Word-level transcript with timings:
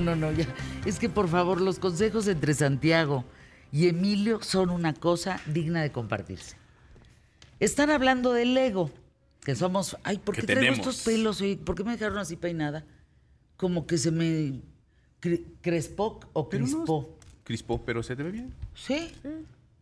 No, 0.00 0.14
no, 0.14 0.30
no, 0.30 0.32
ya. 0.32 0.46
Es 0.86 0.98
que 0.98 1.08
por 1.08 1.28
favor, 1.28 1.60
los 1.60 1.78
consejos 1.78 2.26
entre 2.28 2.54
Santiago 2.54 3.24
y 3.72 3.88
Emilio 3.88 4.40
son 4.42 4.70
una 4.70 4.94
cosa 4.94 5.40
digna 5.46 5.82
de 5.82 5.90
compartirse. 5.92 6.56
Están 7.60 7.90
hablando 7.90 8.32
del 8.32 8.56
ego, 8.56 8.90
que 9.44 9.54
somos. 9.54 9.96
Ay, 10.04 10.18
¿por 10.18 10.34
qué 10.36 10.42
traigo 10.42 10.60
tenemos. 10.60 10.78
estos 10.78 11.02
pelos? 11.04 11.40
Oye, 11.40 11.56
¿Por 11.56 11.74
qué 11.74 11.84
me 11.84 11.92
dejaron 11.92 12.18
así 12.18 12.36
peinada? 12.36 12.84
Como 13.56 13.86
que 13.86 13.98
se 13.98 14.10
me 14.12 14.60
cre- 15.20 15.44
crespó 15.60 16.20
o 16.32 16.48
Pero 16.48 16.66
no- 16.66 16.70
crispó. 16.76 17.18
Crispó, 17.44 17.84
pero 17.84 18.02
se 18.02 18.14
te 18.14 18.22
ve 18.22 18.30
bien. 18.30 18.54
¿Sí? 18.74 19.12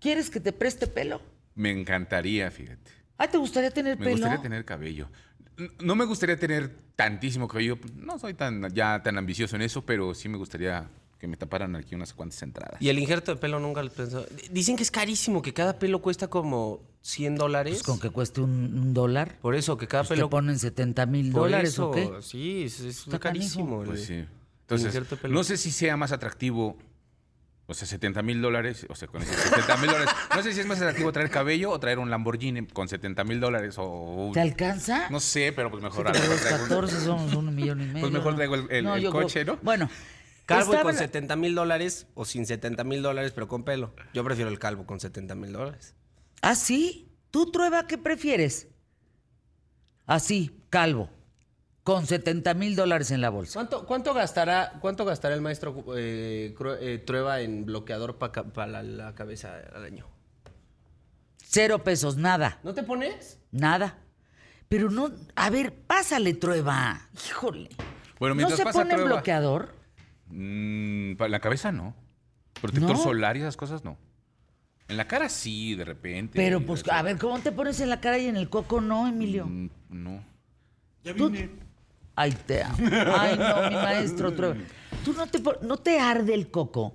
¿Quieres 0.00 0.30
que 0.30 0.40
te 0.40 0.52
preste 0.52 0.86
pelo? 0.86 1.20
Me 1.54 1.70
encantaría, 1.70 2.50
fíjate. 2.50 2.90
Ah, 3.18 3.28
¿te 3.28 3.36
gustaría 3.38 3.70
tener 3.70 3.98
Me 3.98 4.04
pelo? 4.04 4.16
gustaría 4.18 4.40
tener 4.40 4.64
cabello. 4.64 5.08
No 5.80 5.94
me 5.94 6.04
gustaría 6.04 6.38
tener 6.38 6.76
tantísimo 6.96 7.48
cabello. 7.48 7.78
No 7.94 8.18
soy 8.18 8.34
tan 8.34 8.72
ya 8.74 9.02
tan 9.02 9.18
ambicioso 9.18 9.56
en 9.56 9.62
eso, 9.62 9.84
pero 9.84 10.14
sí 10.14 10.28
me 10.28 10.36
gustaría 10.36 10.88
que 11.18 11.26
me 11.26 11.36
taparan 11.38 11.74
aquí 11.76 11.94
unas 11.94 12.12
cuantas 12.12 12.42
entradas. 12.42 12.80
Y 12.80 12.90
el 12.90 12.98
injerto 12.98 13.34
de 13.34 13.40
pelo 13.40 13.58
nunca 13.58 13.82
lo 13.82 13.90
pensó. 13.90 14.26
Dicen 14.50 14.76
que 14.76 14.82
es 14.82 14.90
carísimo, 14.90 15.40
que 15.40 15.54
cada 15.54 15.78
pelo 15.78 16.02
cuesta 16.02 16.28
como 16.28 16.82
100 17.00 17.36
dólares. 17.36 17.74
Pues 17.74 17.82
con 17.84 17.98
que 17.98 18.10
cueste 18.10 18.42
un, 18.42 18.50
un 18.78 18.92
dólar. 18.94 19.38
Por 19.40 19.54
eso, 19.54 19.78
que 19.78 19.88
cada 19.88 20.02
Pues 20.02 20.10
te 20.10 20.14
pelo. 20.16 20.28
ponen 20.28 20.58
70 20.58 21.06
mil 21.06 21.32
dólares 21.32 21.70
eso, 21.70 21.88
o 21.88 21.92
qué. 21.92 22.10
Sí, 22.20 22.64
es, 22.64 22.80
es 22.80 22.98
Está 23.06 23.18
carísimo. 23.18 23.82
Pues 23.82 24.04
sí. 24.04 24.24
Entonces, 24.68 25.00
no 25.30 25.44
sé 25.44 25.56
si 25.56 25.70
sea 25.70 25.96
más 25.96 26.12
atractivo, 26.12 26.76
o 27.68 27.74
sea, 27.74 27.86
70 27.88 28.22
mil 28.22 28.40
dólares, 28.40 28.86
o 28.88 28.94
sea, 28.94 29.08
con 29.08 29.22
esos 29.22 29.34
70 29.36 29.76
mil 29.78 29.86
dólares. 29.90 30.14
No 30.34 30.42
sé 30.42 30.52
si 30.52 30.60
es 30.60 30.66
más 30.66 30.78
atractivo 30.78 31.10
traer 31.12 31.30
cabello 31.30 31.70
o 31.70 31.80
traer 31.80 31.98
un 31.98 32.10
Lamborghini 32.10 32.66
con 32.68 32.88
70 32.88 33.24
mil 33.24 33.40
dólares 33.40 33.74
o... 33.78 34.30
¿Te 34.32 34.40
alcanza? 34.40 35.08
No 35.10 35.18
sé, 35.20 35.52
pero 35.52 35.70
pues 35.70 35.82
mejor... 35.82 36.06
Sí, 36.06 36.12
pero 36.20 36.32
los 36.32 36.40
traigo 36.40 36.62
un- 36.62 36.68
14 36.68 37.00
somos 37.00 37.34
un 37.34 37.54
millón 37.54 37.80
y 37.80 37.86
medio. 37.86 38.00
Pues 38.00 38.12
mejor 38.12 38.32
¿no? 38.32 38.36
traigo 38.36 38.54
el- 38.54 38.70
el- 38.70 38.86
el 38.86 39.00
yo 39.02 39.10
coche, 39.10 39.42
creo- 39.42 39.56
¿no? 39.56 39.60
Bueno. 39.62 39.90
Calvo 40.46 40.74
y 40.74 40.76
con 40.76 40.92
la- 40.94 40.98
70 41.00 41.34
mil 41.34 41.54
dólares 41.56 42.06
o 42.14 42.24
sin 42.24 42.46
70 42.46 42.84
mil 42.84 43.02
dólares, 43.02 43.32
pero 43.34 43.48
con 43.48 43.64
pelo. 43.64 43.94
Yo 44.14 44.22
prefiero 44.22 44.48
el 44.48 44.60
calvo 44.60 44.86
con 44.86 45.00
70 45.00 45.34
mil 45.34 45.52
dólares. 45.52 45.94
¿Ah, 46.42 46.54
sí? 46.54 47.10
¿Tú, 47.32 47.50
Trueba, 47.50 47.88
qué 47.88 47.98
prefieres? 47.98 48.68
Así, 50.06 50.60
calvo, 50.70 51.10
con 51.86 52.04
70 52.04 52.52
mil 52.54 52.74
dólares 52.74 53.12
en 53.12 53.20
la 53.20 53.30
bolsa. 53.30 53.52
¿Cuánto, 53.54 53.86
cuánto, 53.86 54.12
gastará, 54.12 54.72
cuánto 54.80 55.04
gastará 55.04 55.36
el 55.36 55.40
maestro 55.40 55.84
eh, 55.96 56.52
eh, 56.80 56.98
Trueba 57.06 57.40
en 57.42 57.64
bloqueador 57.64 58.16
para 58.18 58.66
la, 58.66 58.82
la 58.82 59.14
cabeza 59.14 59.54
al 59.72 59.84
año? 59.84 60.04
Cero 61.36 61.84
pesos, 61.84 62.16
nada, 62.16 62.58
¿No 62.64 62.74
te 62.74 62.82
pones? 62.82 63.38
nada. 63.52 63.98
Pero 64.68 64.90
no, 64.90 65.12
a 65.36 65.48
ver, 65.48 65.72
pásale, 65.86 66.34
Trueba. 66.34 67.08
Híjole. 67.28 67.68
Bueno, 68.18 68.34
¿No 68.34 68.50
se 68.50 68.64
pasa 68.64 68.80
pone 68.80 68.94
prueba- 68.94 69.10
bloqueador? 69.12 69.72
Mm, 70.26 71.14
para 71.14 71.28
la 71.28 71.38
cabeza 71.38 71.70
no. 71.70 71.94
Protector 72.60 72.96
¿No? 72.96 73.02
solar 73.02 73.36
y 73.36 73.40
esas 73.42 73.56
cosas 73.56 73.84
no. 73.84 73.96
En 74.88 74.96
la 74.96 75.06
cara 75.06 75.28
sí, 75.28 75.76
de 75.76 75.84
repente. 75.84 76.32
Pero 76.34 76.60
pues, 76.66 76.82
a 76.88 77.00
ver, 77.02 77.16
¿cómo 77.16 77.38
te 77.38 77.52
pones 77.52 77.80
en 77.80 77.90
la 77.90 78.00
cara 78.00 78.18
y 78.18 78.26
en 78.26 78.36
el 78.36 78.48
coco 78.50 78.80
no, 78.80 79.06
Emilio? 79.06 79.46
Mm, 79.46 79.70
No. 79.90 80.24
Ya 81.04 81.14
Tú- 81.14 81.30
vine. 81.30 81.64
Ay, 82.16 82.34
te 82.46 82.62
amo. 82.62 82.76
Ay, 83.16 83.38
no, 83.38 83.68
mi 83.68 83.74
maestro. 83.76 84.32
¿Tú 84.32 85.12
no 85.12 85.26
te, 85.26 85.40
no 85.62 85.76
te 85.76 86.00
arde 86.00 86.34
el 86.34 86.50
coco? 86.50 86.94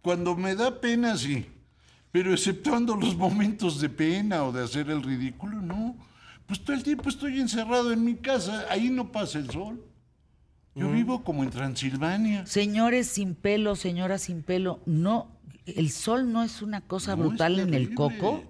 Cuando 0.00 0.36
me 0.36 0.54
da 0.54 0.80
pena, 0.80 1.16
sí. 1.16 1.44
Pero 2.12 2.32
exceptuando 2.32 2.96
los 2.96 3.16
momentos 3.16 3.80
de 3.80 3.90
pena 3.90 4.44
o 4.44 4.52
de 4.52 4.64
hacer 4.64 4.88
el 4.88 5.02
ridículo, 5.02 5.60
no. 5.60 5.96
Pues 6.46 6.64
todo 6.64 6.74
el 6.74 6.82
tiempo 6.82 7.10
estoy 7.10 7.40
encerrado 7.40 7.92
en 7.92 8.02
mi 8.04 8.14
casa. 8.14 8.64
Ahí 8.70 8.88
no 8.88 9.12
pasa 9.12 9.38
el 9.38 9.50
sol. 9.50 9.84
Yo 10.74 10.90
vivo 10.92 11.24
como 11.24 11.42
en 11.42 11.50
Transilvania. 11.50 12.46
Señores 12.46 13.08
sin 13.08 13.34
pelo, 13.34 13.74
señoras 13.74 14.22
sin 14.22 14.42
pelo, 14.44 14.80
no, 14.86 15.26
el 15.66 15.90
sol 15.90 16.32
no 16.32 16.44
es 16.44 16.62
una 16.62 16.80
cosa 16.82 17.16
No, 17.16 17.24
brutal 17.24 17.58
en 17.58 17.74
el 17.74 17.94
coco. 17.94 18.44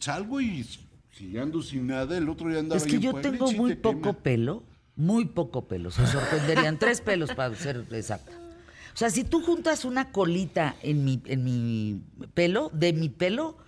Salgo 0.00 0.40
y 0.40 0.66
si 1.12 1.38
ando 1.38 1.62
sin 1.62 1.86
nada, 1.86 2.18
el 2.18 2.28
otro 2.28 2.48
día 2.48 2.58
andaba 2.58 2.76
Es 2.76 2.84
que 2.84 2.98
yo 2.98 3.14
tengo 3.14 3.52
muy 3.52 3.76
poco 3.76 4.14
pelo, 4.14 4.64
muy 4.96 5.26
poco 5.26 5.68
pelo, 5.68 5.90
se 5.90 6.06
sorprenderían, 6.06 6.78
tres 6.80 7.00
pelos 7.00 7.32
para 7.34 7.54
ser 7.54 7.84
exacto. 7.92 8.32
O 8.94 8.96
sea, 8.98 9.10
si 9.10 9.24
tú 9.24 9.42
juntas 9.42 9.84
una 9.84 10.10
colita 10.10 10.74
en 10.82 11.04
mi, 11.04 11.22
en 11.26 11.44
mi 11.44 12.00
pelo, 12.32 12.70
de 12.72 12.94
mi 12.94 13.10
pelo, 13.10 13.58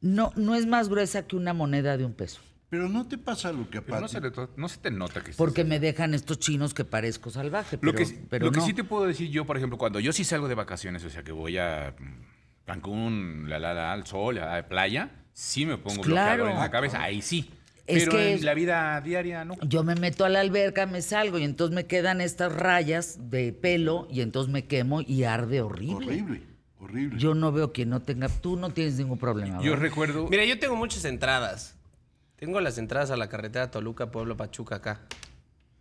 no, 0.00 0.32
no 0.34 0.56
es 0.56 0.66
más 0.66 0.88
gruesa 0.88 1.26
que 1.26 1.36
una 1.36 1.52
moneda 1.54 1.96
de 1.96 2.04
un 2.04 2.12
peso. 2.14 2.40
Pero 2.68 2.88
no 2.88 3.06
te 3.06 3.18
pasa 3.18 3.52
lo 3.52 3.68
que 3.68 3.78
a 3.78 3.82
Pero 3.82 4.00
no 4.00 4.08
se, 4.08 4.20
le 4.20 4.30
to- 4.30 4.50
no 4.56 4.66
se 4.68 4.78
te 4.78 4.90
nota 4.90 5.22
que 5.22 5.32
Porque 5.34 5.62
me 5.62 5.78
dejan 5.78 6.14
estos 6.14 6.38
chinos 6.38 6.72
que 6.74 6.84
parezco 6.84 7.30
salvaje. 7.30 7.76
Pero, 7.78 7.92
Lo 7.92 7.98
que, 7.98 8.06
pero 8.30 8.46
lo 8.46 8.50
que 8.50 8.60
no. 8.60 8.66
sí 8.66 8.72
te 8.72 8.82
puedo 8.82 9.04
decir 9.04 9.28
yo, 9.28 9.44
por 9.44 9.56
ejemplo, 9.58 9.76
cuando 9.78 10.00
yo 10.00 10.12
sí 10.12 10.24
salgo 10.24 10.48
de 10.48 10.54
vacaciones, 10.54 11.04
o 11.04 11.10
sea, 11.10 11.22
que 11.22 11.32
voy 11.32 11.58
a 11.58 11.94
mm, 11.98 12.64
Cancún, 12.64 13.44
la, 13.48 13.58
la, 13.58 13.74
la, 13.74 13.92
al 13.92 14.06
sol, 14.06 14.38
a 14.38 14.56
la 14.56 14.68
playa, 14.68 15.10
sí 15.34 15.66
me 15.66 15.76
pongo 15.76 16.00
claro. 16.02 16.44
bloqueador 16.44 16.48
en 16.50 16.58
la 16.58 16.70
cabeza, 16.70 17.02
ahí 17.02 17.20
sí. 17.22 17.50
Es 17.86 18.04
Pero 18.04 18.12
que 18.18 18.28
en 18.30 18.34
es- 18.38 18.42
la 18.44 18.54
vida 18.54 19.00
diaria 19.00 19.44
no. 19.44 19.56
Yo 19.66 19.82
me 19.82 19.94
meto 19.96 20.24
a 20.24 20.28
la 20.28 20.40
alberca, 20.40 20.86
me 20.86 21.02
salgo 21.02 21.38
y 21.38 21.44
entonces 21.44 21.74
me 21.74 21.86
quedan 21.86 22.20
estas 22.20 22.52
rayas 22.52 23.18
de 23.30 23.52
pelo 23.52 24.06
y 24.10 24.20
entonces 24.20 24.52
me 24.52 24.66
quemo 24.66 25.00
y 25.00 25.24
arde 25.24 25.62
horrible. 25.62 26.06
Horrible, 26.06 26.42
horrible. 26.78 27.18
Yo 27.18 27.34
no 27.34 27.50
veo 27.50 27.72
que 27.72 27.84
no 27.84 28.00
tenga, 28.00 28.28
tú 28.28 28.56
no 28.56 28.70
tienes 28.70 28.94
ningún 28.98 29.18
problema. 29.18 29.56
Yo 29.62 29.72
¿verdad? 29.72 29.82
recuerdo... 29.82 30.28
Mira, 30.28 30.44
yo 30.44 30.58
tengo 30.60 30.76
muchas 30.76 31.04
entradas. 31.04 31.74
Tengo 32.36 32.60
las 32.60 32.78
entradas 32.78 33.10
a 33.10 33.16
la 33.16 33.28
carretera 33.28 33.70
Toluca, 33.70 34.10
Pueblo, 34.12 34.36
Pachuca 34.36 34.76
acá. 34.76 35.00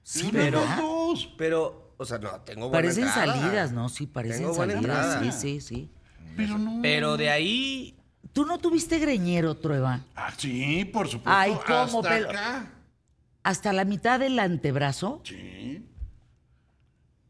Sí, 0.03 0.29
pero- 0.31 0.63
dos. 0.79 1.29
Pero, 1.37 1.93
o 1.97 2.05
sea, 2.05 2.17
no, 2.17 2.31
tengo 2.41 2.69
buena 2.69 2.81
Parecen 2.87 3.03
entrada. 3.05 3.33
salidas, 3.35 3.71
¿no? 3.73 3.89
Sí, 3.89 4.07
parecen 4.07 4.39
Tengo 4.41 4.53
buena 4.55 4.73
salidas. 4.73 5.05
entrada. 5.15 5.31
Sí, 5.31 5.59
sí, 5.59 5.61
sí. 5.61 5.91
Pero 6.35 6.57
no. 6.57 6.79
Pero 6.81 7.17
de 7.17 7.29
ahí 7.29 7.95
¿Tú 8.33 8.45
no 8.45 8.57
tuviste 8.59 8.97
greñero, 8.99 9.55
Trueba? 9.57 9.99
Ah, 10.15 10.31
sí, 10.37 10.85
por 10.85 11.07
supuesto. 11.07 11.31
Ay, 11.31 11.57
¿cómo, 11.67 11.99
Hasta 11.99 12.09
pero- 12.09 12.29
acá. 12.29 12.71
¿Hasta 13.43 13.73
la 13.73 13.85
mitad 13.85 14.19
del 14.19 14.37
antebrazo? 14.39 15.21
Sí. 15.23 15.85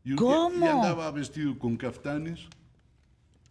Y 0.04 0.16
¿Cómo? 0.16 0.66
Y 0.66 0.68
andaba 0.68 1.10
vestido 1.12 1.58
con 1.58 1.78
caftanes 1.78 2.40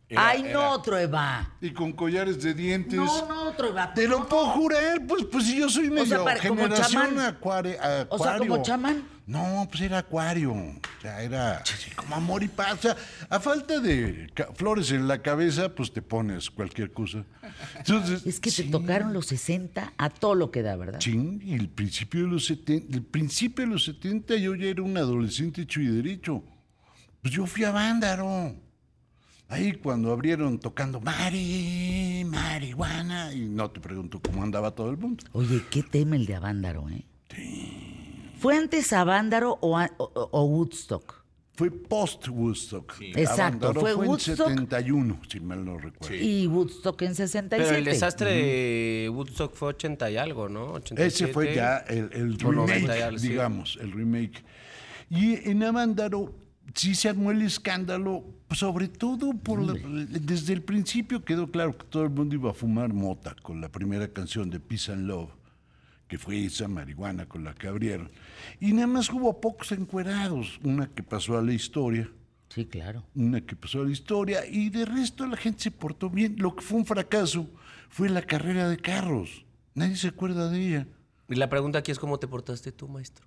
Era- 0.09 0.29
Ay, 0.29 0.43
era- 0.43 0.53
no, 0.71 0.83
Trueba. 0.83 1.53
y 1.61 1.71
con 1.71 1.93
collares 1.93 2.43
de 2.43 2.53
dientes. 2.53 2.99
No, 2.99 3.27
no, 3.29 3.53
Trueba. 3.53 3.95
Te 3.95 4.09
lo 4.09 4.27
puedo 4.29 4.47
jurar, 4.49 5.07
pues, 5.07 5.25
pues 5.31 5.45
si 5.47 5.59
yo 5.61 5.69
soy 5.69 5.89
medio 5.89 6.05
sea, 6.07 6.25
para- 6.25 6.41
como 6.41 6.63
generación 6.63 7.03
chamán. 7.11 7.19
acuare- 7.37 7.79
acuario. 7.79 8.07
O 8.11 8.19
sea, 8.19 8.39
como 8.39 8.63
chamán. 8.63 9.05
No, 9.31 9.69
pues 9.71 9.83
era 9.83 9.99
acuario. 9.99 10.53
O 10.53 10.81
sea, 11.01 11.23
era 11.23 11.59
así 11.59 11.91
como 11.93 12.17
amor 12.17 12.43
y 12.43 12.49
paz. 12.49 12.75
O 12.75 12.83
sea, 12.83 12.97
a 13.29 13.39
falta 13.39 13.79
de 13.79 14.29
flores 14.57 14.91
en 14.91 15.07
la 15.07 15.23
cabeza, 15.23 15.73
pues 15.73 15.93
te 15.93 16.03
pones 16.03 16.51
cualquier 16.51 16.93
cosa. 16.93 17.25
Entonces, 17.79 18.27
Es 18.27 18.41
que 18.41 18.51
te 18.51 18.65
sí, 18.65 18.71
tocaron 18.71 19.13
los 19.13 19.27
60 19.27 19.93
a 19.97 20.11
todo 20.11 20.35
lo 20.35 20.51
que 20.51 20.63
da, 20.63 20.75
¿verdad? 20.75 20.99
Chin, 20.99 21.41
y 21.45 21.55
el 21.55 21.69
principio 21.69 22.23
de 22.23 22.27
los 22.27 22.47
70, 22.47 22.97
el 22.97 23.05
principio 23.05 23.65
de 23.67 23.71
los 23.71 23.85
70 23.85 24.35
yo 24.35 24.57
ya 24.57 24.67
era 24.67 24.83
un 24.83 24.97
adolescente 24.97 25.63
hecho 25.63 25.81
y 25.81 25.87
derecho. 25.87 26.43
Pues 27.23 27.33
yo 27.33 27.47
fui 27.47 27.63
a 27.63 27.71
Vándaro. 27.71 28.57
Ahí 29.49 29.75
cuando 29.75 30.13
abrieron 30.13 30.59
tocando 30.59 31.01
Mari, 31.01 32.25
marihuana, 32.27 33.33
y 33.33 33.43
no 33.49 33.71
te 33.71 33.79
pregunto 33.79 34.21
cómo 34.21 34.43
andaba 34.43 34.73
todo 34.73 34.91
el 34.91 34.97
mundo. 34.97 35.23
Oye, 35.33 35.63
qué 35.71 35.85
tema 35.85 36.17
el 36.17 36.27
de 36.27 36.35
Avándaro, 36.35 36.89
¿eh? 36.89 37.05
¿Fue 38.41 38.57
antes 38.57 38.93
Avándaro 38.93 39.59
o, 39.61 39.77
a- 39.79 39.91
o- 39.99 40.29
o 40.33 40.45
Woodstock? 40.45 41.21
Fue 41.55 41.71
post 41.71 42.29
Woodstock. 42.29 42.95
Exacto, 43.01 43.67
Avándaro 43.67 43.81
fue 43.83 43.93
fue 43.93 44.05
en 44.05 44.11
Woodstock. 44.11 44.49
71, 44.49 45.21
si 45.29 45.41
mal 45.41 45.63
no 45.65 45.77
recuerdo. 45.77 46.15
Y 46.17 46.47
Woodstock 46.47 47.03
en 47.03 47.15
67. 47.15 47.63
Pero 47.63 47.77
el 47.79 47.85
desastre 47.85 48.31
de 48.33 49.11
Woodstock 49.13 49.55
fue 49.55 49.69
80 49.69 50.11
y 50.11 50.17
algo, 50.17 50.49
¿no? 50.49 50.73
87. 50.73 51.07
Ese 51.07 51.27
fue 51.35 51.55
ya 51.55 51.77
el, 51.79 52.09
el 52.15 52.39
O 52.47 52.53
90 52.53 52.77
y 52.77 52.81
remake, 52.81 53.03
algo, 53.03 53.19
sí. 53.19 53.29
digamos, 53.29 53.79
el 53.83 53.93
remake. 53.93 54.43
Y 55.11 55.51
en 55.51 55.63
Avándaro 55.63 56.33
sí 56.75 56.95
se 56.95 57.11
armó 57.11 57.31
el 57.31 57.43
escándalo, 57.43 58.25
sobre 58.53 58.89
todo 58.89 59.33
por 59.35 59.61
la- 59.61 59.75
desde 59.75 60.55
el 60.55 60.63
principio 60.63 61.23
quedó 61.25 61.51
claro 61.51 61.77
que 61.77 61.85
todo 61.85 62.05
el 62.05 62.11
mundo 62.11 62.35
iba 62.37 62.53
a 62.53 62.55
fumar 62.55 62.91
mota 62.95 63.37
con 63.43 63.61
la 63.61 63.69
primera 63.69 64.09
canción 64.09 64.49
de 64.49 64.61
Peace 64.61 64.91
and 64.93 65.07
Love, 65.07 65.29
que 66.11 66.19
fue 66.19 66.45
esa 66.45 66.67
marihuana 66.67 67.27
con 67.27 67.45
la 67.45 67.55
que 67.55 67.69
abrieron. 67.69 68.11
Y 68.59 68.73
nada 68.73 68.89
más 68.89 69.09
hubo 69.11 69.41
pocos 69.41 69.71
encuerados, 69.71 70.59
una 70.65 70.89
que 70.89 71.05
pasó 71.05 71.39
a 71.39 71.43
la 71.43 71.53
historia 71.53 72.11
Sí, 72.49 72.67
claro. 72.67 73.05
una 73.15 73.41
que 73.43 73.55
pasó 73.55 73.83
a 73.83 73.85
la 73.85 73.93
historia 73.93 74.45
y 74.45 74.71
de 74.71 74.85
resto 74.85 75.25
la 75.25 75.37
gente 75.37 75.63
se 75.63 75.71
portó 75.71 76.11
bien. 76.11 76.35
Lo 76.39 76.57
que 76.57 76.63
fue 76.63 76.79
un 76.79 76.85
fracaso 76.85 77.49
fue 77.91 78.09
la 78.09 78.23
carrera 78.23 78.69
de 78.69 78.77
carros. 78.77 79.45
Nadie 79.75 79.95
se 79.95 80.09
acuerda 80.09 80.51
de 80.51 80.67
ella. 80.67 80.87
Y 81.29 81.37
la 81.37 81.49
pregunta 81.49 81.79
aquí 81.79 81.93
es 81.93 82.01
cómo 82.01 82.19
te 82.19 82.27
portaste 82.27 82.73
tú, 82.73 82.89
maestro. 82.89 83.25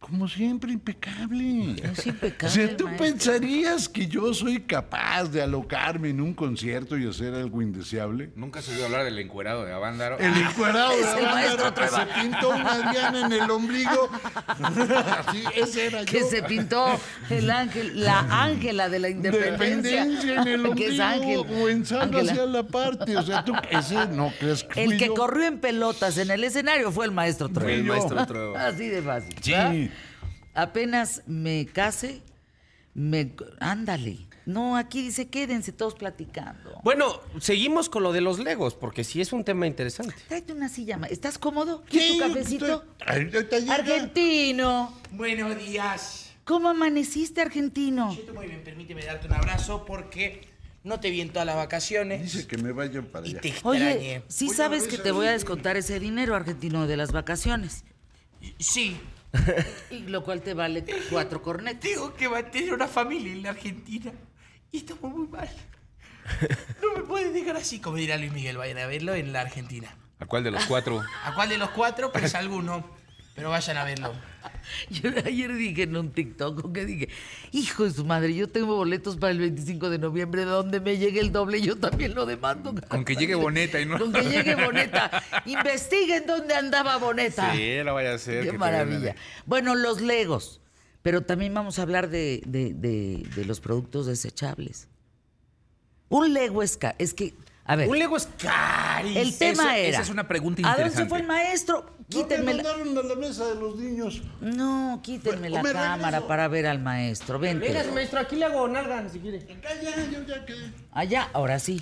Como 0.00 0.26
siempre, 0.28 0.72
impecable. 0.72 1.76
Es 1.92 2.06
impecable, 2.06 2.46
O 2.48 2.50
sea, 2.50 2.74
tú 2.76 2.84
maestro. 2.86 3.06
pensarías 3.06 3.86
que 3.86 4.06
yo 4.06 4.32
soy 4.32 4.60
capaz 4.62 5.24
de 5.24 5.42
alocarme 5.42 6.08
en 6.08 6.22
un 6.22 6.32
concierto 6.32 6.96
y 6.96 7.06
hacer 7.06 7.34
algo 7.34 7.60
indeseable. 7.60 8.30
Nunca 8.34 8.62
se 8.62 8.72
oído 8.72 8.86
hablar 8.86 9.04
del 9.04 9.18
encuerado 9.18 9.64
de 9.66 9.72
Avándaro. 9.74 10.18
El 10.18 10.34
encuerado 10.38 10.90
de 10.96 11.00
Es 11.02 11.06
el 11.06 11.26
Avándaro 11.26 11.34
maestro 11.34 11.74
que 11.74 11.88
se 11.88 12.20
pintó 12.22 12.48
una 12.48 12.90
diana 12.90 13.26
en 13.26 13.32
el 13.32 13.50
ombligo. 13.50 14.08
Así, 14.48 15.44
ese 15.54 15.86
era 15.88 16.04
Que 16.06 16.20
yo. 16.20 16.26
se 16.30 16.42
pintó 16.44 16.86
el 17.28 17.50
ángel, 17.50 18.02
la 18.02 18.20
ángela 18.44 18.88
de 18.88 18.98
la 19.00 19.10
independencia. 19.10 20.04
Dependencia 20.06 20.42
en 20.42 20.48
el 20.48 20.74
que 20.74 20.86
es 20.94 20.98
ombligo 21.00 21.04
ángel. 21.04 21.38
o 21.62 21.66
Ángela. 22.00 22.32
hacia 22.32 22.46
la 22.46 22.62
parte. 22.62 23.16
O 23.18 23.22
sea, 23.22 23.44
tú 23.44 23.52
ese 23.70 24.06
no 24.08 24.32
crees 24.40 24.64
que 24.64 24.82
El 24.82 24.96
que 24.96 25.06
yo? 25.08 25.14
corrió 25.14 25.44
en 25.46 25.58
pelotas 25.58 26.16
en 26.16 26.30
el 26.30 26.42
escenario 26.42 26.90
fue 26.90 27.04
el 27.04 27.12
maestro 27.12 27.48
El 27.48 27.52
Trueba. 27.52 27.82
yo. 27.82 27.92
maestro 27.92 28.26
Trueba. 28.26 28.66
Así 28.66 28.88
de 28.88 29.02
fácil. 29.02 29.34
Sí. 29.42 29.50
¿verdad? 29.52 29.89
Apenas 30.54 31.22
me 31.26 31.66
case, 31.66 32.22
me 32.94 33.32
ándale. 33.60 34.18
No, 34.46 34.76
aquí 34.76 35.02
dice 35.02 35.28
quédense 35.28 35.70
todos 35.70 35.94
platicando. 35.94 36.80
Bueno, 36.82 37.20
seguimos 37.40 37.88
con 37.88 38.02
lo 38.02 38.12
de 38.12 38.20
los 38.20 38.38
Legos, 38.40 38.74
porque 38.74 39.04
sí 39.04 39.20
es 39.20 39.32
un 39.32 39.44
tema 39.44 39.66
interesante. 39.66 40.14
Tráete 40.28 40.52
una 40.52 40.68
silla, 40.68 40.96
ma- 40.96 41.06
¿estás 41.06 41.38
cómodo? 41.38 41.84
¿Quieres 41.88 42.08
Sí, 42.12 42.18
tu 42.18 42.26
cafecito? 42.26 42.66
estoy- 42.66 42.88
Ay, 43.06 43.30
ahorita 43.32 43.58
llega. 43.60 43.74
Argentino. 43.74 44.94
Buenos 45.12 45.56
días. 45.58 46.32
¿Cómo 46.44 46.68
amaneciste, 46.70 47.40
argentino? 47.40 48.12
Yo 48.12 48.20
estoy 48.20 48.34
muy 48.34 48.46
bien, 48.48 48.64
permíteme 48.64 49.04
darte 49.04 49.28
un 49.28 49.34
abrazo 49.34 49.84
porque 49.84 50.48
no 50.82 50.98
te 50.98 51.10
vi 51.10 51.20
en 51.20 51.28
todas 51.30 51.46
las 51.46 51.54
vacaciones 51.54 52.22
Dice 52.32 52.46
que 52.48 52.56
me 52.56 52.72
vayan 52.72 53.04
para 53.04 53.26
y 53.28 53.32
allá. 53.32 53.40
te 53.42 53.48
extrañé. 53.48 53.96
Oye, 53.98 54.22
sí 54.26 54.48
sabes 54.48 54.88
que 54.88 54.98
te 54.98 55.12
voy 55.12 55.26
a 55.26 55.32
descontar 55.32 55.76
ese 55.76 56.00
dinero, 56.00 56.34
argentino, 56.34 56.88
de 56.88 56.96
las 56.96 57.12
vacaciones. 57.12 57.84
Sí, 58.58 58.96
Y 59.90 60.00
lo 60.00 60.24
cual 60.24 60.42
te 60.42 60.54
vale 60.54 60.84
cuatro 61.10 61.42
cornetas. 61.42 61.80
tengo 61.80 62.14
que 62.14 62.28
mantener 62.28 62.72
una 62.74 62.88
familia 62.88 63.32
en 63.32 63.42
la 63.42 63.50
Argentina 63.50 64.12
y 64.72 64.78
estamos 64.78 65.12
muy 65.12 65.28
mal. 65.28 65.48
No 66.82 66.96
me 66.96 67.02
puedes 67.02 67.32
dejar 67.32 67.56
así, 67.56 67.80
como 67.80 67.96
dirá 67.96 68.16
Luis 68.16 68.32
Miguel, 68.32 68.56
vayan 68.56 68.78
a 68.78 68.86
verlo 68.86 69.14
en 69.14 69.32
la 69.32 69.40
Argentina. 69.40 69.96
¿A 70.20 70.26
cuál 70.26 70.44
de 70.44 70.50
los 70.50 70.64
cuatro? 70.66 71.02
¿A 71.24 71.34
cuál 71.34 71.48
de 71.48 71.58
los 71.58 71.70
cuatro? 71.70 72.12
Pues 72.12 72.34
alguno, 72.36 72.84
pero 73.40 73.48
vayan 73.50 73.78
a 73.78 73.84
verlo. 73.84 74.12
Yo 74.90 75.08
ayer 75.24 75.54
dije 75.54 75.84
en 75.84 75.96
un 75.96 76.12
TikTok 76.12 76.72
que 76.74 76.84
dije, 76.84 77.08
hijo 77.52 77.84
de 77.84 77.90
su 77.90 78.04
madre, 78.04 78.34
yo 78.34 78.48
tengo 78.48 78.76
boletos 78.76 79.16
para 79.16 79.32
el 79.32 79.38
25 79.38 79.88
de 79.88 79.98
noviembre, 79.98 80.44
donde 80.44 80.78
me 80.80 80.98
llegue 80.98 81.20
el 81.20 81.32
doble, 81.32 81.60
yo 81.62 81.76
también 81.76 82.14
lo 82.14 82.26
demando. 82.26 82.74
Con 82.88 83.04
que 83.06 83.16
llegue 83.16 83.34
Boneta 83.34 83.80
y 83.80 83.86
no. 83.86 83.98
Con 83.98 84.12
que 84.12 84.22
llegue 84.22 84.54
Boneta. 84.54 85.10
Investiguen 85.46 86.26
dónde 86.26 86.54
andaba 86.54 86.98
Boneta. 86.98 87.52
Sí, 87.54 87.76
no 87.84 87.94
vaya 87.94 88.14
a 88.14 88.18
ser. 88.18 88.44
Qué 88.44 88.52
maravilla. 88.58 89.16
Bueno, 89.46 89.74
los 89.74 90.00
Legos. 90.02 90.60
Pero 91.02 91.22
también 91.22 91.54
vamos 91.54 91.78
a 91.78 91.82
hablar 91.82 92.10
de, 92.10 92.42
de- 92.46 92.74
de- 92.74 93.26
de 93.34 93.44
los 93.46 93.60
productos 93.60 94.04
desechables. 94.06 94.86
Un 96.10 96.34
Lego 96.34 96.62
es 96.62 96.76
que, 97.14 97.32
a 97.64 97.76
ver, 97.76 97.88
Un 97.88 97.98
Lego 97.98 98.16
es 98.16 98.26
carísimo. 98.38 99.20
el 99.20 99.38
tema 99.38 99.62
eso- 99.62 99.70
era. 99.76 99.88
esa 99.88 100.02
es 100.02 100.10
una 100.10 100.26
pregunta 100.26 100.62
¿A 100.62 100.74
dónde 100.76 100.90
se 100.90 101.02
interesante. 101.02 101.08
fue 101.08 101.18
el 101.20 101.26
maestro? 101.26 101.86
No 101.86 101.96
me 102.00 102.06
Quítenme 102.22 102.54
la, 102.54 102.62
mandaron 102.64 102.98
a 102.98 103.02
la 103.02 103.14
mesa 103.14 103.46
de 103.46 103.54
los 103.54 103.76
niños. 103.76 104.22
no, 104.40 105.00
quítenme 105.02 105.48
la 105.50 105.62
me 105.62 105.72
cámara 105.72 105.96
regreso. 106.10 106.26
para 106.26 106.48
ver 106.48 106.66
al 106.66 106.80
maestro. 106.80 107.38
Vente. 107.38 107.68
Venga, 107.72 107.84
maestro, 107.92 108.18
aquí 108.18 108.34
le 108.36 108.46
hago 108.46 108.66
nalga 108.66 109.08
si 109.08 109.20
quiere. 109.20 109.38
Acá 109.38 109.68
ya, 109.80 110.10
yo 110.10 110.26
ya 110.26 110.44
quedé. 110.44 110.72
Allá, 110.92 111.28
ahora 111.32 111.58
sí. 111.60 111.80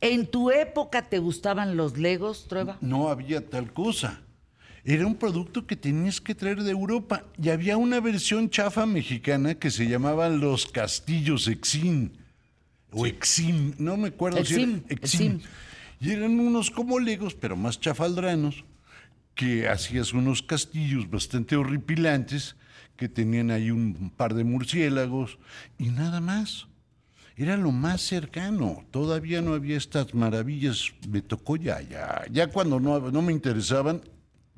¿En 0.00 0.26
tu 0.26 0.50
época 0.50 1.02
te 1.02 1.18
gustaban 1.18 1.76
los 1.76 1.96
Legos, 1.96 2.46
Trueba? 2.48 2.76
No 2.80 3.08
había 3.08 3.48
tal 3.48 3.72
cosa. 3.72 4.20
Era 4.84 5.06
un 5.06 5.14
producto 5.14 5.64
que 5.66 5.76
tenías 5.76 6.20
que 6.20 6.34
traer 6.34 6.62
de 6.62 6.72
Europa. 6.72 7.22
Y 7.40 7.50
había 7.50 7.76
una 7.76 8.00
versión 8.00 8.50
chafa 8.50 8.84
mexicana 8.84 9.54
que 9.54 9.70
se 9.70 9.86
llamaban 9.88 10.40
los 10.40 10.66
castillos 10.66 11.46
Exim. 11.46 12.10
O 12.92 13.06
Exim, 13.06 13.74
no 13.78 13.96
me 13.96 14.08
acuerdo 14.08 14.44
si 14.44 14.54
Exim, 14.54 14.82
era 14.86 14.86
Exim. 14.88 15.40
Y 16.00 16.10
eran 16.10 16.38
unos 16.40 16.70
como 16.70 16.98
legos, 16.98 17.34
pero 17.34 17.56
más 17.56 17.80
chafaldranos, 17.80 18.64
que 19.34 19.68
hacías 19.68 20.12
unos 20.12 20.42
castillos 20.42 21.08
bastante 21.10 21.56
horripilantes, 21.56 22.56
que 22.96 23.08
tenían 23.08 23.50
ahí 23.50 23.70
un 23.70 24.12
par 24.16 24.34
de 24.34 24.44
murciélagos 24.44 25.38
y 25.78 25.88
nada 25.88 26.20
más. 26.20 26.66
Era 27.34 27.56
lo 27.56 27.72
más 27.72 28.02
cercano. 28.02 28.84
Todavía 28.90 29.40
no 29.40 29.54
había 29.54 29.78
estas 29.78 30.12
maravillas. 30.12 30.92
Me 31.08 31.22
tocó 31.22 31.56
ya, 31.56 31.80
ya. 31.80 32.24
Ya 32.30 32.48
cuando 32.48 32.78
no, 32.78 33.00
no 33.10 33.22
me 33.22 33.32
interesaban, 33.32 34.02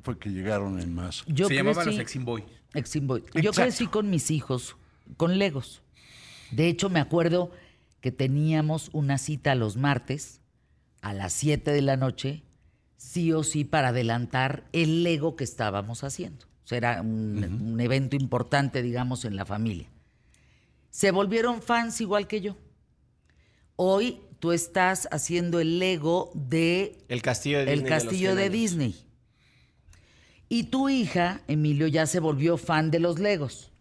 fue 0.03 0.19
que 0.19 0.29
llegaron 0.31 0.81
en 0.81 0.93
más. 0.93 1.25
Yo 1.29 1.47
Se 1.47 1.55
llamaban 1.55 1.87
los 1.87 1.95
crecí- 1.95 2.01
Exim 2.01 2.25
Boy. 2.25 2.45
Exim 2.75 3.07
Boy. 3.07 3.23
Yo 3.41 3.53
crecí 3.53 3.87
con 3.87 4.11
mis 4.11 4.33
hijos, 4.33 4.77
con 5.17 5.39
Legos. 5.39 5.83
De 6.51 6.67
hecho, 6.69 6.91
me 6.91 6.99
acuerdo 6.99 7.53
que 8.05 8.13
teníamos 8.13 8.91
una 8.93 9.17
cita 9.17 9.55
los 9.55 9.79
martes 9.79 10.43
a 11.01 11.15
las 11.15 11.33
7 11.33 11.71
de 11.71 11.81
la 11.81 11.97
noche, 11.97 12.43
sí 12.99 13.33
o 13.33 13.43
sí, 13.43 13.65
para 13.65 13.89
adelantar 13.89 14.69
el 14.73 15.05
Lego 15.05 15.37
que 15.37 15.45
estábamos 15.45 16.05
haciendo. 16.05 16.45
O 16.65 16.67
sea, 16.67 16.77
era 16.77 17.01
un, 17.01 17.43
un 17.43 17.81
evento 17.81 18.15
importante, 18.15 18.83
digamos, 18.83 19.25
en 19.25 19.37
la 19.37 19.47
familia. 19.47 19.89
Se 20.91 21.13
volvieron 21.13 21.63
fans 21.63 21.99
igual 22.03 22.27
que 22.27 22.43
yo. 22.43 22.59
Hoy 23.77 24.21
tú 24.39 24.53
estás 24.53 25.09
haciendo 25.11 25.59
el 25.59 25.79
Lego 25.79 26.31
de 26.35 26.99
El 27.09 27.23
castillo 27.23 27.65
de 27.65 27.73
el 27.73 27.85
Disney. 27.85 27.91
los 27.91 27.91
castillo 27.91 28.35
100 28.35 28.37
de. 28.37 28.51
Disney. 28.51 28.97
Y 30.51 30.65
tu 30.65 30.91
hija, 30.91 31.41
Emilio, 31.49 31.87
ya 31.87 32.05
se 32.05 32.21
volvió 32.21 32.59
fan 32.59 32.91
de 32.91 32.99
los 32.99 33.19
Legos. 33.19 33.73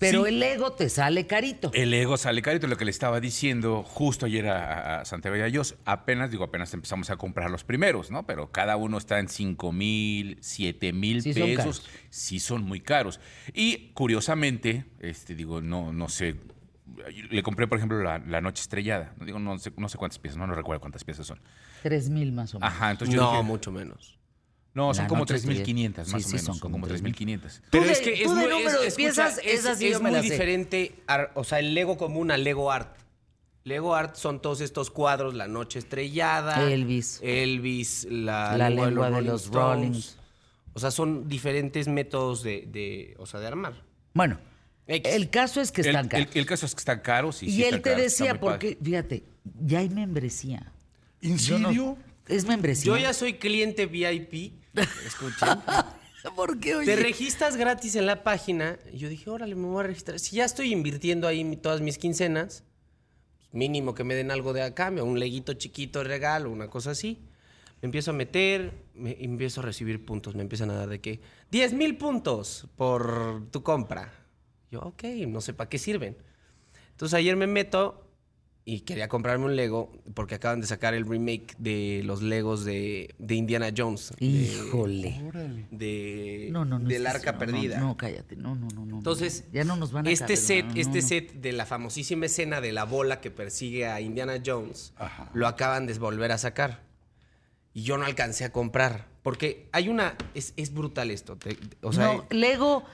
Pero 0.00 0.22
Sí. 0.24 0.30
el 0.30 0.40
Lego 0.40 0.72
te 0.72 0.88
sale 0.88 1.26
carito. 1.28 1.70
El 1.74 1.94
ego 1.94 2.16
sale 2.16 2.42
carito, 2.42 2.66
lo 2.66 2.76
que 2.76 2.84
le 2.84 2.90
estaba 2.90 3.20
diciendo 3.20 3.84
justo 3.84 4.26
ayer 4.26 4.48
a, 4.48 5.00
a 5.02 5.04
Santiago 5.04 5.36
y 5.36 5.40
a 5.42 5.44
Dios. 5.44 5.76
Apenas, 5.84 6.30
digo, 6.32 6.42
apenas 6.42 6.74
empezamos 6.74 7.10
a 7.10 7.16
comprar 7.16 7.50
los 7.50 7.62
primeros, 7.64 8.10
¿no? 8.10 8.26
Pero 8.26 8.50
cada 8.50 8.76
uno 8.76 8.98
está 8.98 9.18
en 9.20 9.28
5 9.28 9.70
mil, 9.72 10.38
7 10.40 10.92
mil 10.92 11.22
Sí 11.22 11.34
son 11.34 11.42
pesos. 11.46 11.80
caros. 11.80 11.90
Sí 12.08 12.40
son 12.40 12.64
muy 12.64 12.80
caros. 12.80 13.20
Y 13.54 13.90
curiosamente, 13.92 14.86
este, 15.00 15.34
digo, 15.34 15.60
no, 15.60 15.92
no 15.92 16.08
sé. 16.08 16.34
Le 17.30 17.42
compré, 17.42 17.66
por 17.68 17.78
ejemplo, 17.78 18.02
la, 18.02 18.18
la 18.18 18.40
Noche 18.40 18.62
Estrellada. 18.62 19.14
Digo, 19.24 19.38
no 19.38 19.58
sé, 19.58 19.72
no 19.76 19.88
sé 19.88 19.96
cuántas 19.98 20.18
piezas, 20.18 20.38
no, 20.38 20.46
no 20.46 20.54
recuerdo 20.54 20.80
cuántas 20.80 21.04
piezas 21.04 21.26
son. 21.26 21.40
Tres 21.82 22.10
mil 22.10 22.32
más 22.32 22.54
o 22.54 22.58
menos. 22.58 22.74
Ajá, 22.74 22.90
entonces 22.90 23.14
yo 23.14 23.22
No, 23.22 23.30
dije, 23.32 23.42
mucho 23.44 23.70
menos. 23.70 24.18
No, 24.72 24.94
son 24.94 25.06
como 25.06 25.20
Noche 25.22 25.34
Estrellada. 25.36 25.64
3.500, 25.66 26.04
Sí, 26.06 26.12
más 26.12 26.22
sí, 26.22 26.28
o 26.28 26.30
menos. 26.30 26.44
son 26.44 26.54
Son 26.54 26.58
como 26.60 26.72
como 26.80 26.86
3.500. 26.86 27.60
Tú 27.70 27.80
de- 27.80 27.94
tú 28.24 28.34
de 28.34 28.42
número 28.48 28.58
de 28.80 28.86
escucha, 28.86 28.96
piezas, 28.96 29.38
es, 29.38 29.60
esas 29.60 29.78
sí 29.78 29.88
es 29.88 30.00
muy 30.00 30.14
diferente, 30.20 30.94
ar- 31.08 31.32
o 31.34 31.42
sea, 31.44 31.58
el 31.58 31.74
Lego 31.74 31.96
común 31.98 32.30
al 32.30 32.44
Lego 32.44 32.70
Art. 32.70 32.96
Lego 33.64 33.94
Art 33.94 34.14
son 34.16 34.40
todos 34.40 34.60
estos 34.60 34.90
cuadros, 34.90 35.34
la 35.34 35.48
noche 35.48 35.78
estrellada, 35.80 36.70
Elvis. 36.70 37.18
Elvis, 37.22 38.06
la, 38.10 38.56
La 38.56 38.70
lengua, 38.70 38.86
lengua 38.86 39.10
de 39.10 39.22
los 39.22 39.44
Stones. 39.46 39.54
Rollings. 39.54 40.16
O 40.72 40.78
sea, 40.78 40.90
son 40.92 41.28
diferentes 41.28 41.88
métodos 41.88 42.42
de, 42.44 42.64
de, 42.70 43.14
o 43.18 43.26
sea, 43.26 43.40
de 43.40 43.48
armar. 43.48 43.82
Bueno, 44.14 44.38
X. 44.86 45.12
el 45.12 45.28
caso 45.30 45.60
es 45.60 45.72
que 45.72 45.80
El, 45.82 45.88
están 45.88 46.04
el- 46.06 46.10
caros. 46.10 46.28
el 46.36 46.46
caso 46.46 46.64
es 46.66 46.74
que 46.74 46.78
están 46.78 47.00
caros. 47.00 47.42
Y, 47.42 47.46
y 47.46 47.50
sí 47.50 47.64
él 47.64 47.76
te 47.76 47.90
caros, 47.90 48.02
decía, 48.02 48.34
muy 48.34 48.38
padre. 48.38 48.50
porque, 48.52 48.78
fíjate, 48.82 49.24
ya 49.66 49.80
hay 49.80 49.88
membresía. 49.90 50.72
¿En 51.20 51.36
Yo 51.38 51.58
no- 51.58 51.68
serio? 51.68 51.98
es 52.28 52.44
membresía. 52.46 52.86
Yo 52.86 52.96
ya 52.96 53.12
soy 53.12 53.34
cliente 53.34 53.86
VIP. 53.86 54.54
Escuchen. 54.74 55.48
¿Por 56.36 56.60
qué, 56.60 56.76
oye? 56.76 56.86
Te 56.86 56.96
registras 56.96 57.56
gratis 57.56 57.96
en 57.96 58.06
la 58.06 58.22
página. 58.22 58.78
Y 58.92 58.98
yo 58.98 59.08
dije, 59.08 59.30
órale, 59.30 59.54
me 59.54 59.66
voy 59.66 59.80
a 59.80 59.86
registrar. 59.86 60.18
Si 60.18 60.36
ya 60.36 60.44
estoy 60.44 60.72
invirtiendo 60.72 61.26
ahí 61.26 61.56
todas 61.56 61.80
mis 61.80 61.98
quincenas, 61.98 62.64
mínimo 63.52 63.94
que 63.94 64.04
me 64.04 64.14
den 64.14 64.30
algo 64.30 64.52
de 64.52 64.62
acá, 64.62 64.90
un 64.90 65.18
leguito 65.18 65.54
chiquito 65.54 66.00
de 66.00 66.04
regalo, 66.04 66.50
una 66.50 66.68
cosa 66.68 66.90
así. 66.90 67.26
Me 67.80 67.86
empiezo 67.86 68.10
a 68.10 68.14
meter, 68.14 68.74
me 68.94 69.16
empiezo 69.20 69.62
a 69.62 69.64
recibir 69.64 70.04
puntos. 70.04 70.34
Me 70.34 70.42
empiezan 70.42 70.70
a 70.70 70.74
dar 70.74 70.88
de 70.88 71.00
que 71.00 71.20
10 71.50 71.72
mil 71.72 71.96
puntos 71.96 72.66
por 72.76 73.50
tu 73.50 73.62
compra. 73.62 74.12
Yo, 74.70 74.80
ok, 74.80 75.04
no 75.26 75.40
sé 75.40 75.54
para 75.54 75.70
qué 75.70 75.78
sirven. 75.78 76.16
Entonces 76.90 77.14
ayer 77.14 77.36
me 77.36 77.46
meto 77.46 78.09
y 78.64 78.80
quería 78.80 79.08
comprarme 79.08 79.46
un 79.46 79.56
Lego 79.56 79.90
porque 80.14 80.34
acaban 80.36 80.60
de 80.60 80.66
sacar 80.66 80.94
el 80.94 81.06
remake 81.08 81.56
de 81.58 82.02
los 82.04 82.22
Legos 82.22 82.64
de, 82.64 83.14
de 83.18 83.34
Indiana 83.34 83.70
Jones. 83.76 84.12
Híjole. 84.20 85.20
de 85.70 86.48
No, 86.52 86.64
no, 86.64 86.78
no. 86.78 86.88
del 86.88 87.06
arca 87.06 87.32
no, 87.32 87.38
perdida. 87.38 87.80
No, 87.80 87.88
no, 87.88 87.96
cállate. 87.96 88.36
No, 88.36 88.54
no, 88.54 88.68
no, 88.74 88.84
no. 88.86 88.98
Entonces, 88.98 89.44
ya 89.52 89.64
no 89.64 89.76
nos 89.76 89.92
van 89.92 90.06
a 90.06 90.10
este 90.10 90.24
caber, 90.24 90.38
set, 90.38 90.66
este 90.76 91.00
no. 91.02 91.08
set 91.08 91.32
de 91.34 91.52
la 91.52 91.66
famosísima 91.66 92.26
escena 92.26 92.60
de 92.60 92.72
la 92.72 92.84
bola 92.84 93.20
que 93.20 93.30
persigue 93.30 93.86
a 93.86 94.00
Indiana 94.00 94.40
Jones, 94.44 94.92
Ajá. 94.96 95.30
lo 95.34 95.46
acaban 95.46 95.86
de 95.86 95.94
volver 95.94 96.30
a 96.32 96.38
sacar. 96.38 96.82
Y 97.72 97.82
yo 97.82 97.96
no 97.98 98.04
alcancé 98.04 98.44
a 98.44 98.52
comprar. 98.52 99.06
Porque 99.22 99.68
hay 99.72 99.88
una. 99.88 100.16
Es, 100.34 100.54
es 100.56 100.72
brutal 100.72 101.10
esto. 101.10 101.36
te- 101.36 101.56
o 101.82 101.92
sea, 101.92 102.06
no, 102.14 102.26
Lego, 102.30 102.84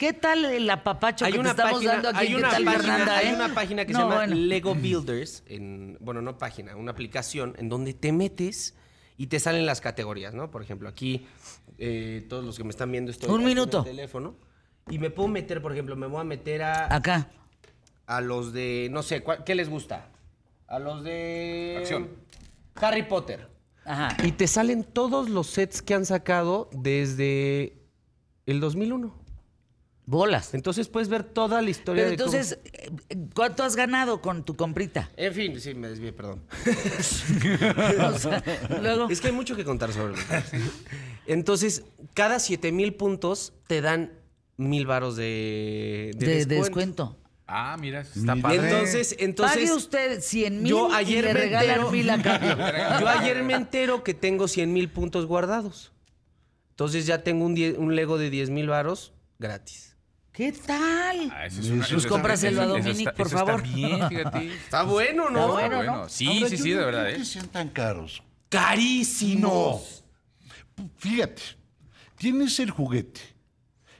¿qué 0.00 0.14
tal 0.14 0.46
el 0.46 0.68
apapacho 0.70 1.26
hay 1.26 1.32
que 1.34 1.38
una 1.38 1.50
te 1.54 1.60
estamos 1.62 1.74
página, 1.84 1.92
dando 1.92 2.08
aquí? 2.08 2.18
hay 2.18 2.28
¿Qué 2.28 2.34
una 2.36 2.48
tal, 2.50 2.64
página, 2.64 2.82
Fernanda, 2.82 3.16
hay 3.18 3.26
eh? 3.28 3.34
una 3.34 3.54
página 3.54 3.84
que 3.84 3.92
No, 3.92 3.98
se 3.98 4.02
llama 4.04 4.16
bueno. 4.16 4.34
Lego 4.34 4.74
Builders, 4.74 5.42
en, 5.46 5.98
bueno, 6.00 6.22
no 6.22 6.38
página, 6.38 6.74
una 6.74 6.92
aplicación 6.92 7.54
en 7.58 7.68
donde 7.68 7.92
te 7.92 8.10
metes 8.12 8.74
y 9.18 9.26
te 9.26 9.38
salen 9.38 9.66
las 9.66 9.82
categorías, 9.82 10.32
¿no? 10.32 10.50
Por 10.50 10.62
ejemplo, 10.62 10.88
aquí, 10.88 11.26
eh, 11.76 12.24
todos 12.30 12.42
los 12.44 12.56
que 12.56 12.64
me 12.64 12.70
están 12.70 12.90
viendo, 12.90 13.10
estoy 13.10 13.28
Un 13.28 13.36
en 13.36 13.40
el 13.42 13.46
minuto. 13.48 13.84
teléfono. 13.84 14.34
Y 14.90 14.98
me 14.98 15.10
puedo 15.10 15.28
meter, 15.28 15.60
por 15.60 15.72
ejemplo, 15.72 15.94
me 15.94 16.06
voy 16.06 16.22
a 16.22 16.24
meter 16.24 16.62
a, 16.62 16.94
Acá. 16.94 17.28
a 18.06 18.22
los 18.22 18.54
de, 18.54 18.88
no 18.90 19.02
sé, 19.02 19.22
¿cuál- 19.22 19.44
¿qué 19.44 19.54
les 19.54 19.68
gusta? 19.68 20.08
A 20.66 20.78
los 20.78 21.04
de... 21.04 21.76
Acción. 21.78 22.08
Harry 22.76 23.02
Potter. 23.02 23.46
Ajá. 23.84 24.16
Y 24.24 24.32
te 24.32 24.46
salen 24.46 24.82
todos 24.84 25.28
los 25.28 25.48
sets 25.48 25.82
que 25.82 25.92
han 25.92 26.06
sacado 26.06 26.70
desde 26.72 27.74
el 28.46 28.60
2001. 28.60 29.19
Bolas. 30.10 30.54
Entonces 30.54 30.88
puedes 30.88 31.08
ver 31.08 31.22
toda 31.22 31.62
la 31.62 31.70
historia 31.70 32.02
Pero 32.02 32.10
de 32.10 32.16
cómo- 32.16 32.34
entonces, 32.34 32.58
eh, 32.72 32.90
¿cuánto 33.32 33.62
has 33.62 33.76
ganado 33.76 34.20
con 34.20 34.44
tu 34.44 34.56
comprita? 34.56 35.08
En 35.16 35.32
fin, 35.32 35.60
sí, 35.60 35.72
me 35.74 35.88
desvié, 35.88 36.12
perdón. 36.12 36.42
O 38.14 38.18
sea, 38.18 38.42
luego. 38.82 39.08
Es 39.08 39.20
que 39.20 39.28
hay 39.28 39.32
mucho 39.32 39.54
que 39.54 39.64
contar 39.64 39.92
sobre. 39.92 40.20
Entonces, 41.26 41.84
cada 42.14 42.38
7 42.40 42.72
mil 42.72 42.94
puntos 42.94 43.52
te 43.66 43.80
dan 43.80 44.12
mil 44.56 44.84
varos 44.86 45.14
de, 45.16 46.10
de 46.16 46.26
de 46.26 46.34
descuento. 46.46 46.64
descuento. 46.64 47.16
Ah, 47.46 47.76
mira, 47.80 48.00
está 48.00 48.34
Mira. 48.34 48.48
padre. 48.48 48.70
Entonces, 48.70 49.16
entonces 49.18 49.56
Pague 49.70 49.72
usted 49.72 50.20
100 50.20 50.62
mil 50.62 50.70
yo 50.70 50.92
ayer 50.92 51.18
y 51.24 51.26
le 51.28 51.34
me 51.34 51.40
regalan 51.40 51.76
entero- 51.80 51.90
mil 51.90 52.10
a 52.10 52.22
cambio. 52.22 52.56
yo 53.00 53.08
ayer 53.08 53.42
me 53.42 53.54
entero 53.54 54.04
que 54.04 54.14
tengo 54.14 54.48
100 54.48 54.72
mil 54.72 54.88
puntos 54.88 55.26
guardados. 55.26 55.92
Entonces 56.70 57.06
ya 57.06 57.22
tengo 57.22 57.44
un, 57.44 57.54
die- 57.54 57.76
un 57.76 57.94
Lego 57.96 58.18
de 58.18 58.30
10 58.30 58.50
mil 58.50 58.68
varos 58.68 59.12
gratis. 59.38 59.89
¿Qué 60.40 60.52
tal? 60.52 61.30
Ah, 61.34 61.44
eso 61.44 61.60
es 61.60 61.66
una- 61.66 61.76
Pues 61.80 61.88
eso 61.88 61.96
está- 61.98 62.08
cómpraselo 62.08 62.62
a 62.62 62.64
eso- 62.64 62.76
eso 62.76 62.82
Dominic, 62.88 63.08
está- 63.08 63.12
por 63.14 63.26
eso 63.26 63.36
está 63.36 63.46
favor. 63.46 63.62
bien, 63.62 64.08
fíjate. 64.08 64.46
Está 64.64 64.82
bueno, 64.84 65.28
¿no? 65.28 65.40
Está 65.60 65.68
bueno, 65.68 65.82
¿no? 65.82 66.08
Sí, 66.08 66.26
Ahora, 66.28 66.48
sí, 66.48 66.56
yo 66.56 66.62
sí, 66.64 66.70
de 66.70 66.76
verdad, 66.76 67.10
¿eh? 67.10 67.16
que 67.18 67.24
sean 67.26 67.48
tan 67.48 67.68
caros. 67.68 68.22
Carísimos. 68.48 70.02
Fíjate, 70.96 71.42
tienes 72.16 72.58
el 72.58 72.70
juguete. 72.70 73.20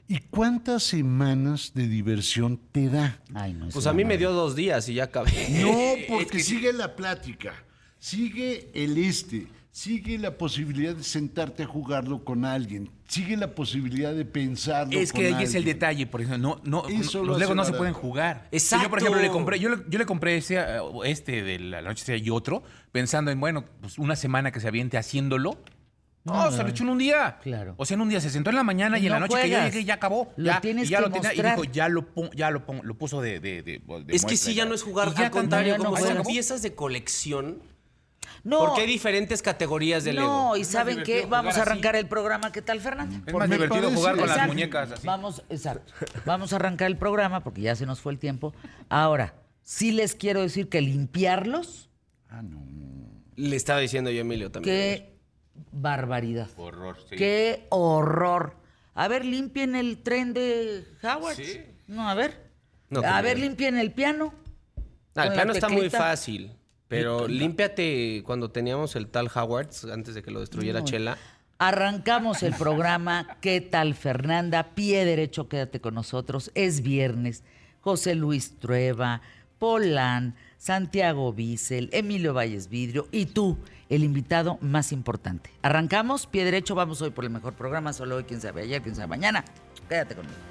¿Y 0.08 0.18
cuántas 0.30 0.82
semanas 0.82 1.72
de 1.74 1.86
diversión 1.86 2.58
te 2.72 2.88
da? 2.88 3.20
Ay, 3.34 3.52
no. 3.52 3.68
es 3.68 3.74
Pues 3.74 3.86
a 3.86 3.92
mí 3.92 4.06
me 4.06 4.16
dio 4.16 4.32
dos 4.32 4.56
días 4.56 4.88
y 4.88 4.94
ya 4.94 5.04
acabé. 5.04 5.30
No, 5.60 5.70
porque 6.08 6.40
sigue 6.40 6.72
la 6.72 6.96
plática, 6.96 7.52
sigue 7.98 8.70
el 8.72 8.96
este, 8.96 9.46
sigue 9.72 10.18
la 10.18 10.36
posibilidad 10.36 10.94
de 10.94 11.02
sentarte 11.04 11.62
a 11.62 11.66
jugarlo 11.66 12.24
con 12.24 12.44
alguien, 12.44 12.90
sigue 13.06 13.36
la 13.36 13.54
posibilidad 13.54 14.12
de 14.12 14.24
pensarlo 14.24 14.98
Es 14.98 15.12
que 15.12 15.28
con 15.28 15.38
ahí 15.38 15.44
es 15.44 15.54
el 15.54 15.64
detalle, 15.64 16.06
por 16.06 16.20
ejemplo, 16.20 16.60
no, 16.64 16.82
no, 16.82 16.88
Eso 16.88 17.20
lo 17.20 17.32
los 17.32 17.38
Legos 17.38 17.54
no 17.56 17.64
se 17.64 17.72
pueden 17.72 17.94
jugar. 17.94 18.48
Exacto. 18.50 18.84
Yo, 18.84 18.90
por 18.90 18.98
ejemplo, 18.98 19.20
le 19.20 19.28
compré, 19.30 19.58
yo, 19.60 19.68
le, 19.68 19.76
yo 19.88 19.98
le 19.98 20.06
compré 20.06 20.36
ese, 20.36 20.56
eh, 20.58 20.78
este 21.04 21.42
de 21.42 21.58
la 21.60 21.82
noche 21.82 22.16
y 22.18 22.30
otro, 22.30 22.62
pensando 22.92 23.30
en, 23.30 23.38
bueno, 23.38 23.64
pues 23.80 23.98
una 23.98 24.16
semana 24.16 24.50
que 24.50 24.60
se 24.60 24.68
aviente 24.68 24.98
haciéndolo. 24.98 25.56
No, 26.22 26.50
se 26.52 26.62
lo 26.62 26.68
echó 26.68 26.82
en 26.84 26.90
un 26.90 26.98
día. 26.98 27.38
Claro. 27.42 27.74
O 27.78 27.86
sea, 27.86 27.94
en 27.94 28.02
un 28.02 28.10
día 28.10 28.20
se 28.20 28.28
sentó 28.28 28.50
en 28.50 28.56
la 28.56 28.62
mañana 28.62 28.98
y 28.98 29.06
en 29.06 29.08
No 29.08 29.14
la 29.14 29.20
noche 29.20 29.36
que 29.40 29.48
yo 29.48 29.54
juegas. 29.56 29.72
llegué 29.72 29.84
ya 29.86 29.94
acabó. 29.94 30.30
Lo 30.36 30.46
ya, 30.52 30.60
tienes 30.60 30.86
y 30.88 30.90
ya 30.90 30.98
que 30.98 31.02
lo 31.04 31.10
tenía, 31.10 31.32
y 31.32 31.36
mostrar. 31.36 31.56
dijo, 31.60 31.72
ya 31.72 31.88
lo, 31.88 32.06
pon- 32.12 32.30
ya 32.36 32.50
lo, 32.50 32.66
pon- 32.66 32.80
lo 32.84 32.98
puso 32.98 33.22
de, 33.22 33.40
de, 33.40 33.62
de- 33.62 33.78
de 33.78 34.14
Es 34.14 34.22
que 34.26 34.32
muestra 34.32 34.52
y 34.52 34.54
ya 34.54 34.64
no 34.66 34.74
es 34.74 34.82
jugar, 34.82 35.14
ya 35.14 35.24
al 35.26 35.30
contrario, 35.30 35.72
ya 35.72 35.78
como 35.78 35.96
son 35.96 36.22
piezas 36.24 36.60
de 36.60 36.74
colección. 36.74 37.62
No. 38.44 38.58
Porque 38.60 38.82
hay 38.82 38.86
diferentes 38.86 39.42
categorías 39.42 40.04
de 40.04 40.14
Lego. 40.14 40.26
No, 40.26 40.56
y 40.56 40.64
¿saben 40.64 41.02
qué? 41.02 41.26
Vamos 41.26 41.56
a 41.58 41.62
arrancar 41.62 41.96
el 41.96 42.06
programa. 42.06 42.52
¿Qué 42.52 42.62
tal, 42.62 42.80
Fernando? 42.80 43.16
Es 43.26 43.34
más 43.34 43.48
divertido 43.50 43.82
parece- 43.82 43.96
jugar 43.96 44.16
con 44.16 44.28
las 44.28 44.46
muñecas 44.46 44.90
así. 44.92 45.06
Vamos, 45.06 45.42
exacto. 45.50 45.92
Vamos 46.24 46.52
a 46.52 46.56
arrancar 46.56 46.86
el 46.86 46.96
programa 46.96 47.42
porque 47.44 47.60
ya 47.62 47.76
se 47.76 47.86
nos 47.86 48.00
fue 48.00 48.12
el 48.12 48.18
tiempo. 48.18 48.54
Ahora, 48.88 49.34
sí 49.62 49.92
les 49.92 50.14
quiero 50.14 50.40
decir 50.42 50.68
que 50.68 50.80
limpiarlos, 50.80 51.88
Ah, 52.28 52.42
no. 52.42 52.60
Le 53.36 53.56
estaba 53.56 53.80
diciendo 53.80 54.10
yo 54.10 54.18
a 54.18 54.20
Emilio 54.20 54.50
también. 54.52 54.74
qué 54.74 55.16
barbaridad. 55.72 56.48
Horror, 56.56 56.96
sí. 57.08 57.16
Qué 57.16 57.66
horror. 57.70 58.56
A 58.94 59.08
ver, 59.08 59.24
limpien 59.24 59.74
el 59.74 59.98
tren 60.02 60.32
de 60.32 60.84
Howard. 61.02 61.36
Sí. 61.36 61.60
No, 61.88 62.08
a 62.08 62.14
ver. 62.14 62.50
No, 62.88 63.00
a 63.00 63.20
ver, 63.22 63.38
limpien 63.38 63.76
el 63.78 63.92
piano. 63.92 64.32
Ah, 65.14 65.26
el 65.26 65.32
piano 65.32 65.52
está 65.52 65.68
muy 65.68 65.90
fácil. 65.90 66.52
Pero 66.90 67.28
límpiate 67.28 68.24
cuando 68.26 68.50
teníamos 68.50 68.96
el 68.96 69.06
tal 69.06 69.30
Howard, 69.32 69.70
antes 69.92 70.16
de 70.16 70.24
que 70.24 70.32
lo 70.32 70.40
destruyera 70.40 70.82
Chela. 70.82 71.16
Arrancamos 71.56 72.42
el 72.42 72.52
programa. 72.52 73.36
¿Qué 73.40 73.60
tal, 73.60 73.94
Fernanda? 73.94 74.74
Pie 74.74 75.04
derecho, 75.04 75.48
quédate 75.48 75.80
con 75.80 75.94
nosotros. 75.94 76.50
Es 76.56 76.80
viernes. 76.80 77.44
José 77.80 78.16
Luis 78.16 78.58
Trueba, 78.58 79.22
Polán, 79.60 80.34
Santiago 80.58 81.32
Bissell, 81.32 81.90
Emilio 81.92 82.34
Valles 82.34 82.68
Vidrio 82.68 83.06
y 83.12 83.26
tú, 83.26 83.56
el 83.88 84.02
invitado 84.02 84.58
más 84.60 84.90
importante. 84.90 85.50
Arrancamos, 85.62 86.26
pie 86.26 86.44
derecho, 86.44 86.74
vamos 86.74 87.00
hoy 87.02 87.10
por 87.10 87.22
el 87.24 87.30
mejor 87.30 87.52
programa. 87.54 87.92
Solo 87.92 88.16
hoy, 88.16 88.24
quién 88.24 88.40
sabe 88.40 88.62
ayer, 88.62 88.82
quién 88.82 88.96
sabe 88.96 89.06
mañana. 89.06 89.44
Quédate 89.88 90.16
conmigo. 90.16 90.49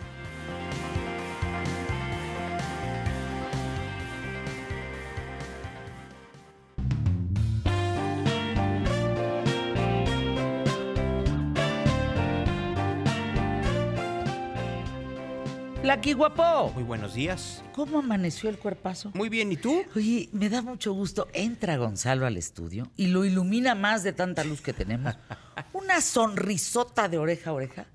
Lucky 15.89 16.13
Guapo, 16.13 16.71
Muy 16.75 16.83
buenos 16.83 17.15
días. 17.15 17.63
¿cómo 17.73 17.97
amaneció 17.97 18.47
el 18.51 18.59
cuerpazo? 18.59 19.09
Muy 19.15 19.27
bien, 19.27 19.51
¿y 19.51 19.57
tú? 19.57 19.83
Oye, 19.95 20.29
me 20.33 20.47
da 20.47 20.61
mucho 20.61 20.93
gusto. 20.93 21.27
Entra 21.33 21.77
Gonzalo 21.77 22.27
al 22.27 22.37
estudio 22.37 22.91
y 22.95 23.07
lo 23.07 23.25
ilumina 23.25 23.73
más 23.73 24.03
de 24.03 24.13
tanta 24.13 24.43
luz 24.43 24.61
que 24.61 24.71
tenemos. 24.71 25.15
Una 25.73 25.99
sonrisota 26.01 27.09
de 27.09 27.17
oreja 27.17 27.49
a 27.49 27.53
oreja. 27.53 27.87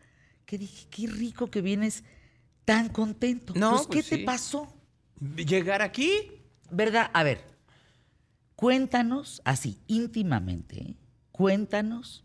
Que 0.45 0.59
dije, 0.59 0.89
qué 0.91 1.07
rico 1.07 1.53
que 1.53 1.61
vienes 1.61 2.03
tan 2.65 2.89
contento. 2.89 3.53
No, 3.55 3.71
Pues, 3.71 3.83
¿qué 3.83 3.93
pues 3.99 4.09
te 4.09 4.17
sí. 4.17 4.25
pasó? 4.25 4.75
¿Llegar 5.37 5.81
aquí? 5.81 6.33
¿Verdad? 6.73 7.11
A 7.13 7.23
ver, 7.23 7.45
cuéntanos 8.57 9.41
así, 9.45 9.79
íntimamente, 9.87 10.81
¿eh? 10.81 10.97
cuéntanos 11.31 12.25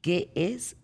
qué 0.00 0.30
es 0.36 0.76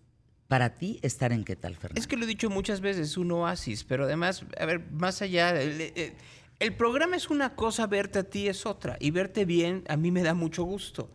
para 0.49 0.75
ti 0.75 0.99
estar 1.03 1.33
en 1.33 1.45
qué 1.45 1.57
tal, 1.57 1.75
Fernando. 1.77 2.01
Es 2.01 2.07
que 2.07 2.17
lo 2.17 2.25
he 2.25 2.29
dicho 2.29 2.51
muchas 2.51 2.81
veces, 2.81 3.17
un 3.17 3.33
oasis, 3.33 3.85
pero 3.85 4.05
además, 4.05 4.45
a 4.59 4.67
ver, 4.67 4.81
más 4.93 5.23
allá, 5.23 5.51
el- 5.61 6.15
el 6.61 6.77
programa 6.77 7.17
es 7.17 7.31
una 7.31 7.55
cosa, 7.57 7.87
verte 7.87 8.19
a 8.21 8.25
ti 8.25 8.49
es 8.49 8.65
otra, 8.67 8.97
y 9.01 9.11
verte 9.11 9.45
bien 9.45 9.85
a 9.89 9.97
mí 9.97 10.11
me 10.11 10.23
da 10.23 10.35
mucho 10.35 10.63
gusto. 10.65 11.11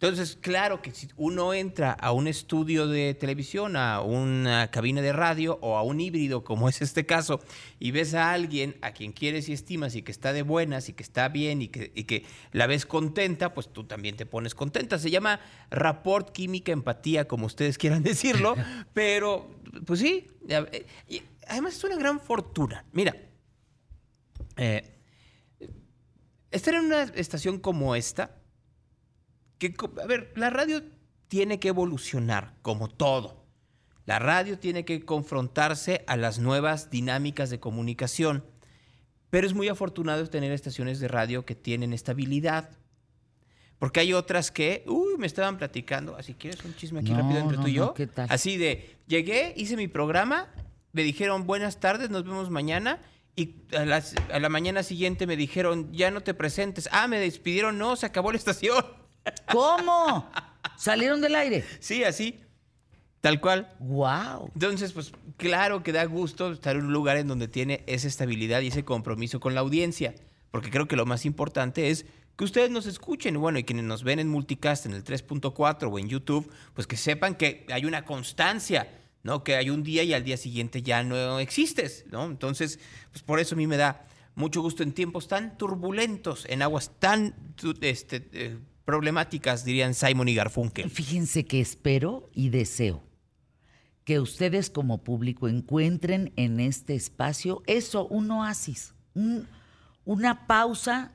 Entonces, 0.00 0.38
claro 0.40 0.80
que 0.80 0.92
si 0.92 1.08
uno 1.16 1.52
entra 1.52 1.90
a 1.90 2.12
un 2.12 2.28
estudio 2.28 2.86
de 2.86 3.14
televisión, 3.14 3.74
a 3.74 4.00
una 4.00 4.70
cabina 4.70 5.02
de 5.02 5.12
radio 5.12 5.58
o 5.60 5.76
a 5.76 5.82
un 5.82 6.00
híbrido, 6.00 6.44
como 6.44 6.68
es 6.68 6.80
este 6.82 7.04
caso, 7.04 7.40
y 7.80 7.90
ves 7.90 8.14
a 8.14 8.30
alguien 8.30 8.76
a 8.80 8.92
quien 8.92 9.10
quieres 9.10 9.48
y 9.48 9.54
estimas 9.54 9.96
y 9.96 10.02
que 10.02 10.12
está 10.12 10.32
de 10.32 10.42
buenas 10.42 10.88
y 10.88 10.92
que 10.92 11.02
está 11.02 11.28
bien 11.28 11.62
y 11.62 11.68
que, 11.68 11.90
y 11.96 12.04
que 12.04 12.24
la 12.52 12.68
ves 12.68 12.86
contenta, 12.86 13.54
pues 13.54 13.72
tú 13.72 13.84
también 13.88 14.16
te 14.16 14.24
pones 14.24 14.54
contenta. 14.54 15.00
Se 15.00 15.10
llama 15.10 15.40
rapport, 15.68 16.30
química, 16.30 16.70
empatía, 16.70 17.26
como 17.26 17.46
ustedes 17.46 17.76
quieran 17.76 18.04
decirlo, 18.04 18.54
pero 18.94 19.50
pues 19.84 19.98
sí, 19.98 20.30
y 21.08 21.22
además 21.48 21.74
es 21.74 21.82
una 21.82 21.96
gran 21.96 22.20
fortuna. 22.20 22.84
Mira, 22.92 23.16
eh, 24.56 24.96
estar 26.52 26.74
en 26.74 26.84
una 26.84 27.02
estación 27.02 27.58
como 27.58 27.96
esta, 27.96 28.37
que, 29.58 29.74
a 30.02 30.06
ver, 30.06 30.32
la 30.36 30.50
radio 30.50 30.82
tiene 31.28 31.58
que 31.60 31.68
evolucionar, 31.68 32.54
como 32.62 32.88
todo. 32.88 33.44
La 34.06 34.18
radio 34.18 34.58
tiene 34.58 34.84
que 34.84 35.04
confrontarse 35.04 36.04
a 36.06 36.16
las 36.16 36.38
nuevas 36.38 36.90
dinámicas 36.90 37.50
de 37.50 37.60
comunicación. 37.60 38.44
Pero 39.30 39.46
es 39.46 39.52
muy 39.52 39.68
afortunado 39.68 40.26
tener 40.28 40.52
estaciones 40.52 41.00
de 41.00 41.08
radio 41.08 41.44
que 41.44 41.54
tienen 41.54 41.92
estabilidad. 41.92 42.70
Porque 43.78 44.00
hay 44.00 44.12
otras 44.14 44.50
que, 44.50 44.82
uy, 44.86 45.18
me 45.18 45.26
estaban 45.26 45.58
platicando, 45.58 46.16
así 46.16 46.34
quieres 46.34 46.64
un 46.64 46.74
chisme 46.74 47.00
aquí 47.00 47.12
No, 47.12 47.18
rápido 47.20 47.40
entre 47.40 47.56
no, 47.58 47.62
tú 47.62 47.68
y 47.68 47.72
no, 47.74 47.76
yo. 47.88 47.94
¿qué 47.94 48.06
tal? 48.06 48.26
Así 48.30 48.56
de, 48.56 48.96
llegué, 49.06 49.52
hice 49.56 49.76
mi 49.76 49.86
programa, 49.86 50.48
me 50.92 51.02
dijeron 51.02 51.46
buenas 51.46 51.78
tardes, 51.78 52.08
nos 52.10 52.24
vemos 52.24 52.48
mañana. 52.50 53.00
Y 53.36 53.54
a, 53.76 53.84
las- 53.84 54.14
a 54.32 54.40
la 54.40 54.48
mañana 54.48 54.82
siguiente 54.82 55.26
me 55.26 55.36
dijeron, 55.36 55.92
ya 55.92 56.10
no 56.10 56.22
te 56.22 56.32
presentes. 56.34 56.88
Ah, 56.90 57.06
me 57.06 57.20
despidieron, 57.20 57.78
no, 57.78 57.94
se 57.96 58.06
acabó 58.06 58.32
la 58.32 58.38
estación. 58.38 58.82
¿Cómo? 59.52 60.30
¿Salieron 60.76 61.20
del 61.20 61.34
aire? 61.34 61.64
Sí, 61.80 62.04
así, 62.04 62.40
tal 63.20 63.40
cual. 63.40 63.74
¡Wow! 63.80 64.50
Entonces, 64.54 64.92
pues 64.92 65.12
claro 65.36 65.82
que 65.82 65.92
da 65.92 66.04
gusto 66.04 66.52
estar 66.52 66.76
en 66.76 66.86
un 66.86 66.92
lugar 66.92 67.16
en 67.16 67.28
donde 67.28 67.48
tiene 67.48 67.82
esa 67.86 68.08
estabilidad 68.08 68.60
y 68.60 68.68
ese 68.68 68.84
compromiso 68.84 69.40
con 69.40 69.54
la 69.54 69.60
audiencia, 69.60 70.14
porque 70.50 70.70
creo 70.70 70.88
que 70.88 70.96
lo 70.96 71.06
más 71.06 71.24
importante 71.24 71.90
es 71.90 72.06
que 72.36 72.44
ustedes 72.44 72.70
nos 72.70 72.86
escuchen, 72.86 73.38
bueno, 73.40 73.58
y 73.58 73.64
quienes 73.64 73.84
nos 73.84 74.04
ven 74.04 74.20
en 74.20 74.28
multicast 74.28 74.86
en 74.86 74.92
el 74.92 75.02
3.4 75.02 75.90
o 75.90 75.98
en 75.98 76.08
YouTube, 76.08 76.48
pues 76.74 76.86
que 76.86 76.96
sepan 76.96 77.34
que 77.34 77.66
hay 77.72 77.84
una 77.84 78.04
constancia, 78.04 78.88
¿no? 79.24 79.42
Que 79.42 79.56
hay 79.56 79.70
un 79.70 79.82
día 79.82 80.04
y 80.04 80.14
al 80.14 80.22
día 80.22 80.36
siguiente 80.36 80.82
ya 80.82 81.02
no 81.02 81.40
existes, 81.40 82.04
¿no? 82.12 82.26
Entonces, 82.26 82.78
pues 83.10 83.24
por 83.24 83.40
eso 83.40 83.56
a 83.56 83.58
mí 83.58 83.66
me 83.66 83.76
da 83.76 84.06
mucho 84.36 84.62
gusto 84.62 84.84
en 84.84 84.92
tiempos 84.92 85.26
tan 85.26 85.58
turbulentos, 85.58 86.46
en 86.48 86.62
aguas 86.62 86.92
tan 87.00 87.34
este, 87.80 88.28
eh, 88.32 88.56
problemáticas, 88.92 89.66
dirían 89.66 89.92
Simon 89.92 90.28
y 90.28 90.34
Garfunkel. 90.34 90.88
Fíjense 90.88 91.44
que 91.44 91.60
espero 91.60 92.30
y 92.32 92.48
deseo 92.48 93.02
que 94.04 94.18
ustedes 94.18 94.70
como 94.70 95.04
público 95.04 95.46
encuentren 95.46 96.32
en 96.36 96.58
este 96.58 96.94
espacio 96.94 97.62
eso, 97.66 98.06
un 98.06 98.30
oasis, 98.30 98.94
un- 99.12 99.46
una 100.06 100.46
pausa 100.46 101.12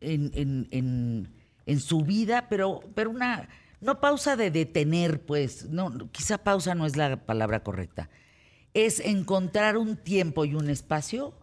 en, 0.00 0.30
en- 0.34 0.68
en- 0.70 1.34
en 1.66 1.80
su 1.80 2.02
vida, 2.02 2.46
pero, 2.48 2.82
pero 2.94 3.10
una, 3.10 3.48
no 3.80 3.98
pausa 4.00 4.36
de 4.36 4.52
detener, 4.52 5.20
pues, 5.26 5.68
no, 5.70 5.90
quizá 6.12 6.38
pausa 6.38 6.76
no 6.76 6.86
es 6.86 6.96
la 6.96 7.26
palabra 7.26 7.64
correcta, 7.64 8.10
es 8.74 9.00
encontrar 9.00 9.76
un 9.76 9.96
tiempo 9.96 10.44
y 10.44 10.54
un 10.54 10.70
espacio 10.70 11.34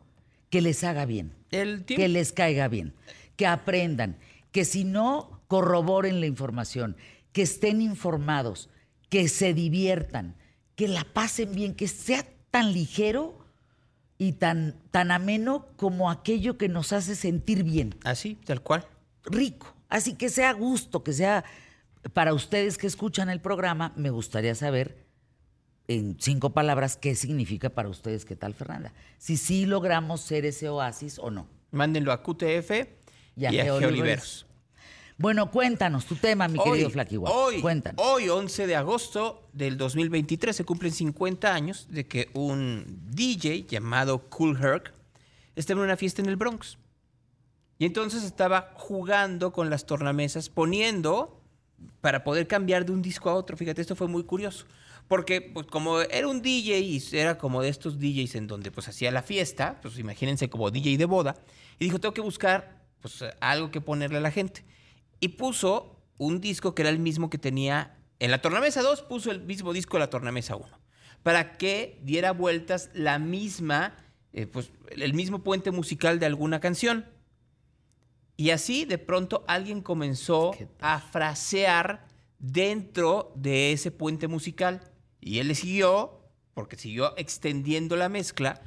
que 0.50 0.62
les 0.62 0.86
haga 0.86 1.05
bien 1.05 1.34
El 1.51 1.84
que 1.84 2.08
les 2.08 2.32
caiga 2.32 2.70
bien, 2.70 2.94
que 3.36 3.46
aprendan, 3.46 4.17
que 4.53 4.63
si 4.63 4.86
no, 4.86 5.35
corroboren 5.48 6.20
la 6.20 6.25
información, 6.25 6.98
que 7.32 7.44
estén 7.44 7.82
informados, 7.82 8.70
que 9.10 9.28
se 9.28 9.54
diviertan, 9.54 10.36
que 10.75 10.88
la 10.88 11.04
pasen 11.04 11.54
bien, 11.54 11.75
que 11.75 11.88
sea 11.88 12.25
tan 12.52 12.74
ligero 12.74 13.46
y 14.18 14.34
tan, 14.34 14.75
tan 14.92 15.12
ameno 15.12 15.68
como 15.75 16.10
aquello 16.10 16.58
que 16.58 16.70
nos 16.70 16.94
hace 16.94 17.16
sentir 17.16 17.64
bien, 17.64 17.96
así, 18.04 18.36
tal 18.46 18.62
cual. 18.62 18.88
rico. 19.25 19.74
Así 19.90 20.16
que 20.16 20.30
sea 20.30 20.52
gusto, 20.54 21.04
que 21.04 21.14
sea 21.14 21.46
para 22.14 22.34
ustedes 22.34 22.78
que 22.78 22.88
escuchan 22.88 23.30
el 23.30 23.42
programa, 23.42 23.94
me 23.96 24.10
gustaría 24.10 24.56
saber 24.56 25.06
en 25.88 26.18
cinco 26.20 26.52
palabras 26.52 26.98
qué 26.98 27.16
significa 27.16 27.70
para 27.70 27.90
ustedes, 27.90 28.25
qué 28.25 28.36
tal 28.36 28.54
Fernanda. 28.54 28.94
Si 29.18 29.38
sí 29.38 29.66
logramos 29.66 30.22
ser 30.22 30.46
ese 30.46 30.70
oasis 30.70 31.20
o 31.20 31.30
no. 31.32 31.48
Mándenlo 31.72 32.12
a 32.12 32.24
QTF 32.24 32.72
y 33.36 33.46
a, 33.46 33.54
Y 33.54 33.60
a. 33.60 34.45
Bueno, 35.18 35.50
cuéntanos 35.50 36.06
tu 36.06 36.16
tema, 36.16 36.50
mi 36.50 36.60
querido 36.60 36.90
Flaquigua. 36.90 37.32
Hoy, 37.32 37.62
Cuéntanos. 37.62 38.04
hoy, 38.06 38.28
11 38.28 38.68
de 38.68 38.76
agosto 38.76 39.48
del 39.54 39.78
2023, 39.78 40.54
se 40.54 40.66
cumplen 40.66 40.92
50 40.92 41.54
años 41.54 41.88
de 41.90 42.06
que 42.06 42.30
un 42.34 42.84
DJ 43.12 43.66
llamado 43.66 44.30
Cool 44.30 44.62
Herc 44.62 44.94
estaba 45.56 45.80
en 45.80 45.86
una 45.86 45.96
fiesta 45.96 46.22
en 46.22 46.28
el 46.28 46.36
Bronx. 46.36 46.78
Y 47.78 47.86
entonces 47.86 48.24
estaba 48.24 48.74
jugando 48.76 49.54
con 49.54 49.70
las 49.70 49.86
tornamesas, 49.86 50.50
poniendo 50.50 51.42
para 52.02 52.26
poder 52.26 52.48
cambiar 52.48 52.86
de 52.86 52.92
un 52.92 53.02
disco 53.02 53.30
a 53.30 53.36
otro. 53.36 53.56
Fíjate, 53.56 53.82
esto 53.82 53.96
fue 53.96 54.08
muy 54.08 54.24
curioso. 54.24 54.66
Porque 55.08 55.40
pues, 55.40 55.68
como 55.68 56.02
era 56.02 56.28
un 56.28 56.42
DJ 56.42 56.80
y 56.80 57.02
era 57.14 57.38
como 57.38 57.62
de 57.62 57.70
estos 57.70 58.00
DJs 58.00 58.36
en 58.36 58.48
donde 58.48 58.70
pues 58.70 58.90
hacía 58.90 59.12
la 59.12 59.24
fiesta, 59.24 59.80
pues 59.82 59.98
imagínense 59.98 60.50
como 60.50 60.72
DJ 60.72 60.98
de 60.98 61.06
boda, 61.06 61.36
y 61.80 61.86
dijo, 61.86 62.00
tengo 62.00 62.14
que 62.14 62.22
buscar 62.22 62.84
pues 63.02 63.24
algo 63.40 63.72
que 63.72 63.80
ponerle 63.80 64.18
a 64.18 64.22
la 64.22 64.32
gente. 64.32 64.66
Y 65.20 65.30
puso 65.30 66.02
un 66.18 66.42
disco 66.42 66.76
que 66.76 66.82
era 66.84 66.90
el 66.90 67.00
mismo 67.00 67.30
que 67.30 67.38
tenía 67.38 67.98
en 68.20 68.32
la 68.32 68.42
tornamesa 68.42 68.82
2, 68.82 69.04
puso 69.04 69.32
el 69.32 69.42
mismo 69.42 69.74
disco 69.74 69.98
de 69.98 70.02
la 70.02 70.10
tornamesa 70.10 70.56
1, 70.56 70.68
para 71.24 71.58
que 71.58 72.00
diera 72.04 72.32
vueltas 72.32 72.90
la 72.94 73.20
misma, 73.20 73.96
eh, 74.34 74.48
pues 74.48 74.72
el 74.92 75.14
mismo 75.14 75.44
puente 75.44 75.72
musical 75.72 76.20
de 76.20 76.26
alguna 76.26 76.60
canción. 76.60 77.06
Y 78.38 78.52
así 78.52 78.86
de 78.86 78.98
pronto 78.98 79.44
alguien 79.48 79.82
comenzó 79.82 80.52
a 80.80 81.00
frasear 81.00 82.06
dentro 82.40 83.32
de 83.36 83.72
ese 83.72 83.92
puente 83.92 84.28
musical. 84.28 84.82
Y 85.22 85.40
él 85.40 85.48
le 85.48 85.56
siguió, 85.56 86.22
porque 86.54 86.78
siguió 86.78 87.18
extendiendo 87.18 87.96
la 87.96 88.10
mezcla, 88.10 88.62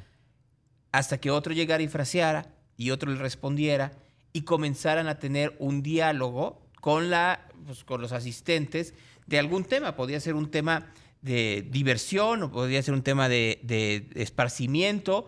hasta 0.91 1.19
que 1.19 1.31
otro 1.31 1.53
llegara 1.53 1.83
y 1.83 1.89
fraseara, 1.89 2.55
y 2.77 2.91
otro 2.91 3.11
le 3.13 3.19
respondiera, 3.19 3.93
y 4.33 4.43
comenzaran 4.43 5.09
a 5.09 5.19
tener 5.19 5.57
un 5.59 5.83
diálogo 5.83 6.63
con, 6.81 7.11
la, 7.11 7.49
pues, 7.67 7.85
con 7.85 8.01
los 8.01 8.13
asistentes 8.13 8.95
de 9.27 9.39
algún 9.39 9.65
tema. 9.65 9.97
Podía 9.97 10.21
ser 10.21 10.35
un 10.35 10.51
tema 10.51 10.93
de 11.23 11.67
diversión, 11.71 12.43
o 12.43 12.53
podría 12.53 12.83
ser 12.83 12.95
un 12.95 13.03
tema 13.03 13.29
de, 13.29 13.61
de 13.63 14.09
esparcimiento, 14.15 15.27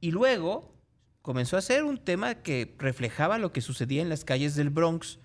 y 0.00 0.10
luego 0.10 0.72
comenzó 1.22 1.56
a 1.56 1.62
ser 1.62 1.84
un 1.84 1.98
tema 1.98 2.36
que 2.42 2.74
reflejaba 2.78 3.38
lo 3.38 3.52
que 3.52 3.60
sucedía 3.60 4.02
en 4.02 4.08
las 4.08 4.24
calles 4.24 4.54
del 4.54 4.70
Bronx, 4.70 5.18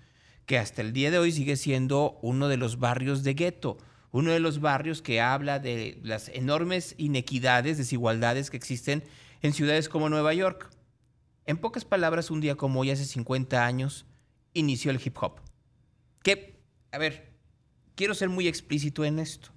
que 0.46 0.58
hasta 0.58 0.80
el 0.80 0.92
día 0.92 1.10
de 1.10 1.18
hoy 1.18 1.32
sigue 1.32 1.56
siendo 1.56 2.18
uno 2.22 2.48
de 2.48 2.56
los 2.56 2.78
barrios 2.78 3.22
de 3.22 3.34
gueto, 3.34 3.78
uno 4.10 4.30
de 4.30 4.40
los 4.40 4.60
barrios 4.60 5.02
que 5.02 5.20
habla 5.20 5.58
de 5.58 5.98
las 6.02 6.28
enormes 6.30 6.94
inequidades, 6.96 7.76
desigualdades 7.76 8.50
que 8.50 8.56
existen 8.56 9.04
en 9.42 9.52
ciudades 9.52 9.88
como 9.88 10.08
Nueva 10.08 10.32
York. 10.32 10.70
En 11.48 11.56
pocas 11.56 11.86
palabras, 11.86 12.30
un 12.30 12.42
día 12.42 12.56
como 12.56 12.80
hoy, 12.80 12.90
hace 12.90 13.06
50 13.06 13.64
años, 13.64 14.04
inició 14.52 14.90
el 14.90 15.00
hip 15.02 15.16
hop. 15.18 15.40
Que, 16.22 16.60
a 16.92 16.98
ver, 16.98 17.32
quiero 17.94 18.14
ser 18.14 18.28
muy 18.28 18.46
explícito 18.46 19.02
en 19.02 19.18
esto. 19.18 19.48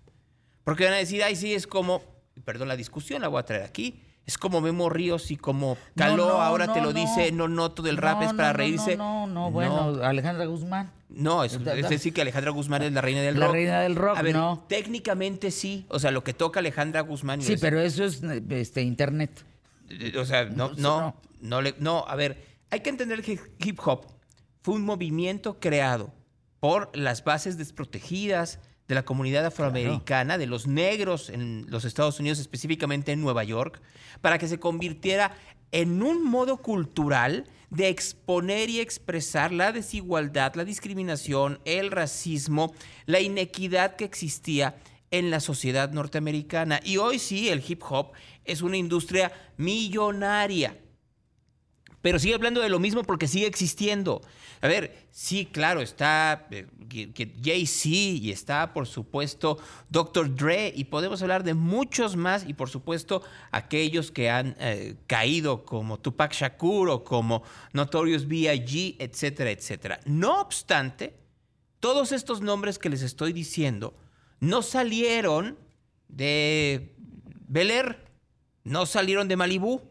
Porque 0.64 0.86
van 0.86 0.94
a 0.94 0.98
decir, 0.98 1.22
ay, 1.22 1.36
sí, 1.36 1.54
es 1.54 1.68
como, 1.68 2.02
perdón 2.46 2.70
la 2.70 2.78
discusión, 2.78 3.22
la 3.22 3.28
voy 3.28 3.42
a 3.42 3.44
traer 3.44 3.64
aquí, 3.64 4.00
es 4.26 4.38
como 4.38 4.62
Memo 4.62 4.90
Ríos 4.90 5.32
y 5.32 5.36
como 5.36 5.78
Caló 5.98 6.16
No, 6.28 6.32
no, 6.34 6.42
ahora 6.42 6.72
te 6.72 6.80
no, 6.80 6.86
lo 6.88 6.94
no. 6.94 7.00
dice, 7.02 7.34
no 7.34 7.50
noto 7.50 7.82
del 7.82 7.98
rap 7.98 8.20
No, 8.22 8.30
es 8.30 8.34
para 8.36 8.48
no, 8.48 8.54
no, 8.54 8.58
reírse. 8.58 8.96
No, 8.96 9.28
no, 9.28 9.34
no, 9.34 9.52
bueno, 9.52 10.02
Alejandra 10.02 10.46
Guzmán. 10.46 10.94
No, 11.10 11.44
es, 11.44 11.62
decir 11.90 12.14
que 12.14 12.22
Alejandra 12.22 12.52
Guzmán 12.52 12.84
es 12.84 12.94
la 12.94 13.02
reina 13.02 13.20
del 13.20 13.38
La 13.38 13.48
rock. 13.48 13.54
reina 13.56 13.82
del 13.82 13.98
rock, 13.98 14.18
A 14.18 14.22
ver, 14.22 14.34
no. 14.34 14.64
técnicamente 14.70 15.52
sí. 15.52 15.86
O 15.90 16.00
sea, 16.00 16.12
lo 16.12 16.24
que 16.24 16.34
toca 16.34 16.62
Alejandra 16.62 17.02
Guzmán. 17.02 17.42
Sí, 17.42 17.52
es- 17.54 17.60
pero 17.60 17.82
eso 17.82 18.06
es 18.06 18.22
este, 18.24 18.82
internet. 18.82 19.44
O 20.18 20.24
sea, 20.24 20.46
no, 20.46 20.72
No, 20.78 21.16
no, 21.42 21.62
le- 21.62 21.76
no, 21.80 22.06
a 22.08 22.16
ver, 22.16 22.46
hay 22.70 22.80
que 22.82 22.90
entender 22.90 23.22
que 23.22 23.40
hip 23.60 23.80
hop 23.86 24.06
fue 24.64 24.76
un 24.76 24.84
movimiento 24.86 25.60
creado 25.60 26.14
por 26.60 26.96
las 26.96 27.24
bases 27.24 27.58
desprotegidas 27.58 28.60
de 28.88 28.96
la 28.96 29.04
comunidad 29.04 29.46
afroamericana, 29.46 30.38
de 30.38 30.48
los 30.48 30.68
negros 30.68 31.30
en 31.30 31.66
los 31.70 31.86
Estados 31.86 32.20
Unidos, 32.20 32.40
específicamente 32.40 33.12
en 33.12 33.22
Nueva 33.22 33.44
York, 33.44 33.82
para 34.22 34.38
que 34.38 34.48
se 34.48 34.60
convirtiera 34.60 35.32
en 35.72 36.04
un 36.04 36.24
modo 36.24 36.58
cultural 36.58 37.46
de 37.70 37.88
exponer 37.88 38.70
y 38.70 38.82
expresar 38.82 39.54
la 39.54 39.72
desigualdad, 39.72 40.54
la 40.56 40.66
discriminación, 40.66 41.60
el 41.64 41.90
racismo, 41.90 42.74
la 43.06 43.22
inequidad 43.22 43.96
que 43.96 44.04
existía 44.04 44.76
en 45.10 45.32
la 45.32 45.40
sociedad 45.40 45.92
norteamericana. 45.92 46.82
Y 46.84 46.98
hoy 46.98 47.18
sí, 47.18 47.48
el 47.50 47.64
hip 47.66 47.82
hop 47.90 48.12
es 48.44 48.62
una 48.62 48.76
industria 48.76 49.32
millonaria. 49.58 50.78
Pero 52.02 52.18
sigue 52.18 52.34
hablando 52.34 52.62
de 52.62 52.70
lo 52.70 52.80
mismo 52.80 53.04
porque 53.04 53.28
sigue 53.28 53.46
existiendo. 53.46 54.22
A 54.62 54.68
ver, 54.68 55.08
sí, 55.12 55.46
claro, 55.46 55.82
está 55.82 56.48
eh, 56.52 56.68
Jay-Z 57.44 57.90
y 57.90 58.32
está, 58.32 58.74
por 58.74 58.88
supuesto, 58.88 59.60
Dr. 59.90 60.36
Dre 60.36 60.74
y 60.76 60.86
podemos 60.86 61.22
hablar 61.22 61.44
de 61.44 61.54
muchos 61.54 62.16
más 62.16 62.46
y, 62.48 62.54
por 62.54 62.70
supuesto, 62.70 63.22
aquellos 63.52 64.12
que 64.12 64.30
han 64.30 64.56
eh, 64.60 64.96
caído 65.08 65.64
como 65.64 66.00
Tupac 66.00 66.34
Shakur 66.34 66.90
o 66.90 67.04
como 67.04 67.44
Notorious 67.74 68.28
B.I.G., 68.28 68.96
etcétera, 69.00 69.52
etcétera. 69.52 70.00
No 70.06 70.42
obstante, 70.42 71.16
todos 71.80 72.12
estos 72.12 72.42
nombres 72.42 72.80
que 72.80 72.90
les 72.90 73.02
estoy 73.02 73.34
diciendo 73.34 73.96
no 74.40 74.64
salieron 74.64 75.58
de 76.08 76.96
Bel 77.48 77.72
Air, 77.72 78.12
no 78.64 78.86
salieron 78.86 79.28
de 79.28 79.38
Malibú, 79.38 79.82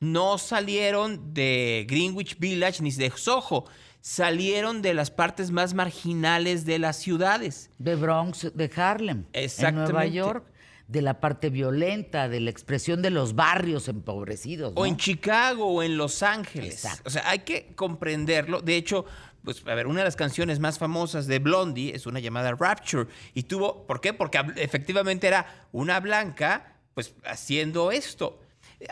no 0.00 0.38
salieron 0.38 1.34
de 1.34 1.86
Greenwich 1.88 2.38
Village 2.38 2.82
ni 2.82 2.90
de 2.90 3.10
Soho, 3.14 3.64
salieron 4.00 4.82
de 4.82 4.94
las 4.94 5.10
partes 5.10 5.50
más 5.50 5.74
marginales 5.74 6.64
de 6.64 6.78
las 6.78 6.96
ciudades. 6.96 7.70
De 7.78 7.96
Bronx, 7.96 8.52
de 8.54 8.70
Harlem. 8.76 9.10
En 9.10 9.16
Nueva 9.16 9.44
Exactamente. 9.44 10.10
York. 10.12 10.46
De 10.86 11.02
la 11.02 11.18
parte 11.18 11.50
violenta, 11.50 12.28
de 12.28 12.38
la 12.38 12.50
expresión 12.50 13.02
de 13.02 13.10
los 13.10 13.34
barrios 13.34 13.88
empobrecidos. 13.88 14.72
O 14.76 14.86
en 14.86 14.96
Chicago 14.96 15.66
o 15.66 15.82
en 15.82 15.96
Los 15.96 16.22
Ángeles. 16.22 16.74
Exacto. 16.74 17.02
O 17.06 17.10
sea, 17.10 17.28
hay 17.28 17.40
que 17.40 17.72
comprenderlo. 17.74 18.60
De 18.60 18.76
hecho, 18.76 19.04
pues, 19.42 19.64
a 19.66 19.74
ver, 19.74 19.88
una 19.88 20.00
de 20.00 20.04
las 20.04 20.14
canciones 20.14 20.60
más 20.60 20.78
famosas 20.78 21.26
de 21.26 21.40
Blondie 21.40 21.92
es 21.94 22.06
una 22.06 22.20
llamada 22.20 22.52
Rapture. 22.52 23.08
Y 23.34 23.42
tuvo, 23.42 23.84
¿por 23.84 24.00
qué? 24.00 24.12
Porque 24.12 24.40
efectivamente 24.54 25.26
era 25.26 25.66
una 25.72 25.98
blanca, 25.98 26.76
pues, 26.94 27.14
haciendo 27.24 27.90
esto. 27.90 28.38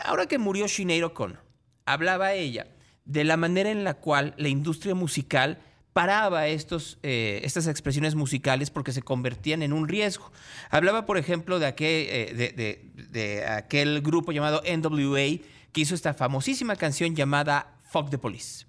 Ahora 0.03 0.25
que 0.25 0.37
murió 0.37 0.67
Sinead 0.67 1.03
O'Connor, 1.03 1.43
hablaba 1.85 2.33
ella 2.33 2.67
de 3.05 3.23
la 3.23 3.37
manera 3.37 3.69
en 3.69 3.83
la 3.83 3.93
cual 3.93 4.33
la 4.37 4.49
industria 4.49 4.95
musical 4.95 5.59
paraba 5.93 6.47
estos, 6.47 6.97
eh, 7.03 7.39
estas 7.43 7.67
expresiones 7.67 8.15
musicales 8.15 8.69
porque 8.69 8.91
se 8.91 9.01
convertían 9.01 9.61
en 9.61 9.71
un 9.71 9.87
riesgo. 9.87 10.29
Hablaba, 10.69 11.05
por 11.05 11.17
ejemplo, 11.17 11.57
de 11.57 11.67
aquel, 11.67 12.07
eh, 13.13 14.01
grupo 14.03 14.33
llamado 14.33 14.61
NWA 14.65 15.39
que 15.71 15.81
hizo 15.81 15.95
esta 15.95 16.13
famosísima 16.13 16.75
canción 16.75 17.15
llamada 17.15 17.79
Fuck 17.89 18.09
the 18.09 18.17
Police. 18.17 18.65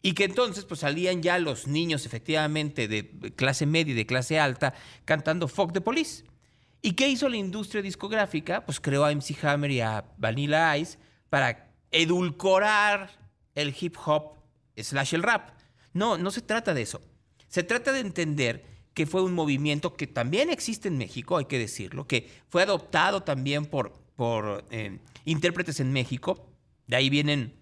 Y 0.00 0.12
que 0.12 0.24
entonces 0.24 0.64
pues 0.64 0.80
salían 0.80 1.22
ya 1.22 1.38
los 1.38 1.66
niños 1.66 2.06
efectivamente 2.06 2.86
de 2.86 3.32
clase 3.34 3.66
media 3.66 3.92
y 3.92 3.96
de 3.96 4.06
clase 4.06 4.38
alta 4.38 4.74
cantando 5.04 5.48
Fuck 5.48 5.72
the 5.72 5.80
Police. 5.80 6.24
¿Y 6.86 6.92
qué 6.92 7.08
hizo 7.08 7.30
la 7.30 7.38
industria 7.38 7.80
discográfica? 7.80 8.62
Pues 8.66 8.78
creó 8.78 9.06
a 9.06 9.10
MC 9.10 9.42
Hammer 9.42 9.70
y 9.70 9.80
a 9.80 10.04
Vanilla 10.18 10.76
Ice 10.76 10.98
para 11.30 11.72
edulcorar 11.90 13.10
el 13.54 13.74
hip 13.80 13.96
hop 14.04 14.34
slash 14.76 15.14
el 15.14 15.22
rap. 15.22 15.58
No, 15.94 16.18
no 16.18 16.30
se 16.30 16.42
trata 16.42 16.74
de 16.74 16.82
eso. 16.82 17.00
Se 17.48 17.62
trata 17.62 17.90
de 17.90 18.00
entender 18.00 18.66
que 18.92 19.06
fue 19.06 19.22
un 19.22 19.32
movimiento 19.32 19.94
que 19.94 20.06
también 20.06 20.50
existe 20.50 20.88
en 20.88 20.98
México, 20.98 21.38
hay 21.38 21.46
que 21.46 21.58
decirlo, 21.58 22.06
que 22.06 22.30
fue 22.50 22.62
adoptado 22.62 23.22
también 23.22 23.64
por, 23.64 23.94
por 24.14 24.66
eh, 24.70 24.98
intérpretes 25.24 25.80
en 25.80 25.90
México. 25.90 26.50
De 26.86 26.96
ahí 26.96 27.08
vienen 27.08 27.54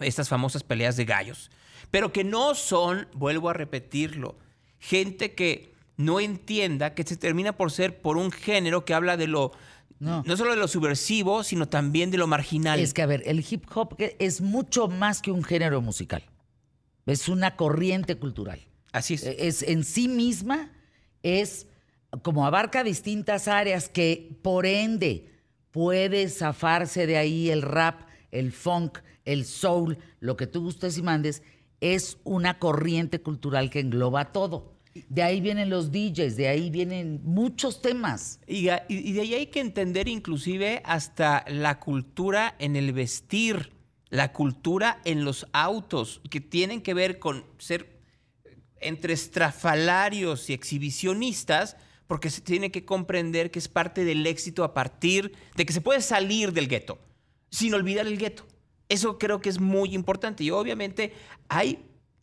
estas 0.00 0.30
famosas 0.30 0.62
peleas 0.62 0.96
de 0.96 1.04
gallos. 1.04 1.50
Pero 1.90 2.10
que 2.10 2.24
no 2.24 2.54
son, 2.54 3.06
vuelvo 3.12 3.50
a 3.50 3.52
repetirlo, 3.52 4.38
gente 4.78 5.34
que 5.34 5.69
no 6.00 6.18
entienda 6.18 6.94
que 6.94 7.04
se 7.04 7.16
termina 7.16 7.56
por 7.56 7.70
ser 7.70 8.00
por 8.00 8.16
un 8.16 8.30
género 8.32 8.84
que 8.84 8.94
habla 8.94 9.16
de 9.16 9.26
lo, 9.26 9.52
no. 9.98 10.22
No. 10.26 10.36
solo 10.36 10.52
de 10.52 10.56
lo 10.56 10.66
subversivo, 10.66 11.44
sino 11.44 11.68
también 11.68 12.10
de 12.10 12.16
lo 12.18 12.26
marginal. 12.26 12.80
Es 12.80 12.94
que, 12.94 13.02
a 13.02 13.06
ver, 13.06 13.22
el 13.26 13.44
hip 13.48 13.64
hop 13.74 13.96
es 13.98 14.40
mucho 14.40 14.88
más 14.88 15.20
que 15.20 15.30
un 15.30 15.44
género 15.44 15.80
musical. 15.82 16.24
Es 17.06 17.28
una 17.28 17.56
corriente 17.56 18.16
cultural. 18.16 18.60
Así 18.92 19.14
es. 19.14 19.24
Eh, 19.24 19.36
Es 19.38 19.62
en 19.62 19.84
sí 19.84 20.08
misma, 20.08 20.72
es 21.22 21.66
como 22.22 22.46
abarca 22.46 22.82
distintas 22.82 23.46
áreas 23.46 23.88
que 23.88 24.38
por 24.42 24.66
ende 24.66 25.30
puede 25.70 26.28
zafarse 26.28 27.06
de 27.06 27.18
ahí 27.18 27.50
el 27.50 27.62
rap, 27.62 28.08
el 28.30 28.52
funk, 28.52 28.98
el 29.24 29.44
soul, 29.44 29.98
lo 30.18 30.36
que 30.36 30.46
tú 30.46 30.62
gustes 30.62 30.96
y 30.98 31.02
mandes, 31.02 31.42
es 31.80 32.18
una 32.24 32.58
corriente 32.58 33.20
cultural 33.20 33.70
que 33.70 33.80
engloba 33.80 34.32
todo. 34.32 34.79
De 35.08 35.22
ahí 35.22 35.40
vienen 35.40 35.70
los 35.70 35.92
DJs, 35.92 36.36
de 36.36 36.48
ahí 36.48 36.68
vienen 36.70 37.20
muchos 37.22 37.80
temas. 37.80 38.40
Y, 38.46 38.64
de 38.64 39.20
ahí 39.20 39.34
hay 39.34 39.46
que 39.46 39.60
entender 39.60 40.08
inclusive 40.08 40.82
hasta 40.84 41.44
la 41.48 41.78
cultura 41.78 42.56
en 42.58 42.74
el 42.74 42.92
vestir, 42.92 43.72
la 44.08 44.32
cultura 44.32 45.00
en 45.04 45.24
los 45.24 45.46
autos, 45.52 46.20
que 46.28 46.40
tienen 46.40 46.82
que 46.82 46.94
ver 46.94 47.20
con 47.20 47.44
ser 47.58 48.00
entre 48.80 49.12
estrafalarios 49.12 50.50
y 50.50 50.54
exhibicionistas, 50.54 51.76
porque 52.06 52.30
se 52.30 52.40
tiene 52.40 52.72
que 52.72 52.84
comprender 52.84 53.52
que 53.52 53.60
es 53.60 53.68
parte 53.68 54.04
del 54.04 54.26
éxito 54.26 54.64
a 54.64 54.74
partir 54.74 55.32
de 55.54 55.64
que 55.64 55.72
se 55.72 55.80
puede 55.80 56.00
salir 56.00 56.52
del 56.52 56.66
gueto, 56.66 56.98
sin 57.50 57.74
olvidar 57.74 58.08
el 58.08 58.18
gueto. 58.18 58.44
Eso 58.88 59.18
creo 59.18 59.40
que 59.40 59.48
es 59.48 59.60
muy 59.60 59.94
importante. 59.94 60.42
Y 60.42 60.50
obviamente 60.50 61.12
hay, 61.48 61.78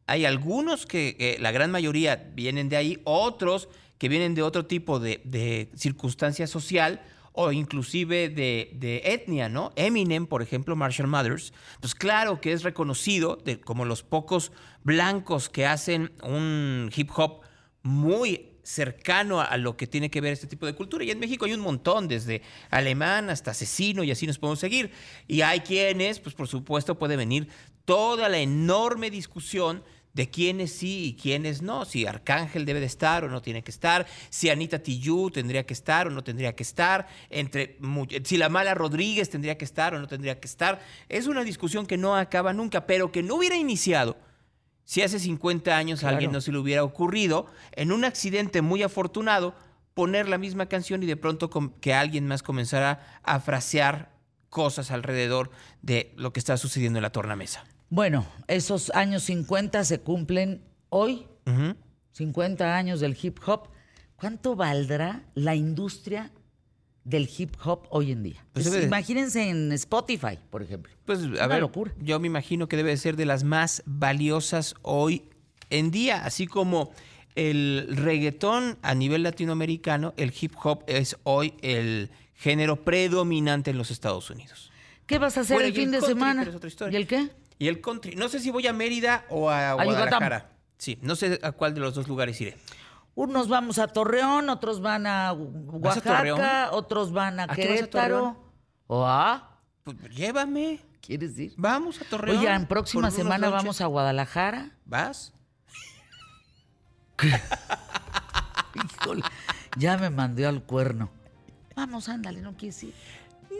hay 0.07 0.25
algunos 0.25 0.85
que 0.85 1.15
eh, 1.19 1.37
la 1.39 1.51
gran 1.51 1.69
mayoría 1.69 2.31
vienen 2.33 2.69
de 2.69 2.77
ahí, 2.77 3.01
otros 3.03 3.69
que 3.97 4.09
vienen 4.09 4.35
de 4.35 4.41
otro 4.41 4.65
tipo 4.65 4.99
de, 4.99 5.21
de 5.25 5.69
circunstancia 5.75 6.47
social 6.47 7.01
o 7.33 7.51
inclusive 7.51 8.29
de, 8.29 8.71
de 8.73 9.01
etnia, 9.05 9.47
¿no? 9.47 9.71
Eminem, 9.75 10.25
por 10.25 10.41
ejemplo, 10.41 10.75
Marshall 10.75 11.07
Mathers, 11.07 11.53
pues 11.79 11.93
claro 11.93 12.41
que 12.41 12.51
es 12.51 12.63
reconocido 12.63 13.35
de, 13.35 13.59
como 13.59 13.85
los 13.85 14.01
pocos 14.01 14.51
blancos 14.83 15.49
que 15.49 15.67
hacen 15.67 16.13
un 16.23 16.89
hip 16.95 17.11
hop 17.15 17.41
muy 17.83 18.53
cercano 18.63 19.39
a, 19.39 19.45
a 19.45 19.57
lo 19.57 19.77
que 19.77 19.87
tiene 19.87 20.09
que 20.09 20.19
ver 20.19 20.33
este 20.33 20.47
tipo 20.47 20.65
de 20.65 20.73
cultura. 20.73 21.03
Y 21.03 21.11
en 21.11 21.19
México 21.19 21.45
hay 21.45 21.53
un 21.53 21.59
montón, 21.59 22.07
desde 22.07 22.41
alemán 22.71 23.29
hasta 23.29 23.51
asesino, 23.51 24.03
y 24.03 24.11
así 24.11 24.25
nos 24.25 24.39
podemos 24.39 24.59
seguir. 24.59 24.91
Y 25.27 25.41
hay 25.41 25.59
quienes, 25.59 26.19
pues 26.19 26.33
por 26.33 26.47
supuesto, 26.47 26.97
puede 26.97 27.17
venir 27.17 27.49
toda 27.85 28.29
la 28.29 28.39
enorme 28.39 29.09
discusión 29.09 29.83
de 30.17 30.29
quiénes 30.31 30.71
sí 30.71 31.05
y 31.05 31.13
quiénes 31.13 31.61
no, 31.61 31.85
si 31.85 32.07
Arcángel 32.07 32.65
debe 32.65 32.79
de 32.79 32.87
estar 32.87 33.23
o 33.23 33.29
no 33.29 33.43
tiene 33.43 33.63
que 33.63 33.69
estar, 33.69 34.07
si 34.31 34.49
Anita 34.49 34.79
Tijoux 34.79 35.31
tendría 35.31 35.63
que 35.63 35.75
estar 35.75 36.07
o 36.07 36.09
no 36.09 36.23
tendría 36.23 36.55
que 36.55 36.63
estar, 36.63 37.07
entre 37.29 37.77
si 38.23 38.37
la 38.37 38.49
mala 38.49 38.73
Rodríguez 38.73 39.29
tendría 39.29 39.59
que 39.59 39.65
estar 39.65 39.93
o 39.93 39.99
no 39.99 40.07
tendría 40.07 40.39
que 40.39 40.47
estar. 40.47 40.81
Es 41.07 41.27
una 41.27 41.43
discusión 41.43 41.85
que 41.85 41.97
no 41.97 42.15
acaba 42.15 42.51
nunca, 42.51 42.87
pero 42.87 43.11
que 43.11 43.21
no 43.21 43.35
hubiera 43.35 43.55
iniciado 43.55 44.17
si 44.85 45.03
hace 45.03 45.19
50 45.19 45.77
años 45.77 46.03
a 46.03 46.09
alguien 46.09 46.31
no 46.31 46.41
se 46.41 46.51
le 46.51 46.57
hubiera 46.57 46.83
ocurrido, 46.83 47.45
en 47.73 47.91
un 47.91 48.03
accidente 48.03 48.63
muy 48.63 48.81
afortunado, 48.81 49.53
poner 49.93 50.27
la 50.27 50.39
misma 50.39 50.65
canción 50.65 51.03
y 51.03 51.05
de 51.05 51.17
pronto 51.17 51.51
que 51.79 51.93
alguien 51.93 52.25
más 52.25 52.41
comenzara 52.41 53.19
a 53.21 53.39
frasear 53.39 54.13
cosas 54.49 54.89
alrededor 54.89 55.51
de 55.83 56.13
lo 56.15 56.33
que 56.33 56.39
está 56.39 56.57
sucediendo 56.57 56.97
en 56.97 57.03
la 57.03 57.11
tornamesa. 57.11 57.65
Bueno, 57.89 58.25
esos 58.47 58.89
años 58.91 59.23
50 59.23 59.83
se 59.85 59.99
cumplen 59.99 60.61
hoy, 60.89 61.25
Ujú. 61.45 61.75
50 62.13 62.75
años 62.75 62.99
del 62.99 63.17
hip 63.21 63.39
hop. 63.45 63.69
¿Cuánto 64.15 64.55
valdrá 64.55 65.23
la 65.35 65.55
industria 65.55 66.31
del 67.03 67.29
hip 67.37 67.55
hop 67.63 67.87
hoy 67.91 68.11
en 68.11 68.23
día? 68.23 68.45
Pues 68.53 68.65
imagínense 68.83 69.47
en 69.49 69.71
Spotify, 69.73 70.39
por 70.49 70.63
ejemplo. 70.63 70.91
Pues, 71.05 71.19
a 71.19 71.25
Una 71.27 71.47
ver, 71.47 71.61
locura. 71.61 71.93
yo 71.99 72.19
me 72.19 72.27
imagino 72.27 72.67
que 72.67 72.75
debe 72.77 72.89
de 72.89 72.97
ser 72.97 73.15
de 73.15 73.25
las 73.25 73.43
más 73.43 73.83
valiosas 73.85 74.75
hoy 74.81 75.29
en 75.69 75.91
día, 75.91 76.25
así 76.25 76.47
como 76.47 76.91
el 77.35 77.87
reggaetón 77.95 78.79
a 78.81 78.95
nivel 78.95 79.21
latinoamericano, 79.23 80.13
el 80.17 80.33
hip 80.39 80.53
hop 80.63 80.83
es 80.87 81.15
hoy 81.23 81.53
el 81.61 82.09
género 82.33 82.83
predominante 82.83 83.69
en 83.71 83.77
los 83.77 83.91
Estados 83.91 84.29
Unidos. 84.31 84.71
¿Qué 85.05 85.19
vas 85.19 85.37
a 85.37 85.41
hacer 85.41 85.55
Bueno, 85.55 85.67
el 85.69 85.73
y 85.73 85.77
el 85.77 85.81
fin 85.83 85.91
de 85.91 85.99
country, 85.99 86.13
semana? 86.15 86.41
pero 86.41 86.51
es 86.51 86.57
otra 86.57 86.67
historia. 86.67 86.97
¿Y 86.97 87.01
el 87.01 87.07
qué? 87.07 87.29
Y 87.59 87.67
el 87.67 87.81
country, 87.81 88.15
no 88.15 88.29
sé 88.29 88.39
si 88.39 88.51
voy 88.51 88.67
a 88.67 88.73
Mérida 88.73 89.25
o 89.29 89.49
a. 89.49 89.73
Guadalajara. 89.73 90.51
Sí, 90.77 90.99
no 91.01 91.15
sé 91.15 91.39
a 91.41 91.51
cuál 91.51 91.73
de 91.73 91.79
los 91.79 91.95
dos 91.95 92.07
lugares 92.07 92.39
iré. 92.39 92.57
Unos 93.15 93.49
vamos 93.49 93.79
a 93.79 93.87
Torreón, 93.87 94.47
otros 94.49 94.79
van 94.79 95.07
a 95.07 95.33
¿Vas 95.33 96.05
a 96.05 96.11
Oaxaca, 96.11 96.69
otros 96.71 97.11
van 97.11 97.39
a 97.39 97.43
¿A 97.45 97.47
Querétaro. 97.47 98.37
¿O 98.85 99.07
a? 99.07 99.59
Pues 99.83 99.97
llévame. 100.15 100.79
¿Quieres 101.01 101.37
ir? 101.39 101.53
Vamos 101.57 101.99
a 101.99 102.05
Torreón. 102.05 102.37
Oigan, 102.37 102.67
próxima 102.67 103.01
por 103.01 103.05
unos 103.09 103.15
semana 103.15 103.49
vamos 103.49 103.81
a 103.81 103.87
Guadalajara. 103.87 104.69
¿Vas? 104.85 105.33
Híjole, 109.01 109.23
ya 109.77 109.97
me 109.97 110.11
mandó 110.11 110.47
al 110.47 110.61
cuerno. 110.61 111.09
Vamos, 111.75 112.09
ándale, 112.09 112.41
¿no 112.41 112.55
quieres 112.55 112.83
ir? 112.83 112.93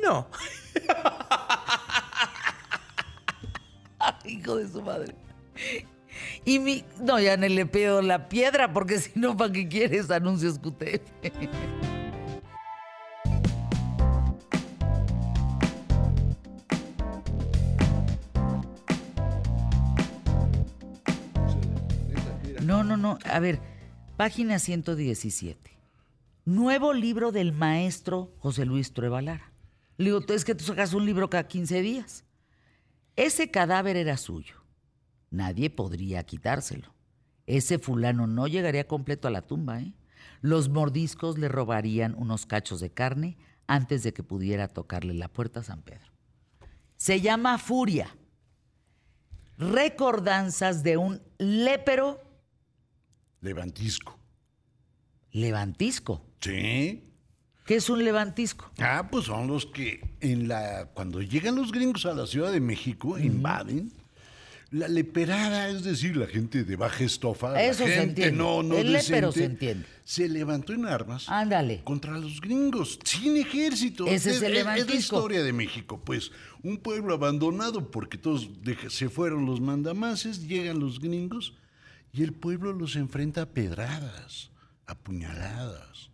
No. 0.03 0.27
Hijo 4.26 4.56
de 4.56 4.67
su 4.67 4.82
madre. 4.82 5.15
Y 6.46 6.60
mi. 6.60 6.84
No, 7.02 7.20
ya 7.20 7.38
no 7.38 7.48
le 7.48 7.65
pido 7.65 8.02
la 8.02 8.30
piedra, 8.30 8.74
porque 8.74 9.00
si 9.00 9.20
no, 9.20 9.36
¿para 9.38 9.52
qué 9.52 9.67
quieres 9.67 10.10
anuncios 10.10 10.60
QTF? 10.60 11.02
No, 22.63 22.84
no, 22.84 22.98
no. 22.98 23.17
A 23.24 23.39
ver, 23.39 23.62
página 24.17 24.60
117. 24.60 25.72
Nuevo 26.43 26.93
libro 26.93 27.32
del 27.32 27.54
maestro 27.54 28.34
José 28.39 28.65
Luis 28.65 28.93
Trueba 28.93 29.22
Lara. 29.22 29.54
Le 29.98 30.06
digo, 30.06 30.20
es 30.28 30.46
que 30.46 30.54
tú 30.54 30.63
sacas 30.63 30.93
un 30.93 31.06
libro 31.06 31.30
cada 31.30 31.48
15 31.48 31.82
días. 31.82 32.26
Ese 33.17 33.51
cadáver 33.51 33.97
era 33.97 34.15
suyo. 34.15 34.56
Nadie 35.30 35.69
podría 35.69 36.23
quitárselo. 36.23 36.93
Ese 37.47 37.80
fulano 37.80 38.27
no 38.27 38.47
llegaría 38.47 38.88
completo 38.88 39.27
a 39.27 39.32
la 39.32 39.41
tumba, 39.41 39.82
¿eh? 39.82 39.93
Los 40.41 40.69
mordiscos 40.69 41.38
le 41.38 41.47
robarían 41.49 42.13
unos 42.15 42.45
cachos 42.45 42.80
de 42.80 42.91
carne 42.91 43.38
antes 43.65 44.03
de 44.03 44.13
que 44.13 44.23
pudiera 44.23 44.67
tocarle 44.67 45.13
la 45.13 45.27
puerta 45.27 45.62
a 45.62 45.63
San 45.63 45.82
Pedro. 45.82 46.12
Se 46.95 47.19
llama 47.19 47.58
Furia. 47.58 48.15
Recordanzas 49.58 50.84
de 50.84 50.97
un 50.97 51.21
lépero 51.39 52.21
Levantisco. 53.41 54.19
levantisco. 55.32 56.23
Sí. 56.39 57.07
¿Qué 57.67 57.75
es 57.75 57.89
un 57.89 58.03
levantisco? 58.03 58.71
Ah, 58.80 59.08
pues 59.12 59.25
son 59.25 59.47
los 59.47 59.65
que 59.67 59.99
en 60.21 60.47
la 60.47 60.89
cuando 60.93 61.21
llegan 61.21 61.56
los 61.56 61.71
gringos 61.71 62.06
a 62.08 62.13
la 62.15 62.25
Ciudad 62.25 62.51
de 62.51 62.62
México 62.62 63.19
invaden 63.19 63.91
la 64.71 64.88
leperada, 64.89 65.69
es 65.69 65.84
decir, 65.84 66.17
la 66.17 66.27
gente 66.27 66.63
de 66.65 66.75
baja 66.75 67.03
estofa, 67.03 67.51
la 67.51 67.63
Eso 67.63 67.86
se 67.86 67.89
gente 67.91 68.03
entiende. 68.25 68.38
no 68.38 68.63
no 68.63 68.75
El 68.77 68.91
lépero 68.93 69.32
se 69.32 69.39
decente, 69.41 69.69
entiende. 69.71 69.86
se 70.03 70.27
levantó 70.27 70.73
en 70.73 70.86
armas 70.86 71.30
Ándale. 71.30 71.82
contra 71.86 72.17
los 72.17 72.41
gringos, 72.41 72.99
sin 73.06 73.38
ejército. 73.38 74.06
Ese 74.08 74.32
es 74.32 74.41
el 74.41 74.53
la 74.53 74.60
levantisco. 74.60 74.97
historia 74.97 75.43
de 75.43 75.53
México, 75.53 76.01
pues 76.03 76.32
un 76.63 76.77
pueblo 76.77 77.13
abandonado 77.13 77.91
porque 77.91 78.17
todos 78.17 78.62
deja- 78.63 78.89
se 78.89 79.08
fueron 79.10 79.45
los 79.45 79.62
mandamases, 79.62 80.47
llegan 80.47 80.80
los 80.80 80.99
gringos 80.99 81.53
y 82.12 82.23
el 82.23 82.34
pueblo 82.34 82.73
los 82.73 82.95
enfrenta 82.97 83.43
a 83.43 83.45
pedradas, 83.49 84.51
a 84.86 84.95
puñaladas. 84.95 86.10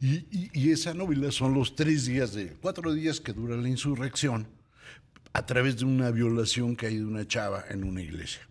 Y, 0.00 0.26
y- 0.30 0.50
y 0.52 0.70
esa 0.70 0.94
novela 0.94 1.32
son 1.32 1.54
los 1.54 1.74
tres 1.74 2.06
días, 2.06 2.32
de 2.34 2.48
cuatro 2.60 2.92
días 2.92 3.20
que 3.20 3.32
dura 3.32 3.56
la 3.56 3.68
insurrección, 3.68 4.46
a 5.32 5.44
través 5.44 5.78
de 5.78 5.84
una 5.84 6.10
violación 6.10 6.76
que 6.76 6.86
hay 6.86 6.96
de 6.98 7.04
una 7.04 7.26
chava 7.26 7.64
en 7.70 7.84
una 7.84 8.02
iglesia. 8.02 8.42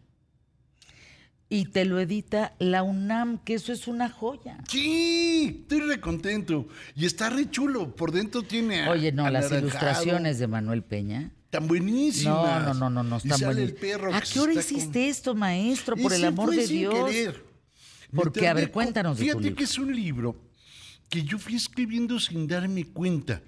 Y 1.49 1.65
te 1.67 1.85
lo 1.85 1.97
edita 1.99 2.55
la 2.59 2.83
UNAM, 2.83 3.37
que 3.37 3.53
eso 3.53 3.71
es 3.71 3.87
una 3.87 4.09
joya. 4.09 4.57
Sí, 4.67 5.59
estoy 5.61 5.79
recontento. 5.79 6.67
Y 6.93 7.05
está 7.05 7.29
re 7.29 7.49
chulo. 7.49 7.95
Por 7.95 8.11
dentro 8.11 8.43
tiene. 8.43 8.83
a- 8.83 8.89
Oye, 8.91 9.13
no, 9.13 9.29
las 9.29 9.49
ilustraciones 9.51 10.39
de 10.39 10.47
Manuel 10.47 10.83
Peña. 10.83 11.31
Tan 11.49 11.63
No, 11.63 11.67
buenísimas. 11.69 12.65
no, 12.65 12.73
no, 12.73 12.89
no, 12.89 13.03
no 13.03 13.15
Y 13.15 13.19
están 13.19 13.39
sale 13.39 13.61
el 13.63 13.71
buenísimas. 13.71 13.79
perro 13.79 14.13
¿A 14.13 14.19
qué 14.21 14.39
hora 14.41 14.51
con- 14.51 14.59
hiciste 14.61 15.07
esto, 15.07 15.35
maestro? 15.35 15.95
Por 15.95 16.11
el 16.11 16.25
amor 16.25 16.51
de 16.53 16.67
sin 16.67 16.79
Dios. 16.79 16.93
querer. 17.09 17.45
Porque, 18.13 18.47
a 18.49 18.53
ver, 18.53 18.69
cuéntanos 18.69 19.15
de 19.17 19.21
tu 19.21 19.25
Fíjate 19.27 19.43
libro. 19.43 19.55
que 19.57 19.63
es 19.63 19.77
un 19.79 19.95
libro 19.95 20.35
que 21.09 21.23
yo 21.23 21.37
fui 21.37 21.55
escribiendo 21.55 22.19
sin 22.19 22.47
darme 22.47 22.85
cuenta. 22.85 23.41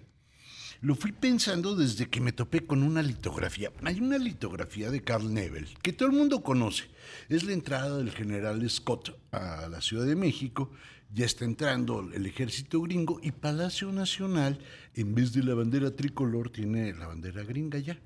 Lo 0.82 0.96
fui 0.96 1.12
pensando 1.12 1.76
desde 1.76 2.10
que 2.10 2.22
me 2.22 2.32
topé 2.32 2.66
con 2.66 2.84
una 2.84 3.02
litografía. 3.02 3.72
Hay 3.84 4.00
una 4.00 4.18
litografía 4.18 4.90
de 4.90 5.04
Carl 5.04 5.34
Nebel 5.34 5.68
que 5.82 5.92
todo 5.92 6.08
el 6.08 6.16
mundo 6.16 6.42
conoce. 6.42 6.86
Es 7.28 7.44
la 7.44 7.52
entrada 7.52 7.98
del 7.98 8.12
general 8.12 8.68
Scott 8.70 9.20
a 9.32 9.68
la 9.68 9.82
Ciudad 9.82 10.06
de 10.06 10.16
México. 10.16 10.72
Ya 11.12 11.26
está 11.26 11.44
entrando 11.44 12.10
el 12.14 12.26
ejército 12.26 12.82
gringo 12.82 13.20
y 13.22 13.32
Palacio 13.32 13.92
Nacional, 13.92 14.60
en 14.94 15.16
vez 15.16 15.34
de 15.34 15.44
la 15.44 15.54
bandera 15.54 15.94
tricolor, 15.96 16.50
tiene 16.50 16.94
la 16.94 17.08
bandera 17.08 17.44
gringa 17.44 17.80
ya. 17.80 18.00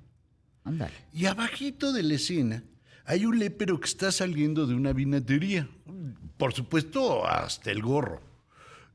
Ándale. 0.64 0.94
Y 1.14 1.26
abajito 1.26 1.92
de 1.92 2.02
la 2.02 2.16
escena 2.16 2.64
hay 3.06 3.26
un 3.26 3.38
lépero 3.38 3.80
que 3.80 3.88
está 3.88 4.12
saliendo 4.12 4.66
de 4.66 4.74
una 4.74 4.94
vinatería. 4.94 5.70
Por 6.38 6.54
supuesto, 6.54 7.28
hasta 7.28 7.70
el 7.70 7.82
gorro. 7.82 8.33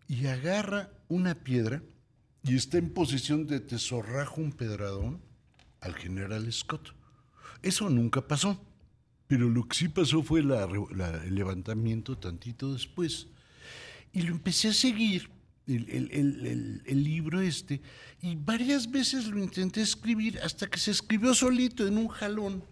Y 0.08 0.26
agarra 0.26 0.90
una 1.08 1.34
piedra 1.34 1.82
y 2.42 2.56
está 2.56 2.78
en 2.78 2.90
posición 2.90 3.46
de 3.46 3.60
tesorrajo 3.60 4.40
un 4.40 4.52
pedradón 4.52 5.20
al 5.80 5.94
general 5.94 6.50
Scott. 6.52 6.94
Eso 7.62 7.88
nunca 7.90 8.26
pasó. 8.26 8.64
Pero 9.26 9.50
lo 9.50 9.68
que 9.68 9.76
sí 9.76 9.88
pasó 9.88 10.22
fue 10.22 10.42
la 10.42 10.66
re- 10.66 10.78
la- 10.96 11.22
el 11.24 11.34
levantamiento 11.34 12.16
tantito 12.16 12.72
después. 12.72 13.26
Y 14.12 14.22
lo 14.22 14.32
empecé 14.32 14.68
a 14.68 14.72
seguir, 14.72 15.28
el, 15.66 15.86
el- 15.90 16.82
el- 16.86 17.04
libro 17.04 17.42
este, 17.42 17.82
y 18.22 18.36
varias 18.36 18.90
veces 18.90 19.26
lo 19.26 19.38
intenté 19.44 19.82
escribir 19.82 20.38
hasta 20.42 20.66
que 20.68 20.78
se 20.78 20.92
escribió 20.92 21.34
solito 21.34 21.86
en 21.86 21.98
un 21.98 22.08
jalón. 22.08 22.64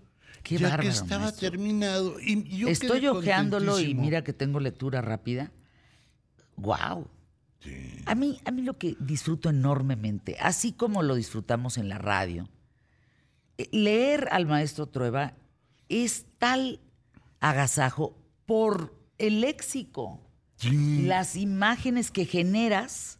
Qué 0.42 0.56
ya 0.56 0.68
bárbaro, 0.70 0.82
que 0.84 0.94
estaba 0.94 1.24
maestro. 1.24 1.50
terminado. 1.50 2.16
Y, 2.20 2.56
yo 2.56 2.68
Estoy 2.68 3.06
ojeándolo 3.06 3.78
y 3.78 3.92
mira 3.94 4.24
que 4.24 4.32
tengo 4.32 4.58
lectura 4.58 5.02
rápida. 5.02 5.52
¡Wow! 6.56 7.06
A 8.04 8.14
mí, 8.14 8.40
a 8.44 8.50
mí 8.52 8.62
lo 8.62 8.78
que 8.78 8.96
disfruto 9.00 9.50
enormemente, 9.50 10.36
así 10.40 10.72
como 10.72 11.02
lo 11.02 11.14
disfrutamos 11.16 11.78
en 11.78 11.88
la 11.88 11.98
radio, 11.98 12.48
eh, 13.58 13.68
leer 13.72 14.28
al 14.30 14.46
maestro 14.46 14.86
Trueba 14.86 15.34
es 15.88 16.26
tal 16.38 16.80
agasajo 17.40 18.16
por 18.46 18.94
el 19.18 19.40
léxico, 19.40 20.20
Sí. 20.56 21.02
las 21.02 21.36
imágenes 21.36 22.10
que 22.10 22.24
generas 22.24 23.18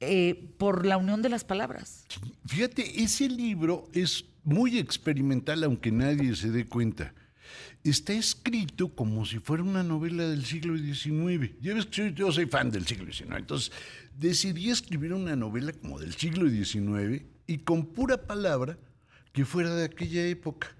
eh, 0.00 0.52
por 0.58 0.84
la 0.86 0.96
unión 0.96 1.20
de 1.22 1.28
las 1.28 1.44
palabras. 1.44 2.04
Fíjate, 2.46 3.02
ese 3.02 3.28
libro 3.28 3.88
es 3.92 4.24
muy 4.42 4.78
experimental, 4.78 5.64
aunque 5.64 5.90
nadie 5.92 6.34
se 6.36 6.50
dé 6.50 6.66
cuenta. 6.66 7.14
Está 7.84 8.14
escrito 8.14 8.94
como 8.94 9.26
si 9.26 9.38
fuera 9.38 9.62
una 9.62 9.82
novela 9.82 10.26
del 10.26 10.46
siglo 10.46 10.74
XIX. 10.78 11.54
Ya 11.60 11.74
ves 11.74 11.90
yo 11.90 12.32
soy 12.32 12.46
fan 12.46 12.70
del 12.70 12.86
siglo 12.86 13.12
XIX, 13.12 13.36
entonces 13.36 13.72
decidí 14.18 14.70
escribir 14.70 15.12
una 15.12 15.36
novela 15.36 15.70
como 15.74 16.00
del 16.00 16.14
siglo 16.14 16.48
XIX 16.48 17.22
y 17.46 17.58
con 17.58 17.84
pura 17.84 18.26
palabra 18.26 18.78
que 19.32 19.44
fuera 19.44 19.74
de 19.74 19.84
aquella 19.84 20.26
época, 20.26 20.74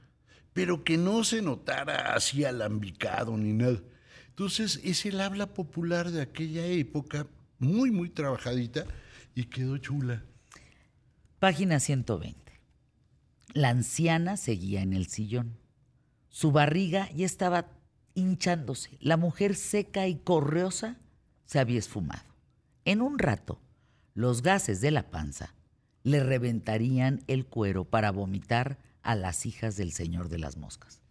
pero 0.55 0.83
que 0.83 0.97
no 0.97 1.25
se 1.25 1.43
notara 1.43 2.14
así 2.14 2.43
alambicado 2.43 3.37
ni 3.37 3.53
nada. 3.53 3.83
Entonces 4.31 4.81
es 4.83 5.05
el 5.05 5.21
habla 5.21 5.53
popular 5.53 6.11
de 6.11 6.23
aquella 6.23 6.64
época, 6.64 7.27
muy, 7.59 7.90
muy 7.90 8.09
trabajadita 8.09 8.87
y 9.35 9.45
quedó 9.45 9.77
chula. 9.77 10.25
Página 11.38 11.81
120. 11.81 12.40
La 13.53 13.69
anciana 13.69 14.38
seguía 14.38 14.81
en 14.81 14.95
el 14.95 15.07
sillón. 15.09 15.63
Su 16.35 16.51
barriga 16.51 17.09
ya 17.12 17.27
estaba 17.27 17.66
hinchándose. 18.14 18.99
La 18.99 19.16
mujer 19.16 19.55
seca 19.55 20.09
y 20.09 20.16
correosa 20.16 20.97
se 21.44 21.61
había 21.61 21.79
esfumado. 21.79 22.25
En 22.85 23.03
un 23.03 23.20
rato, 23.20 23.61
los 24.14 24.42
gases 24.42 24.81
de 24.81 24.90
la 24.90 25.12
panza 25.12 25.55
le 26.03 26.25
reventarían 26.25 27.23
el 27.29 27.47
cuero 27.47 27.85
para 27.85 28.11
vomitar 28.11 28.79
a 29.05 29.14
las 29.14 29.47
hijas 29.47 29.77
del 29.77 29.92
señor 29.92 30.29
de 30.29 30.40
las 30.40 30.57
moscas. 30.57 31.04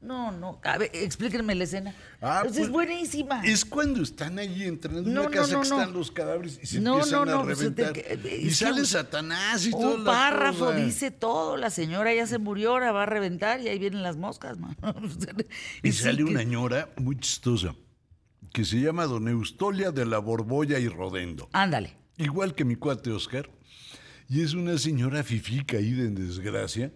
No, 0.00 0.30
no, 0.30 0.60
explíquenme 0.92 1.56
la 1.56 1.64
escena. 1.64 1.92
Ah, 2.22 2.42
Pues 2.44 2.56
es 2.56 2.68
buenísima. 2.70 3.42
Es 3.44 3.64
cuando 3.64 4.00
están 4.02 4.38
ahí 4.38 4.62
entrando 4.62 5.00
en 5.00 5.12
No, 5.12 5.22
una 5.22 5.30
casa 5.30 5.54
no, 5.54 5.60
que 5.60 5.66
están 5.68 5.92
los 5.92 6.12
cadáveres 6.12 6.60
y 6.62 6.66
se 6.66 6.76
empiezan 6.78 7.10
no, 7.10 7.24
no, 7.24 7.40
a 7.40 7.44
reventar. 7.44 7.92
te- 7.94 8.12
es 8.38 8.44
y 8.44 8.50
sale 8.52 8.84
Satanás 8.84 9.66
y 9.66 9.72
toda 9.72 9.96
Un 9.96 10.04
párrafo 10.04 10.70
dice 10.72 11.10
todo. 11.10 11.56
La 11.56 11.70
señora 11.70 12.14
ya 12.14 12.28
se 12.28 12.38
murió, 12.38 12.70
ahora 12.70 12.92
va 12.92 13.02
a 13.02 13.06
reventar 13.06 13.60
y 13.60 13.66
ahí 13.68 13.78
vienen 13.80 14.04
las 14.04 14.16
moscas, 14.16 14.56
man. 14.58 14.76
Y 15.82 15.90
sí 15.90 16.02
sale 16.04 16.18
que- 16.18 16.24
una 16.24 16.44
ñora 16.44 16.90
muy 16.96 17.16
chistosa 17.18 17.74
que 18.52 18.64
se 18.64 18.76
llama 18.80 19.04
Don 19.06 19.26
Eustolia 19.28 19.90
de 19.90 20.06
la 20.06 20.18
Borbolla 20.18 20.78
y 20.78 20.88
Rodendo. 20.88 21.48
Ándale. 21.52 21.96
Igual 22.18 22.54
que 22.54 22.64
mi 22.64 22.76
cuate 22.76 23.10
Oscar. 23.10 23.50
Y 24.28 24.42
es 24.42 24.54
una 24.54 24.78
señora 24.78 25.24
fifí 25.24 25.64
caída 25.64 26.02
en 26.04 26.14
desgracia 26.14 26.92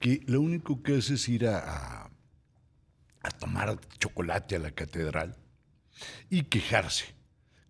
que 0.00 0.22
lo 0.26 0.40
único 0.40 0.82
que 0.82 0.96
hace 0.96 1.14
es 1.14 1.28
ir 1.28 1.46
a, 1.46 1.58
a- 1.58 2.10
a 3.22 3.30
tomar 3.30 3.78
chocolate 3.98 4.56
a 4.56 4.58
la 4.58 4.70
catedral 4.72 5.36
y 6.30 6.42
quejarse. 6.44 7.04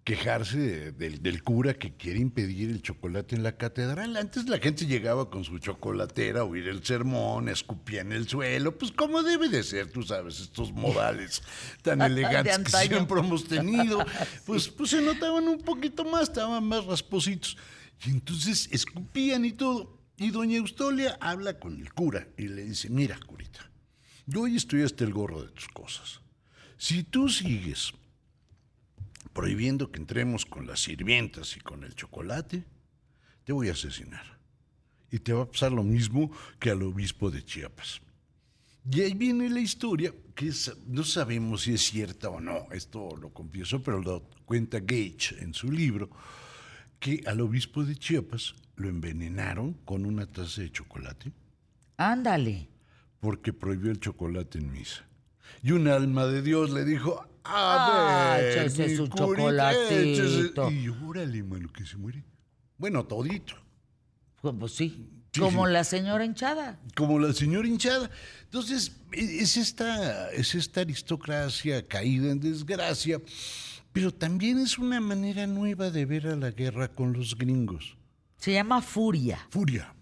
Quejarse 0.05 0.59
de- 0.59 0.93
del, 0.93 1.23
del 1.23 1.45
cura 1.45 1.75
que 1.75 1.97
quiere 1.97 2.19
impedir 2.19 2.71
el 2.71 2.83
chocolate 2.83 3.37
en 3.37 3.45
la 3.45 3.57
catedral. 3.57 4.17
Antes 4.17 4.49
la 4.49 4.59
gente 4.59 4.85
llegaba 4.87 5.31
con 5.31 5.45
su 5.45 5.59
chocolatera 5.61 6.41
a 6.41 6.45
oír 6.45 6.67
el 6.67 6.85
sermón, 6.85 7.49
escupía 7.49 8.01
en 8.01 8.11
el 8.11 8.27
suelo, 8.27 8.77
pues 8.77 8.91
como 8.91 9.23
debe 9.23 9.49
de 9.49 9.63
ser, 9.63 9.93
tú 9.93 10.03
sabes, 10.03 10.41
estos 10.41 10.73
modales 10.73 11.41
tan 11.83 12.03
elegantes 12.03 12.59
que 12.65 12.89
siempre 12.89 13.21
hemos 13.21 13.45
tenido, 13.47 14.05
pues, 14.47 14.69
pues 14.69 14.91
se 14.91 15.01
notaban 15.01 15.47
un 15.47 15.59
poquito 15.61 16.05
más, 16.05 16.25
estaban 16.25 16.65
más 16.65 16.85
raspositos. 16.85 17.57
Y 18.05 18.11
entonces 18.11 18.69
escupían 18.73 19.45
y 19.45 19.53
todo. 19.53 20.01
Y 20.17 20.31
doña 20.31 20.57
Eustolia 20.57 21.17
habla 21.21 21.61
con 21.61 21.79
el 21.81 21.93
cura 21.93 22.27
y 22.37 22.49
le 22.49 22.65
dice, 22.65 22.89
mira, 22.91 23.21
curita, 23.25 23.71
yo 24.27 24.43
hoy 24.43 24.57
estoy 24.57 24.83
hasta 24.83 25.05
el 25.05 25.13
gorro 25.13 25.43
de 25.43 25.49
tus 25.49 25.69
cosas. 25.69 26.21
Si 26.77 27.03
tú 27.05 27.29
sigues 27.29 27.93
prohibiendo 29.33 29.91
que 29.91 30.01
entremos 30.01 30.45
con 30.45 30.67
las 30.67 30.81
sirvientas 30.81 31.57
y 31.57 31.61
con 31.61 31.85
el 31.85 31.95
chocolate, 31.95 32.65
te 33.45 33.53
voy 33.53 33.69
a 33.69 33.73
asesinar. 33.73 34.39
Y 35.11 35.19
te 35.19 35.33
va 35.33 35.43
a 35.43 35.51
pasar 35.51 35.73
lo 35.73 35.83
mismo 35.83 36.31
que 36.59 36.71
al 36.71 36.83
obispo 36.83 37.31
de 37.31 37.45
Chiapas. 37.45 38.01
Y 38.91 39.01
ahí 39.01 39.15
viene 39.15 39.49
la 39.49 39.61
historia, 39.61 40.13
que 40.35 40.53
no 40.87 41.05
sabemos 41.05 41.63
si 41.63 41.75
es 41.75 41.83
cierta 41.83 42.31
o 42.31 42.41
no, 42.41 42.67
esto 42.73 43.17
lo 43.17 43.33
confieso, 43.33 43.83
pero 43.83 44.01
lo 44.01 44.29
cuenta 44.45 44.81
Gage 44.81 45.37
en 45.39 45.55
su 45.55 45.71
libro, 45.71 46.11
que 46.99 47.23
al 47.27 47.41
obispo 47.41 47.85
de 47.85 47.97
Chiapas 47.97 48.55
lo 48.77 48.89
envenenaron 48.89 49.75
con 49.85 50.05
una 50.05 50.27
taza 50.27 50.63
de 50.63 50.73
chocolate 50.73 51.33
Ándale. 51.97 52.72
Porque 53.23 53.53
prohibió 53.53 53.93
el 53.93 54.01
chocolate 54.01 54.59
en 54.59 54.73
misa. 54.73 55.05
Y 55.63 55.71
un 55.71 55.87
alma 55.87 56.27
de 56.27 56.43
Dios 56.43 56.71
le 56.71 56.85
dijo, 56.85 57.25
Ah, 57.45 58.35
a 58.35 58.37
ver, 58.39 58.59
échese 58.59 58.89
mi 58.89 58.97
su 58.97 59.09
curita, 59.09 59.73
chocolatito". 59.73 60.69
échese". 60.69 60.75
Y 60.75 60.89
órale, 60.89 61.43
mano, 61.45 61.73
que 61.73 61.87
se 61.87 61.97
muere. 61.97 62.25
Bueno, 62.79 63.05
todito. 63.05 63.55
Pues 64.41 64.73
sí. 64.73 65.09
Sí, 65.33 65.41
Como 65.41 65.67
sí. 65.67 65.73
la 65.73 65.85
señora 65.85 66.25
hinchada. 66.25 66.79
Como 66.97 67.19
la 67.21 67.33
señora 67.33 67.67
hinchada. 67.67 68.11
Entonces, 68.43 69.01
e- 69.13 69.39
es 69.41 69.57
esta, 69.57 70.31
es 70.33 70.55
esta 70.57 70.81
aristocracia 70.83 71.87
caída 71.87 72.31
en 72.33 72.41
desgracia, 72.41 73.21
pero 73.93 74.13
también 74.13 74.59
es 74.59 74.79
una 74.79 75.01
manera 75.01 75.47
nueva 75.47 75.91
de 75.91 76.05
ver 76.07 76.27
a 76.27 76.37
la 76.37 76.51
guerra 76.51 76.89
con 76.89 77.13
los 77.13 77.39
gringos. 77.39 77.97
Se 78.37 78.53
llama 78.53 78.83
Furia. 78.83 79.39
Furia, 79.49 79.95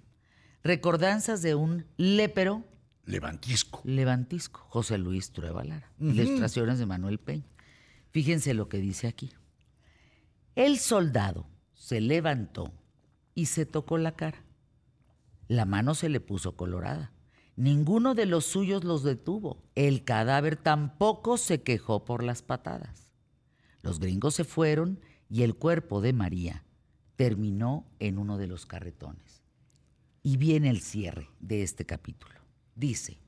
Recordanzas 0.65 1.43
de 1.43 1.55
un 1.55 1.87
lépero 1.97 2.65
levantisco. 3.11 3.83
levantisco. 3.85 4.61
José 4.69 4.99
Luis 4.99 5.33
Trueba 5.33 5.65
Lara. 5.65 5.93
Ilustraciones 5.99 6.79
de 6.79 6.87
Manuel 6.87 7.19
Peña. 7.19 7.47
Fíjense 8.11 8.55
lo 8.55 8.69
que 8.69 8.79
dice 8.79 9.07
aquí. 9.07 9.31
El 10.55 10.79
soldado 10.79 11.47
se 11.75 12.01
levantó 12.01 12.73
y 13.35 13.47
se 13.47 13.67
tocó 13.67 13.99
la 13.99 14.17
cara. 14.17 14.43
La 15.49 15.65
mano 15.65 15.95
se 15.95 16.09
le 16.09 16.21
puso 16.21 16.57
colorada. 16.57 17.13
Ninguno 17.57 18.15
de 18.15 18.27
los 18.27 18.47
suyos 18.47 18.85
los 18.85 19.03
detuvo. 19.03 19.63
El 19.75 20.05
cadáver 20.05 20.57
tampoco 20.57 21.37
se 21.37 21.63
quejó 21.63 22.05
por 22.05 22.23
las 22.23 22.43
patadas. 22.43 23.13
Los 23.83 24.01
gringos 24.01 24.35
se 24.35 24.45
fueron 24.45 25.01
y 25.29 25.43
el 25.43 25.55
cuerpo 25.55 26.01
de 26.01 26.13
María 26.13 26.65
terminó 27.17 27.87
en 27.99 28.19
uno 28.19 28.39
de 28.39 28.47
los 28.47 28.67
carretones. 28.67 29.43
Y 30.23 30.37
viene 30.37 30.71
el 30.71 30.81
cierre 30.81 31.29
de 31.39 31.63
este 31.63 31.87
capítulo. 31.87 32.40
Dice, 32.81 33.19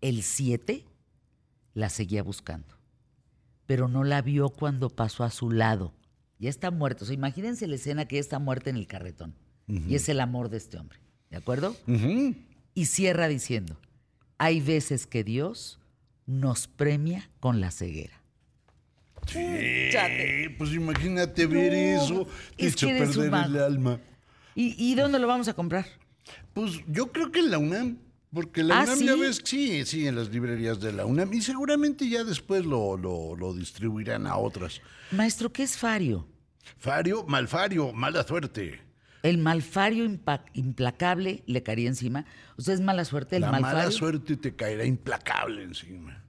el 0.00 0.24
7 0.24 0.84
la 1.72 1.88
seguía 1.88 2.24
buscando, 2.24 2.74
pero 3.64 3.86
no 3.86 4.02
la 4.02 4.22
vio 4.22 4.48
cuando 4.48 4.90
pasó 4.90 5.22
a 5.22 5.30
su 5.30 5.52
lado. 5.52 5.94
Ya 6.40 6.50
está 6.50 6.72
muerto. 6.72 7.04
O 7.04 7.06
sea, 7.06 7.14
imagínense 7.14 7.68
la 7.68 7.76
escena 7.76 8.06
que 8.06 8.16
ya 8.16 8.20
está 8.20 8.40
muerta 8.40 8.70
en 8.70 8.76
el 8.76 8.88
carretón. 8.88 9.36
Y 9.68 9.94
es 9.94 10.08
el 10.08 10.18
amor 10.18 10.48
de 10.48 10.56
este 10.56 10.78
hombre. 10.78 10.98
¿De 11.30 11.36
acuerdo? 11.36 11.76
Y 12.74 12.86
cierra 12.86 13.28
diciendo, 13.28 13.78
hay 14.36 14.60
veces 14.60 15.06
que 15.06 15.22
Dios 15.22 15.78
nos 16.26 16.66
premia 16.66 17.30
con 17.38 17.60
la 17.60 17.70
ceguera. 17.70 18.20
Chate. 19.26 20.56
pues 20.58 20.72
imagínate 20.72 21.46
ver 21.46 21.72
eso, 21.72 22.26
te 22.56 22.66
es 22.66 22.72
echa 22.72 22.86
a 22.86 22.98
perder 22.98 23.26
el 23.26 23.58
alma. 23.62 24.00
¿Y, 24.56 24.74
y 24.76 24.96
dónde 24.96 25.20
lo 25.20 25.28
vamos 25.28 25.46
a 25.46 25.54
comprar? 25.54 25.86
Pues 26.52 26.80
yo 26.88 27.12
creo 27.12 27.30
que 27.30 27.40
en 27.40 27.50
la 27.50 27.58
UNAM, 27.58 27.98
porque 28.32 28.62
la 28.62 28.80
¿Ah, 28.80 28.84
UNAM 28.84 28.98
ya 29.00 29.14
sí? 29.14 29.20
ves, 29.20 29.40
sí, 29.44 29.84
sí, 29.84 30.06
en 30.06 30.16
las 30.16 30.28
librerías 30.30 30.80
de 30.80 30.92
la 30.92 31.06
UNAM, 31.06 31.32
y 31.34 31.40
seguramente 31.42 32.08
ya 32.08 32.24
después 32.24 32.64
lo, 32.66 32.96
lo, 32.96 33.34
lo 33.36 33.54
distribuirán 33.54 34.26
a 34.26 34.36
otras. 34.36 34.80
Maestro, 35.10 35.52
¿qué 35.52 35.62
es 35.62 35.76
Fario? 35.76 36.26
Fario, 36.78 37.24
malfario, 37.26 37.92
mala 37.92 38.22
suerte. 38.26 38.80
El 39.22 39.38
malfario 39.38 40.04
implacable 40.52 41.42
le 41.46 41.62
caería 41.62 41.88
encima. 41.88 42.24
O 42.56 42.62
sea, 42.62 42.74
es 42.74 42.80
mala 42.80 43.04
suerte 43.04 43.36
el 43.36 43.42
la 43.42 43.50
malfario. 43.50 43.78
mala 43.78 43.90
suerte 43.90 44.36
te 44.36 44.54
caerá 44.54 44.84
implacable 44.84 45.62
encima. 45.64 46.24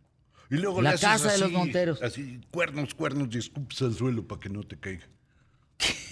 Y 0.49 0.55
luego 0.55 0.81
La 0.81 0.89
le 0.91 0.95
haces 0.95 1.07
casa 1.07 1.31
de 1.33 1.37
los 1.37 1.51
Monteros. 1.51 2.01
Así, 2.01 2.41
cuernos, 2.49 2.95
cuernos 2.95 3.27
y 3.35 3.37
escupes 3.37 3.81
al 3.83 3.93
suelo 3.93 4.27
para 4.27 4.39
que 4.41 4.49
no 4.49 4.63
te 4.63 4.79
caiga. 4.79 5.07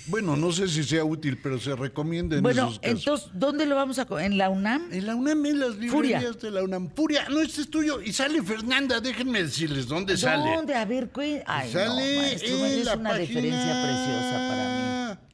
Bueno, 0.08 0.38
no 0.38 0.54
sé 0.54 0.70
si 0.70 0.84
sea 0.86 1.04
útil, 1.04 1.38
pero 1.38 1.60
se 1.60 1.76
recomienda 1.76 2.38
en 2.38 2.44
Bueno, 2.44 2.68
esos 2.70 2.80
casos. 2.80 2.98
entonces, 3.00 3.30
¿dónde 3.34 3.66
lo 3.66 3.76
vamos 3.76 4.00
a 4.00 4.08
¿En 4.24 4.38
la 4.38 4.50
UNAM? 4.50 4.88
En 4.94 5.06
la 5.06 5.16
UNAM, 5.16 5.46
en 5.46 5.60
las 5.60 5.76
Furia. 5.76 6.20
librerías 6.20 6.40
de 6.42 6.52
la 6.52 6.64
UNAM. 6.64 6.90
Furia, 6.96 7.28
no, 7.30 7.42
este 7.42 7.62
es 7.62 7.70
tuyo. 7.70 8.02
Y 8.02 8.14
sale 8.14 8.42
Fernanda, 8.42 9.02
déjenme 9.02 9.44
decirles 9.44 9.86
dónde 9.86 10.16
sale. 10.16 10.56
¿Dónde? 10.56 10.76
A 10.76 10.86
ver, 10.86 11.12
¿qué? 11.12 11.44
Ay, 11.46 11.68
no, 11.74 11.80
sale 11.80 12.18
maestro, 12.18 12.56
en 12.58 12.66
es 12.66 12.86
la 12.86 12.96
una 12.96 13.10
página 13.10 13.28
diferencia 13.28 13.84
preciosa 13.84 14.48
para 14.50 15.20
mí. 15.20 15.28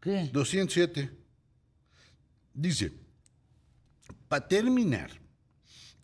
¿Qué? 0.00 0.30
207. 0.32 1.10
Dice, 2.54 2.92
para 4.28 4.46
terminar, 4.46 5.10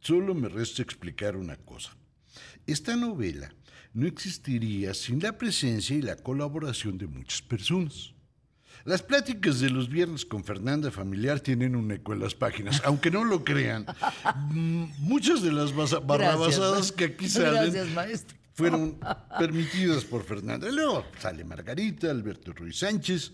solo 0.01 0.35
me 0.35 0.49
resta 0.49 0.83
explicar 0.83 1.37
una 1.37 1.57
cosa. 1.57 1.97
Esta 2.67 2.97
novela 2.97 3.55
no 3.99 4.07
existiría 4.07 4.95
sin 4.95 5.21
la 5.21 5.37
presencia 5.37 5.97
y 5.97 6.03
la 6.03 6.15
colaboración 6.17 6.97
de 6.99 7.07
muchas 7.09 7.43
personas. 7.43 8.13
Las 8.85 9.03
pláticas 9.03 9.59
de 9.59 9.71
los 9.71 9.89
viernes 9.89 10.25
con 10.25 10.45
Fernanda 10.45 10.91
Familiar 10.93 11.41
tienen 11.41 11.75
un 11.75 11.91
eco 11.91 12.13
en 12.13 12.21
las 12.21 12.35
páginas, 12.35 12.81
aunque 12.85 13.11
no 13.11 13.25
lo 13.25 13.43
crean. 13.45 13.85
mm, 14.51 14.85
Muchas 15.01 15.43
de 15.43 15.51
las 15.53 15.75
basa- 15.75 15.99
barrabasadas 15.99 16.93
que 16.93 17.07
aquí 17.07 17.29
salen 17.29 17.73
Gracias, 17.73 18.25
fueron 18.55 18.99
permitidas 19.39 20.05
por 20.05 20.25
Fernanda. 20.25 20.69
Y 20.69 20.73
luego 20.73 21.05
sale 21.19 21.45
Margarita, 21.45 22.11
Alberto 22.11 22.53
Ruiz 22.53 22.79
Sánchez 22.79 23.33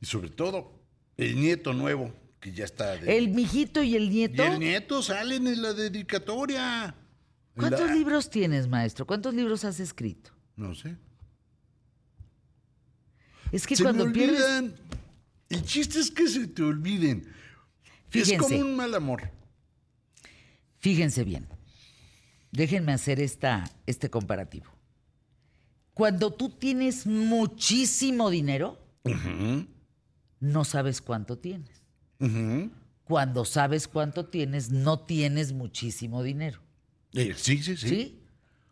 y 0.00 0.06
sobre 0.06 0.28
todo 0.28 0.72
el 1.16 1.36
nieto 1.40 1.72
nuevo 1.72 2.12
que 2.38 2.52
ya 2.52 2.64
está. 2.66 2.96
de- 2.96 3.16
El 3.16 3.30
mijito 3.30 3.82
y 3.82 3.96
el 3.96 4.04
y 4.04 4.08
nieto. 4.10 4.44
el 4.44 4.58
nieto 4.60 5.02
salen 5.02 5.46
en 5.46 5.62
la 5.62 5.72
dedicatoria. 5.72 6.94
¿Cuántos 7.56 7.86
la- 7.88 7.94
libros 7.94 8.28
tienes, 8.30 8.68
maestro? 8.68 9.06
¿Cuántos 9.06 9.34
libros 9.34 9.64
has 9.64 9.80
escrito? 9.80 10.30
No 10.56 10.74
sé. 10.74 10.96
Es 13.52 13.66
que 13.66 13.76
se 13.76 13.82
cuando 13.82 14.06
me 14.06 14.12
pierdes. 14.12 14.72
El 15.48 15.62
chiste 15.64 16.00
es 16.00 16.10
que 16.10 16.26
se 16.28 16.46
te 16.48 16.62
olviden. 16.62 17.32
Fíjense. 18.10 18.34
Es 18.34 18.40
como 18.40 18.58
un 18.58 18.76
mal 18.76 18.94
amor. 18.94 19.30
Fíjense 20.78 21.24
bien. 21.24 21.46
Déjenme 22.50 22.92
hacer 22.92 23.20
esta, 23.20 23.70
este 23.86 24.10
comparativo. 24.10 24.66
Cuando 25.94 26.32
tú 26.32 26.50
tienes 26.50 27.06
muchísimo 27.06 28.28
dinero, 28.30 28.78
no 30.40 30.64
sabes 30.64 31.00
cuánto 31.00 31.38
tienes. 31.38 31.82
Cuando 33.04 33.44
sabes 33.44 33.88
cuánto 33.88 34.26
tienes, 34.26 34.70
no 34.70 35.00
tienes 35.00 35.52
muchísimo 35.52 36.22
dinero. 36.22 36.60
Eh, 37.16 37.34
sí, 37.36 37.62
sí, 37.62 37.76
sí, 37.76 37.88
¿Sí? 37.88 38.22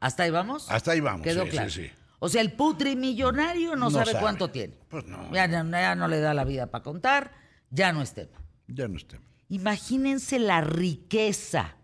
¿Hasta 0.01 0.23
ahí 0.25 0.31
vamos? 0.31 0.71
Hasta 0.71 0.93
ahí 0.93 1.01
vamos, 1.01 1.23
Quedó 1.23 1.45
sí, 1.45 1.51
claro. 1.51 1.71
sí, 1.71 1.83
sí. 1.85 1.91
O 2.19 2.29
sea, 2.29 2.41
el 2.43 2.53
putrimillonario 2.53 3.71
no, 3.77 3.87
No 3.87 3.91
sabe, 3.91 4.13
sabe. 4.13 4.21
cuánto 4.21 4.51
tiene. 4.51 4.75
Pues 4.89 5.05
no. 5.07 5.33
Ya, 5.33 5.47
no- 5.49 5.71
ya 5.71 5.95
no 5.95 6.09
le 6.09 6.21
da 6.21 6.33
la 6.35 6.45
vida 6.45 6.71
para 6.71 6.83
contar, 6.85 7.33
ya 7.71 7.93
no 7.93 8.03
es 8.03 8.15
tema. 8.15 8.39
Ya 8.69 8.89
no 8.89 8.97
está. 8.97 9.19
Imagínense 9.49 10.39
la 10.39 10.61
riqueza 10.63 11.77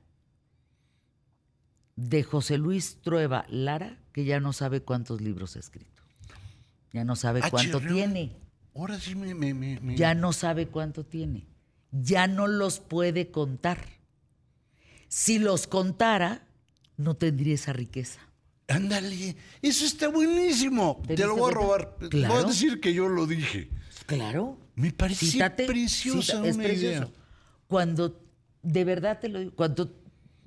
de 1.96 2.22
José 2.22 2.58
Luis 2.58 3.00
Trueba 3.02 3.44
Lara, 3.48 3.98
que 4.12 4.24
ya 4.24 4.40
no 4.40 4.52
sabe 4.52 4.82
cuántos 4.82 5.20
libros 5.20 5.56
ha 5.56 5.60
escrito. 5.60 6.02
Ya 6.92 7.04
no 7.04 7.16
sabe 7.16 7.40
Ah, 7.42 7.50
cuánto 7.50 7.80
tiene. 7.80 8.36
Ahora 8.74 8.98
sí 8.98 9.14
me, 9.14 9.34
me- 9.34 9.52
me- 9.54 9.96
Ya 9.96 10.14
no 10.14 10.32
sabe 10.32 10.66
cuánto 10.68 11.04
tiene. 11.04 11.46
Ya 11.92 12.26
no 12.26 12.46
los 12.46 12.80
puede 12.80 13.30
contar. 13.30 13.78
Si 15.08 15.38
los 15.38 15.66
contara, 15.66 16.46
no 17.00 17.14
tendría 17.16 17.54
esa 17.54 17.72
riqueza. 17.72 18.20
Ándale, 18.68 19.36
eso 19.62 19.84
está 19.84 20.08
buenísimo. 20.08 21.02
¿Te 21.06 21.16
Te, 21.16 21.24
lo 21.26 21.34
voy 21.36 21.50
a 21.50 21.54
robar. 21.54 21.96
Voy 22.00 22.22
a 22.24 22.44
decir 22.44 22.80
que 22.80 22.94
yo 22.94 23.08
lo 23.08 23.26
dije. 23.26 23.68
Claro. 24.06 24.58
Me 24.76 24.92
parece 24.92 25.26
Cítate, 25.26 25.66
preciosa 25.66 26.36
cita- 26.38 26.46
es 26.48 26.54
una 26.54 26.64
precioso. 26.64 26.86
idea. 26.96 27.08
Cuando, 27.66 28.20
de 28.62 28.84
verdad 28.84 29.18
te 29.20 29.28
lo 29.28 29.40
digo, 29.40 29.52
cuando 29.56 29.92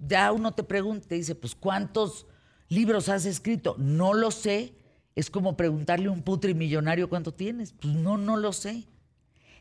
ya 0.08 0.32
uno 0.32 0.54
te 0.54 0.64
pregunta, 0.64 1.08
te 1.08 1.16
dice, 1.16 1.36
pues, 1.36 1.54
¿cuántos 1.56 2.26
libros 2.70 3.10
has 3.10 3.26
escrito? 3.26 3.76
No 3.78 4.14
lo 4.14 4.32
sé. 4.32 4.74
Es 5.16 5.30
como 5.30 5.56
preguntarle 5.58 6.08
a 6.08 6.12
un 6.12 6.24
putrimillonario 6.24 7.10
cuánto 7.10 7.34
tienes. 7.34 7.74
Pues 7.74 7.94
no, 7.94 8.18
no 8.18 8.38
lo 8.38 8.52
sé. 8.54 8.86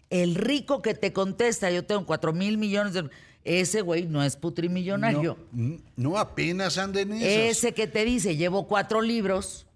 El 0.08 0.34
rico 0.34 0.82
que 0.82 0.94
te 0.94 1.12
contesta, 1.12 1.70
yo 1.70 1.84
tengo 1.84 2.06
cuatro 2.06 2.32
mil 2.32 2.58
millones 2.58 2.92
de... 2.94 3.08
Ese 3.44 3.80
güey 3.80 4.06
no 4.06 4.22
es 4.22 4.36
putrimillonario. 4.36 5.36
No, 5.52 5.78
no 5.96 6.18
apenas 6.18 6.78
anda 6.78 7.00
en 7.00 7.12
esas. 7.12 7.58
Ese 7.58 7.72
que 7.74 7.86
te 7.86 8.04
dice, 8.04 8.36
llevo 8.36 8.68
cuatro 8.68 9.00
libros. 9.02 9.66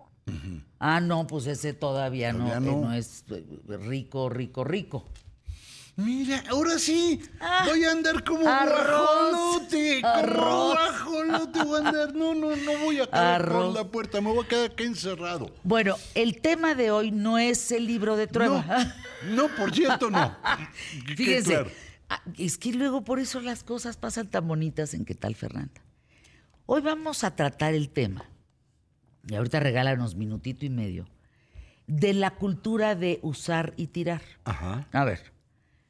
Ah, 0.78 1.00
no, 1.00 1.26
pues 1.26 1.46
ese 1.46 1.72
todavía, 1.72 2.32
Todavía 2.32 2.60
no, 2.60 2.66
eh, 2.68 2.72
no. 2.72 2.80
no 2.88 2.92
es 2.92 3.24
eh, 3.30 3.44
rico, 3.78 4.28
rico, 4.28 4.62
rico. 4.64 5.04
Mira, 5.98 6.44
ahora 6.50 6.78
sí, 6.78 7.22
voy 7.64 7.84
a 7.84 7.90
andar 7.92 8.22
como 8.22 8.46
Ah, 8.46 8.64
arroz, 8.64 9.30
guajolote, 9.32 10.00
como 10.02 10.12
arroz. 10.14 10.74
guajolote 10.74 11.64
voy 11.64 11.76
a 11.82 11.88
andar. 11.88 12.14
No, 12.14 12.34
no, 12.34 12.54
no 12.54 12.78
voy 12.84 13.00
a 13.00 13.06
caer 13.08 13.42
por 13.46 13.56
Arroz. 13.56 13.74
la 13.74 13.84
puerta, 13.84 14.20
me 14.20 14.30
voy 14.30 14.44
a 14.44 14.48
quedar 14.48 14.70
acá 14.72 14.84
encerrado. 14.84 15.50
Bueno, 15.62 15.96
el 16.14 16.40
tema 16.42 16.74
de 16.74 16.90
hoy 16.90 17.10
no 17.12 17.38
es 17.38 17.72
el 17.72 17.86
libro 17.86 18.16
de 18.16 18.26
Trueba. 18.26 18.62
No, 19.24 19.48
no, 19.48 19.56
por 19.56 19.74
cierto, 19.74 20.10
no. 20.10 20.36
Fíjense, 21.16 21.50
claro. 21.52 21.70
Ah, 22.08 22.22
es 22.38 22.58
que 22.58 22.72
luego 22.72 23.04
por 23.04 23.18
eso 23.18 23.40
las 23.40 23.62
cosas 23.62 23.96
pasan 23.96 24.28
tan 24.28 24.46
bonitas 24.46 24.94
en 24.94 25.04
qué 25.04 25.14
tal, 25.14 25.34
Fernanda. 25.34 25.82
Hoy 26.66 26.80
vamos 26.80 27.22
a 27.24 27.36
tratar 27.36 27.74
el 27.74 27.90
tema, 27.90 28.24
y 29.28 29.34
ahorita 29.34 29.60
regálanos 29.60 30.16
minutito 30.16 30.66
y 30.66 30.70
medio, 30.70 31.06
de 31.86 32.12
la 32.14 32.32
cultura 32.32 32.96
de 32.96 33.20
usar 33.22 33.72
y 33.76 33.88
tirar. 33.88 34.22
Ajá. 34.44 34.88
A 34.92 35.04
ver, 35.04 35.32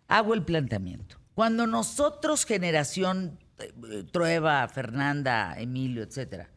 hago 0.09 0.35
el 0.35 0.43
planteamiento. 0.43 1.17
Cuando 1.35 1.67
nosotros, 1.67 2.45
generación 2.45 3.39
eh, 3.59 4.05
Trueba, 4.13 4.67
Fernanda, 4.69 5.55
Emilio, 5.59 6.03
etcétera, 6.03 6.51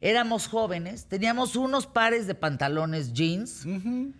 éramos 0.00 0.46
jóvenes, 0.46 1.06
teníamos 1.06 1.56
unos 1.56 1.86
pares 1.86 2.26
de 2.26 2.34
pantalones 2.34 3.12
jeans, 3.12 3.64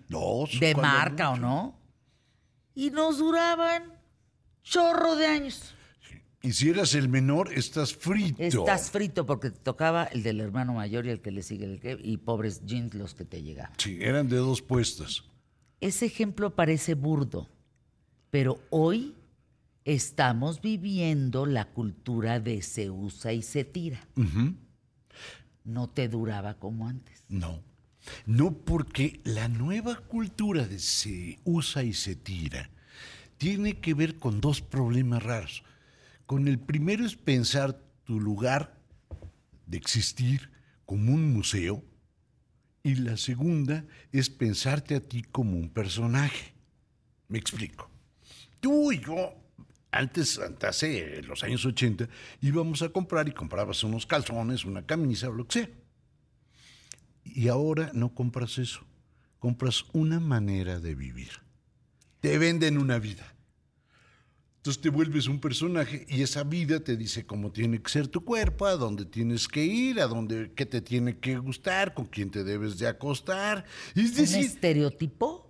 Dos. 0.09 0.59
de 0.59 0.75
marca 0.75 1.31
o 1.31 1.37
no, 1.37 1.79
y 2.75 2.91
nos 2.91 3.19
duraban 3.19 3.98
chorro 4.69 5.17
de 5.17 5.27
años. 5.27 5.75
Y 6.43 6.53
si 6.53 6.69
eras 6.69 6.95
el 6.95 7.09
menor, 7.09 7.53
estás 7.53 7.95
frito. 7.95 8.41
Estás 8.41 8.91
frito 8.91 9.27
porque 9.27 9.51
te 9.51 9.59
tocaba 9.59 10.05
el 10.05 10.23
del 10.23 10.41
hermano 10.41 10.75
mayor 10.75 11.07
y 11.07 11.11
el 11.11 11.21
que 11.21 11.33
le 11.33 11.43
sigue 11.43 11.65
el 11.65 11.81
que, 11.81 11.99
y 12.01 12.17
pobres 12.19 12.65
jeans 12.65 12.95
los 12.95 13.15
que 13.15 13.25
te 13.25 13.43
llegaban. 13.43 13.73
Sí, 13.79 13.99
eran 14.01 14.29
de 14.29 14.37
dos 14.37 14.63
puestas. 14.63 15.25
Ese 15.81 16.07
ejemplo 16.07 16.55
parece 16.55 16.95
burdo, 16.95 17.49
pero 18.31 18.61
hoy 18.71 19.15
estamos 19.85 20.61
viviendo 20.61 21.45
la 21.45 21.67
cultura 21.67 22.39
de 22.39 22.63
se 22.63 22.89
usa 22.91 23.33
y 23.33 23.43
se 23.43 23.65
tira. 23.65 24.07
No 25.65 25.89
te 25.89 26.09
duraba 26.09 26.55
como 26.55 26.87
antes. 26.87 27.25
No. 27.29 27.63
No 28.27 28.53
porque 28.53 29.21
la 29.25 29.49
nueva 29.49 29.97
cultura 29.97 30.67
de 30.67 30.79
se 30.79 31.41
usa 31.45 31.83
y 31.83 31.93
se 31.93 32.15
tira 32.15 32.71
tiene 33.39 33.81
que 33.81 33.95
ver 33.95 34.19
con 34.19 34.41
dos 34.41 34.61
problemas 34.61 35.23
raros. 35.23 35.63
Con 36.27 36.49
el 36.49 36.59
primero 36.59 37.07
es 37.07 37.17
pensar 37.17 37.81
tu 38.05 38.21
lugar 38.21 38.79
de 39.67 39.79
existir 39.79 40.51
como 40.85 41.15
un 41.15 41.33
museo 41.33 41.85
y 42.83 42.97
la 42.97 43.17
segunda 43.17 43.85
es 44.13 44.29
pensarte 44.29 44.95
a 44.95 45.01
ti 45.01 45.23
como 45.23 45.57
un 45.57 45.71
personaje. 45.71 46.55
Me 47.29 47.39
explico. 47.39 47.91
Tú 48.61 48.93
y 48.93 49.01
yo, 49.01 49.35
antes, 49.91 50.39
hace 50.39 51.23
los 51.23 51.43
años 51.45 51.65
80, 51.65 52.09
íbamos 52.41 52.83
a 52.83 52.89
comprar 52.89 53.29
y 53.29 53.33
comprabas 53.33 53.85
unos 53.85 54.07
calzones, 54.07 54.65
una 54.65 54.85
camisa 54.85 55.29
o 55.29 55.33
lo 55.33 55.47
que 55.47 55.61
sea. 55.61 55.71
Y 57.25 57.49
ahora 57.49 57.91
no 57.95 58.15
compras 58.15 58.59
eso. 58.59 58.81
Compras 59.39 59.85
una 59.93 60.19
manera 60.19 60.81
de 60.81 60.95
vivir. 60.95 61.48
Te 62.21 62.39
venden 62.39 62.79
una 62.79 62.99
vida. 62.99 63.35
Entonces 64.57 64.83
te 64.83 64.91
vuelves 64.91 65.29
un 65.29 65.41
personaje 65.41 66.05
y 66.09 66.23
esa 66.23 66.43
vida 66.43 66.81
te 66.81 66.97
dice 66.97 67.25
cómo 67.25 67.53
tiene 67.53 67.81
que 67.81 67.91
ser 67.91 68.09
tu 68.09 68.25
cuerpo, 68.25 68.67
a 68.67 68.77
dónde 68.77 69.05
tienes 69.05 69.47
que 69.49 69.65
ir, 69.65 70.01
a 70.01 70.07
dónde, 70.09 70.53
qué 70.55 70.67
te 70.67 70.81
tiene 70.81 71.17
que 71.19 71.39
gustar, 71.39 71.95
con 71.95 72.07
quién 72.07 72.31
te 72.31 72.43
debes 72.45 72.77
de 72.79 72.89
acostar. 72.89 73.65
Es 73.95 74.11
¿Un 74.11 74.17
decir, 74.17 74.45
estereotipo? 74.45 75.49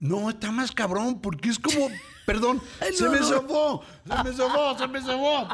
no, 0.00 0.28
está 0.28 0.50
más 0.50 0.72
cabrón, 0.72 1.20
porque 1.20 1.48
es 1.50 1.58
como, 1.60 1.88
perdón, 2.26 2.60
Ay, 2.80 2.92
se 2.92 3.04
no, 3.04 3.12
me 3.12 3.20
no. 3.20 3.28
sobó, 3.28 3.84
se 4.04 4.24
me 4.24 4.32
sobó, 4.36 4.78
se 4.78 4.88
me 4.88 5.00
sobó. 5.00 5.48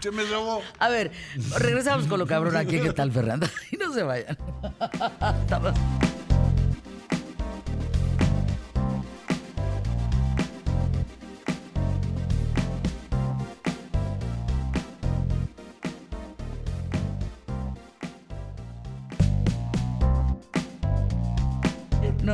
Se 0.00 0.10
me 0.12 0.24
sobó. 0.26 0.62
A 0.78 0.88
ver, 0.88 1.10
regresamos 1.58 2.06
con 2.06 2.20
lo 2.20 2.26
cabrón 2.26 2.56
aquí. 2.56 2.80
¿Qué 2.80 2.92
tal, 2.92 3.10
Fernanda? 3.10 3.50
Y 3.72 3.76
no 3.76 3.92
se 3.92 4.04
vayan. 4.04 4.38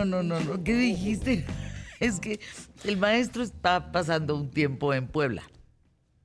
No, 0.06 0.22
no, 0.22 0.40
no. 0.40 0.62
¿Qué 0.64 0.74
dijiste? 0.74 1.44
Es 1.98 2.20
que 2.20 2.40
el 2.84 2.98
maestro 2.98 3.42
está 3.42 3.90
pasando 3.90 4.36
un 4.36 4.50
tiempo 4.50 4.92
en 4.92 5.06
Puebla. 5.08 5.42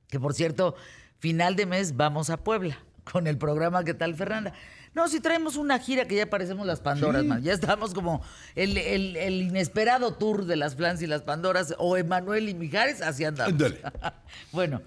Que 0.09 0.19
por 0.19 0.34
cierto, 0.34 0.75
final 1.19 1.55
de 1.55 1.65
mes 1.65 1.95
vamos 1.95 2.29
a 2.29 2.36
Puebla 2.36 2.77
con 3.09 3.25
el 3.25 3.38
programa 3.38 3.84
¿Qué 3.86 3.93
tal, 3.93 4.13
Fernanda? 4.15 4.53
No, 4.93 5.07
si 5.07 5.21
traemos 5.21 5.55
una 5.55 5.79
gira 5.79 6.05
que 6.09 6.15
ya 6.17 6.29
parecemos 6.29 6.67
las 6.67 6.82
Pandoras, 6.82 7.23
man. 7.23 7.41
Ya 7.41 7.53
estamos 7.53 7.93
como 7.93 8.21
el, 8.55 8.77
el- 8.77 9.15
el 9.15 9.41
inesperado 9.43 10.13
tour 10.15 10.43
de 10.45 10.57
las 10.57 10.75
Flans 10.75 11.01
y 11.01 11.07
las 11.07 11.21
Pandoras 11.21 11.73
o 11.77 11.95
Emanuel 11.95 12.49
y 12.49 12.53
Mijares, 12.53 13.01
así 13.01 13.23
andamos. 13.23 13.53
Ándale. 13.53 13.79
bueno, 14.51 14.82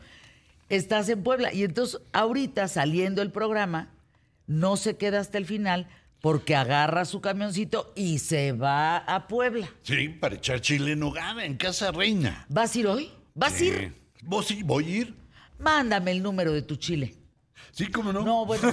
estás 0.69 1.09
en 1.09 1.23
Puebla 1.23 1.51
y 1.55 1.65
entonces 1.65 1.99
ahorita 2.13 2.69
saliendo 2.69 3.23
el 3.23 3.31
programa 3.33 3.89
no 4.47 4.77
se 4.77 4.99
queda 4.99 5.21
hasta 5.21 5.39
el 5.39 5.47
final 5.47 5.89
porque 6.25 6.57
agarra 6.57 7.05
su 7.05 7.21
camioncito 7.21 7.93
y 7.95 8.19
se 8.19 8.53
va 8.53 8.97
a 8.97 9.29
Puebla. 9.29 9.69
Sí, 9.83 10.09
para 10.09 10.37
echar 10.37 10.59
chile 10.63 10.93
en 10.93 11.01
nogada 11.01 11.45
en 11.45 11.59
Casa 11.59 11.93
Reina. 11.93 12.47
¿Vas 12.49 12.75
a 12.75 12.79
ir 12.79 12.87
hoy? 12.87 13.11
¿Vas 13.35 13.61
a 13.61 13.65
ir? 13.65 13.95
¿Vos 14.23 14.47
sí? 14.47 14.63
¿Voy 14.63 14.87
a 14.87 14.89
ir? 14.89 15.15
Mándame 15.59 16.13
el 16.13 16.23
número 16.23 16.53
de 16.53 16.63
tu 16.63 16.77
chile. 16.77 17.15
Sí, 17.73 17.89
cómo 17.89 18.11
no. 18.11 18.23
No, 18.23 18.47
bueno. 18.47 18.73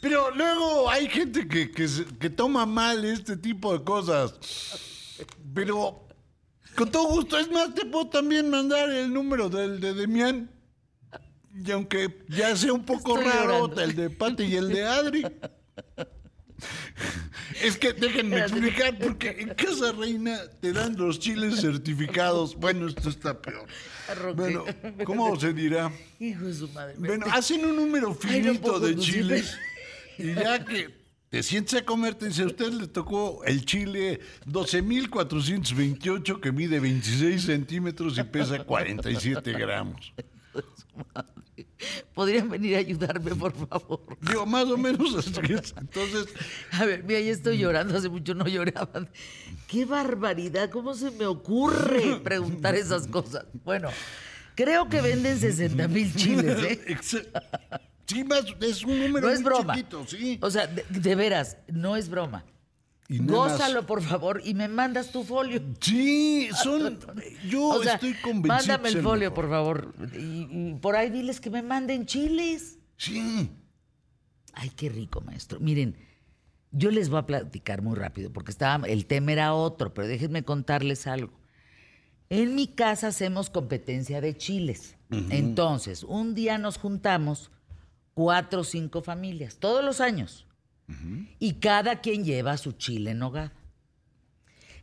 Pero 0.00 0.32
luego 0.32 0.90
hay 0.90 1.08
gente 1.08 1.46
que, 1.46 1.70
que, 1.70 1.86
que 2.18 2.30
toma 2.30 2.66
mal 2.66 3.04
este 3.04 3.36
tipo 3.36 3.78
de 3.78 3.84
cosas. 3.84 4.34
Pero 5.54 6.08
con 6.74 6.90
todo 6.90 7.06
gusto, 7.06 7.38
es 7.38 7.48
más, 7.52 7.72
te 7.72 7.86
puedo 7.86 8.08
también 8.08 8.50
mandar 8.50 8.90
el 8.90 9.12
número 9.12 9.48
del 9.48 9.78
de 9.78 9.94
Demián. 9.94 10.50
Y 11.54 11.70
aunque 11.70 12.24
ya 12.28 12.54
sea 12.56 12.72
un 12.72 12.84
poco 12.84 13.18
Estoy 13.18 13.32
raro 13.32 13.68
llorando. 13.68 13.82
el 13.82 13.96
de 13.96 14.10
Pati 14.10 14.44
y 14.44 14.56
el 14.56 14.68
de 14.68 14.84
Adri. 14.84 15.26
Es 17.62 17.76
que 17.76 17.92
déjenme 17.92 18.38
explicar, 18.38 18.98
porque 18.98 19.30
en 19.40 19.48
Casa 19.50 19.92
Reina 19.92 20.40
te 20.60 20.72
dan 20.72 20.96
los 20.96 21.18
chiles 21.18 21.60
certificados. 21.60 22.56
Bueno, 22.56 22.88
esto 22.88 23.08
está 23.08 23.40
peor. 23.40 23.66
Bueno, 24.34 24.64
¿cómo 25.04 25.38
se 25.38 25.52
dirá? 25.52 25.92
Hijo 26.18 26.46
de 26.46 26.54
su 26.54 26.68
madre. 26.68 26.94
Bueno, 26.98 27.26
hacen 27.30 27.64
un 27.64 27.76
número 27.76 28.16
Ay, 28.22 28.40
no 28.42 28.52
finito 28.54 28.80
de 28.80 28.96
chiles 28.96 29.56
y 30.18 30.34
ya 30.34 30.64
que 30.64 30.98
te 31.28 31.42
sientes 31.42 31.74
a 31.80 31.84
comer, 31.84 32.14
te 32.14 32.26
dice, 32.26 32.42
a 32.42 32.46
usted 32.46 32.72
le 32.72 32.86
tocó 32.88 33.44
el 33.44 33.64
chile 33.66 34.20
12.428 34.46 36.40
que 36.40 36.52
mide 36.52 36.80
26 36.80 37.42
centímetros 37.42 38.16
y 38.18 38.24
pesa 38.24 38.64
47 38.64 39.52
gramos. 39.52 40.14
¿Podrían 42.14 42.48
venir 42.48 42.76
a 42.76 42.78
ayudarme, 42.78 43.34
por 43.34 43.52
favor? 43.68 44.00
Digo, 44.20 44.44
más 44.46 44.64
o 44.66 44.76
menos 44.76 45.14
así 45.14 45.32
es. 45.52 45.74
Entonces, 45.78 46.26
A 46.72 46.84
ver, 46.84 47.04
mira, 47.04 47.20
ya 47.20 47.30
estoy 47.32 47.58
llorando. 47.58 47.96
Hace 47.96 48.08
mucho 48.08 48.34
no 48.34 48.46
lloraba. 48.46 49.06
¡Qué 49.68 49.84
barbaridad! 49.84 50.70
¿Cómo 50.70 50.94
se 50.94 51.10
me 51.12 51.26
ocurre 51.26 52.16
preguntar 52.24 52.74
esas 52.74 53.06
cosas? 53.06 53.44
Bueno, 53.64 53.90
creo 54.54 54.88
que 54.88 55.00
venden 55.00 55.38
60 55.38 55.88
mil 55.88 56.14
chiles, 56.14 56.58
¿eh? 56.64 56.96
sí, 58.06 58.24
más, 58.24 58.44
es 58.60 58.82
un 58.84 58.98
número 58.98 59.26
No 59.28 59.32
es 59.32 59.40
muy 59.40 59.50
broma. 59.50 59.74
chiquito, 59.74 60.04
sí. 60.06 60.38
O 60.42 60.50
sea, 60.50 60.66
de, 60.66 60.84
de 60.88 61.14
veras, 61.14 61.58
no 61.68 61.96
es 61.96 62.08
broma. 62.08 62.44
Y 63.10 63.20
más- 63.20 63.30
Gózalo, 63.30 63.86
por 63.86 64.02
favor, 64.02 64.42
y 64.44 64.52
me 64.54 64.68
mandas 64.68 65.10
tu 65.10 65.24
folio. 65.24 65.62
Sí, 65.80 66.48
son... 66.62 66.98
Yo 67.48 67.68
O 67.68 67.82
sea, 67.82 67.94
estoy 67.94 68.12
convencido. 68.14 68.48
mándame 68.76 68.88
el 68.90 69.02
folio, 69.02 69.30
mejor. 69.30 69.34
por 69.34 69.50
favor. 69.50 69.94
Y, 70.14 70.68
y 70.70 70.74
por 70.80 70.94
ahí 70.94 71.08
diles 71.08 71.40
que 71.40 71.48
me 71.50 71.62
manden 71.62 72.04
chiles. 72.04 72.78
Sí. 72.98 73.50
Ay, 74.52 74.70
qué 74.76 74.88
rico, 74.90 75.20
maestro. 75.22 75.58
Miren, 75.60 75.96
yo 76.70 76.90
les 76.90 77.08
voy 77.08 77.20
a 77.20 77.26
platicar 77.26 77.80
muy 77.80 77.96
rápido, 77.96 78.30
porque 78.32 78.50
estaba, 78.50 78.86
el 78.86 79.06
tema 79.06 79.32
era 79.32 79.54
otro, 79.54 79.94
pero 79.94 80.06
déjenme 80.06 80.42
contarles 80.44 81.06
algo. 81.06 81.32
En 82.28 82.54
mi 82.54 82.66
casa 82.66 83.06
hacemos 83.06 83.48
competencia 83.48 84.20
de 84.20 84.36
chiles. 84.36 84.96
Entonces, 85.30 86.02
un 86.04 86.34
día 86.34 86.58
nos 86.58 86.76
juntamos 86.76 87.50
cuatro 88.12 88.60
o 88.60 88.64
cinco 88.64 89.00
familias, 89.00 89.56
todos 89.56 89.82
los 89.82 90.02
años. 90.02 90.44
Y 91.38 91.54
cada 91.54 92.00
quien 92.00 92.24
lleva 92.24 92.56
su 92.56 92.72
chile 92.72 93.10
en 93.10 93.18
nogada. 93.18 93.52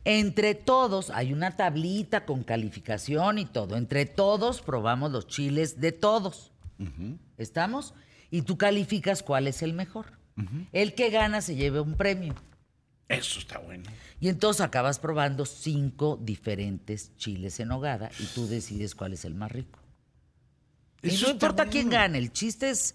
Entre 0.04 0.54
todos, 0.54 1.10
hay 1.10 1.32
una 1.32 1.56
tablita 1.56 2.24
con 2.24 2.44
calificación 2.44 3.38
y 3.38 3.44
todo. 3.44 3.76
Entre 3.76 4.06
todos 4.06 4.62
probamos 4.62 5.10
los 5.10 5.26
chiles 5.26 5.80
de 5.80 5.90
todos. 5.90 6.52
¿Estamos? 7.38 7.92
Y 8.30 8.42
tú 8.42 8.56
calificas 8.56 9.24
cuál 9.24 9.48
es 9.48 9.62
el 9.62 9.72
mejor. 9.72 10.06
El 10.72 10.94
que 10.94 11.10
gana 11.10 11.40
se 11.40 11.56
lleva 11.56 11.80
un 11.80 11.96
premio. 11.96 12.34
Eso 13.08 13.38
está 13.38 13.58
bueno. 13.58 13.84
Y 14.20 14.28
entonces 14.28 14.60
acabas 14.60 14.98
probando 14.98 15.44
cinco 15.44 16.18
diferentes 16.20 17.16
chiles 17.16 17.60
en 17.60 17.70
hogada 17.70 18.10
y 18.18 18.26
tú 18.26 18.46
decides 18.46 18.94
cuál 18.94 19.12
es 19.12 19.24
el 19.24 19.34
más 19.34 19.52
rico. 19.52 19.78
y 21.02 21.16
no 21.16 21.30
importa 21.30 21.66
quién 21.66 21.88
gane, 21.88 22.18
el 22.18 22.32
chiste 22.32 22.70
es 22.70 22.94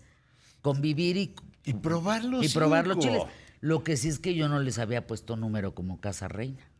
convivir 0.61 1.17
y, 1.17 1.35
Y 1.65 1.73
probar 1.73 2.23
los 2.23 2.45
y 2.45 2.49
probar 2.49 2.87
los 2.87 2.99
chiles. 2.99 3.23
Lo 3.59 3.83
que 3.83 3.95
sí 3.95 4.07
es 4.07 4.19
que 4.19 4.33
yo 4.33 4.49
no 4.49 4.59
les 4.59 4.79
había 4.79 5.05
puesto 5.05 5.35
número 5.35 5.75
como 5.75 6.01
Casa 6.01 6.27
Reina. 6.27 6.71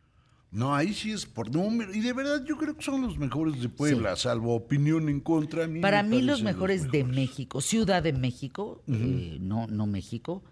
No, 0.50 0.74
ahí 0.74 0.92
sí 0.92 1.12
es 1.12 1.24
por 1.24 1.50
número. 1.50 1.94
Y 1.94 2.00
de 2.00 2.12
verdad 2.12 2.44
yo 2.44 2.58
creo 2.58 2.76
que 2.76 2.82
son 2.82 3.00
los 3.00 3.16
mejores 3.16 3.60
de 3.62 3.70
Puebla, 3.70 4.16
salvo 4.16 4.54
opinión 4.54 5.08
en 5.08 5.20
contra. 5.20 5.64
a 5.64 5.66
mí 5.66 5.80
Para 5.80 6.02
mí 6.02 6.20
los 6.20 6.42
mejores 6.42 6.90
de 6.90 7.04
México, 7.04 7.60
Ciudad 7.62 8.02
de 8.02 8.12
México, 8.12 8.82
eh, 8.86 9.38
no, 9.40 9.66
no 9.68 9.86
México, 9.86 10.44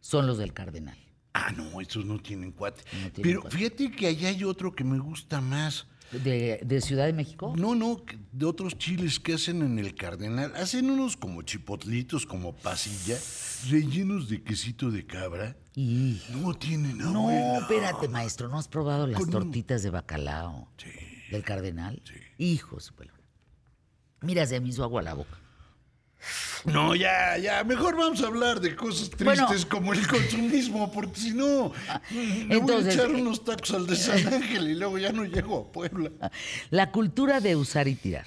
son 0.00 0.28
los 0.28 0.38
del 0.38 0.52
Cardenal. 0.52 0.96
Ah, 1.34 1.52
no, 1.56 1.80
esos 1.80 2.04
no 2.04 2.18
tienen 2.20 2.52
cuate. 2.52 2.82
No 2.92 3.10
tienen 3.10 3.22
Pero 3.22 3.40
cuate. 3.42 3.56
fíjate 3.56 3.90
que 3.90 4.06
allá 4.06 4.28
hay 4.28 4.44
otro 4.44 4.74
que 4.74 4.84
me 4.84 4.98
gusta 4.98 5.40
más. 5.40 5.86
¿De, 6.12 6.60
de 6.64 6.80
Ciudad 6.80 7.04
de 7.06 7.12
México? 7.12 7.54
No, 7.58 7.74
no, 7.74 8.02
de 8.32 8.46
otros 8.46 8.78
chiles 8.78 9.20
que 9.20 9.34
hacen 9.34 9.60
en 9.62 9.78
el 9.78 9.94
Cardenal. 9.94 10.54
Hacen 10.56 10.88
unos 10.90 11.16
como 11.18 11.42
chipotlitos, 11.42 12.24
como 12.24 12.54
pasilla, 12.56 13.18
rellenos 13.68 14.28
de 14.30 14.42
quesito 14.42 14.90
de 14.90 15.04
cabra. 15.04 15.56
Y... 15.74 16.20
No 16.30 16.54
tienen 16.54 16.96
No, 16.98 17.28
abuela. 17.28 17.58
espérate, 17.58 18.08
maestro, 18.08 18.48
¿no 18.48 18.58
has 18.58 18.68
probado 18.68 19.06
las 19.06 19.20
Con 19.20 19.30
tortitas 19.30 19.82
de 19.82 19.90
bacalao 19.90 20.68
Sí. 20.78 20.90
del 21.30 21.42
Cardenal? 21.44 22.02
Hijo 22.38 22.76
de 22.76 22.82
su 22.82 22.94
pelona. 22.94 23.18
Mira, 24.22 24.46
se 24.46 24.58
me 24.60 24.68
hizo 24.70 24.82
agua 24.84 25.02
la 25.02 25.14
boca. 25.14 25.37
No, 26.64 26.94
ya, 26.94 27.38
ya, 27.38 27.62
mejor 27.64 27.96
vamos 27.96 28.22
a 28.22 28.26
hablar 28.26 28.60
de 28.60 28.74
cosas 28.74 29.10
tristes 29.10 29.24
Bueno. 29.24 29.68
como 29.68 29.92
el 29.92 30.06
consumismo, 30.06 30.90
porque 30.92 31.20
si 31.20 31.30
no, 31.32 31.72
me 32.10 32.46
voy 32.46 32.50
a 32.50 32.54
entonces, 32.54 32.94
echar 32.94 33.10
eh, 33.10 33.14
unos 33.14 33.44
tacos 33.44 33.70
al 33.72 33.86
de 33.86 33.96
San 33.96 34.26
Ángel 34.32 34.68
y 34.70 34.74
luego 34.74 34.98
ya 34.98 35.12
no 35.12 35.24
llego 35.24 35.58
a 35.68 35.72
Puebla. 35.72 36.10
La 36.70 36.90
cultura 36.90 37.40
de 37.40 37.56
usar 37.56 37.88
y 37.88 37.94
tirar. 37.94 38.26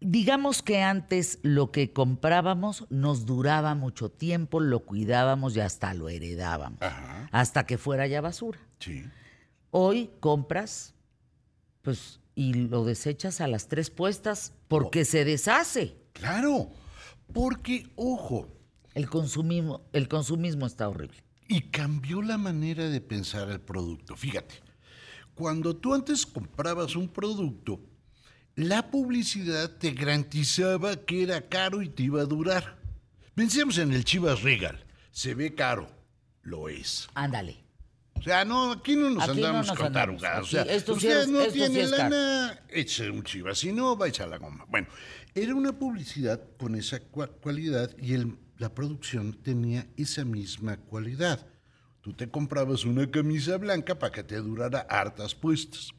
Digamos 0.00 0.62
que 0.62 0.82
antes 0.82 1.38
lo 1.42 1.70
que 1.70 1.92
comprábamos 1.92 2.86
nos 2.90 3.24
duraba 3.24 3.76
mucho 3.76 4.10
tiempo, 4.10 4.58
lo 4.58 4.80
cuidábamos 4.80 5.56
y 5.56 5.60
hasta 5.60 5.94
lo 5.94 6.08
heredábamos. 6.08 6.80
Hasta 7.30 7.66
que 7.66 7.78
fuera 7.78 8.08
ya 8.08 8.20
basura. 8.20 8.58
Sí. 8.80 9.04
Hoy 9.70 10.10
compras, 10.18 10.94
pues, 11.82 12.18
y 12.34 12.54
lo 12.54 12.84
desechas 12.84 13.40
a 13.40 13.46
las 13.46 13.68
tres 13.68 13.90
puestas 13.90 14.54
porque 14.66 15.04
se 15.04 15.24
deshace. 15.24 15.94
Claro, 16.14 16.68
porque, 17.32 17.86
ojo, 17.96 18.48
El 18.94 19.08
consumismo, 19.08 19.82
el 19.92 20.08
consumismo 20.08 20.66
está 20.66 20.88
horrible. 20.88 21.16
y 21.48 21.62
cambió 21.70 22.22
la 22.22 22.38
manera 22.38 22.88
de 22.88 23.00
pensar 23.00 23.50
el 23.50 23.60
producto. 23.60 24.16
Fíjate, 24.16 24.54
cuando 25.34 25.76
tú 25.76 25.94
antes 25.94 26.24
comprabas 26.26 26.94
un 26.96 27.08
producto, 27.08 27.80
la 28.54 28.90
publicidad 28.90 29.70
te 29.78 29.92
garantizaba 29.92 30.96
que 30.96 31.22
era 31.22 31.48
caro 31.48 31.82
y 31.82 31.88
te 31.88 32.02
iba 32.04 32.20
a 32.22 32.26
durar. 32.26 32.78
Pensemos 33.34 33.78
en 33.78 33.92
el 33.92 34.04
Chivas 34.04 34.42
Regal. 34.42 34.84
Se 35.10 35.34
ve 35.34 35.54
caro, 35.54 35.88
lo 36.42 36.68
es. 36.68 37.08
Ándale. 37.14 37.56
O 38.14 38.22
sea, 38.22 38.44
no, 38.44 38.72
aquí 38.72 38.94
no 38.94 39.10
nos 39.10 39.24
Aquí 39.28 39.40
no 39.40 39.46
andamos 39.48 39.66
nos 39.68 39.76
con 39.78 39.92
tarugadas. 39.92 40.42
O 40.44 40.46
sea, 40.46 40.62
Aquí- 40.62 40.70
esto 40.72 40.98
sí 41.00 41.08
no 41.28 41.44
sí 41.46 41.50
tiene 41.52 41.86
lana, 41.86 42.60
eche 42.68 43.10
un 43.10 43.24
chivas. 43.24 43.58
Si 43.58 43.72
no, 43.72 43.96
vais 43.96 44.20
a 44.20 44.26
la 44.26 44.36
goma. 44.38 44.64
Bueno, 44.68 44.86
era 45.34 45.54
una 45.54 45.78
publicidad 45.78 46.40
con 46.58 46.74
esa 46.74 47.00
cua- 47.10 47.30
cualidad 47.40 47.96
y 47.98 48.16
la 48.58 48.74
producción 48.74 49.32
tenía 49.32 49.86
esa 49.96 50.24
misma 50.24 50.76
cualidad. 50.76 51.46
Tú 52.00 52.12
te 52.12 52.28
comprabas 52.28 52.84
una 52.84 53.10
camisa 53.10 53.56
blanca 53.56 53.98
para 53.98 54.12
que 54.12 54.24
te 54.24 54.36
durara 54.36 54.80
hartas 54.80 55.34
puestas. 55.34 55.90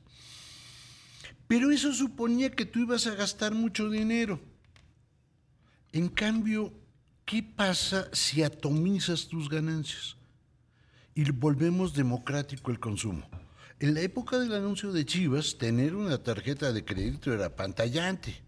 Pero 1.47 1.71
eso 1.71 1.93
suponía 1.93 2.51
que 2.51 2.65
tú 2.65 2.79
ibas 2.79 3.07
a 3.07 3.15
gastar 3.15 3.53
mucho 3.53 3.89
dinero. 3.89 4.39
En 5.91 6.09
cambio, 6.09 6.73
¿qué 7.25 7.43
pasa 7.43 8.09
si 8.11 8.43
atomizas 8.43 9.27
tus 9.27 9.49
ganancias? 9.49 10.17
Y 11.15 11.29
volvemos 11.31 11.93
democrático 11.93 12.71
el 12.71 12.79
consumo. 12.79 13.29
En 13.79 13.93
la 13.93 14.01
época 14.01 14.39
del 14.39 14.53
anuncio 14.53 14.91
de 14.91 15.05
Chivas, 15.05 15.57
tener 15.57 15.95
una 15.95 16.17
tarjeta 16.23 16.71
de 16.71 16.83
crédito 16.83 17.33
era 17.33 17.55
pantallante. 17.55 18.41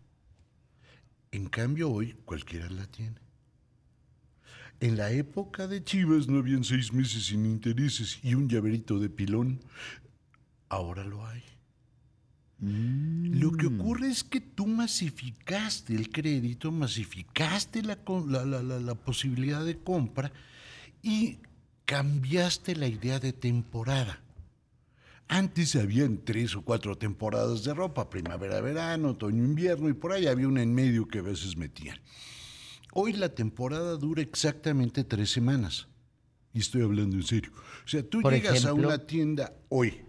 En 1.36 1.48
cambio, 1.50 1.92
hoy 1.92 2.14
cualquiera 2.24 2.70
la 2.70 2.86
tiene. 2.88 3.18
En 4.80 4.96
la 4.96 5.12
época 5.12 5.68
de 5.68 5.84
Chivas 5.84 6.30
no 6.30 6.38
habían 6.40 6.64
seis 6.64 6.94
meses 6.94 7.26
sin 7.26 7.46
intereses 7.46 8.20
y 8.24 8.36
un 8.36 8.48
llaverito 8.48 9.00
de 9.00 9.10
pilón. 9.10 9.60
Ahora 10.70 11.04
lo 11.04 11.26
hay. 11.28 11.44
Lo 12.62 13.52
que 13.52 13.66
ocurre 13.68 14.08
es 14.08 14.24
que 14.24 14.40
tú 14.40 14.66
masificaste 14.66 15.94
el 15.94 16.10
crédito, 16.10 16.72
masificaste 16.72 17.84
la, 17.84 17.98
con- 17.98 18.32
la- 18.32 18.46
la- 18.46 18.64
la- 18.64 18.80
la 18.80 18.96
posibilidad 18.96 19.66
de 19.66 19.78
compra 19.78 20.32
y 21.04 21.40
cambiaste 21.84 22.78
la 22.78 22.88
idea 22.88 23.20
de 23.20 23.34
temporada. 23.34 24.22
Antes 25.28 25.76
habían 25.76 26.24
tres 26.24 26.56
o 26.56 26.62
cuatro 26.62 26.98
temporadas 26.98 27.64
de 27.64 27.74
ropa, 27.74 28.10
primavera, 28.10 28.62
verano, 28.62 29.10
otoño, 29.10 29.44
invierno, 29.44 29.90
y 29.90 29.94
por 29.94 30.12
ahí 30.12 30.28
había 30.28 30.48
una 30.48 30.62
en 30.62 30.74
medio 30.74 31.08
que 31.08 31.20
a 31.20 31.24
veces 31.24 31.58
metían. 31.58 32.00
Hoy 32.94 33.14
la 33.14 33.30
temporada 33.30 33.98
dura 33.98 34.22
exactamente 34.22 35.04
tres 35.04 35.32
semanas. 35.32 35.88
Y 36.54 36.60
estoy 36.60 36.84
hablando 36.84 37.18
en 37.18 37.24
serio. 37.24 37.52
O 37.84 37.88
sea, 37.88 38.08
tú 38.08 38.22
Por 38.22 38.34
llegas 38.34 38.64
a 38.66 38.74
una 38.74 38.98
tienda 39.00 39.54
hoy 39.68 40.02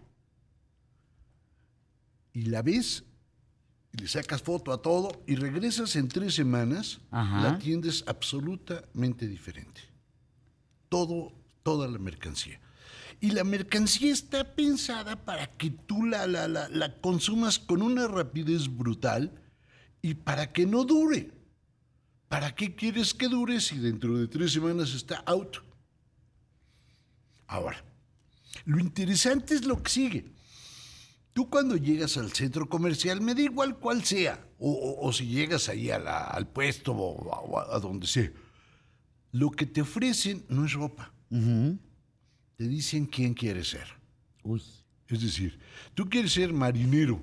y 2.33 2.43
la 2.43 2.63
ves 2.63 3.03
y 3.93 3.97
le 4.03 4.07
sacas 4.07 4.43
foto 4.43 4.73
a 4.73 4.81
todo 4.81 5.25
y 5.27 5.35
regresas 5.37 5.97
en 5.97 6.07
tres 6.09 6.35
semanas, 6.35 7.01
Ajá. 7.11 7.43
la 7.43 7.59
tienda 7.59 7.89
es 7.89 8.05
absolutamente 8.07 9.27
diferente. 9.27 9.81
Todo, 10.89 11.33
toda 11.63 11.89
la 11.89 11.99
mercancía. 11.99 12.61
Y 13.21 13.31
la 13.31 13.45
mercancía 13.45 14.13
está 14.13 14.55
pensada 14.55 15.25
para 15.25 15.57
que 15.57 15.71
tú 15.71 16.05
la, 16.05 16.27
la, 16.27 16.49
la, 16.49 16.69
la 16.69 17.01
consumas 17.01 17.59
con 17.59 17.83
una 17.83 18.07
rapidez 18.07 18.69
brutal 18.69 19.43
y 20.03 20.15
para 20.15 20.53
que 20.53 20.67
no 20.67 20.85
dure. 20.85 21.33
¿Para 22.29 22.55
qué 22.55 22.75
quieres 22.75 23.15
que 23.15 23.29
dure 23.29 23.61
si 23.61 23.79
dentro 23.79 24.19
de 24.19 24.27
tres 24.29 24.53
semanas 24.53 24.93
está 24.95 25.17
out? 25.27 25.59
Ahora, 27.47 27.83
lo 28.65 28.79
interesante 28.81 29.55
es 29.55 29.65
lo 29.65 29.83
que 29.83 29.91
sigue. 29.91 30.33
Tú 31.33 31.49
cuando 31.49 31.77
llegas 31.77 32.17
al 32.17 32.33
centro 32.33 32.69
comercial, 32.69 33.21
me 33.21 33.35
da 33.35 33.43
igual 33.43 33.79
cuál 33.79 34.05
sea, 34.05 34.49
o, 34.59 34.71
o- 34.73 35.07
o 35.07 35.13
si 35.13 35.27
llegas 35.27 35.69
ahí 35.69 35.91
al 35.91 36.49
puesto 36.49 36.93
o, 36.93 37.59
a, 37.73 37.79
donde 37.79 38.07
sea, 38.07 38.31
lo 39.33 39.51
que 39.51 39.67
te 39.67 39.83
ofrecen 39.83 40.45
no 40.49 40.65
es 40.65 40.73
ropa. 40.73 41.13
Te 42.57 42.67
dicen 42.67 43.07
quién 43.07 43.35
quieres 43.35 43.69
ser. 43.69 43.87
Uy. 44.43 44.63
Es 45.09 45.21
decir, 45.21 45.59
tú 45.95 46.09
quieres 46.09 46.33
ser 46.33 46.53
marinero 46.53 47.23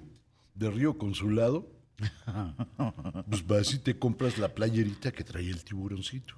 de 0.55 0.69
Río 0.69 0.97
Consulado, 0.97 1.67
pues 3.29 3.45
vas 3.45 3.73
y 3.73 3.79
te 3.79 3.97
compras 3.97 4.37
la 4.37 4.53
playerita 4.53 5.11
que 5.11 5.23
trae 5.23 5.49
el 5.49 5.63
tiburoncito. 5.63 6.35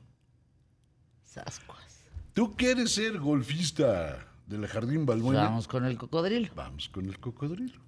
Sascuas. 1.24 2.04
Tú 2.34 2.56
quieres 2.56 2.94
ser 2.94 3.20
golfista 3.20 4.28
de 4.48 4.58
la 4.58 4.68
Jardín 4.68 5.06
Balbuena, 5.06 5.44
Vamos 5.44 5.68
con 5.68 5.86
el 5.86 5.98
cocodrilo. 5.98 6.50
Vamos 6.56 6.90
con 6.90 7.06
el 7.06 7.20
cocodrilo. 7.20 7.82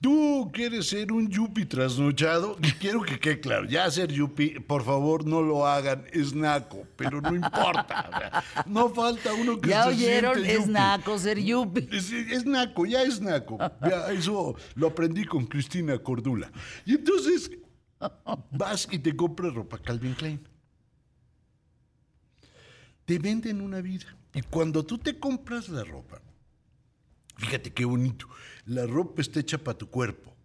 Tú 0.00 0.50
quieres 0.52 0.88
ser 0.88 1.10
un 1.10 1.28
yupi 1.28 1.64
trasnochado. 1.64 2.56
Y 2.62 2.70
quiero 2.72 3.02
que 3.02 3.18
quede 3.18 3.40
claro, 3.40 3.64
ya 3.66 3.90
ser 3.90 4.12
yupi, 4.12 4.60
por 4.60 4.84
favor, 4.84 5.26
no 5.26 5.42
lo 5.42 5.66
hagan, 5.66 6.04
es 6.12 6.32
naco, 6.34 6.86
pero 6.96 7.20
no 7.20 7.34
importa. 7.34 8.08
o 8.08 8.18
sea, 8.18 8.64
no 8.66 8.90
falta 8.90 9.34
uno 9.34 9.60
que 9.60 9.70
Ya 9.70 9.84
se 9.84 9.88
oyeron, 9.90 10.44
es 10.44 10.68
naco 10.68 11.18
ser 11.18 11.40
yupi. 11.40 11.88
Es, 11.90 12.12
es 12.12 12.46
naco, 12.46 12.86
ya 12.86 13.02
es 13.02 13.20
naco. 13.20 13.58
Ya, 13.82 14.12
eso 14.12 14.54
lo 14.76 14.88
aprendí 14.88 15.24
con 15.24 15.46
Cristina 15.46 15.98
Cordula. 15.98 16.50
Y 16.84 16.94
entonces 16.94 17.50
vas 18.52 18.86
y 18.90 18.98
te 19.00 19.16
compras 19.16 19.52
ropa 19.54 19.78
Calvin 19.78 20.14
Klein. 20.14 20.48
Te 23.04 23.18
venden 23.18 23.60
una 23.60 23.80
vida. 23.80 24.06
Y 24.34 24.42
cuando 24.42 24.84
tú 24.84 24.98
te 24.98 25.18
compras 25.18 25.68
la 25.68 25.82
ropa, 25.82 26.20
fíjate 27.38 27.72
qué 27.72 27.84
bonito, 27.84 28.28
la 28.66 28.86
ropa 28.86 29.22
está 29.22 29.40
hecha 29.40 29.58
para 29.58 29.78
tu 29.78 29.88
cuerpo, 29.88 30.36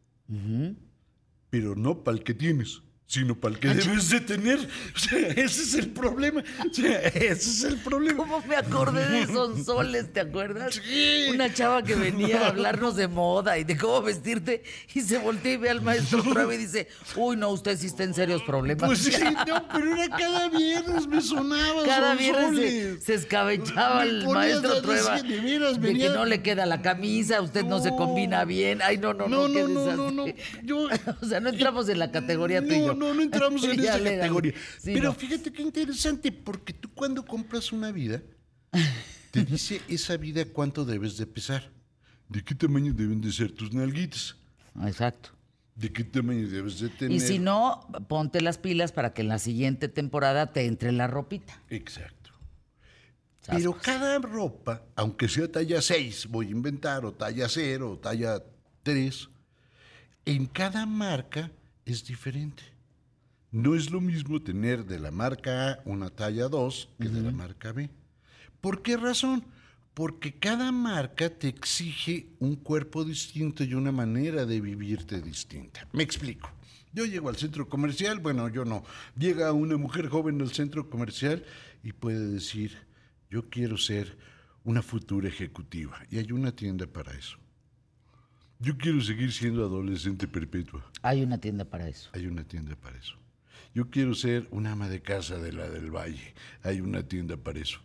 pero 1.50 1.76
no 1.76 2.04
para 2.04 2.18
el 2.18 2.24
que 2.24 2.34
tienes. 2.34 2.82
Sino 3.14 3.36
para 3.36 3.54
el 3.54 3.60
que 3.60 3.68
debes 3.68 4.10
de 4.10 4.22
tener. 4.22 4.58
O 4.58 4.98
sea, 4.98 5.20
ese 5.28 5.62
es 5.62 5.76
el 5.76 5.90
problema. 5.90 6.44
O 6.68 6.74
sea, 6.74 6.98
ese 7.00 7.32
es 7.32 7.64
el 7.64 7.78
problema. 7.78 8.18
¿Cómo 8.18 8.42
me 8.42 8.56
acordé 8.56 9.08
de 9.08 9.28
Sonsoles, 9.28 10.12
te 10.12 10.22
acuerdas? 10.22 10.82
Sí. 10.84 11.28
Una 11.30 11.54
chava 11.54 11.84
que 11.84 11.94
venía 11.94 12.42
a 12.42 12.48
hablarnos 12.48 12.96
de 12.96 13.08
moda 13.08 13.60
y 13.60 13.66
de 13.66 13.78
cómo 13.78 14.02
vestirte 14.02 14.64
y 14.96 15.02
se 15.02 15.20
voltea 15.20 15.54
y 15.54 15.58
ve 15.58 15.70
al 15.70 15.84
maestro 15.84 16.22
otra 16.28 16.48
vez 16.48 16.60
y 16.60 16.64
dice, 16.64 16.88
uy, 17.16 17.36
no, 17.36 17.52
usted 17.52 17.78
sí 17.78 17.86
está 17.86 18.04
en 18.04 18.16
serios 18.16 18.42
problemas. 18.42 18.88
Pues 18.88 19.04
sí, 19.04 19.12
no, 19.48 19.68
pero 19.72 19.96
era 19.96 20.18
cada 20.18 20.50
viernes, 20.50 21.06
me 21.06 21.22
sonaba. 21.22 21.84
Cada 21.84 22.16
viernes 22.16 23.04
se, 23.04 23.14
escabechaba 23.14 24.06
Me 24.06 24.10
el 24.10 24.28
maestro 24.28 24.82
Trueba 24.82 25.22
de 25.22 25.40
veras, 25.40 25.80
de 25.80 25.94
que 25.94 26.10
no 26.10 26.26
le 26.26 26.42
queda 26.42 26.66
la 26.66 26.82
camisa, 26.82 27.44
usted 27.44 27.64
no, 27.64 27.80
se 27.80 27.90
combina 27.92 28.44
bien. 28.44 28.82
Ay, 28.82 28.98
no, 28.98 29.14
no, 29.14 29.28
no, 29.28 29.48
No, 29.48 29.54
qué 29.54 29.64
no, 29.72 29.96
no, 29.96 30.10
no. 30.10 30.26
Yo- 30.64 30.88
o 31.22 31.26
sea, 31.28 31.40
no 31.40 31.50
entramos 31.50 31.88
en 31.90 32.00
la 32.00 32.10
categoría 32.10 32.66
tú 32.66 32.74
y 32.74 33.03
No, 33.04 33.14
no, 33.14 33.22
entramos 33.22 33.64
en 33.66 33.80
esa 33.80 34.02
categoría. 34.04 34.54
Sí, 34.80 34.92
Pero 34.94 35.10
no. 35.10 35.14
fíjate 35.14 35.52
qué 35.52 35.62
interesante, 35.62 36.32
porque 36.32 36.74
tú 36.74 36.90
cuando 36.94 37.26
compras 37.26 37.72
una 37.72 37.92
vida, 37.92 38.22
te 39.32 39.44
dice 39.46 39.82
esa 39.88 40.18
vida 40.18 40.46
cuánto 40.46 40.86
debes 40.86 41.18
de 41.18 41.26
pesar, 41.26 41.70
de 42.30 42.44
qué 42.44 42.56
tamaño 42.56 42.94
deben 42.94 43.22
de 43.22 43.32
ser 43.32 43.52
tus 43.52 43.74
nalguitas, 43.74 44.36
Exacto. 44.84 45.30
de 45.76 45.92
qué 45.92 46.04
tamaño 46.04 46.48
debes 46.48 46.80
de 46.80 46.90
tener. 46.90 47.16
Y 47.16 47.20
si 47.20 47.40
no, 47.40 47.88
ponte 48.08 48.42
las 48.42 48.58
pilas 48.58 48.92
para 48.92 49.14
que 49.14 49.22
en 49.22 49.28
la 49.28 49.40
siguiente 49.40 49.88
temporada 49.90 50.52
te 50.54 50.66
entre 50.66 50.92
la 50.92 51.08
ropita. 51.08 51.62
Exacto. 51.70 52.32
Pero 53.46 53.74
cada 53.78 54.20
ropa, 54.20 54.84
aunque 54.96 55.28
sea 55.28 55.52
talla 55.52 55.82
6, 55.82 56.28
voy 56.30 56.48
a 56.48 56.52
inventar, 56.52 57.04
o 57.06 57.12
talla 57.12 57.50
0, 57.50 57.92
o 57.92 57.98
talla 57.98 58.42
3, 58.84 59.30
en 60.26 60.46
cada 60.46 60.86
marca 60.86 61.52
es 61.86 62.06
diferente. 62.06 62.64
No 63.54 63.76
es 63.76 63.92
lo 63.92 64.02
mismo 64.02 64.42
tener 64.42 64.84
de 64.84 64.98
la 64.98 65.12
marca 65.12 65.74
A 65.74 65.80
una 65.86 66.10
talla 66.10 66.50
2 66.50 66.90
que 67.00 67.08
de 67.08 67.22
la 67.22 67.30
marca 67.30 67.72
B. 67.72 67.88
¿Por 68.60 68.82
qué 68.82 68.98
razón? 68.98 69.46
Porque 69.94 70.40
cada 70.40 70.72
marca 70.72 71.30
te 71.30 71.50
exige 71.50 72.30
un 72.40 72.56
cuerpo 72.56 73.06
distinto 73.06 73.64
y 73.64 73.76
una 73.76 73.92
manera 73.92 74.48
de 74.48 74.60
vivirte 74.60 75.22
distinta. 75.22 75.88
Me 75.94 76.02
explico. 76.02 76.50
Yo 76.94 77.06
llego 77.06 77.30
al 77.30 77.36
centro 77.36 77.70
comercial, 77.70 78.18
bueno, 78.18 78.50
yo 78.50 78.66
no. 78.66 78.84
Llega 79.16 79.54
una 79.54 79.78
mujer 79.78 80.08
joven 80.08 80.42
al 80.42 80.52
centro 80.52 80.90
comercial 80.90 81.46
y 81.84 81.94
puede 81.94 82.28
decir, 82.28 82.76
yo 83.30 83.52
quiero 83.52 83.78
ser 83.78 84.18
una 84.64 84.82
futura 84.82 85.28
ejecutiva. 85.28 86.02
Y 86.10 86.18
hay 86.18 86.32
una 86.32 86.56
tienda 86.56 86.88
para 86.88 87.14
eso. 87.14 87.38
Yo 88.58 88.80
quiero 88.80 89.00
seguir 89.00 89.32
siendo 89.32 89.64
adolescente 89.64 90.28
perpetua. 90.28 90.84
Hay 91.04 91.22
una 91.22 91.38
tienda 91.38 91.66
para 91.66 91.88
eso. 91.88 92.10
Hay 92.14 92.26
una 92.26 92.44
tienda 92.46 92.76
para 92.76 92.98
eso. 92.98 93.23
Yo 93.74 93.90
quiero 93.90 94.14
ser 94.14 94.48
una 94.52 94.74
ama 94.74 94.88
de 94.90 95.02
casa 95.02 95.38
de 95.38 95.52
la 95.52 95.70
del 95.70 95.90
Valle. 95.92 96.34
Hay 96.62 96.80
una 96.82 97.04
tienda 97.04 97.38
para 97.38 97.60
eso. 97.60 97.80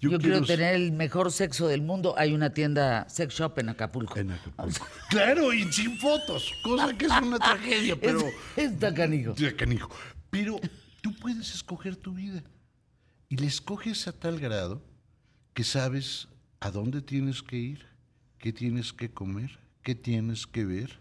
Yo, 0.00 0.18
quiero 0.18 0.42
tener 0.42 0.74
el 0.74 0.92
mejor 0.92 1.30
sexo 1.32 1.68
del 1.68 1.82
mundo. 1.82 2.14
Hay 2.16 2.32
una 2.32 2.54
tienda 2.54 3.06
sex 3.08 3.34
shop 3.34 3.58
en 3.58 3.68
Acapulco. 3.68 4.18
En 4.18 4.30
Acapulco. 4.30 4.86
Claro, 5.10 5.52
y 5.52 5.70
sin 5.72 5.98
fotos, 5.98 6.52
cosa 6.62 6.96
que 6.96 7.06
es 7.06 7.12
una 7.12 7.38
tragedia, 7.38 7.96
pero... 8.00 8.20
Es- 8.56 8.72
está 8.72 8.94
canijo. 8.94 9.34
Canijo. 9.56 9.90
Pero 10.30 10.58
tú 11.02 11.14
puedes 11.16 11.54
escoger 11.54 11.96
tu 11.96 12.14
vida. 12.14 12.42
Y 13.28 13.36
la 13.36 13.46
escoges 13.46 14.06
a 14.08 14.12
tal 14.12 14.38
grado 14.40 14.82
que 15.52 15.64
sabes 15.64 16.28
a 16.60 16.70
dónde 16.70 17.02
tienes 17.02 17.42
que 17.42 17.56
ir, 17.56 17.86
qué 18.38 18.52
tienes 18.52 18.92
que 18.92 19.10
comer, 19.10 19.58
qué 19.82 19.94
tienes 19.94 20.46
que 20.46 20.64
ver, 20.64 20.98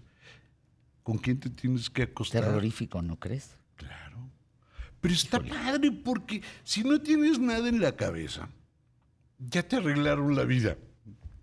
con 1.04 1.18
quién 1.18 1.40
te 1.40 1.50
tienes 1.50 1.90
que 1.90 2.04
acostar. 2.04 2.44
Terrorífico, 2.44 3.02
¿no 3.02 3.18
crees? 3.20 3.52
Pero 5.04 5.16
está 5.16 5.42
padre 5.42 5.92
porque 5.92 6.42
si 6.64 6.82
no 6.82 7.02
tienes 7.02 7.38
nada 7.38 7.68
en 7.68 7.82
la 7.82 7.94
cabeza, 7.98 8.48
ya 9.38 9.62
te 9.62 9.76
arreglaron 9.76 10.34
la 10.34 10.46
vida. 10.46 10.78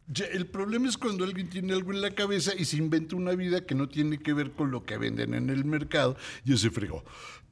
Ya, 0.06 0.24
el 0.24 0.46
problema 0.46 0.88
es 0.88 0.96
cuando 0.96 1.24
alguien 1.24 1.50
tiene 1.50 1.74
algo 1.74 1.92
en 1.92 2.00
la 2.00 2.12
cabeza 2.12 2.52
y 2.56 2.64
se 2.64 2.78
inventa 2.78 3.16
una 3.16 3.32
vida 3.32 3.66
que 3.66 3.74
no 3.74 3.86
tiene 3.86 4.18
que 4.18 4.32
ver 4.32 4.52
con 4.52 4.70
lo 4.70 4.86
que 4.86 4.96
venden 4.96 5.34
en 5.34 5.50
el 5.50 5.66
mercado 5.66 6.16
y 6.42 6.56
se 6.56 6.70
fregó. 6.70 7.04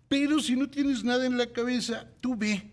Pero 0.09 0.41
si 0.41 0.57
no 0.57 0.71
tienes 0.71 1.05
nada 1.05 1.27
en 1.27 1.37
la 1.37 1.53
cabeza, 1.53 2.09
tú 2.23 2.37
ve, 2.37 2.73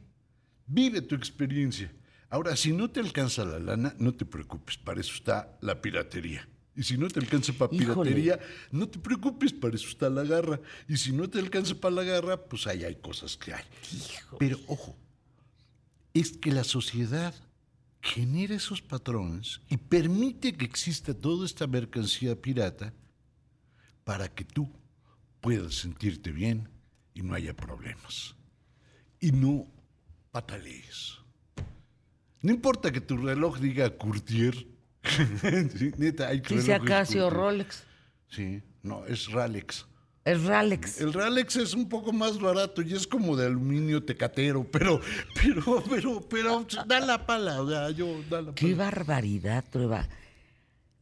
vive 0.65 1.01
tu 1.01 1.13
experiencia. 1.13 1.91
Ahora, 2.29 2.55
si 2.55 2.71
no 2.71 2.89
te 2.89 3.01
alcanza 3.01 3.43
la 3.43 3.59
lana, 3.59 3.93
no 3.99 4.15
te 4.15 4.23
preocupes, 4.23 4.77
para 4.77 5.01
eso 5.01 5.13
está 5.13 5.57
la 5.59 5.81
piratería. 5.81 6.47
Y 6.76 6.84
si 6.84 6.97
no 6.97 7.07
te 7.07 7.19
alcanza 7.19 7.53
para 7.53 7.73
Híjole. 7.73 8.11
piratería, 8.11 8.39
no 8.71 8.88
te 8.88 8.99
preocupes, 8.99 9.53
para 9.53 9.76
eso 9.76 9.88
está 9.88 10.09
la 10.09 10.23
garra. 10.23 10.59
Y 10.88 10.97
si 10.97 11.13
no 11.13 11.30
te 11.30 11.39
alcanza 11.39 11.76
para 11.76 11.95
la 11.95 12.03
garra, 12.03 12.38
pues 12.38 12.67
ahí 12.67 12.84
hay 12.84 12.95
cosas 12.95 13.38
que 13.38 13.53
hay. 13.53 13.63
Pero 14.38 14.59
ojo, 14.67 14.95
es 16.13 16.34
que 16.34 16.51
la 16.51 16.63
sociedad 16.63 17.34
genera 18.01 18.55
esos 18.55 18.82
patrones 18.82 19.61
y 19.69 19.78
permite 19.78 20.53
que 20.53 20.65
exista 20.65 21.13
toda 21.13 21.45
esta 21.45 21.65
mercancía 21.65 22.39
pirata 22.39 22.93
para 24.03 24.28
que 24.28 24.43
tú 24.43 24.69
puedas 25.41 25.76
sentirte 25.76 26.32
bien 26.32 26.69
y 27.13 27.21
no 27.21 27.34
haya 27.34 27.55
problemas. 27.55 28.36
Y 29.19 29.32
no 29.32 29.65
patalees. 30.32 31.17
No 32.41 32.51
importa 32.51 32.91
que 32.91 33.01
tu 33.01 33.17
reloj 33.17 33.59
diga 33.59 33.97
Courtier. 33.97 34.67
Sí, 35.78 35.91
neta, 35.97 36.28
hay 36.28 36.39
Dice 36.39 36.78
relojes 36.78 36.89
Casio 36.89 37.22
Courtier. 37.24 37.34
Rolex. 37.34 37.84
Sí, 38.30 38.62
no, 38.84 39.06
es 39.06 39.32
Ralex. 39.32 39.86
Es 40.26 40.43
Ralex. 40.43 41.01
El 41.01 41.14
Ralex 41.14 41.56
es 41.58 41.74
un 41.76 41.88
poco 41.88 42.12
más 42.12 42.39
barato 42.39 42.82
y 42.82 42.93
es 42.93 43.06
como 43.06 43.36
de 43.36 43.45
aluminio 43.45 44.03
tecatero, 44.03 44.64
pero, 44.72 44.99
pero, 45.36 45.84
pero, 45.89 46.22
pero, 46.22 46.68
da 46.88 46.99
la 46.99 47.26
pala, 47.26 47.62
o 47.62 47.70
sea, 47.70 47.91
yo, 47.91 48.08
da 48.30 48.41
la 48.41 48.56
Qué 48.56 48.74
barbaridad, 48.74 49.64
Trueba. 49.70 50.08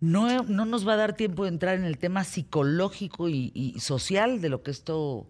No, 0.01 0.43
no 0.43 0.65
nos 0.65 0.85
va 0.85 0.93
a 0.93 0.97
dar 0.97 1.15
tiempo 1.15 1.43
de 1.43 1.49
entrar 1.49 1.75
en 1.75 1.85
el 1.85 1.97
tema 1.97 2.25
psicológico 2.25 3.29
y, 3.29 3.53
y 3.55 3.79
social 3.79 4.41
de 4.41 4.49
lo 4.49 4.61
que 4.61 4.71
esto 4.71 5.29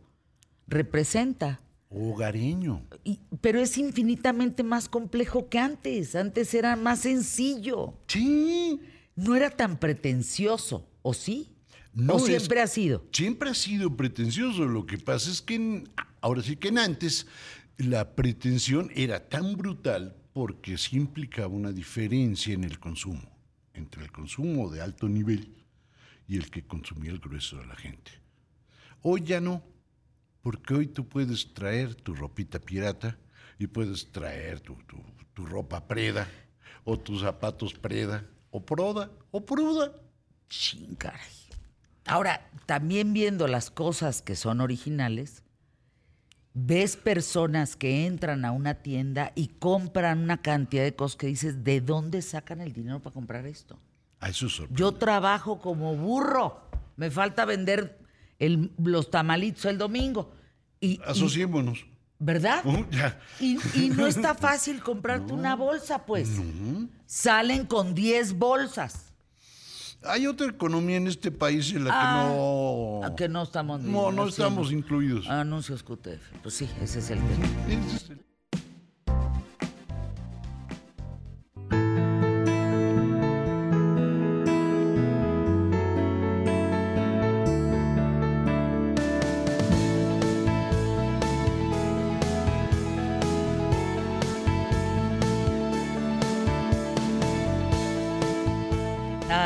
representa. 0.67 1.59
Hogareño. 1.93 2.85
Y- 3.03 3.19
pero 3.41 3.59
es 3.59 3.77
infinitamente 3.77 4.63
más 4.63 4.89
complejo 4.89 5.49
que 5.49 5.59
antes. 5.59 6.15
Antes 6.15 6.53
era 6.53 6.75
más 6.75 6.99
sencillo. 7.01 7.93
Sí. 8.07 8.79
No 9.15 9.35
era 9.35 9.49
tan 9.51 9.79
pretencioso, 9.79 10.89
¿o 11.01 11.13
sí? 11.13 11.49
No 11.93 12.15
¿O 12.15 12.17
es- 12.17 12.23
siempre 12.25 12.61
ha 12.61 12.67
sido? 12.67 13.05
Siempre 13.11 13.49
ha 13.51 13.53
sido 13.53 13.95
pretencioso. 13.95 14.65
Lo 14.65 14.85
que 14.85 14.97
pasa 14.97 15.29
es 15.29 15.41
que 15.41 15.55
en- 15.55 15.89
ahora 16.21 16.41
sí 16.41 16.55
que 16.55 16.69
en 16.69 16.79
antes 16.79 17.27
la 17.77 18.15
pretensión 18.15 18.89
era 18.95 19.29
tan 19.29 19.55
brutal 19.55 20.15
porque 20.33 20.77
sí 20.79 20.95
implicaba 20.97 21.47
una 21.53 21.71
diferencia 21.71 22.53
en 22.53 22.63
el 22.63 22.79
consumo 22.79 23.21
entre 23.75 24.03
el 24.03 24.11
consumo 24.11 24.69
de 24.69 24.81
alto 24.81 25.07
nivel 25.09 25.53
y 26.27 26.37
el 26.37 26.49
que 26.51 26.63
consumía 26.63 27.11
el 27.11 27.19
grueso 27.19 27.57
de 27.57 27.65
la 27.65 27.75
gente. 27.75 28.11
Hoy 29.01 29.21
ya 29.23 29.41
no, 29.41 29.63
porque 30.43 30.75
hoy 30.75 30.87
tú 30.87 31.07
puedes 31.07 31.53
traer 31.55 31.95
tu 31.95 32.13
ropita 32.13 32.59
pirata 32.59 33.17
y 33.57 33.65
puedes 33.65 34.11
traer 34.11 34.59
tu, 34.59 34.75
tu- 34.85 35.01
tu 35.33 35.45
ropa 35.47 35.87
preda 35.87 36.27
o 36.83 36.99
tus 36.99 37.21
zapatos 37.21 37.73
preda 37.73 38.23
o 38.51 38.63
proda 38.63 39.09
o 39.31 39.43
pruda. 39.43 39.91
Caray. 40.99 41.19
Ahora, 42.05 42.47
también 42.67 43.13
viendo 43.13 43.47
las 43.47 43.71
cosas 43.71 44.21
que 44.21 44.35
son 44.35 44.61
originales, 44.61 45.41
ves 46.53 46.97
personas 46.97 47.75
que 47.75 48.05
entran 48.05 48.45
a 48.45 48.51
una 48.51 48.75
tienda 48.75 49.31
y 49.35 49.47
compran 49.47 50.19
una 50.19 50.41
cantidad 50.41 50.83
de 50.83 50.95
cosas 50.95 51.15
que 51.15 51.27
dices, 51.27 51.63
¿de 51.63 51.81
dónde 51.81 52.21
sacan 52.21 52.61
el 52.61 52.73
dinero 52.73 52.99
para 53.01 53.13
comprar 53.13 53.47
esto? 53.47 53.79
A 54.19 54.29
eso 54.29 54.45
es 54.47 54.51
sorprendente. 54.53 54.79
Yo 54.81 54.91
trabajo 54.91 55.59
como 55.59 55.95
burro. 55.95 56.61
Me 56.95 57.09
falta 57.09 57.45
vender 57.45 58.02
el- 58.39 58.71
los 58.77 59.09
tamalitos 59.11 59.65
el 59.65 59.77
domingo. 59.77 60.31
Y, 60.79 60.99
Asociémonos. 61.05 61.85
¿Verdad? 62.19 62.65
Uh, 62.65 62.85
ya. 62.91 63.19
Y, 63.39 63.57
y 63.75 63.89
no 63.89 64.07
está 64.07 64.33
fácil 64.35 64.81
comprarte 64.81 65.33
una 65.33 65.55
bolsa, 65.55 66.05
pues. 66.05 66.29
Salen 67.05 67.65
con 67.65 67.93
10 67.93 68.33
bolsas. 68.37 69.13
Hay 70.05 70.27
otra 70.27 70.47
economía 70.47 70.97
en 70.97 71.07
este 71.07 71.31
país 71.31 71.71
en 71.73 71.85
la 71.85 71.91
Ah, 71.93 72.23
que 72.27 72.35
no. 72.35 73.01
a 73.05 73.15
que 73.15 73.29
no 73.29 73.43
estamos 73.43 73.81
No, 73.81 74.11
no 74.11 74.27
estamos 74.27 74.71
incluidos. 74.71 75.29
Anuncios 75.29 75.81
QTF. 75.83 76.41
Pues 76.41 76.55
sí, 76.55 76.69
ese 76.81 76.99
es 76.99 77.09
el 77.09 77.19
tema. 77.19 77.45
Ese 77.69 77.95
es 77.95 78.09
el- 78.09 78.25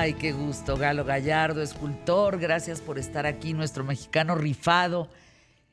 Ay, 0.08 0.14
qué 0.14 0.32
gusto, 0.32 0.78
Galo 0.78 1.04
Gallardo, 1.04 1.62
escultor. 1.62 2.40
Gracias 2.40 2.80
por 2.80 2.98
estar 2.98 3.26
aquí, 3.26 3.52
nuestro 3.52 3.84
mexicano 3.84 4.36
rifado, 4.36 5.10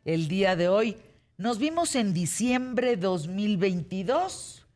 el 0.05 0.27
día 0.27 0.57
de 0.57 0.67
hoy. 0.67 0.97
Nos 1.39 1.59
vimos 1.59 1.95
en 1.95 2.13
diciembre 2.13 2.97
2022. 2.97 4.67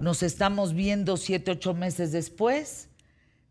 Nos 0.00 0.24
estamos 0.24 0.74
viendo 0.74 1.16
siete, 1.16 1.52
ocho 1.52 1.74
meses 1.74 2.10
después. 2.10 2.88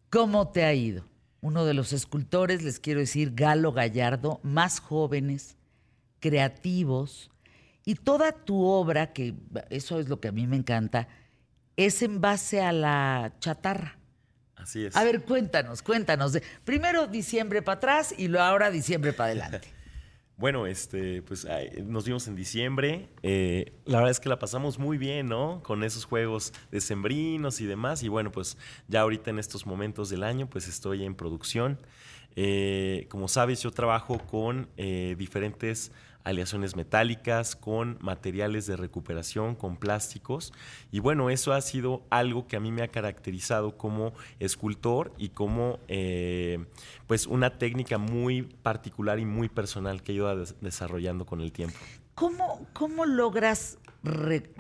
¿Cómo 0.10 0.50
te 0.50 0.66
ha 0.66 0.74
ido? 0.74 1.06
Uno 1.40 1.64
de 1.64 1.76
los 1.76 1.94
escultores, 1.94 2.62
les 2.62 2.82
quiero 2.82 3.00
decir, 3.00 3.32
Galo 3.34 3.72
Gallardo, 3.72 4.42
más 4.44 4.82
jóvenes, 4.82 5.56
creativos, 6.20 7.32
y 7.86 7.96
toda 7.96 8.34
tu 8.34 8.66
obra, 8.66 9.14
que 9.14 9.34
eso 9.70 9.98
es 9.98 10.10
lo 10.10 10.20
que 10.20 10.28
a 10.28 10.34
mí 10.34 10.46
me 10.46 10.58
encanta, 10.58 11.08
es 11.78 12.02
en 12.02 12.20
base 12.20 12.60
a 12.60 12.74
la 12.74 13.34
chatarra. 13.40 14.01
Así 14.62 14.86
es. 14.86 14.96
A 14.96 15.04
ver, 15.04 15.24
cuéntanos, 15.24 15.82
cuéntanos. 15.82 16.38
primero 16.64 17.08
diciembre 17.08 17.62
para 17.62 17.78
atrás 17.78 18.14
y 18.18 18.28
luego 18.28 18.46
ahora 18.46 18.70
diciembre 18.72 19.14
para 19.14 19.32
adelante. 19.32 19.68
Bueno, 20.42 20.66
este, 20.66 21.22
pues 21.22 21.46
nos 21.84 22.06
vimos 22.06 22.28
en 22.28 22.36
diciembre. 22.36 23.10
Eh, 23.22 23.74
la 23.86 23.98
verdad 23.98 24.10
es 24.10 24.20
que 24.20 24.28
la 24.28 24.40
pasamos 24.40 24.80
muy 24.80 24.98
bien, 24.98 25.28
¿no? 25.28 25.62
Con 25.62 25.84
esos 25.84 26.04
juegos 26.04 26.52
decembrinos 26.72 27.62
y 27.62 27.68
demás. 27.68 28.02
Y 28.02 28.08
bueno, 28.08 28.32
pues 28.32 28.58
ya 28.88 29.02
ahorita 29.02 29.30
en 29.30 29.38
estos 29.38 29.68
momentos 29.68 30.10
del 30.10 30.24
año, 30.24 30.50
pues 30.50 30.68
estoy 30.68 31.06
en 31.06 31.14
producción. 31.14 31.78
Eh, 32.36 33.06
como 33.10 33.28
sabes, 33.28 33.62
yo 33.62 33.70
trabajo 33.70 34.18
con 34.18 34.68
eh, 34.78 35.14
diferentes 35.16 35.92
aleaciones 36.24 36.76
metálicas, 36.76 37.56
con 37.56 37.98
materiales 38.02 38.66
de 38.68 38.76
recuperación, 38.76 39.56
con 39.56 39.78
plásticos. 39.78 40.54
Y 40.92 41.00
bueno, 41.00 41.30
eso 41.30 41.54
ha 41.54 41.62
sido 41.62 42.04
algo 42.10 42.48
que 42.48 42.56
a 42.56 42.60
mí 42.60 42.72
me 42.72 42.84
ha 42.84 42.88
caracterizado 42.90 43.78
como 43.78 44.14
escultor 44.40 45.14
y 45.18 45.30
como 45.30 45.80
eh, 45.88 46.66
pues 47.08 47.28
una 47.28 47.58
técnica 47.58 47.98
muy 47.98 48.44
particular 48.44 49.20
y 49.20 49.26
muy 49.26 49.50
personal 49.50 50.04
que 50.04 50.12
he 50.12 50.16
ido 50.16 50.36
des- 50.36 50.56
desarrollando 50.62 51.26
con 51.26 51.42
el 51.42 51.52
tiempo. 51.52 51.78
¿Cómo, 52.16 52.68
cómo 52.74 53.06
logras 53.06 53.78
re- 54.04 54.52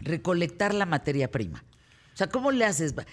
recolectar 0.00 0.74
la 0.74 0.86
materia 0.86 1.30
prima? 1.30 1.64
O 2.12 2.16
sea, 2.16 2.28
¿cómo 2.28 2.50
le 2.50 2.64
haces 2.64 2.92
pa- 2.92 3.06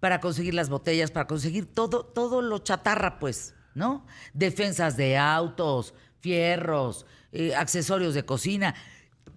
para 0.00 0.20
conseguir 0.20 0.54
las 0.54 0.68
botellas, 0.68 1.10
para 1.10 1.26
conseguir 1.26 1.66
todo, 1.66 2.04
todo 2.04 2.42
lo 2.42 2.58
chatarra, 2.58 3.18
pues, 3.18 3.54
¿no? 3.74 4.04
Defensas 4.34 4.96
de 4.96 5.16
autos, 5.16 5.94
fierros, 6.20 7.06
eh, 7.32 7.54
accesorios 7.54 8.14
de 8.14 8.24
cocina. 8.24 8.74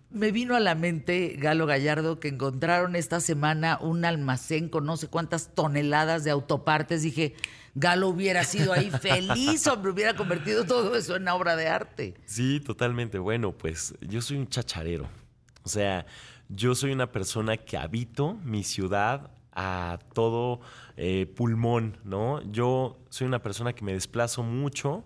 Me 0.09 0.31
vino 0.31 0.55
a 0.55 0.59
la 0.59 0.75
mente, 0.75 1.35
Galo 1.37 1.65
Gallardo, 1.65 2.19
que 2.19 2.29
encontraron 2.29 2.95
esta 2.95 3.19
semana 3.19 3.77
un 3.81 4.05
almacén 4.05 4.69
con 4.69 4.85
no 4.85 4.97
sé 4.97 5.07
cuántas 5.07 5.53
toneladas 5.53 6.23
de 6.23 6.31
autopartes. 6.31 7.01
Dije, 7.01 7.35
Galo 7.73 8.07
hubiera 8.07 8.43
sido 8.43 8.71
ahí 8.71 8.89
feliz, 9.01 9.67
hombre, 9.67 9.91
hubiera 9.91 10.15
convertido 10.15 10.65
todo 10.65 10.95
eso 10.95 11.15
en 11.15 11.27
obra 11.27 11.55
de 11.55 11.67
arte. 11.67 12.13
Sí, 12.25 12.61
totalmente. 12.61 13.19
Bueno, 13.19 13.51
pues 13.51 13.93
yo 14.01 14.21
soy 14.21 14.37
un 14.37 14.47
chacharero. 14.47 15.09
O 15.63 15.69
sea, 15.69 16.05
yo 16.47 16.75
soy 16.75 16.91
una 16.91 17.11
persona 17.11 17.57
que 17.57 17.77
habito 17.77 18.35
mi 18.43 18.63
ciudad 18.63 19.31
a 19.51 19.99
todo 20.13 20.61
eh, 20.97 21.25
pulmón, 21.35 21.97
¿no? 22.03 22.41
Yo 22.51 22.99
soy 23.09 23.27
una 23.27 23.41
persona 23.41 23.73
que 23.73 23.83
me 23.83 23.93
desplazo 23.93 24.43
mucho 24.43 25.05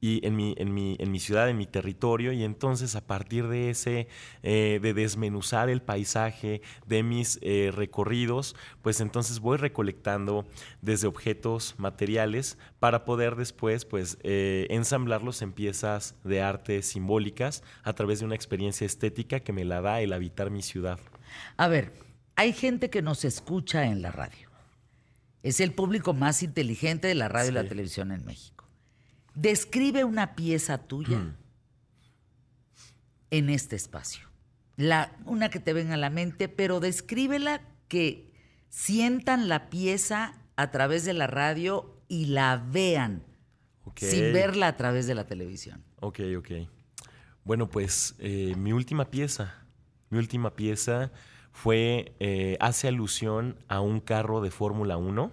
y 0.00 0.24
en 0.26 0.36
mi, 0.36 0.54
en 0.58 0.72
mi, 0.72 0.96
en 0.98 1.10
mi 1.10 1.18
ciudad, 1.18 1.48
en 1.48 1.56
mi 1.56 1.66
territorio, 1.66 2.32
y 2.32 2.44
entonces 2.44 2.94
a 2.96 3.06
partir 3.06 3.48
de 3.48 3.70
ese, 3.70 4.08
eh, 4.42 4.78
de 4.80 4.94
desmenuzar 4.94 5.68
el 5.68 5.82
paisaje 5.82 6.62
de 6.86 7.02
mis 7.02 7.38
eh, 7.42 7.72
recorridos, 7.74 8.54
pues 8.82 9.00
entonces 9.00 9.40
voy 9.40 9.56
recolectando 9.56 10.46
desde 10.82 11.06
objetos 11.06 11.74
materiales 11.78 12.58
para 12.78 13.04
poder 13.04 13.36
después, 13.36 13.84
pues, 13.84 14.18
eh, 14.22 14.66
ensamblarlos 14.70 15.42
en 15.42 15.52
piezas 15.52 16.14
de 16.24 16.42
arte 16.42 16.82
simbólicas 16.82 17.62
a 17.82 17.92
través 17.92 18.20
de 18.20 18.26
una 18.26 18.34
experiencia 18.34 18.86
estética 18.86 19.40
que 19.40 19.52
me 19.52 19.64
la 19.64 19.80
da 19.80 20.00
el 20.00 20.12
habitar 20.12 20.50
mi 20.50 20.62
ciudad. 20.62 20.98
A 21.56 21.68
ver, 21.68 21.92
hay 22.36 22.52
gente 22.52 22.88
que 22.88 23.02
nos 23.02 23.24
escucha 23.24 23.86
en 23.86 24.00
la 24.00 24.12
radio 24.12 24.48
Es 25.42 25.60
el 25.60 25.72
público 25.72 26.14
más 26.14 26.42
inteligente 26.42 27.08
de 27.08 27.14
la 27.14 27.28
radio 27.28 27.50
y 27.50 27.54
la 27.54 27.64
televisión 27.64 28.12
en 28.12 28.24
México. 28.24 28.57
Describe 29.40 30.04
una 30.04 30.34
pieza 30.34 30.78
tuya 30.78 31.18
Mm. 31.18 31.34
en 33.30 33.50
este 33.50 33.76
espacio. 33.76 34.26
La, 34.76 35.12
una 35.26 35.48
que 35.50 35.60
te 35.60 35.72
venga 35.72 35.94
a 35.94 35.98
la 35.98 36.10
mente, 36.10 36.48
pero 36.48 36.80
descríbela 36.80 37.60
que 37.88 38.32
sientan 38.68 39.48
la 39.48 39.70
pieza 39.70 40.34
a 40.56 40.70
través 40.70 41.04
de 41.04 41.12
la 41.14 41.26
radio 41.26 42.00
y 42.08 42.26
la 42.26 42.56
vean 42.70 43.24
sin 43.96 44.32
verla 44.32 44.68
a 44.68 44.76
través 44.76 45.06
de 45.06 45.14
la 45.14 45.26
televisión. 45.26 45.82
Ok, 46.00 46.20
ok. 46.38 46.50
Bueno, 47.44 47.68
pues 47.68 48.14
eh, 48.18 48.54
mi 48.56 48.72
última 48.72 49.10
pieza, 49.10 49.66
mi 50.10 50.18
última 50.18 50.54
pieza 50.54 51.10
fue, 51.50 52.14
eh, 52.20 52.56
hace 52.60 52.86
alusión 52.88 53.56
a 53.68 53.80
un 53.80 54.00
carro 54.00 54.40
de 54.40 54.50
Fórmula 54.50 54.96
1, 54.96 55.32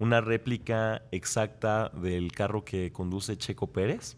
una 0.00 0.20
réplica 0.20 1.02
exacta 1.12 1.90
del 1.90 2.32
carro 2.32 2.64
que 2.64 2.90
conduce 2.90 3.36
Checo 3.36 3.70
Pérez. 3.70 4.16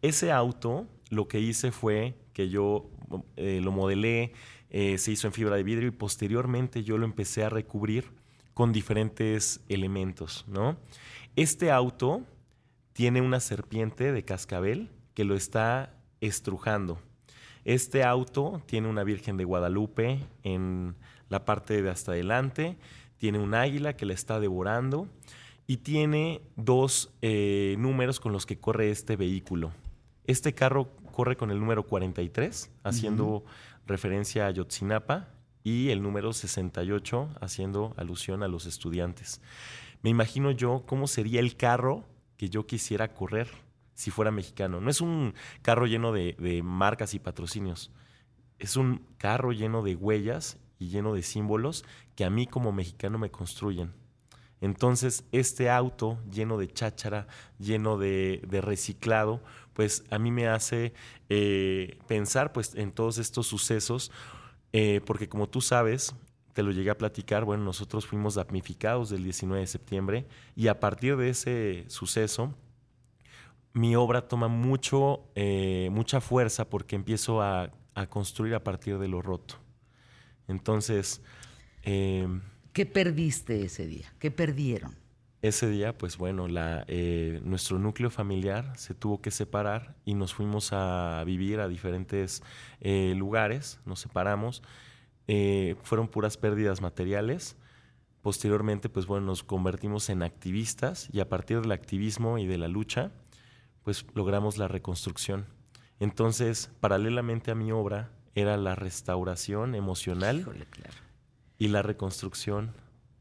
Ese 0.00 0.32
auto, 0.32 0.88
lo 1.10 1.28
que 1.28 1.38
hice 1.38 1.70
fue 1.70 2.14
que 2.32 2.48
yo 2.48 2.90
eh, 3.36 3.60
lo 3.62 3.70
modelé, 3.70 4.32
eh, 4.70 4.96
se 4.96 5.12
hizo 5.12 5.26
en 5.26 5.34
fibra 5.34 5.54
de 5.54 5.62
vidrio 5.62 5.88
y 5.88 5.92
posteriormente 5.92 6.82
yo 6.82 6.96
lo 6.96 7.04
empecé 7.04 7.44
a 7.44 7.50
recubrir 7.50 8.10
con 8.54 8.72
diferentes 8.72 9.60
elementos, 9.68 10.46
¿no? 10.48 10.78
Este 11.36 11.70
auto 11.70 12.22
tiene 12.94 13.20
una 13.20 13.40
serpiente 13.40 14.12
de 14.12 14.24
cascabel 14.24 14.90
que 15.14 15.24
lo 15.24 15.34
está 15.34 15.94
estrujando. 16.22 16.98
Este 17.64 18.02
auto 18.02 18.62
tiene 18.66 18.88
una 18.88 19.04
Virgen 19.04 19.36
de 19.36 19.44
Guadalupe 19.44 20.20
en 20.42 20.96
la 21.28 21.44
parte 21.44 21.82
de 21.82 21.90
hasta 21.90 22.12
adelante, 22.12 22.76
tiene 23.22 23.38
un 23.38 23.54
águila 23.54 23.94
que 23.94 24.04
la 24.04 24.14
está 24.14 24.40
devorando 24.40 25.06
y 25.68 25.76
tiene 25.76 26.42
dos 26.56 27.14
eh, 27.22 27.76
números 27.78 28.18
con 28.18 28.32
los 28.32 28.46
que 28.46 28.58
corre 28.58 28.90
este 28.90 29.14
vehículo. 29.14 29.70
Este 30.24 30.54
carro 30.54 30.88
corre 31.12 31.36
con 31.36 31.52
el 31.52 31.60
número 31.60 31.86
43, 31.86 32.72
haciendo 32.82 33.44
referencia 33.86 34.48
a 34.48 34.50
Yotzinapa, 34.50 35.28
y 35.62 35.90
el 35.90 36.02
número 36.02 36.32
68, 36.32 37.28
haciendo 37.40 37.94
alusión 37.96 38.42
a 38.42 38.48
los 38.48 38.66
estudiantes. 38.66 39.40
Me 40.02 40.10
imagino 40.10 40.50
yo 40.50 40.82
cómo 40.84 41.06
sería 41.06 41.38
el 41.38 41.56
carro 41.56 42.02
que 42.36 42.50
yo 42.50 42.66
quisiera 42.66 43.14
correr 43.14 43.46
si 43.94 44.10
fuera 44.10 44.32
mexicano. 44.32 44.80
No 44.80 44.90
es 44.90 45.00
un 45.00 45.34
carro 45.62 45.86
lleno 45.86 46.10
de, 46.10 46.34
de 46.40 46.64
marcas 46.64 47.14
y 47.14 47.20
patrocinios. 47.20 47.92
Es 48.58 48.76
un 48.76 49.06
carro 49.16 49.52
lleno 49.52 49.84
de 49.84 49.94
huellas 49.94 50.58
y 50.82 50.88
lleno 50.88 51.14
de 51.14 51.22
símbolos 51.22 51.84
que 52.16 52.24
a 52.24 52.30
mí 52.30 52.46
como 52.46 52.72
mexicano 52.72 53.16
me 53.18 53.30
construyen. 53.30 53.92
Entonces, 54.60 55.24
este 55.32 55.70
auto 55.70 56.18
lleno 56.30 56.58
de 56.58 56.68
cháchara, 56.68 57.26
lleno 57.58 57.98
de, 57.98 58.40
reciclado, 58.62 59.40
pues 59.72 60.04
a 60.10 60.18
mí 60.18 60.30
me 60.30 60.48
hace 60.48 60.92
eh, 61.28 61.98
pensar 62.08 62.52
pues, 62.52 62.74
en 62.74 62.92
todos 62.92 63.18
estos 63.18 63.46
sucesos, 63.46 64.10
eh, 64.72 65.00
porque 65.06 65.28
como 65.28 65.48
tú 65.48 65.60
sabes, 65.60 66.14
te 66.52 66.62
lo 66.62 66.72
llegué 66.72 66.90
a 66.90 66.98
platicar, 66.98 67.44
bueno, 67.44 67.64
nosotros 67.64 68.06
fuimos 68.06 68.34
damnificados 68.34 69.08
del 69.10 69.24
19 69.24 69.60
de 69.60 69.66
septiembre 69.66 70.26
y 70.54 70.68
a 70.68 70.80
partir 70.80 71.16
de 71.16 71.30
ese 71.30 71.84
suceso, 71.88 72.54
mi 73.72 73.96
obra 73.96 74.28
toma 74.28 74.48
mucho, 74.48 75.24
eh, 75.34 75.88
mucha 75.92 76.20
fuerza 76.20 76.68
porque 76.68 76.96
empiezo 76.96 77.40
a 77.40 77.70
construir 78.10 78.54
a 78.54 78.64
partir 78.64 78.98
de 78.98 79.08
lo 79.08 79.22
roto. 79.22 79.61
Entonces, 80.52 81.20
eh, 81.82 82.28
¿Qué 82.72 82.86
perdiste 82.86 83.64
ese 83.64 83.86
día? 83.86 84.12
¿Qué 84.20 84.30
perdieron? 84.30 84.94
ese 85.42 85.68
día, 85.68 85.98
pues 85.98 86.18
bueno, 86.18 86.46
la, 86.46 86.84
eh, 86.86 87.40
nuestro 87.44 87.76
núcleo 87.80 88.10
familiar 88.10 88.72
se 88.76 88.94
tuvo 88.94 89.20
que 89.20 89.32
separar 89.32 89.96
y 90.04 90.14
nos 90.14 90.32
fuimos 90.32 90.72
a 90.72 91.22
vivir 91.26 91.58
a 91.58 91.66
diferentes 91.66 92.44
eh, 92.80 93.14
lugares, 93.16 93.80
nos 93.84 94.00
separamos, 94.00 94.62
Eh, 95.28 95.76
fueron 95.84 96.08
puras 96.08 96.36
pérdidas 96.36 96.80
materiales. 96.80 97.56
Posteriormente, 98.22 98.88
pues 98.88 99.06
bueno, 99.06 99.26
nos 99.26 99.42
convertimos 99.44 100.10
en 100.10 100.22
activistas 100.22 101.08
y 101.12 101.20
a 101.20 101.28
partir 101.28 101.60
del 101.60 101.72
activismo 101.72 102.38
y 102.38 102.46
de 102.46 102.58
la 102.58 102.68
lucha, 102.68 103.12
pues 103.84 104.04
logramos 104.14 104.58
la 104.58 104.68
reconstrucción. 104.68 105.46
Entonces, 106.00 106.70
paralelamente 106.80 107.50
a 107.52 107.54
mi 107.54 107.70
obra, 107.72 108.10
era 108.34 108.56
la 108.56 108.74
restauración 108.74 109.74
emocional 109.74 110.40
Híjole, 110.40 110.66
claro. 110.66 110.94
y 111.58 111.68
la 111.68 111.82
reconstrucción 111.82 112.72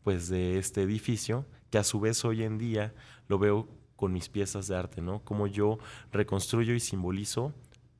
pues 0.03 0.29
de 0.29 0.57
este 0.57 0.81
edificio 0.81 1.45
que 1.69 1.77
a 1.77 1.83
su 1.83 1.99
vez 1.99 2.25
hoy 2.25 2.43
en 2.43 2.57
día 2.57 2.93
lo 3.27 3.39
veo 3.39 3.67
con 3.95 4.13
mis 4.13 4.29
piezas 4.29 4.67
de 4.67 4.75
arte, 4.75 5.01
¿no? 5.01 5.23
Como 5.23 5.47
yo 5.47 5.77
reconstruyo 6.11 6.73
y 6.73 6.79
simbolizo 6.79 7.53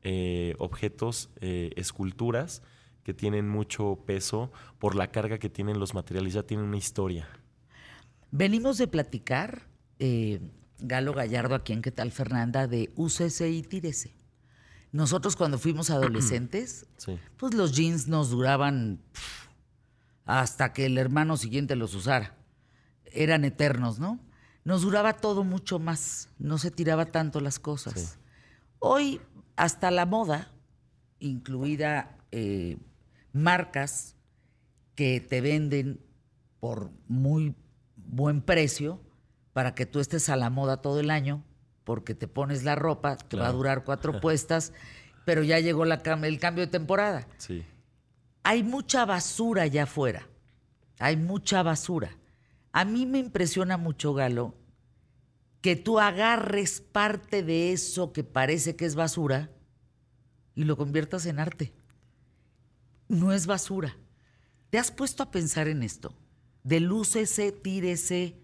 eh, 0.04 0.56
objetos, 0.58 1.30
eh, 1.42 1.72
esculturas 1.76 2.64
que 3.04 3.14
tienen 3.14 3.48
mucho 3.48 4.04
peso 4.06 4.52
por 4.80 4.96
la 4.96 5.12
carga 5.12 5.38
que 5.38 5.50
tienen 5.50 5.80
los 5.80 5.94
materiales, 5.94 6.34
ya 6.34 6.44
tienen 6.44 6.66
una 6.66 6.78
historia. 6.78 7.28
Venimos 8.32 8.78
de 8.78 8.88
platicar, 8.88 9.68
eh, 10.00 10.40
Galo 10.80 11.14
Gallardo, 11.14 11.54
aquí 11.54 11.74
en 11.74 11.82
¿Qué 11.82 11.92
tal 11.92 12.12
Fernanda? 12.12 12.68
De 12.68 12.92
úsese 12.96 13.50
y 13.52 13.62
tírese. 13.62 14.16
Nosotros 14.92 15.36
cuando 15.36 15.58
fuimos 15.58 15.90
adolescentes, 15.90 16.86
Sí, 16.98 17.18
pues 17.38 17.54
los 17.54 17.72
jeans 17.74 18.08
nos 18.08 18.30
duraban 18.30 19.02
hasta 20.26 20.74
que 20.74 20.86
el 20.86 20.98
hermano 20.98 21.38
siguiente 21.38 21.76
los 21.76 21.94
usara. 21.96 22.38
Eran 23.06 23.46
eternos, 23.46 24.00
¿no? 24.00 24.20
Nos 24.64 24.82
duraba 24.82 25.14
todo 25.14 25.44
mucho 25.44 25.80
más, 25.80 26.30
no 26.38 26.58
se 26.58 26.72
tiraba 26.72 27.06
tanto 27.06 27.40
las 27.40 27.60
cosas. 27.60 27.94
Sí. 27.94 28.20
Hoy, 28.80 29.22
hasta 29.56 29.92
la 29.92 30.06
moda, 30.06 30.52
incluida 31.20 32.18
eh, 32.32 32.78
marcas 33.34 34.16
que 34.96 35.20
te 35.20 35.42
venden 35.42 36.02
por 36.60 36.92
muy 37.08 37.56
buen 37.96 38.42
precio 38.42 39.02
para 39.54 39.74
que 39.74 39.86
tú 39.86 40.00
estés 40.00 40.30
a 40.30 40.36
la 40.36 40.50
moda 40.50 40.78
todo 40.78 41.00
el 41.00 41.10
año, 41.12 41.44
porque 41.84 42.16
te 42.16 42.28
pones 42.28 42.64
la 42.64 42.76
ropa, 42.76 43.18
te 43.18 43.38
va 43.38 43.44
a 43.44 43.46
Claro. 43.48 43.58
durar 43.58 43.84
cuatro 43.84 44.20
puestas, 44.22 44.74
pero 45.26 45.44
ya 45.44 45.60
llegó 45.60 45.86
la 45.86 45.96
el 45.96 46.40
cambio 46.40 46.66
de 46.66 46.72
temporada. 46.72 47.28
sí, 47.38 47.64
Hay 48.44 48.64
mucha 48.64 49.06
basura 49.06 49.64
allá 49.64 49.84
afuera. 49.84 50.28
Hay 51.00 51.16
mucha 51.18 51.64
basura. 51.64 52.18
A 52.72 52.86
mí 52.86 53.06
me 53.06 53.20
impresiona 53.20 53.78
mucho, 53.78 54.14
Galo, 54.14 54.56
que 55.62 55.76
tú 55.76 56.00
agarres 56.00 56.82
parte 56.82 57.44
de 57.44 57.72
eso 57.72 58.14
que 58.14 58.24
parece 58.24 58.76
que 58.76 58.86
es 58.86 58.96
basura 58.96 59.52
y 60.56 60.64
lo 60.64 60.76
conviertas 60.78 61.26
en 61.28 61.40
arte. 61.40 61.74
No 63.08 63.32
es 63.34 63.46
basura. 63.46 63.96
¿Te 64.70 64.78
has 64.80 64.92
puesto 64.92 65.22
a 65.24 65.32
pensar 65.32 65.68
en 65.68 65.84
esto? 65.84 66.16
De 66.64 66.80
lúcese, 66.80 67.52
tírese 67.52 68.41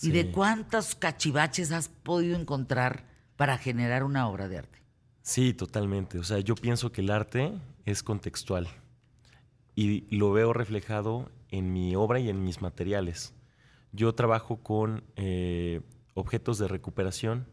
y 0.00 0.10
de 0.10 0.30
cuántos 0.30 0.94
cachivaches 0.94 1.72
has 1.72 1.88
podido 1.88 2.38
encontrar 2.38 3.04
para 3.36 3.58
generar 3.58 4.04
una 4.04 4.28
obra 4.28 4.48
de 4.48 4.58
arte. 4.58 4.78
Sí, 5.22 5.54
totalmente. 5.54 6.18
O 6.18 6.24
sea, 6.24 6.40
yo 6.40 6.54
pienso 6.54 6.90
que 6.92 7.00
el 7.00 7.10
arte 7.10 7.52
es 7.84 8.02
contextual 8.02 8.68
y 9.74 10.16
lo 10.16 10.32
veo 10.32 10.52
reflejado 10.52 11.30
en 11.48 11.72
mi 11.72 11.94
obra 11.94 12.18
y 12.18 12.28
en 12.28 12.42
mis 12.44 12.60
materiales. 12.60 13.34
Yo 13.92 14.14
trabajo 14.14 14.56
con 14.62 15.04
eh, 15.16 15.80
objetos 16.14 16.58
de 16.58 16.66
recuperación 16.68 17.46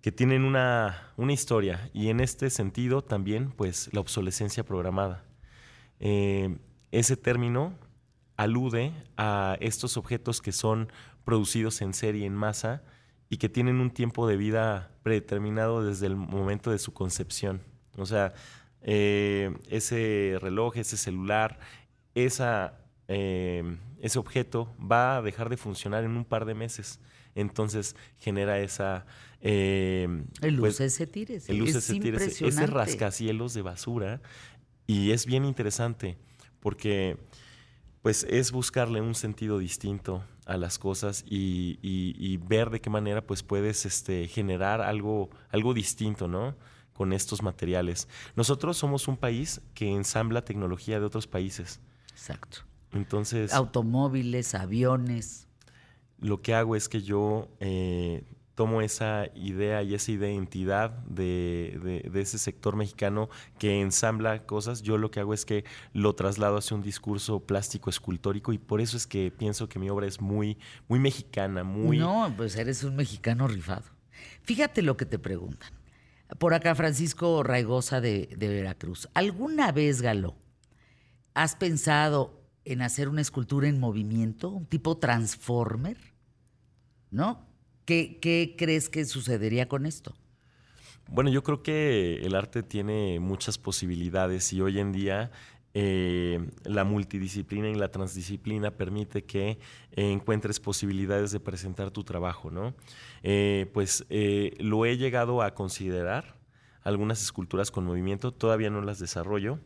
que 0.00 0.12
tienen 0.12 0.44
una, 0.44 1.12
una 1.16 1.32
historia 1.32 1.90
y 1.92 2.08
en 2.08 2.20
este 2.20 2.50
sentido 2.50 3.02
también 3.02 3.50
pues 3.50 3.90
la 3.92 4.00
obsolescencia 4.00 4.64
programada. 4.64 5.24
Eh, 6.00 6.56
ese 6.92 7.16
término 7.16 7.74
alude 8.36 8.92
a 9.16 9.56
estos 9.60 9.96
objetos 9.96 10.40
que 10.40 10.52
son 10.52 10.90
producidos 11.28 11.82
en 11.82 11.92
serie, 11.92 12.24
en 12.24 12.34
masa, 12.34 12.82
y 13.28 13.36
que 13.36 13.50
tienen 13.50 13.80
un 13.82 13.90
tiempo 13.90 14.26
de 14.26 14.38
vida 14.38 14.90
predeterminado 15.02 15.84
desde 15.84 16.06
el 16.06 16.16
momento 16.16 16.70
de 16.70 16.78
su 16.78 16.94
concepción. 16.94 17.60
O 17.98 18.06
sea, 18.06 18.32
eh, 18.80 19.54
ese 19.68 20.38
reloj, 20.40 20.78
ese 20.78 20.96
celular, 20.96 21.58
esa, 22.14 22.78
eh, 23.08 23.62
ese 24.00 24.18
objeto 24.18 24.74
va 24.80 25.18
a 25.18 25.22
dejar 25.22 25.50
de 25.50 25.58
funcionar 25.58 26.02
en 26.02 26.16
un 26.16 26.24
par 26.24 26.46
de 26.46 26.54
meses. 26.54 26.98
Entonces 27.34 27.94
genera 28.16 28.58
esa... 28.60 29.04
eh, 29.42 30.08
El 30.40 30.58
pues, 30.58 30.80
lúcese, 30.80 31.06
tírese. 31.08 31.52
el 31.52 31.58
es 31.58 31.74
luces 31.74 31.90
ese 32.40 32.66
rascacielos 32.66 33.52
de 33.52 33.60
basura. 33.60 34.22
Y 34.86 35.10
es 35.10 35.26
bien 35.26 35.44
interesante 35.44 36.16
porque 36.60 37.18
pues 38.00 38.24
es 38.30 38.50
buscarle 38.50 39.02
un 39.02 39.14
sentido 39.14 39.58
distinto 39.58 40.24
a 40.48 40.56
las 40.56 40.78
cosas 40.78 41.24
y, 41.28 41.78
y- 41.82 42.14
y 42.18 42.36
ver 42.38 42.70
de 42.70 42.80
qué 42.80 42.90
manera 42.90 43.24
pues 43.24 43.42
puedes 43.42 43.86
este, 43.86 44.26
generar 44.28 44.80
algo, 44.80 45.30
algo 45.50 45.74
distinto, 45.74 46.26
¿no? 46.26 46.56
Con 46.94 47.12
estos 47.12 47.42
materiales. 47.42 48.08
Nosotros 48.34 48.76
somos 48.76 49.06
un 49.06 49.16
país 49.16 49.60
que 49.74 49.88
ensambla 49.88 50.44
tecnología 50.44 50.98
de 50.98 51.06
otros 51.06 51.26
países. 51.28 51.80
Exacto. 52.10 52.58
Entonces, 52.92 53.52
Automóviles, 53.52 54.54
aviones. 54.54 55.46
lo 56.18 56.40
que 56.42 56.54
hago 56.54 56.74
es 56.74 56.88
que 56.88 57.02
yo 57.02 57.48
eh, 57.60 58.24
tomo 58.58 58.82
esa 58.82 59.26
idea 59.36 59.84
y 59.84 59.94
esa 59.94 60.10
identidad 60.10 60.90
de, 61.06 62.02
de- 62.12 62.20
ese 62.20 62.38
sector 62.38 62.74
mexicano 62.74 63.28
que 63.56 63.80
ensambla 63.80 64.46
cosas, 64.46 64.82
yo 64.82 64.98
lo 64.98 65.12
que 65.12 65.20
hago 65.20 65.32
es 65.32 65.44
que 65.44 65.64
lo 65.92 66.16
traslado 66.16 66.56
hacia 66.56 66.76
un 66.76 66.82
discurso 66.82 67.38
plástico 67.38 67.88
escultórico 67.88 68.52
y 68.52 68.58
por 68.58 68.80
eso 68.80 68.96
es 68.96 69.06
que 69.06 69.30
pienso 69.30 69.68
que 69.68 69.78
mi 69.78 69.88
obra 69.90 70.08
es 70.08 70.20
muy, 70.20 70.58
muy 70.88 70.98
mexicana, 70.98 71.62
muy... 71.62 71.98
No, 71.98 72.34
pues 72.36 72.56
eres 72.56 72.82
un 72.82 72.96
mexicano 72.96 73.46
rifado. 73.46 73.84
Fíjate 74.42 74.82
lo 74.82 74.96
que 74.96 75.06
te 75.06 75.20
preguntan. 75.20 75.70
Por 76.40 76.52
acá, 76.52 76.74
Francisco 76.74 77.44
Raigosa 77.44 78.00
de, 78.00 78.34
de 78.36 78.48
Veracruz. 78.48 79.08
¿Alguna 79.14 79.70
vez, 79.70 80.02
Galo, 80.02 80.34
has 81.32 81.54
pensado 81.54 82.42
en 82.64 82.82
hacer 82.82 83.08
una 83.08 83.20
escultura 83.20 83.68
en 83.68 83.78
movimiento, 83.78 84.48
un 84.50 84.66
tipo 84.66 84.98
transformer? 84.98 85.96
¿No? 87.12 87.46
¿Qué, 87.88 88.54
crees 88.58 88.90
que 88.90 89.06
sucedería 89.06 89.66
con 89.66 89.86
esto? 89.86 90.14
Bueno, 91.06 91.30
yo 91.30 91.42
creo 91.42 91.62
que 91.62 92.16
el 92.16 92.34
arte 92.34 92.62
tiene 92.62 93.18
muchas 93.18 93.56
posibilidades 93.56 94.52
y 94.52 94.60
hoy 94.60 94.78
en 94.78 94.92
día 94.92 95.30
eh, 95.72 96.50
la 96.64 96.84
multidisciplina 96.84 97.70
y 97.70 97.76
la 97.76 97.90
transdisciplina 97.90 98.72
permite 98.72 99.24
que 99.24 99.52
eh, 99.92 100.12
encuentres 100.12 100.60
posibilidades 100.60 101.30
de 101.30 101.40
presentar 101.40 101.90
tu 101.90 102.04
trabajo, 102.04 102.50
¿no? 102.50 102.74
Eh, 103.22 103.70
pues 103.72 104.04
lo 104.58 104.84
he 104.84 104.98
llegado 104.98 105.40
a 105.40 105.54
considerar, 105.54 106.36
algunas 106.82 107.22
esculturas 107.22 107.70
con 107.70 107.86
movimiento, 107.86 108.32
todavía 108.32 108.68
no 108.68 108.82
las 108.82 108.98
desarrollo, 108.98 109.60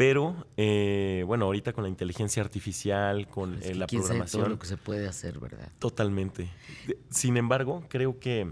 pero 0.00 0.46
eh, 0.56 1.24
bueno, 1.26 1.44
ahorita 1.44 1.74
con 1.74 1.84
la 1.84 1.90
inteligencia 1.90 2.42
artificial, 2.42 3.28
con 3.28 3.58
Es 3.58 3.66
eh, 3.66 3.74
la 3.74 3.84
quién 3.84 4.00
sabe 4.00 4.14
programación... 4.14 4.42
todo 4.44 4.50
lo 4.54 4.58
que 4.58 4.66
se 4.66 4.78
puede 4.78 5.06
hacer, 5.06 5.38
¿verdad? 5.38 5.70
Totalmente. 5.78 6.48
Sin 7.10 7.36
embargo, 7.36 7.84
creo 7.90 8.18
que 8.18 8.50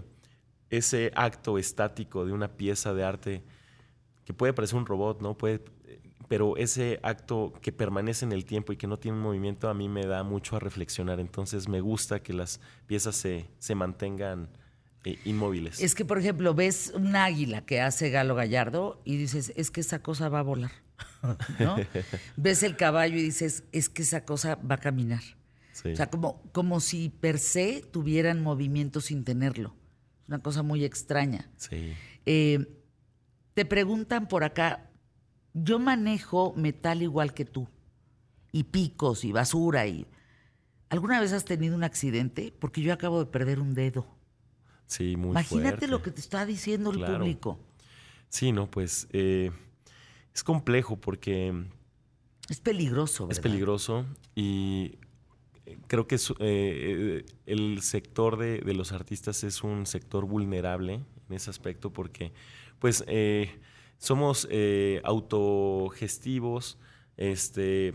ese 0.69 1.11
acto 1.15 1.57
estático 1.57 2.23
de 2.23 2.33
una 2.33 2.49
pieza 2.49 2.93
de 2.93 3.03
arte, 3.03 3.43
que 4.25 4.33
puede 4.35 4.53
parecer 4.53 4.77
un 4.77 4.85
robot, 4.85 5.23
¿no? 5.23 5.35
Puede, 5.39 5.63
pero 6.27 6.55
ese 6.55 6.99
acto 7.01 7.51
que 7.63 7.71
permanece 7.71 8.25
en 8.25 8.31
el 8.31 8.45
tiempo 8.45 8.71
y 8.71 8.77
que 8.77 8.85
no 8.85 8.97
tiene 8.97 9.17
un 9.17 9.23
movimiento, 9.23 9.69
a 9.69 9.73
mí 9.73 9.89
me 9.89 10.05
da 10.05 10.21
mucho 10.21 10.55
a 10.55 10.59
reflexionar. 10.59 11.19
Entonces 11.19 11.67
me 11.67 11.81
gusta 11.81 12.21
que 12.21 12.31
las 12.33 12.59
piezas 12.85 13.15
se, 13.15 13.49
se 13.57 13.73
mantengan 13.73 14.49
eh, 15.03 15.17
inmóviles. 15.25 15.81
Es 15.81 15.95
que, 15.95 16.05
por 16.05 16.19
ejemplo, 16.19 16.53
ves 16.53 16.91
un 16.93 17.15
águila 17.15 17.65
que 17.65 17.81
hace 17.81 18.11
Galo 18.11 18.35
Gallardo 18.35 19.01
y 19.03 19.17
dices, 19.17 19.51
es 19.55 19.71
que 19.71 19.81
esa 19.81 20.03
cosa 20.03 20.29
va 20.29 20.41
a 20.41 20.43
volar. 20.43 20.87
¿No? 21.59 21.75
ves 22.37 22.63
el 22.63 22.75
caballo 22.77 23.17
y 23.17 23.21
dices, 23.23 23.63
es 23.71 23.89
que 23.89 24.03
esa 24.03 24.25
cosa 24.25 24.55
va 24.55 24.75
a 24.75 24.79
caminar. 24.79 25.21
Sí. 25.73 25.93
O 25.93 25.95
sea, 25.95 26.09
como, 26.09 26.41
como 26.51 26.79
si 26.79 27.09
per 27.09 27.39
se 27.39 27.81
tuvieran 27.91 28.41
movimiento 28.41 29.01
sin 29.01 29.23
tenerlo. 29.23 29.75
Es 30.23 30.27
una 30.29 30.39
cosa 30.39 30.63
muy 30.63 30.83
extraña. 30.83 31.49
Sí. 31.57 31.93
Eh, 32.25 32.67
te 33.53 33.65
preguntan 33.65 34.27
por 34.27 34.43
acá, 34.43 34.89
yo 35.53 35.79
manejo 35.79 36.53
metal 36.55 37.01
igual 37.01 37.33
que 37.33 37.45
tú, 37.45 37.67
y 38.51 38.63
picos 38.65 39.23
y 39.25 39.31
basura 39.31 39.87
y... 39.87 40.05
¿Alguna 40.91 41.19
vez 41.21 41.33
has 41.33 41.45
tenido 41.45 41.75
un 41.75 41.83
accidente? 41.83 42.51
Porque 42.57 42.81
yo 42.81 42.91
acabo 42.93 43.19
de 43.19 43.27
perder 43.29 43.59
un 43.59 43.75
dedo. 43.75 44.07
Sí, 44.87 45.15
muy 45.17 45.29
Imagínate 45.31 45.69
fuerte. 45.69 45.87
lo 45.87 46.01
que 46.01 46.09
te 46.09 46.19
está 46.19 46.47
diciendo 46.47 46.89
el 46.89 46.97
Claro. 46.97 47.19
público. 47.19 47.59
Sí, 48.27 48.51
no, 48.51 48.71
pues 48.71 49.07
eh, 49.11 49.51
es 50.33 50.43
complejo 50.43 50.97
porque 50.99 51.53
Es 52.49 52.59
peligroso, 52.61 53.23
Es 53.25 53.37
¿verdad? 53.37 53.43
peligroso 53.43 54.05
y 54.35 54.97
eh, 55.65 55.77
creo 55.87 56.07
que 56.07 56.15
es, 56.15 56.29
eh, 56.31 56.35
eh, 56.39 57.25
el 57.45 57.81
sector 57.81 58.37
de, 58.37 58.59
de 58.59 58.73
los 58.73 58.91
artistas 58.91 59.43
es 59.43 59.63
un 59.63 59.85
sector 59.85 60.25
vulnerable 60.25 60.93
en 61.29 61.35
ese 61.35 61.49
aspecto 61.49 61.91
porque 61.91 62.31
pues 62.79 63.03
eh, 63.07 63.59
somos 63.97 64.47
eh, 64.49 65.01
autogestivos, 65.03 66.77
este, 67.17 67.93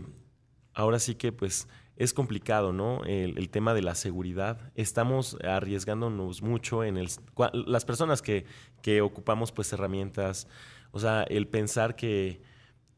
ahora 0.73 0.99
sí 0.99 1.15
que 1.15 1.31
pues 1.31 1.67
es 1.97 2.13
complicado, 2.13 2.73
¿no? 2.73 3.03
El, 3.05 3.37
el 3.37 3.49
tema 3.49 3.73
de 3.73 3.81
la 3.81 3.95
seguridad. 3.95 4.71
Estamos 4.75 5.37
arriesgándonos 5.43 6.41
mucho 6.41 6.83
en 6.83 6.97
el... 6.97 7.07
Las 7.53 7.85
personas 7.85 8.21
que, 8.21 8.45
que 8.81 8.99
ocupamos 9.01 9.53
pues 9.53 9.71
herramientas, 9.71 10.47
o 10.95 10.99
sea, 10.99 11.23
el 11.23 11.45
pensar 11.45 11.97
que 11.97 12.41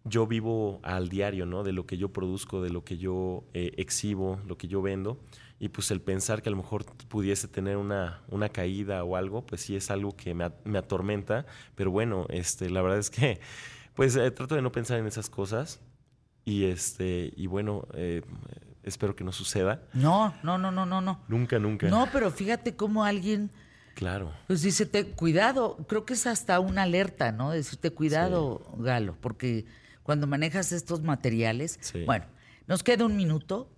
yo 0.03 0.27
vivo 0.27 0.79
al 0.83 1.09
diario, 1.09 1.47
¿no? 1.47 1.63
De 1.63 1.71
lo 1.71 1.87
que 1.87 1.97
yo 1.97 2.13
produzco, 2.13 2.61
de 2.61 2.69
lo 2.69 2.83
que 2.83 2.99
yo 2.99 3.43
eh, 3.55 3.71
exhibo, 3.77 4.39
lo 4.45 4.55
que 4.55 4.67
yo 4.67 4.83
vendo. 4.83 5.19
Y 5.57 5.69
pues 5.69 5.89
el 5.89 5.99
pensar 5.99 6.43
que 6.43 6.49
a 6.49 6.51
lo 6.51 6.57
mejor 6.57 6.85
pudiese 7.07 7.47
tener 7.47 7.75
una, 7.75 8.21
una 8.29 8.49
caída 8.49 9.03
o 9.03 9.15
algo, 9.15 9.43
pues 9.47 9.61
sí 9.61 9.75
es 9.75 9.89
algo 9.89 10.15
que 10.15 10.35
me, 10.35 10.51
me 10.63 10.77
atormenta. 10.77 11.47
Pero 11.73 11.89
bueno, 11.89 12.27
este, 12.29 12.69
la 12.69 12.83
verdad 12.83 12.99
es 12.99 13.09
que 13.09 13.39
pues 13.95 14.15
eh, 14.15 14.29
trato 14.29 14.53
de 14.53 14.61
no 14.61 14.71
pensar 14.71 14.99
en 14.99 15.07
esas 15.07 15.27
cosas. 15.27 15.79
Y 16.45 16.65
este, 16.65 17.33
y 17.35 17.47
bueno, 17.47 17.87
eh, 17.95 18.21
espero 18.83 19.15
que 19.15 19.23
no 19.23 19.31
suceda. 19.31 19.81
No, 19.95 20.35
no, 20.43 20.59
no, 20.59 20.71
no, 20.71 20.85
no, 20.85 21.01
no. 21.01 21.19
Nunca, 21.27 21.57
nunca. 21.57 21.89
No, 21.89 22.07
pero 22.13 22.29
fíjate 22.29 22.75
cómo 22.75 23.03
alguien 23.03 23.49
Claro. 23.97 24.31
pues 24.45 24.61
dice, 24.61 24.85
"Te- 24.85 25.05
cuidado, 25.07 25.77
creo 25.87 26.05
que 26.05 26.13
es 26.13 26.27
hasta 26.27 26.59
una 26.59 26.83
alerta, 26.83 27.31
¿no? 27.31 27.49
Decirte 27.51 27.89
cuidado, 27.91 28.61
Galo, 28.77 29.17
porque 29.19 29.65
cuando 30.03 30.27
manejas 30.27 30.71
estos 30.71 31.01
materiales, 31.01 31.79
Sí. 31.81 32.03
bueno, 32.05 32.25
nos 32.67 32.83
queda 32.83 33.05
un 33.05 33.17
minuto. 33.17 33.73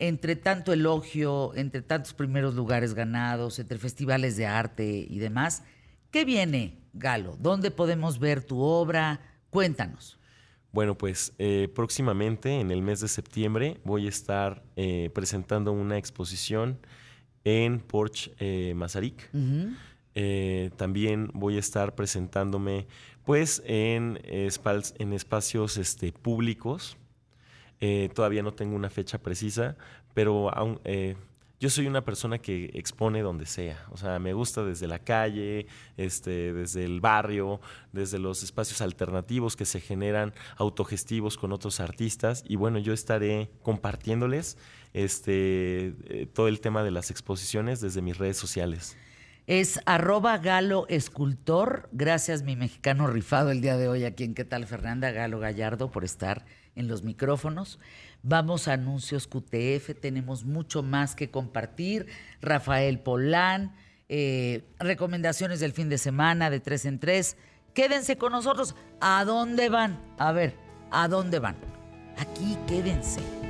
Entre 0.00 0.36
tanto 0.36 0.72
elogio, 0.72 1.52
entre 1.56 1.82
tantos 1.82 2.14
primeros 2.14 2.54
lugares 2.54 2.94
ganados, 2.94 3.58
entre 3.58 3.78
festivales 3.78 4.36
de 4.36 4.46
arte 4.46 4.86
y 5.10 5.18
demás, 5.18 5.64
¿qué 6.12 6.24
viene, 6.24 6.78
Galo? 6.92 7.36
¿Dónde 7.40 7.72
podemos 7.72 8.20
ver 8.20 8.44
tu 8.44 8.60
obra? 8.60 9.20
Cuéntanos. 9.50 10.16
Bueno, 10.70 10.96
pues 10.96 11.32
eh, 11.38 11.68
próximamente, 11.74 12.60
en 12.60 12.70
el 12.70 12.80
mes 12.80 13.00
de 13.00 13.08
septiembre, 13.08 13.80
voy 13.84 14.06
a 14.06 14.08
estar 14.08 14.62
eh, 14.76 15.10
presentando 15.12 15.72
una 15.72 15.96
exposición 15.98 16.78
en 17.48 17.80
Porch 17.80 18.30
eh, 18.38 18.74
Mazarik. 18.76 19.30
Eh, 20.14 20.70
también 20.76 21.30
voy 21.32 21.56
a 21.56 21.60
estar 21.60 21.94
presentándome, 21.94 22.86
pues, 23.24 23.62
en, 23.64 24.20
en 24.22 25.12
espacios 25.12 25.78
este, 25.78 26.12
públicos. 26.12 26.98
Eh, 27.80 28.10
todavía 28.14 28.42
no 28.42 28.52
tengo 28.52 28.76
una 28.76 28.90
fecha 28.90 29.18
precisa, 29.18 29.76
pero 30.12 30.54
aún, 30.54 30.80
eh, 30.84 31.16
yo 31.60 31.70
soy 31.70 31.86
una 31.86 32.04
persona 32.04 32.38
que 32.38 32.70
expone 32.74 33.20
donde 33.20 33.46
sea. 33.46 33.84
O 33.90 33.96
sea, 33.96 34.18
me 34.18 34.32
gusta 34.32 34.64
desde 34.64 34.86
la 34.86 35.00
calle, 35.00 35.66
este, 35.96 36.52
desde 36.52 36.84
el 36.84 37.00
barrio, 37.00 37.60
desde 37.92 38.18
los 38.18 38.42
espacios 38.42 38.80
alternativos 38.80 39.56
que 39.56 39.64
se 39.64 39.80
generan 39.80 40.32
autogestivos 40.56 41.36
con 41.36 41.52
otros 41.52 41.80
artistas. 41.80 42.44
Y 42.46 42.56
bueno, 42.56 42.78
yo 42.78 42.92
estaré 42.92 43.50
compartiéndoles 43.62 44.56
este, 44.94 45.94
eh, 46.08 46.26
todo 46.32 46.46
el 46.46 46.60
tema 46.60 46.84
de 46.84 46.92
las 46.92 47.10
exposiciones 47.10 47.80
desde 47.80 48.02
mis 48.02 48.18
redes 48.18 48.36
sociales. 48.36 48.96
Es 49.48 49.80
arroba 49.86 50.38
Galo 50.38 50.86
Escultor. 50.88 51.88
Gracias, 51.90 52.42
mi 52.42 52.54
mexicano 52.54 53.06
rifado 53.06 53.50
el 53.50 53.62
día 53.62 53.78
de 53.78 53.88
hoy 53.88 54.04
aquí 54.04 54.24
en 54.24 54.34
¿Qué 54.34 54.44
tal, 54.44 54.66
Fernanda? 54.66 55.10
Galo 55.10 55.38
Gallardo, 55.40 55.90
por 55.90 56.04
estar 56.04 56.44
en 56.76 56.86
los 56.86 57.02
micrófonos. 57.02 57.80
Vamos 58.22 58.68
a 58.68 58.74
anuncios 58.74 59.26
QTF, 59.26 59.94
tenemos 60.00 60.44
mucho 60.44 60.82
más 60.82 61.14
que 61.14 61.30
compartir. 61.30 62.06
Rafael 62.40 62.98
Polán, 63.00 63.74
eh, 64.08 64.64
recomendaciones 64.78 65.60
del 65.60 65.72
fin 65.72 65.88
de 65.88 65.98
semana 65.98 66.50
de 66.50 66.60
tres 66.60 66.84
en 66.84 66.98
tres. 66.98 67.36
Quédense 67.74 68.18
con 68.18 68.32
nosotros. 68.32 68.74
¿A 69.00 69.24
dónde 69.24 69.68
van? 69.68 70.00
A 70.18 70.32
ver, 70.32 70.56
¿a 70.90 71.06
dónde 71.08 71.38
van? 71.38 71.56
Aquí 72.16 72.58
quédense. 72.66 73.47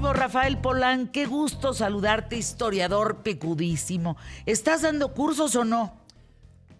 Queridísimo 0.00 0.12
Rafael 0.14 0.56
Polán, 0.56 1.08
qué 1.08 1.26
gusto 1.26 1.74
saludarte, 1.74 2.34
historiador 2.34 3.22
pecudísimo. 3.22 4.16
¿Estás 4.46 4.80
dando 4.80 5.12
cursos 5.12 5.54
o 5.56 5.62
no? 5.62 5.94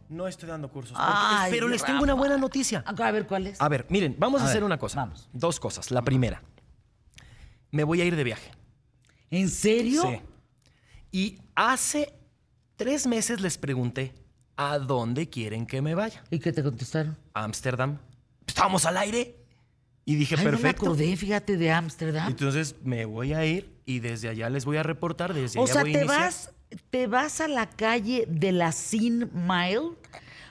No 0.08 0.26
estoy 0.26 0.48
dando 0.48 0.70
cursos. 0.70 0.96
Ay, 0.98 1.52
pero 1.52 1.68
les 1.68 1.82
Rafa. 1.82 1.92
tengo 1.92 2.04
una 2.04 2.14
buena 2.14 2.38
noticia. 2.38 2.82
A 2.86 3.10
ver, 3.12 3.26
¿cuál 3.26 3.48
es? 3.48 3.60
A 3.60 3.68
ver, 3.68 3.84
miren, 3.90 4.16
vamos 4.18 4.40
a, 4.40 4.44
A 4.44 4.46
hacer 4.46 4.60
ver, 4.62 4.64
una 4.64 4.78
cosa. 4.78 5.00
vamos. 5.00 5.28
Dos 5.34 5.60
cosas. 5.60 5.90
La 5.90 6.00
primera, 6.00 6.42
me 7.70 7.84
voy 7.84 8.00
a 8.00 8.06
ir 8.06 8.16
de 8.16 8.24
viaje. 8.24 8.52
¿En 9.30 9.50
serio? 9.50 10.00
Sí. 10.02 10.20
Y 11.12 11.38
hace 11.54 12.14
tres 12.76 13.06
meses 13.06 13.42
les 13.42 13.58
pregunté 13.58 14.14
a 14.56 14.78
dónde 14.78 15.28
quieren 15.28 15.66
que 15.66 15.82
me 15.82 15.94
vaya. 15.94 16.24
¿Y 16.30 16.38
qué 16.38 16.52
te 16.54 16.62
contestaron? 16.62 17.18
Ámsterdam. 17.34 17.98
Estábamos 18.46 18.86
al 18.86 18.96
aire. 18.96 19.39
Y 20.04 20.14
dije, 20.16 20.34
Ay, 20.38 20.44
no 20.44 20.50
me 20.52 20.56
perfecto. 20.58 20.86
acordé, 20.86 21.16
fíjate, 21.16 21.56
de 21.56 21.70
Ámsterdam. 21.72 22.28
Entonces 22.28 22.76
me 22.82 23.04
voy 23.04 23.32
a 23.34 23.44
ir 23.44 23.70
y 23.84 24.00
desde 24.00 24.28
allá 24.28 24.48
les 24.50 24.64
voy 24.64 24.76
a 24.78 24.82
reportar, 24.82 25.34
desde 25.34 25.58
O 25.58 25.64
allá 25.64 25.72
sea, 25.72 25.82
voy 25.82 25.90
a 25.90 25.92
te 25.94 25.98
iniciar. 26.04 26.20
vas, 26.22 26.52
te 26.90 27.06
vas 27.06 27.40
a 27.40 27.48
la 27.48 27.68
calle 27.68 28.24
de 28.28 28.52
la 28.52 28.72
Sin 28.72 29.30
Mile, 29.34 29.90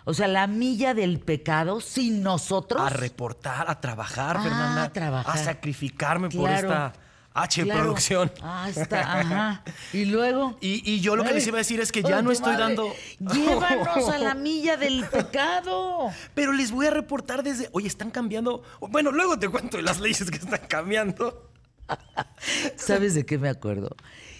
o 0.05 0.13
sea, 0.13 0.27
la 0.27 0.47
milla 0.47 0.93
del 0.93 1.19
pecado, 1.19 1.81
sin 1.81 2.21
nosotros. 2.23 2.81
a 2.81 2.89
reportar, 2.89 3.69
a 3.69 3.79
trabajar, 3.81 4.37
Ah, 4.37 4.43
Fernanda, 4.43 4.83
a 4.83 4.93
trabajar. 4.93 5.35
a 5.37 5.43
sacrificarme 5.43 6.29
por 6.29 6.49
esta 6.49 6.93
H 7.33 7.63
Claro. 7.63 7.81
producción. 7.81 8.31
Ah, 8.41 8.69
está, 8.69 9.19
ajá. 9.19 9.63
Y 9.93 10.05
luego. 10.05 10.57
Y, 10.61 10.81
y 10.91 10.99
yo 10.99 11.15
lo 11.15 11.23
que 11.23 11.33
les 11.33 11.45
iba 11.47 11.57
a 11.57 11.59
decir 11.59 11.79
es 11.79 11.91
que 11.91 12.01
ya 12.01 12.17
Ay, 12.17 12.23
no 12.23 12.31
estoy 12.31 12.53
madre, 12.53 12.75
dando. 12.75 12.95
Llévanos 13.19 14.09
a 14.09 14.17
la 14.17 14.33
milla 14.35 14.77
del 14.77 15.05
pecado. 15.05 16.09
Pero 16.33 16.51
les 16.53 16.71
voy 16.71 16.87
a 16.87 16.91
reportar 16.91 17.43
desde. 17.43 17.69
Oye, 17.71 17.87
están 17.87 18.11
cambiando. 18.11 18.63
Bueno, 18.81 19.11
luego 19.11 19.37
te 19.39 19.47
cuento 19.47 19.77
de 19.77 19.83
las 19.83 19.99
leyes 19.99 20.29
que 20.29 20.37
están 20.37 20.61
cambiando. 20.67 21.49
¿Sabes 22.75 23.13
de 23.15 23.25
qué 23.25 23.37
me 23.37 23.49
acuerdo? 23.49 23.95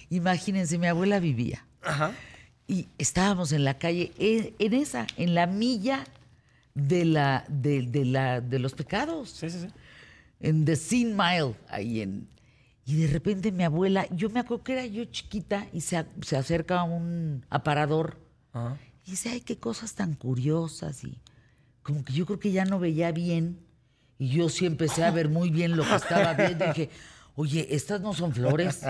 Imagínense, 0.10 0.78
mi 0.78 0.88
abuela 0.88 1.20
vivía 1.20 1.66
Ajá. 1.84 2.12
y 2.68 2.88
estábamos 2.98 3.52
en 3.52 3.64
la 3.64 3.78
calle, 3.78 4.12
en, 4.18 4.54
en 4.60 4.74
esa, 4.74 5.06
en 5.18 5.36
la 5.36 5.46
milla 5.48 6.04
de, 6.74 7.06
la, 7.06 7.46
de, 7.48 7.84
de 7.84 8.06
la, 8.06 8.42
de 8.42 8.60
los 8.60 8.74
pecados. 8.74 9.30
Sí, 9.32 9.50
sí, 9.50 9.60
sí. 9.62 9.68
En 10.42 10.66
The 10.66 10.76
Sin 10.76 11.16
Mile, 11.16 11.54
ahí 11.70 12.02
en... 12.02 12.28
Y 12.90 12.96
de 12.96 13.06
repente 13.06 13.52
mi 13.52 13.64
abuela, 13.64 14.08
yo 14.10 14.32
me 14.32 14.40
acuerdo 14.40 14.64
que 14.64 14.74
era 14.74 14.84
yo 14.88 15.06
chiquita 15.06 15.68
y 15.72 15.82
se, 15.82 16.04
se 16.24 16.36
acerca 16.36 16.80
a 16.80 16.84
un 16.86 17.46
aparador 17.52 18.18
Ajá. 18.52 18.80
y 19.06 19.12
dice, 19.12 19.30
ay, 19.30 19.42
qué 19.42 19.60
cosas 19.60 19.94
tan 19.94 20.16
curiosas. 20.16 21.04
Y 21.04 21.20
como 21.84 22.04
que 22.04 22.14
yo 22.14 22.26
creo 22.26 22.40
que 22.40 22.52
ya 22.52 22.66
no 22.66 22.80
veía 22.80 23.12
bien. 23.12 23.60
Y 24.18 24.30
yo 24.30 24.50
sí 24.50 24.66
empecé 24.66 25.04
a 25.04 25.12
ver 25.12 25.30
muy 25.30 25.52
bien 25.52 25.78
lo 25.78 25.84
que 25.84 25.94
estaba 25.94 26.34
viendo. 26.34 26.66
Y 26.66 26.68
dije, 26.70 26.90
oye, 27.36 27.68
estas 27.70 28.02
no 28.02 28.12
son 28.14 28.34
flores. 28.34 28.82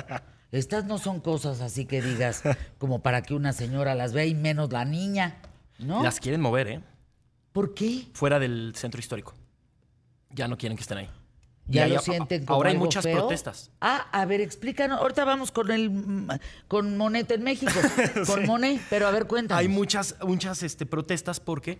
Estas 0.53 0.85
no 0.85 0.97
son 0.97 1.19
cosas 1.19 1.59
así 1.59 1.85
que 1.85 2.01
digas, 2.01 2.43
como 2.77 3.01
para 3.01 3.21
que 3.21 3.33
una 3.33 3.51
señora 3.51 3.95
las 3.95 4.13
vea 4.13 4.25
y 4.25 4.33
menos 4.33 4.71
la 4.71 4.85
niña. 4.85 5.41
¿No? 5.77 6.03
Las 6.03 6.21
quieren 6.21 6.39
mover, 6.39 6.67
¿eh? 6.69 6.81
¿Por 7.51 7.73
qué? 7.73 8.07
Fuera 8.13 8.39
del 8.39 8.71
centro 8.77 9.01
histórico. 9.01 9.33
Ya 10.29 10.47
no 10.47 10.57
quieren 10.57 10.77
que 10.77 10.83
estén 10.83 10.99
ahí. 10.99 11.09
Ya 11.72 11.88
Y 11.88 11.91
lo 11.91 11.99
hay- 11.99 12.03
sienten 12.03 12.45
como 12.45 12.55
Ahora 12.57 12.70
hay 12.70 12.76
algo 12.76 12.86
muchas 12.86 13.03
feo? 13.03 13.17
protestas. 13.20 13.70
Ah, 13.80 14.07
a 14.11 14.26
ver, 14.26 14.41
explícanos. 14.41 14.99
Ahorita 14.99 15.24
vamos 15.24 15.51
con 15.51 15.70
el 15.72 15.91
con 16.67 16.97
Monet 16.97 17.30
en 17.32 17.43
México. 17.43 17.72
Con 18.28 18.45
Monet, 18.47 18.82
pero 18.89 19.07
a 19.07 19.11
ver, 19.11 19.28
cuéntanos. 19.28 19.59
Hay 19.59 19.67
muchas, 19.67 20.15
muchas 20.26 20.63
este, 20.63 20.86
protestas 20.88 21.39
porque, 21.39 21.80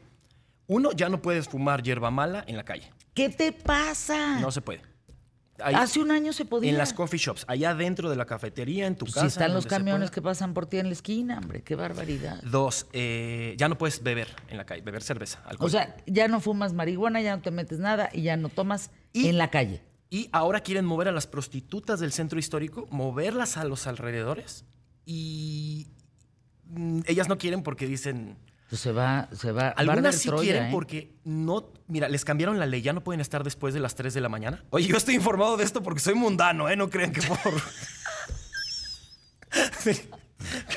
uno, 0.68 0.92
ya 0.92 1.10
no 1.10 1.22
puedes 1.22 1.50
fumar 1.50 1.82
hierba 1.82 2.12
mala 2.12 2.44
en 2.48 2.56
la 2.56 2.64
calle. 2.64 2.92
¿Qué 3.16 3.30
te 3.30 3.52
pasa? 3.52 4.40
No 4.40 4.52
se 4.52 4.62
puede. 4.62 4.82
Hace 5.64 6.00
un 6.00 6.12
año 6.12 6.34
se 6.34 6.46
podía. 6.46 6.70
en 6.72 6.78
las 6.78 6.94
coffee 6.94 7.20
shops, 7.20 7.46
allá 7.48 7.74
dentro 7.76 8.10
de 8.10 8.16
la 8.16 8.26
cafetería, 8.26 8.88
en 8.88 8.96
tu 8.96 9.06
Pues 9.06 9.16
casa. 9.16 9.26
si 9.28 9.34
están 9.34 9.54
los 9.54 9.66
camiones 9.66 10.12
que 10.12 10.22
pasan 10.22 10.54
por 10.54 10.66
ti 10.66 10.78
en 10.78 10.88
la 10.88 10.94
esquina, 10.94 11.38
hombre, 11.40 11.62
qué 11.64 11.76
barbaridad. 11.76 12.42
Dos, 12.44 12.88
eh, 12.94 13.56
ya 13.58 13.68
no 13.70 13.78
puedes 13.78 14.02
beber 14.04 14.28
en 14.48 14.58
la 14.58 14.66
calle, 14.66 14.82
beber 14.82 15.04
cerveza, 15.04 15.42
alcohol. 15.46 15.68
O 15.68 15.70
sea, 15.70 15.96
ya 16.06 16.28
no 16.28 16.40
fumas 16.42 16.74
marihuana, 16.74 17.22
ya 17.22 17.36
no 17.36 17.42
te 17.42 17.52
metes 17.52 17.80
nada 17.80 18.10
y 18.14 18.22
ya 18.24 18.38
no 18.38 18.50
tomas 18.50 18.92
Y- 19.14 19.28
en 19.28 19.38
la 19.38 19.50
calle. 19.50 19.82
Y 20.12 20.28
ahora 20.32 20.62
quieren 20.62 20.86
mover 20.86 21.08
a 21.08 21.12
las 21.12 21.28
prostitutas 21.28 22.00
del 22.00 22.12
centro 22.12 22.40
histórico, 22.40 22.88
moverlas 22.90 23.58
a 23.58 23.64
los 23.64 23.86
alrededores. 23.86 24.66
Y 25.06 25.88
mm, 26.66 27.02
ellas 27.08 27.28
no 27.28 27.38
quieren 27.38 27.62
porque 27.64 27.86
dicen... 27.88 28.38
Pues 28.70 28.82
se 28.82 28.92
va, 28.92 29.28
se 29.36 29.52
va. 29.52 29.70
Algunas 29.70 30.16
sí 30.16 30.28
Troya, 30.30 30.44
quieren 30.44 30.64
¿eh? 30.66 30.70
porque 30.72 31.12
no... 31.24 31.72
Mira, 31.88 32.08
les 32.08 32.24
cambiaron 32.24 32.60
la 32.60 32.68
ley, 32.68 32.82
ya 32.84 32.94
no 32.94 33.02
pueden 33.04 33.20
estar 33.20 33.44
después 33.44 33.74
de 33.74 33.80
las 33.80 33.96
3 33.96 34.14
de 34.14 34.22
la 34.22 34.30
mañana. 34.30 34.64
Oye, 34.70 34.88
yo 34.88 34.96
estoy 34.98 35.16
informado 35.16 35.58
de 35.58 35.64
esto 35.64 35.82
porque 35.82 36.00
soy 36.00 36.14
mundano, 36.14 36.70
¿eh? 36.70 36.76
No 36.76 36.90
crean 36.90 37.12
que 37.12 37.22
por... 37.24 37.38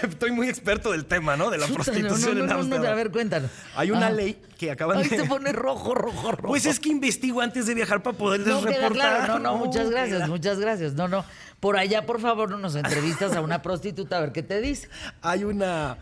Que 0.01 0.07
estoy 0.09 0.33
muy 0.33 0.49
experto 0.49 0.91
del 0.91 1.05
tema, 1.05 1.37
¿no? 1.37 1.49
De 1.49 1.57
la 1.57 1.69
prostitución 1.69 2.37
no, 2.39 2.47
no, 2.47 2.61
en 2.63 2.69
no, 2.71 2.79
no. 2.79 2.89
A 2.89 2.95
ver, 2.95 3.13
cuéntanos. 3.13 3.49
Hay 3.77 3.93
una 3.93 4.09
Ah. 4.09 4.11
ley 4.11 4.43
que 4.59 4.71
acaban 4.73 4.99
Ay, 4.99 5.09
de... 5.09 5.19
se 5.19 5.25
pone 5.25 5.53
rojo, 5.53 5.95
rojo, 5.95 6.33
rojo. 6.33 6.49
Pues 6.49 6.67
es 6.67 6.81
que 6.81 6.89
investigo 6.89 7.41
antes 7.41 7.67
de 7.67 7.75
viajar 7.75 8.03
para 8.03 8.17
queda 8.17 8.61
reportar. 8.61 8.93
claro. 8.93 9.35
No, 9.35 9.39
no, 9.39 9.57
muchas 9.59 9.89
gracias, 9.89 10.19
queda- 10.19 10.27
muchas 10.27 10.59
gracias. 10.59 10.95
No, 10.95 11.07
no. 11.07 11.25
Por 11.61 11.77
allá, 11.77 12.05
por 12.07 12.21
favor, 12.21 12.51
no 12.51 12.59
nos 12.59 12.75
entrevistas 12.75 13.37
a 13.37 13.41
una 13.41 13.63
prostituta 13.63 14.19
a 14.19 14.21
ver 14.21 14.33
qué 14.33 14.43
te 14.43 14.61
dice. 14.61 14.89
Hay 15.23 15.45
una. 15.45 15.97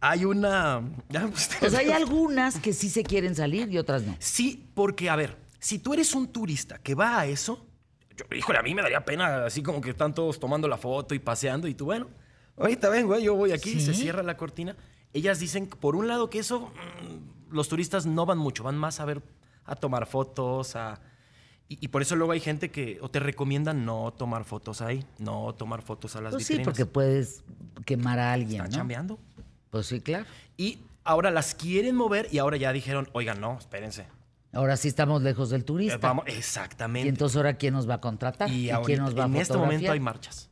Hay 0.00 0.24
una. 0.24 0.82
pues, 1.60 1.74
hay 1.74 1.90
algunas 1.90 2.58
que 2.58 2.72
sí 2.72 2.88
se 2.88 3.02
quieren 3.02 3.34
salir 3.34 3.70
y 3.70 3.78
otras 3.78 4.02
no. 4.02 4.16
Sí, 4.18 4.70
porque, 4.74 5.10
a 5.10 5.16
ver, 5.16 5.36
si 5.58 5.78
tú 5.78 5.92
eres 5.94 6.14
un 6.14 6.28
turista 6.28 6.78
que 6.78 6.94
va 6.94 7.20
a 7.20 7.26
eso, 7.26 7.66
yo, 8.16 8.24
híjole, 8.36 8.58
a 8.58 8.62
mí 8.62 8.74
me 8.74 8.82
daría 8.82 9.04
pena, 9.04 9.44
así 9.46 9.62
como 9.62 9.80
que 9.80 9.90
están 9.90 10.14
todos 10.14 10.38
tomando 10.40 10.68
la 10.68 10.78
foto 10.78 11.14
y 11.14 11.18
paseando, 11.18 11.68
y 11.68 11.74
tú, 11.74 11.84
bueno, 11.86 12.08
ahorita 12.56 12.88
vengo, 12.88 13.14
¿eh? 13.16 13.22
yo 13.22 13.34
voy 13.34 13.52
aquí, 13.52 13.80
se 13.80 13.94
¿Sí? 13.94 14.02
cierra 14.02 14.22
la 14.22 14.36
cortina. 14.36 14.76
Ellas 15.12 15.38
dicen, 15.40 15.66
por 15.66 15.96
un 15.96 16.06
lado, 16.08 16.30
que 16.30 16.38
eso, 16.38 16.70
mm, 16.70 17.54
los 17.54 17.68
turistas 17.68 18.06
no 18.06 18.26
van 18.26 18.38
mucho, 18.38 18.62
van 18.62 18.76
más 18.78 19.00
a 19.00 19.04
ver, 19.04 19.22
a 19.64 19.76
tomar 19.76 20.06
fotos, 20.06 20.76
a. 20.76 21.00
Y, 21.68 21.78
y 21.84 21.88
por 21.88 22.02
eso 22.02 22.16
luego 22.16 22.32
hay 22.32 22.40
gente 22.40 22.70
que 22.70 22.98
o 23.00 23.08
te 23.10 23.20
recomiendan 23.20 23.84
no 23.84 24.12
tomar 24.16 24.44
fotos 24.44 24.80
ahí, 24.82 25.04
no 25.18 25.54
tomar 25.54 25.82
fotos 25.82 26.16
a 26.16 26.20
las 26.20 26.32
Pues 26.32 26.44
sí, 26.46 26.54
vitrinas. 26.54 26.72
porque 26.72 26.84
puedes 26.86 27.44
quemar 27.86 28.18
a 28.18 28.32
alguien, 28.32 28.56
Están 28.62 28.70
¿no? 28.70 28.76
chambeando. 28.76 29.18
Pues 29.70 29.86
sí, 29.86 30.00
claro. 30.00 30.26
Y 30.56 30.78
ahora 31.04 31.30
las 31.30 31.54
quieren 31.54 31.94
mover 31.96 32.28
y 32.30 32.38
ahora 32.38 32.56
ya 32.56 32.72
dijeron, 32.72 33.08
oigan, 33.12 33.40
no, 33.40 33.58
espérense. 33.58 34.06
Ahora 34.52 34.76
sí 34.76 34.88
estamos 34.88 35.22
lejos 35.22 35.50
del 35.50 35.60
Eh, 35.60 35.64
turista. 35.64 36.14
y 36.26 36.30
exactamente. 36.32 37.08
entonces 37.08 37.36
ahora 37.36 37.54
quién 37.54 37.72
nos 37.74 37.88
va 37.88 37.94
a 37.94 38.00
contratar 38.00 38.50
y, 38.50 38.70
Y 38.70 38.74
quién 38.84 38.98
nos 38.98 39.16
va 39.16 39.22
a 39.22 39.26
en 39.26 39.36
este 39.36 39.56
momento 39.56 39.92
hay 39.92 40.00
marchas. 40.00 40.50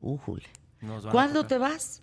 Újule. 0.00 0.46
¿Cuándo 1.12 1.44
te 1.46 1.58
vas? 1.58 2.02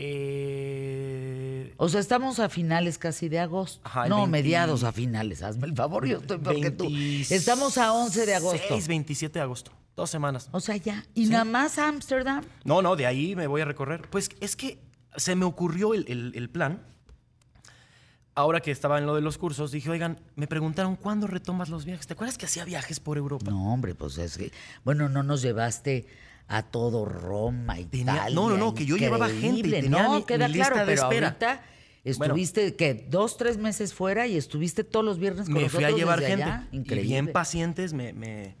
Eh, 0.00 1.74
O 1.76 1.88
sea, 1.88 2.00
estamos 2.00 2.38
a 2.40 2.48
finales 2.48 2.98
casi 2.98 3.28
de 3.28 3.38
agosto. 3.38 3.80
Ajá, 3.84 4.08
no, 4.08 4.16
20 4.18 4.30
mediados 4.32 4.82
a 4.84 4.92
finales. 4.92 5.42
Hazme 5.42 5.66
el 5.66 5.74
favor, 5.74 6.06
yo 6.06 6.18
estoy 6.18 6.38
peor 6.38 6.60
que 6.60 6.70
tú. 6.70 6.88
Estamos 7.30 7.78
a 7.78 7.92
11 7.92 8.26
de 8.26 8.34
agosto. 8.34 8.62
6, 8.68 8.88
27 8.88 9.38
de 9.38 9.42
agosto. 9.42 9.70
Dos 9.98 10.10
semanas. 10.10 10.48
O 10.52 10.60
sea, 10.60 10.76
ya. 10.76 11.04
¿Y 11.16 11.26
nada 11.26 11.44
más 11.44 11.76
a 11.76 11.88
Ámsterdam? 11.88 12.44
No, 12.62 12.82
no, 12.82 12.94
de 12.94 13.04
ahí 13.04 13.34
me 13.34 13.48
voy 13.48 13.62
a 13.62 13.64
recorrer. 13.64 14.08
Pues 14.08 14.28
es 14.40 14.54
que 14.54 14.78
se 15.16 15.34
me 15.34 15.44
ocurrió 15.44 15.92
el, 15.92 16.04
el- 16.06 16.32
el 16.36 16.48
plan. 16.48 16.80
Ahora 18.36 18.60
que 18.60 18.70
estaba 18.70 18.98
en 18.98 19.06
lo 19.06 19.16
de 19.16 19.20
los 19.22 19.36
cursos, 19.38 19.72
dije, 19.72 19.90
oigan, 19.90 20.20
me 20.36 20.46
preguntaron 20.46 20.94
cuándo 20.94 21.26
retomas 21.26 21.68
los 21.68 21.84
viajes. 21.84 22.06
¿Te 22.06 22.12
acuerdas 22.12 22.38
que 22.38 22.46
hacía 22.46 22.64
viajes 22.64 23.00
por 23.00 23.18
Europa? 23.18 23.50
No, 23.50 23.72
hombre, 23.72 23.96
pues 23.96 24.16
es 24.18 24.38
que... 24.38 24.52
Bueno, 24.84 25.08
no 25.08 25.24
nos 25.24 25.42
llevaste 25.42 26.06
a 26.46 26.62
todo 26.62 27.04
Roma, 27.04 27.74
Tenía- 27.90 28.12
Italia. 28.14 28.34
no, 28.36 28.48
no, 28.50 28.56
no, 28.56 28.74
que 28.74 28.86
yo 28.86 28.96
llevaba 28.96 29.26
gente 29.26 29.44
y 29.46 29.48
increíble. 29.48 29.82
tenía 29.82 30.02
No, 30.04 30.14
mi- 30.14 30.22
queda 30.22 30.46
mi 30.46 30.54
lista 30.54 30.68
claro, 30.74 30.86
de 30.86 30.92
pero 30.94 31.02
espera. 31.02 31.26
ahorita 31.26 31.62
Bueno. 32.04 32.24
estuviste, 32.34 32.76
¿qué? 32.76 33.08
Dos, 33.10 33.36
tres 33.36 33.58
meses 33.58 33.92
fuera 33.92 34.28
y 34.28 34.36
estuviste 34.36 34.84
todos 34.84 35.04
los 35.04 35.18
viernes 35.18 35.46
con 35.46 35.54
me 35.60 35.68
fui 35.68 35.82
a 35.82 35.90
llevar 35.90 36.20
gente. 36.20 36.44
allá. 36.44 36.68
Y 36.70 36.76
Increíble. 36.76 37.08
bien 37.08 37.32
pacientes 37.32 37.92
me, 37.92 38.12
me- 38.12 38.54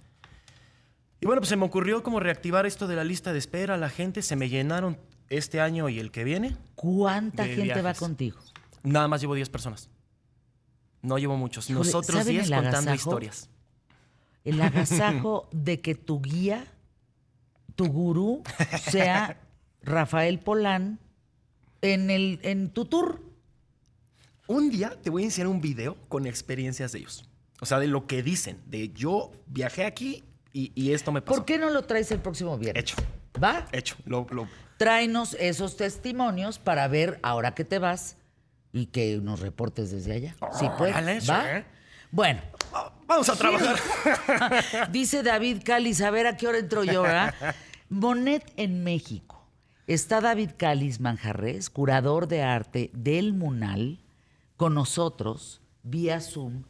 Y 1.20 1.26
bueno, 1.26 1.40
pues 1.40 1.48
se 1.48 1.56
me 1.56 1.64
ocurrió 1.64 2.02
como 2.02 2.20
reactivar 2.20 2.66
esto 2.66 2.86
de 2.86 2.96
la 2.96 3.04
lista 3.04 3.32
de 3.32 3.38
espera. 3.38 3.76
La 3.76 3.88
gente 3.90 4.22
se 4.22 4.36
me 4.36 4.48
llenaron 4.48 4.98
este 5.28 5.60
año 5.60 5.88
y 5.88 5.98
el 5.98 6.10
que 6.10 6.24
viene. 6.24 6.56
¿Cuánta 6.74 7.44
gente 7.44 7.82
va 7.82 7.94
contigo? 7.94 8.38
Nada 8.82 9.08
más 9.08 9.20
llevo 9.20 9.34
10 9.34 9.48
personas. 9.50 9.90
No 11.02 11.18
llevo 11.18 11.36
muchos. 11.36 11.68
Híjole, 11.68 11.86
Nosotros 11.86 12.18
¿saben 12.18 12.34
10 12.34 12.46
el 12.46 12.54
contando 12.54 12.78
agasajo? 12.78 12.94
historias. 12.94 13.50
El 14.44 14.60
agasajo 14.62 15.48
de 15.52 15.80
que 15.80 15.94
tu 15.94 16.22
guía, 16.22 16.66
tu 17.74 17.86
gurú, 17.86 18.42
sea 18.80 19.40
Rafael 19.82 20.38
Polán 20.38 21.00
en, 21.82 22.10
el, 22.10 22.38
en 22.42 22.70
tu 22.70 22.84
tour. 22.84 23.20
Un 24.46 24.70
día 24.70 24.96
te 25.02 25.10
voy 25.10 25.22
a 25.22 25.26
enseñar 25.26 25.48
un 25.48 25.60
video 25.60 25.96
con 26.08 26.26
experiencias 26.26 26.92
de 26.92 27.00
ellos. 27.00 27.28
O 27.60 27.66
sea, 27.66 27.80
de 27.80 27.88
lo 27.88 28.06
que 28.06 28.22
dicen. 28.22 28.62
De 28.66 28.90
yo 28.92 29.32
viajé 29.46 29.84
aquí 29.84 30.24
y, 30.58 30.72
y 30.74 30.92
esto 30.92 31.12
me 31.12 31.20
pasó. 31.22 31.36
¿Por 31.36 31.44
qué 31.44 31.58
no 31.58 31.70
lo 31.70 31.82
traes 31.82 32.10
el 32.10 32.18
próximo 32.20 32.56
viernes? 32.58 32.82
Hecho. 32.82 32.96
¿Va? 33.42 33.66
Hecho. 33.72 33.96
Lo, 34.04 34.26
lo- 34.30 34.48
Tráenos 34.76 35.34
esos 35.40 35.76
testimonios 35.76 36.58
para 36.58 36.86
ver 36.88 37.18
ahora 37.22 37.54
que 37.54 37.64
te 37.64 37.78
vas 37.78 38.16
y 38.72 38.86
que 38.86 39.18
nos 39.22 39.40
reportes 39.40 39.90
desde 39.90 40.12
allá. 40.12 40.36
Sí, 40.58 40.66
pues. 40.78 40.92
Órale, 40.92 41.20
¿Va? 41.28 41.42
sí. 41.60 41.64
Bueno, 42.10 42.40
Vamos 43.06 43.28
a 43.30 43.36
trabajar. 43.36 43.78
dice 44.92 45.22
David 45.22 45.62
Cáliz, 45.64 46.00
a 46.02 46.10
ver 46.10 46.26
a 46.26 46.36
qué 46.36 46.46
hora 46.46 46.58
entro 46.58 46.84
yo, 46.84 47.02
¿verdad? 47.02 47.34
Monet 47.88 48.44
en 48.56 48.84
México. 48.84 49.46
Está 49.86 50.20
David 50.20 50.50
Cáliz 50.58 51.00
Manjarres, 51.00 51.70
curador 51.70 52.28
de 52.28 52.42
arte 52.42 52.90
del 52.92 53.32
Munal, 53.32 53.98
con 54.58 54.74
nosotros 54.74 55.62
vía 55.82 56.20
Zoom, 56.20 56.64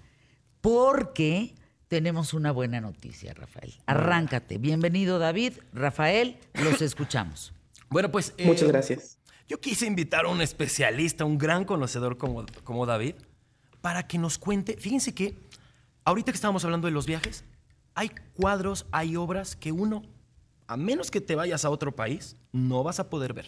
porque 0.61 1.55
tenemos 1.89 2.35
una 2.35 2.53
buena 2.53 2.81
noticia, 2.81 3.35
Rafael. 3.35 3.75
Arráncate. 3.87 4.59
Bienvenido, 4.59 5.19
David. 5.19 5.55
Rafael, 5.73 6.39
los 6.55 6.83
escuchamos. 6.83 7.53
Bueno, 7.91 8.11
pues. 8.11 8.35
eh, 8.37 8.45
Muchas 8.45 8.69
gracias. 8.69 9.17
Yo 9.49 9.63
quise 9.63 9.87
invitar 9.87 10.27
a 10.27 10.29
un 10.29 10.43
especialista, 10.43 11.25
un 11.25 11.39
gran 11.39 11.65
conocedor 11.65 12.19
como, 12.19 12.45
como 12.63 12.85
David, 12.85 13.15
para 13.81 14.07
que 14.07 14.19
nos 14.19 14.37
cuente. 14.37 14.77
Fíjense 14.77 15.15
que 15.15 15.35
ahorita 16.05 16.31
que 16.31 16.37
estábamos 16.37 16.67
hablando 16.67 16.87
de 16.87 16.93
los 16.93 17.07
viajes, 17.07 17.45
hay 17.95 18.11
cuadros, 18.35 18.85
hay 18.93 19.17
obras 19.17 19.57
que 19.57 19.73
uno 19.73 20.03
a 20.67 20.77
menos 20.77 21.11
que 21.11 21.23
te 21.23 21.35
vayas 21.35 21.65
a 21.65 21.71
otro 21.71 21.97
país, 21.97 22.37
no 22.53 22.85
vas 22.85 23.01
a 23.01 23.09
poder 23.09 23.33
ver. 23.33 23.47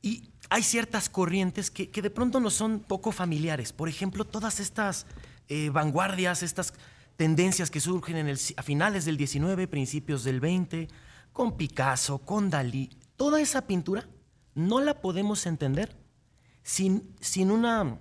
Y 0.00 0.30
hay 0.48 0.62
ciertas 0.62 1.08
corrientes 1.08 1.72
que, 1.72 1.90
que 1.90 2.02
de 2.02 2.10
pronto 2.10 2.38
nos 2.38 2.54
son 2.54 2.78
poco 2.78 3.10
familiares. 3.10 3.72
Por 3.72 3.88
ejemplo, 3.88 4.24
todas 4.24 4.60
estas 4.60 5.06
eh, 5.48 5.70
vanguardias, 5.70 6.44
estas 6.44 6.72
tendencias 7.16 7.70
que 7.70 7.80
surgen 7.80 8.16
en 8.16 8.28
el, 8.28 8.38
a 8.56 8.62
finales 8.62 9.04
del 9.04 9.16
19, 9.16 9.68
principios 9.68 10.24
del 10.24 10.40
20, 10.40 10.88
con 11.32 11.56
Picasso, 11.56 12.18
con 12.18 12.50
Dalí. 12.50 12.90
Toda 13.16 13.40
esa 13.40 13.66
pintura 13.66 14.08
no 14.54 14.80
la 14.80 15.00
podemos 15.00 15.46
entender 15.46 15.96
sin, 16.62 17.14
sin 17.20 17.50
una, 17.50 18.00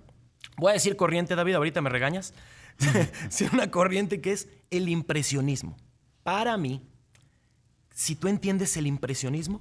voy 0.58 0.70
a 0.72 0.74
decir 0.74 0.96
corriente, 0.96 1.36
David, 1.36 1.56
ahorita 1.56 1.82
me 1.82 1.90
regañas, 1.90 2.34
sin 3.30 3.50
una 3.54 3.72
corriente 3.72 4.22
que 4.22 4.32
es 4.32 4.48
el 4.70 4.90
impresionismo. 4.90 5.78
Para 6.24 6.58
mí, 6.58 6.88
si 7.94 8.16
tú 8.16 8.28
entiendes 8.28 8.78
el 8.78 8.88
impresionismo, 8.88 9.60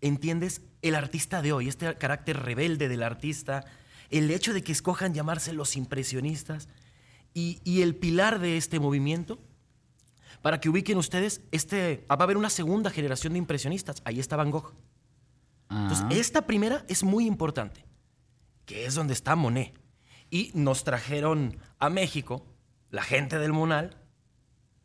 entiendes 0.00 0.62
el 0.82 0.94
artista 0.94 1.42
de 1.42 1.52
hoy, 1.52 1.68
este 1.68 1.96
carácter 1.96 2.38
rebelde 2.40 2.88
del 2.88 3.02
artista, 3.02 3.64
el 4.10 4.30
hecho 4.30 4.52
de 4.52 4.62
que 4.62 4.72
escojan 4.72 5.14
llamarse 5.14 5.52
los 5.52 5.76
impresionistas 5.76 6.68
y, 7.34 7.60
y 7.64 7.82
el 7.82 7.94
pilar 7.96 8.38
de 8.40 8.56
este 8.56 8.78
movimiento, 8.80 9.38
para 10.42 10.60
que 10.60 10.68
ubiquen 10.68 10.98
ustedes, 10.98 11.40
este, 11.52 12.04
va 12.10 12.16
a 12.18 12.22
haber 12.24 12.36
una 12.36 12.50
segunda 12.50 12.90
generación 12.90 13.32
de 13.34 13.38
impresionistas. 13.38 14.02
Ahí 14.04 14.18
está 14.20 14.36
Van 14.36 14.50
Gogh. 14.50 14.74
Entonces, 15.70 16.04
esta 16.10 16.46
primera 16.46 16.84
es 16.88 17.02
muy 17.02 17.26
importante, 17.26 17.86
que 18.66 18.84
es 18.84 18.94
donde 18.94 19.14
está 19.14 19.36
Monet. 19.36 19.72
Y 20.28 20.50
nos 20.54 20.84
trajeron 20.84 21.56
a 21.78 21.88
México, 21.90 22.44
la 22.90 23.02
gente 23.02 23.38
del 23.38 23.52
Monal, 23.52 23.96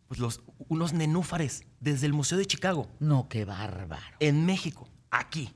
pues 0.08 0.20
los, 0.20 0.44
unos 0.70 0.94
nenúfares 0.94 1.64
desde 1.82 2.06
el 2.06 2.14
Museo 2.14 2.38
de 2.38 2.46
Chicago, 2.46 2.90
No, 3.00 3.28
qué 3.28 3.44
bárbaro. 3.44 4.02
en 4.20 4.46
México, 4.46 4.88
aquí. 5.10 5.54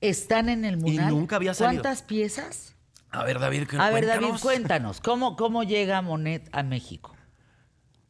Están 0.00 0.48
en 0.48 0.64
el 0.64 0.78
mural. 0.78 1.10
nunca 1.10 1.36
había 1.36 1.52
salido. 1.52 1.82
¿Cuántas 1.82 2.02
piezas? 2.02 2.76
A 3.10 3.24
ver, 3.24 3.38
David, 3.38 3.66
¿qué- 3.68 3.76
A 3.78 3.90
ver, 3.90 4.06
David, 4.06 4.34
cuéntanos. 4.42 5.00
¿cómo, 5.00 5.36
cómo 5.36 5.62
llega 5.62 6.02
Monet 6.02 6.48
a 6.52 6.62
México? 6.62 7.14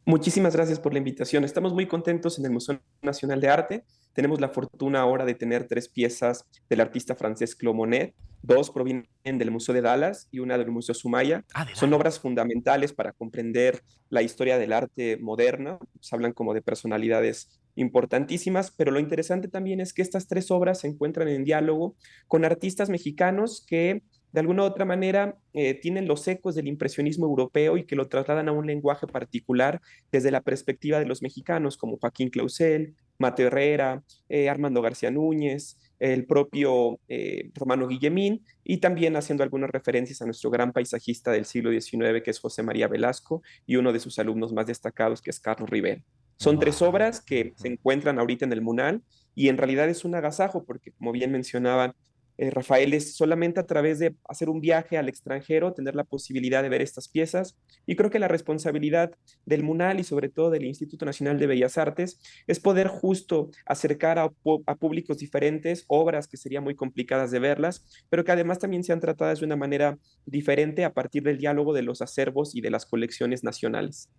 Muchísimas 0.04 0.54
gracias 0.56 0.80
por 0.80 0.92
la 0.92 0.98
invitación. 0.98 1.44
Estamos 1.44 1.74
muy 1.74 1.86
contentos 1.86 2.38
en 2.38 2.46
el 2.46 2.50
Museo 2.50 2.80
Nacional 3.02 3.40
de 3.40 3.48
Arte. 3.48 3.84
Tenemos 4.14 4.40
la 4.40 4.48
fortuna 4.48 5.00
ahora 5.00 5.24
de 5.24 5.34
tener 5.34 5.68
tres 5.68 5.88
piezas 5.88 6.44
del 6.68 6.80
artista 6.80 7.14
francés 7.14 7.54
Claude 7.54 7.76
Monet. 7.76 8.14
Dos 8.42 8.70
provienen 8.70 9.06
del 9.24 9.50
Museo 9.50 9.74
de 9.74 9.82
Dallas 9.82 10.28
y 10.30 10.38
una 10.38 10.56
del 10.56 10.70
Museo 10.70 10.94
Sumaya. 10.94 11.44
Ah, 11.54 11.64
de 11.66 11.74
Son 11.74 11.92
obras 11.92 12.18
fundamentales 12.18 12.92
para 12.92 13.12
comprender 13.12 13.82
la 14.08 14.22
historia 14.22 14.58
del 14.58 14.72
arte 14.72 15.18
moderna. 15.20 15.78
Se 16.00 16.14
hablan 16.14 16.32
como 16.32 16.54
de 16.54 16.62
personalidades 16.62 17.60
importantísimas, 17.74 18.70
pero 18.70 18.90
lo 18.90 19.00
interesante 19.00 19.48
también 19.48 19.80
es 19.80 19.92
que 19.92 20.02
estas 20.02 20.26
tres 20.26 20.50
obras 20.50 20.80
se 20.80 20.88
encuentran 20.88 21.28
en 21.28 21.44
diálogo 21.44 21.96
con 22.26 22.44
artistas 22.44 22.88
mexicanos 22.88 23.64
que 23.68 24.02
de 24.32 24.40
alguna 24.40 24.62
u 24.62 24.66
otra 24.66 24.84
manera 24.84 25.36
eh, 25.52 25.74
tienen 25.74 26.06
los 26.06 26.26
ecos 26.28 26.54
del 26.54 26.68
impresionismo 26.68 27.26
europeo 27.26 27.76
y 27.76 27.84
que 27.84 27.96
lo 27.96 28.08
trasladan 28.08 28.48
a 28.48 28.52
un 28.52 28.66
lenguaje 28.66 29.06
particular 29.06 29.80
desde 30.12 30.30
la 30.30 30.42
perspectiva 30.42 30.98
de 30.98 31.06
los 31.06 31.22
mexicanos, 31.22 31.76
como 31.76 31.98
Joaquín 31.98 32.28
Clausel, 32.28 32.94
Mateo 33.18 33.48
Herrera, 33.48 34.04
eh, 34.28 34.48
Armando 34.48 34.82
García 34.82 35.10
Núñez, 35.10 35.76
el 35.98 36.26
propio 36.26 37.00
eh, 37.08 37.50
Romano 37.54 37.88
Guillemín, 37.88 38.44
y 38.62 38.78
también 38.78 39.16
haciendo 39.16 39.42
algunas 39.42 39.70
referencias 39.70 40.22
a 40.22 40.26
nuestro 40.26 40.50
gran 40.50 40.72
paisajista 40.72 41.32
del 41.32 41.44
siglo 41.44 41.70
XIX, 41.70 42.22
que 42.22 42.30
es 42.30 42.38
José 42.38 42.62
María 42.62 42.86
Velasco, 42.86 43.42
y 43.66 43.76
uno 43.76 43.92
de 43.92 44.00
sus 44.00 44.18
alumnos 44.18 44.52
más 44.52 44.66
destacados, 44.66 45.20
que 45.20 45.30
es 45.30 45.40
Carlos 45.40 45.68
Rivera. 45.68 46.02
Son 46.36 46.60
tres 46.60 46.80
obras 46.82 47.20
que 47.20 47.52
se 47.56 47.66
encuentran 47.66 48.20
ahorita 48.20 48.44
en 48.44 48.52
el 48.52 48.62
Munal, 48.62 49.02
y 49.34 49.48
en 49.48 49.56
realidad 49.56 49.88
es 49.88 50.04
un 50.04 50.14
agasajo, 50.14 50.64
porque 50.64 50.92
como 50.92 51.10
bien 51.10 51.32
mencionaban, 51.32 51.94
eh, 52.38 52.50
Rafael, 52.50 52.94
es 52.94 53.16
solamente 53.16 53.60
a 53.60 53.66
través 53.66 53.98
de 53.98 54.14
hacer 54.28 54.48
un 54.48 54.60
viaje 54.60 54.96
al 54.96 55.08
extranjero, 55.08 55.74
tener 55.74 55.94
la 55.94 56.04
posibilidad 56.04 56.62
de 56.62 56.68
ver 56.68 56.80
estas 56.80 57.08
piezas. 57.08 57.58
Y 57.84 57.96
creo 57.96 58.10
que 58.10 58.18
la 58.18 58.28
responsabilidad 58.28 59.12
del 59.44 59.64
MUNAL 59.64 60.00
y 60.00 60.04
sobre 60.04 60.28
todo 60.28 60.50
del 60.50 60.64
Instituto 60.64 61.04
Nacional 61.04 61.38
de 61.38 61.48
Bellas 61.48 61.76
Artes 61.78 62.20
es 62.46 62.60
poder 62.60 62.86
justo 62.86 63.50
acercar 63.66 64.18
a, 64.18 64.30
a 64.66 64.74
públicos 64.76 65.18
diferentes 65.18 65.84
obras 65.88 66.28
que 66.28 66.36
serían 66.36 66.64
muy 66.64 66.74
complicadas 66.74 67.30
de 67.30 67.40
verlas, 67.40 67.84
pero 68.08 68.24
que 68.24 68.32
además 68.32 68.58
también 68.58 68.84
sean 68.84 69.00
tratadas 69.00 69.40
de 69.40 69.46
una 69.46 69.56
manera 69.56 69.98
diferente 70.24 70.84
a 70.84 70.94
partir 70.94 71.24
del 71.24 71.38
diálogo 71.38 71.74
de 71.74 71.82
los 71.82 72.02
acervos 72.02 72.54
y 72.54 72.60
de 72.60 72.70
las 72.70 72.86
colecciones 72.86 73.42
nacionales. 73.42 74.10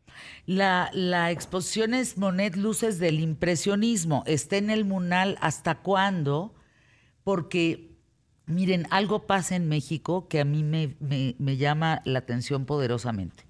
La, 0.46 0.90
la 0.94 1.32
exposición 1.32 1.94
es 1.94 2.18
Monet 2.18 2.56
Luces 2.56 3.00
del 3.00 3.20
Impresionismo. 3.20 4.24
¿Está 4.26 4.58
en 4.58 4.70
el 4.70 4.84
Munal 4.84 5.38
hasta 5.42 5.82
cuándo? 5.82 6.54
Porque, 7.24 7.99
miren, 8.50 8.88
algo 8.90 9.26
pasa 9.28 9.56
en 9.56 9.68
México 9.70 10.28
que 10.28 10.40
a 10.40 10.46
mí 10.46 10.64
me, 10.64 10.96
me- 11.00 11.36
me 11.40 11.58
llama 11.58 12.02
la 12.06 12.20
atención 12.20 12.66
poderosamente. 12.66 13.44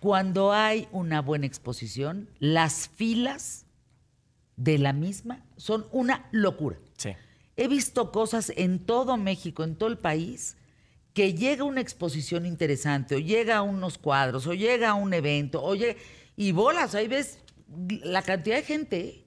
Cuando 0.00 0.52
hay 0.52 0.88
una 0.90 1.20
buena 1.20 1.46
exposición, 1.46 2.28
las 2.38 2.88
filas 2.88 3.66
de 4.56 4.78
la 4.78 4.92
misma 4.92 5.44
son 5.56 5.86
una 5.92 6.28
locura. 6.32 6.78
Sí. 6.96 7.10
He 7.56 7.68
visto 7.68 8.10
cosas 8.10 8.52
en 8.56 8.78
todo 8.80 9.16
México, 9.16 9.62
en 9.62 9.76
todo 9.76 9.88
el 9.90 9.98
país, 9.98 10.56
que 11.14 11.34
llega 11.34 11.64
una 11.64 11.80
exposición 11.82 12.46
interesante, 12.46 13.14
o 13.16 13.18
llega 13.18 13.58
a 13.58 13.62
unos 13.62 13.98
cuadros, 13.98 14.46
o 14.46 14.54
llega 14.54 14.90
a 14.90 14.94
un 14.94 15.12
evento, 15.14 15.62
o 15.62 15.74
llega- 15.74 15.98
y 16.36 16.52
bolas, 16.52 16.94
ahí 16.94 17.06
ves 17.08 17.38
la 18.02 18.22
cantidad 18.22 18.56
de 18.56 18.62
gente. 18.62 19.26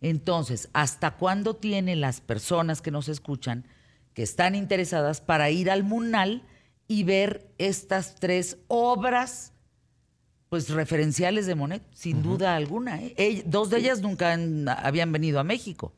Entonces, 0.00 0.68
¿hasta 0.72 1.12
cuándo 1.12 1.54
tienen 1.54 2.00
las 2.00 2.20
personas 2.20 2.82
que 2.82 2.90
nos 2.90 3.08
escuchan, 3.08 3.64
que 4.14 4.22
están 4.22 4.54
interesadas, 4.54 5.20
para 5.20 5.50
ir 5.50 5.70
al 5.70 5.82
Munal 5.84 6.46
y 6.88 7.04
ver 7.04 7.50
estas 7.58 8.14
tres 8.16 8.58
obras? 8.68 9.52
Pues 10.48 10.70
referenciales 10.70 11.46
de 11.46 11.56
Monet, 11.56 11.82
sin 11.92 12.22
duda 12.22 12.54
alguna. 12.54 13.02
¿eh? 13.02 13.14
Ell- 13.16 13.42
dos 13.44 13.70
de 13.70 13.78
ellas 13.78 14.00
nunca 14.00 14.32
han- 14.32 14.68
habían 14.68 15.10
venido 15.10 15.40
a 15.40 15.44
México. 15.44 15.92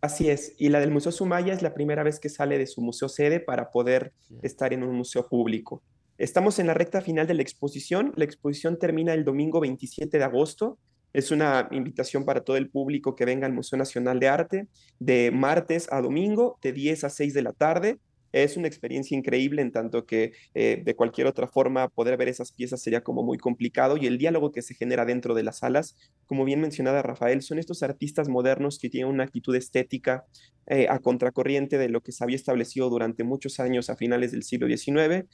Así 0.00 0.28
es, 0.28 0.54
y 0.58 0.68
la 0.68 0.78
del 0.78 0.92
Museo 0.92 1.10
Sumaya 1.10 1.52
es 1.52 1.62
la 1.62 1.74
primera 1.74 2.04
vez 2.04 2.20
que 2.20 2.28
sale 2.28 2.58
de 2.58 2.66
su 2.68 2.80
museo 2.80 3.08
sede 3.08 3.40
para 3.40 3.70
poder 3.72 4.12
estar 4.42 4.72
en 4.72 4.84
un 4.84 4.94
museo 4.94 5.28
público. 5.28 5.82
Estamos 6.16 6.58
en 6.60 6.68
la 6.68 6.74
recta 6.74 7.00
final 7.00 7.26
de 7.26 7.34
la 7.34 7.42
exposición. 7.42 8.12
La 8.14 8.24
exposición 8.24 8.78
termina 8.78 9.14
el 9.14 9.24
domingo 9.24 9.58
27 9.60 10.16
de 10.16 10.24
agosto. 10.24 10.78
Es 11.16 11.30
una 11.30 11.66
invitación 11.70 12.26
para 12.26 12.42
todo 12.42 12.58
el 12.58 12.68
público 12.68 13.16
que 13.16 13.24
venga 13.24 13.46
al 13.46 13.54
Museo 13.54 13.78
Nacional 13.78 14.20
de 14.20 14.28
Arte 14.28 14.66
de 14.98 15.30
martes 15.30 15.90
a 15.90 16.02
domingo, 16.02 16.58
de 16.60 16.74
10 16.74 17.04
a 17.04 17.08
6 17.08 17.32
de 17.32 17.40
la 17.40 17.54
tarde. 17.54 17.98
Es 18.32 18.58
una 18.58 18.68
experiencia 18.68 19.16
increíble 19.16 19.62
en 19.62 19.72
tanto 19.72 20.04
que 20.04 20.32
eh, 20.52 20.82
de 20.84 20.94
cualquier 20.94 21.26
otra 21.26 21.48
forma 21.48 21.88
poder 21.88 22.18
ver 22.18 22.28
esas 22.28 22.52
piezas 22.52 22.82
sería 22.82 23.00
como 23.00 23.22
muy 23.22 23.38
complicado 23.38 23.96
y 23.96 24.06
el 24.06 24.18
diálogo 24.18 24.52
que 24.52 24.60
se 24.60 24.74
genera 24.74 25.06
dentro 25.06 25.34
de 25.34 25.42
las 25.42 25.60
salas, 25.60 25.96
como 26.26 26.44
bien 26.44 26.60
mencionaba 26.60 27.00
Rafael, 27.00 27.40
son 27.40 27.58
estos 27.58 27.82
artistas 27.82 28.28
modernos 28.28 28.78
que 28.78 28.90
tienen 28.90 29.10
una 29.10 29.24
actitud 29.24 29.56
estética 29.56 30.26
eh, 30.66 30.86
a 30.90 30.98
contracorriente 30.98 31.78
de 31.78 31.88
lo 31.88 32.02
que 32.02 32.12
se 32.12 32.24
había 32.24 32.36
establecido 32.36 32.90
durante 32.90 33.24
muchos 33.24 33.58
años 33.58 33.88
a 33.88 33.96
finales 33.96 34.32
del 34.32 34.42
siglo 34.42 34.66
XIX 34.68 35.24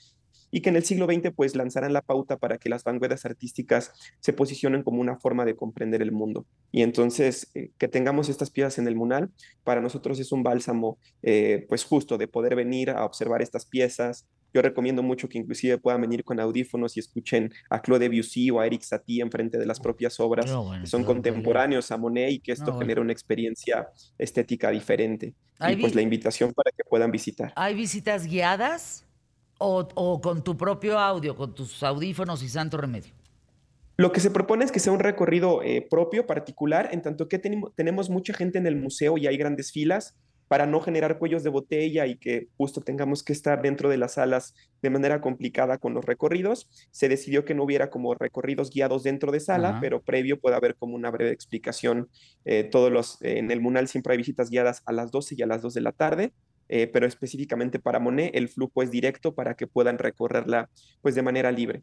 y 0.55 0.61
que 0.61 0.69
en 0.69 0.77
el 0.77 0.85
siglo 0.85 1.07
XX 1.07 1.33
pues 1.35 1.57
lanzarán 1.57 1.93
la 1.93 2.03
pauta 2.03 2.37
para 2.37 2.59
que 2.59 2.69
las 2.69 2.85
vanguardias 2.85 3.25
artísticas 3.25 3.93
se 4.21 4.33
posicionen 4.35 4.83
como 4.83 5.01
una 5.01 5.17
forma 5.17 5.45
de 5.45 5.57
comprender 5.57 6.03
el 6.03 6.13
mundo. 6.13 6.47
Y 6.71 6.83
entonces 6.83 7.51
eh, 7.55 7.71
que 7.79 7.89
tengamos 7.89 8.29
estas 8.29 8.51
piezas 8.51 8.79
en 8.79 8.87
el 8.87 8.95
Munal, 8.95 9.31
para 9.65 9.81
nosotros 9.81 10.21
es 10.21 10.31
un 10.31 10.43
bálsamo 10.43 10.99
eh, 11.23 11.65
pues 11.69 11.85
justo 11.85 12.19
de 12.19 12.29
poder 12.29 12.55
venir 12.55 12.91
a 12.91 13.05
observar 13.05 13.41
estas 13.41 13.65
piezas. 13.65 14.27
Yo 14.53 14.61
recomiendo 14.61 15.03
mucho 15.03 15.31
que 15.31 15.39
inclusive 15.39 15.79
puedan 15.79 16.03
venir 16.03 16.23
con 16.23 16.39
audífonos 16.39 16.99
y 16.99 17.01
escuchen 17.01 17.51
a 17.71 17.81
Claude 17.81 18.11
Debussy 18.11 18.51
o 18.51 18.61
a 18.61 18.67
Eric 18.67 18.83
Satie 18.83 19.23
enfrente 19.23 19.57
de 19.57 19.65
las 19.65 19.81
propias 19.81 20.21
obras 20.21 20.45
No, 20.47 20.65
bueno, 20.65 20.83
que 20.83 20.91
son 20.91 21.05
contemporáneos 21.05 21.91
a 21.91 21.97
Monet 21.97 22.31
y 22.31 22.41
que 22.41 22.53
esto 22.53 22.67
No, 22.67 22.73
bueno. 22.73 22.81
genera 22.81 23.01
una 23.01 23.13
experiencia 23.13 23.89
estética 24.19 24.71
diferente. 24.71 25.35
Y 25.67 25.77
pues 25.77 25.95
la 25.95 26.03
invitación 26.03 26.53
para 26.53 26.71
que 26.73 26.83
puedan 26.85 27.11
visitar. 27.11 27.53
¿Hay 27.57 27.75
visitas 27.75 28.27
guiadas 28.27 29.07
o, 29.59 29.89
o 29.95 30.21
con 30.21 30.43
tu 30.43 30.57
propio 30.57 30.99
audio, 30.99 31.37
con 31.37 31.55
tus 31.55 31.83
audífonos 31.83 32.43
y 32.43 32.49
santo 32.49 32.77
remedio? 32.77 33.13
Lo 33.97 34.11
que 34.11 34.21
se 34.21 34.31
propone 34.31 34.65
es 34.65 34.73
que 34.73 34.81
sea 34.81 34.93
un 34.93 35.01
recorrido 35.01 35.63
eh, 35.63 35.87
propio, 35.89 36.27
particular, 36.27 36.89
en 36.93 37.03
tanto 37.03 37.29
que 37.29 37.39
tenemos 37.39 38.11
mucha 38.11 38.33
gente 38.33 38.59
en 38.59 38.67
el 38.67 38.77
museo 38.77 39.19
y 39.19 39.27
hay 39.27 39.37
grandes 39.37 39.71
filas 39.71 40.17
para 40.49 40.67
no 40.67 40.81
generar 40.81 41.19
cuellos 41.19 41.43
de 41.43 41.51
botella 41.51 42.07
y 42.07 42.17
que 42.17 42.49
justo 42.59 42.83
tengamos 42.83 43.23
que 43.23 43.33
estar 43.33 43.63
dentro 43.63 43.89
de 43.89 43.97
las 43.97 44.15
salas 44.15 44.55
de 44.83 44.91
manera 44.91 45.21
complicada 45.21 45.79
con 45.79 45.95
los 45.95 46.05
recorridos. 46.05 46.69
Se 46.91 47.09
decidió 47.09 47.45
que 47.45 47.55
no 47.55 47.65
hubiera 47.65 47.91
como 47.91 48.15
recorridos 48.15 48.71
guiados 48.71 49.03
dentro 49.03 49.33
de 49.33 49.41
sala, 49.41 49.71
Ajá. 49.71 49.81
pero 49.81 50.03
previo 50.03 50.41
puede 50.41 50.57
haber 50.57 50.75
como 50.75 50.95
una 50.95 51.11
breve 51.11 51.31
explicación. 51.31 52.11
Eh, 52.45 52.65
todos 52.65 52.93
los, 52.93 53.23
eh, 53.23 53.39
en 53.39 53.51
el 53.51 53.61
Munal 53.61 53.89
siempre 53.89 54.13
hay 54.13 54.19
visitas 54.19 54.51
guiadas 54.51 54.83
a 54.85 54.93
las 54.93 55.11
12 55.11 55.37
y 55.39 55.43
a 55.43 55.47
las 55.47 55.63
2 55.63 55.73
de 55.73 55.81
la 55.81 55.93
tarde. 55.93 56.33
Eh, 56.75 56.87
pero 56.87 57.07
específicamente 57.07 57.79
para 57.79 57.99
Monet 57.99 58.35
el 58.35 58.49
flujo 58.49 58.83
es 58.83 58.91
directo 58.91 59.35
para 59.35 59.55
que 59.55 59.67
puedan 59.67 59.99
recorrerla 59.99 60.71
pues 61.03 61.15
de 61.15 61.21
manera 61.21 61.53
libre. 61.53 61.83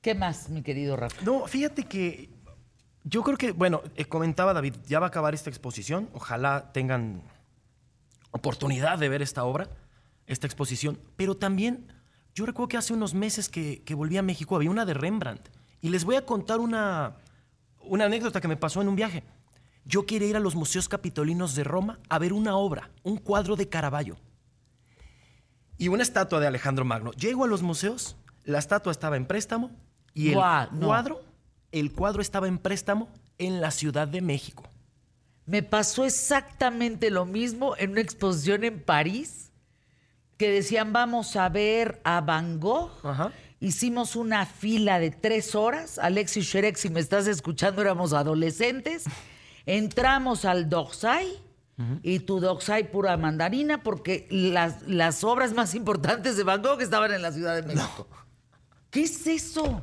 ¿Qué 0.00 0.14
más, 0.14 0.48
mi 0.48 0.62
querido 0.62 0.96
Rafa? 0.96 1.22
No, 1.22 1.46
fíjate 1.46 1.82
que 1.82 2.30
Yo 3.04 3.22
creo 3.22 3.36
que, 3.36 3.52
bueno, 3.52 3.82
eh, 3.96 4.06
comentaba 4.06 4.54
David, 4.54 4.74
ya 4.86 4.98
va 4.98 5.06
a 5.06 5.08
acabar 5.08 5.34
esta 5.34 5.50
exposición. 5.50 6.08
Ojalá 6.14 6.72
tengan 6.72 7.22
oportunidad 8.30 8.98
de 8.98 9.08
ver 9.10 9.20
esta 9.20 9.44
obra, 9.44 9.68
esta 10.26 10.46
exposición. 10.46 10.98
Pero 11.16 11.36
también, 11.36 11.92
yo 12.34 12.46
recuerdo 12.46 12.68
que 12.68 12.76
hace 12.78 12.94
unos 12.94 13.12
meses 13.12 13.48
que, 13.48 13.82
que 13.82 13.94
volví 13.94 14.16
a 14.16 14.22
México, 14.22 14.56
había 14.56 14.70
una 14.70 14.86
de 14.86 14.94
Rembrandt. 14.94 15.48
Y 15.80 15.90
les 15.90 16.04
voy 16.04 16.16
a 16.16 16.24
contar 16.24 16.60
una, 16.60 17.16
una 17.82 18.06
anécdota 18.06 18.40
que 18.40 18.48
me 18.48 18.56
pasó 18.56 18.80
en 18.82 18.88
un 18.88 18.96
viaje. 18.96 19.22
Yo 19.88 20.04
quería 20.04 20.28
ir 20.28 20.36
a 20.36 20.40
los 20.40 20.54
museos 20.54 20.86
capitolinos 20.86 21.54
de 21.54 21.64
Roma 21.64 21.98
a 22.10 22.18
ver 22.18 22.34
una 22.34 22.58
obra, 22.58 22.90
un 23.04 23.16
cuadro 23.16 23.56
de 23.56 23.70
Caravaggio 23.70 24.18
y 25.78 25.88
una 25.88 26.02
estatua 26.02 26.40
de 26.40 26.46
Alejandro 26.46 26.84
Magno. 26.84 27.10
Llego 27.12 27.44
a 27.44 27.46
los 27.46 27.62
museos, 27.62 28.14
la 28.44 28.58
estatua 28.58 28.92
estaba 28.92 29.16
en 29.16 29.24
préstamo 29.24 29.70
y 30.12 30.28
el 30.28 30.34
Guau, 30.34 30.68
no. 30.72 30.88
cuadro, 30.88 31.22
el 31.72 31.90
cuadro 31.94 32.20
estaba 32.20 32.48
en 32.48 32.58
préstamo 32.58 33.08
en 33.38 33.62
la 33.62 33.70
Ciudad 33.70 34.06
de 34.06 34.20
México. 34.20 34.64
Me 35.46 35.62
pasó 35.62 36.04
exactamente 36.04 37.10
lo 37.10 37.24
mismo 37.24 37.74
en 37.78 37.92
una 37.92 38.02
exposición 38.02 38.64
en 38.64 38.82
París 38.82 39.52
que 40.36 40.50
decían 40.50 40.92
vamos 40.92 41.34
a 41.34 41.48
ver 41.48 42.02
a 42.04 42.20
Van 42.20 42.60
Gogh. 42.60 42.90
Ajá. 43.04 43.32
Hicimos 43.58 44.16
una 44.16 44.44
fila 44.44 45.00
de 45.00 45.12
tres 45.12 45.54
horas. 45.54 45.98
Alexis 45.98 46.44
Sherek, 46.44 46.76
si 46.76 46.90
me 46.90 47.00
estás 47.00 47.26
escuchando, 47.26 47.80
éramos 47.80 48.12
adolescentes. 48.12 49.04
Entramos 49.68 50.44
al 50.46 50.68
Docksai 50.68 51.26
y 52.02 52.20
tu 52.20 52.40
Docksai 52.40 52.90
pura 52.90 53.16
mandarina 53.16 53.82
porque 53.82 54.26
las, 54.30 54.82
las 54.88 55.22
obras 55.22 55.52
más 55.52 55.74
importantes 55.76 56.36
de 56.36 56.42
Van 56.42 56.60
Gogh 56.62 56.80
estaban 56.80 57.12
en 57.12 57.22
la 57.22 57.30
Ciudad 57.32 57.54
de 57.54 57.62
México. 57.62 58.08
¿Qué 58.90 59.02
es 59.02 59.26
eso? 59.26 59.82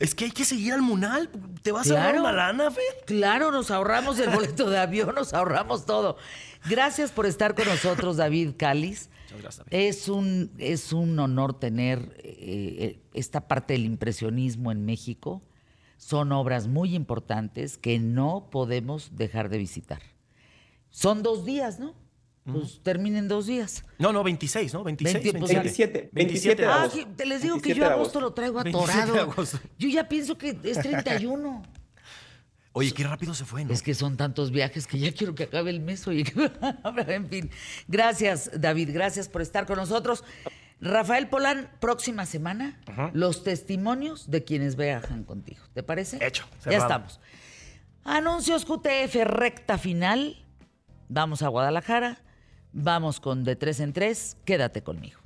Es 0.00 0.14
que 0.14 0.24
hay 0.24 0.30
que 0.30 0.44
seguir 0.46 0.72
al 0.72 0.80
Munal. 0.82 1.28
Te 1.62 1.70
vas 1.72 1.90
a 1.90 1.94
dar 1.94 2.02
Claro. 2.14 2.20
una 2.22 2.32
lana, 2.32 2.70
Fer. 2.70 2.82
Claro, 3.04 3.52
nos 3.52 3.70
ahorramos 3.70 4.18
el 4.18 4.30
boleto 4.30 4.70
de 4.70 4.78
avión, 4.78 5.14
nos 5.14 5.34
ahorramos 5.34 5.84
todo. 5.84 6.16
Gracias 6.68 7.12
por 7.12 7.26
estar 7.26 7.54
con 7.54 7.66
nosotros, 7.66 8.16
David 8.16 8.52
Cáliz. 8.56 9.10
gracias, 9.38 9.58
David. 9.58 9.68
Es 9.86 10.08
un, 10.08 10.50
es 10.58 10.94
un 10.94 11.18
honor 11.18 11.60
tener 11.60 11.98
eh, 12.24 12.76
eh, 12.78 12.98
esta 13.12 13.46
parte 13.46 13.74
del 13.74 13.84
impresionismo 13.84 14.72
en 14.72 14.86
México. 14.86 15.42
Son 15.96 16.30
obras 16.32 16.66
muy 16.68 16.94
importantes 16.94 17.78
que 17.78 17.98
no 17.98 18.48
podemos 18.50 19.16
dejar 19.16 19.48
de 19.48 19.58
visitar. 19.58 20.02
Son 20.90 21.22
dos 21.22 21.44
días, 21.44 21.78
¿no? 21.78 21.94
Pues 22.44 22.80
terminen 22.84 23.26
dos 23.26 23.46
días. 23.46 23.84
No, 23.98 24.12
no, 24.12 24.22
26, 24.22 24.72
¿no? 24.72 24.84
26, 24.84 25.14
20, 25.24 25.38
pues, 25.40 25.52
27. 25.52 26.10
27, 26.12 26.12
27 26.12 26.62
de 26.62 26.68
Ah, 26.68 26.82
agosto. 26.82 26.98
que- 26.98 27.06
te 27.06 27.26
les 27.26 27.42
digo 27.42 27.56
que 27.56 27.70
27 27.74 27.80
yo 27.80 27.86
agosto 27.86 28.18
agosto. 28.18 28.20
lo 28.20 28.32
traigo 28.34 28.62
27 28.62 28.92
de 28.96 29.02
atorado. 29.02 29.30
agosto. 29.32 29.58
Yo 29.78 29.88
ya 29.88 30.08
pienso 30.08 30.38
que 30.38 30.56
es 30.62 30.78
31. 30.78 31.62
Oye, 32.72 32.92
qué 32.92 33.04
rápido 33.04 33.32
se 33.34 33.44
fue, 33.46 33.64
¿no? 33.64 33.72
Es 33.72 33.82
que 33.82 33.94
son 33.94 34.16
tantos 34.18 34.50
viajes 34.52 34.86
que 34.86 34.98
ya 34.98 35.10
quiero 35.10 35.34
que 35.34 35.44
acabe 35.44 35.70
el 35.70 35.80
mes. 35.80 36.06
Oye, 36.06 36.24
en 37.08 37.28
fin. 37.28 37.50
Gracias, 37.88 38.50
David. 38.54 38.90
Gracias 38.92 39.28
por 39.28 39.40
estar 39.42 39.66
con 39.66 39.76
nosotros. 39.78 40.22
Rafael 40.80 41.28
Polán, 41.28 41.70
próxima 41.80 42.26
semana, 42.26 42.78
los 43.14 43.42
testimonios 43.44 44.30
de 44.30 44.44
quienes 44.44 44.76
viajan 44.76 45.24
contigo. 45.24 45.62
¿Te 45.72 45.82
parece? 45.82 46.24
Hecho, 46.24 46.46
Ya 46.64 46.76
estamos. 46.78 47.20
Anuncios 48.04 48.64
QTF, 48.64 49.14
recta 49.24 49.78
final. 49.78 50.36
Vamos 51.08 51.42
a 51.42 51.48
Guadalajara. 51.48 52.18
Vamos 52.72 53.20
con 53.20 53.42
de 53.42 53.56
tres 53.56 53.80
en 53.80 53.92
tres. 53.92 54.36
Quédate 54.44 54.82
conmigo. 54.82 55.18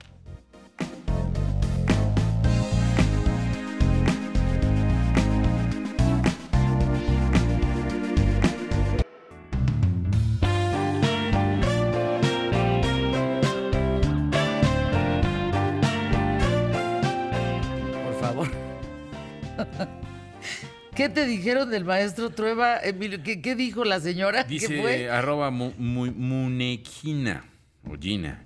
¿Qué 21.00 21.08
te 21.08 21.24
dijeron 21.24 21.70
del 21.70 21.86
maestro 21.86 22.28
Trueba, 22.28 22.76
Emilio? 22.78 23.22
¿Qué, 23.22 23.40
qué 23.40 23.56
dijo 23.56 23.86
la 23.86 24.00
señora? 24.00 24.42
¿Qué 24.44 24.50
Dice 24.50 24.82
fue? 24.82 25.08
arroba 25.08 25.50
mu- 25.50 25.72
mu- 25.78 26.12
munequina 26.12 27.42
o 27.88 27.96
Gina. 27.98 28.44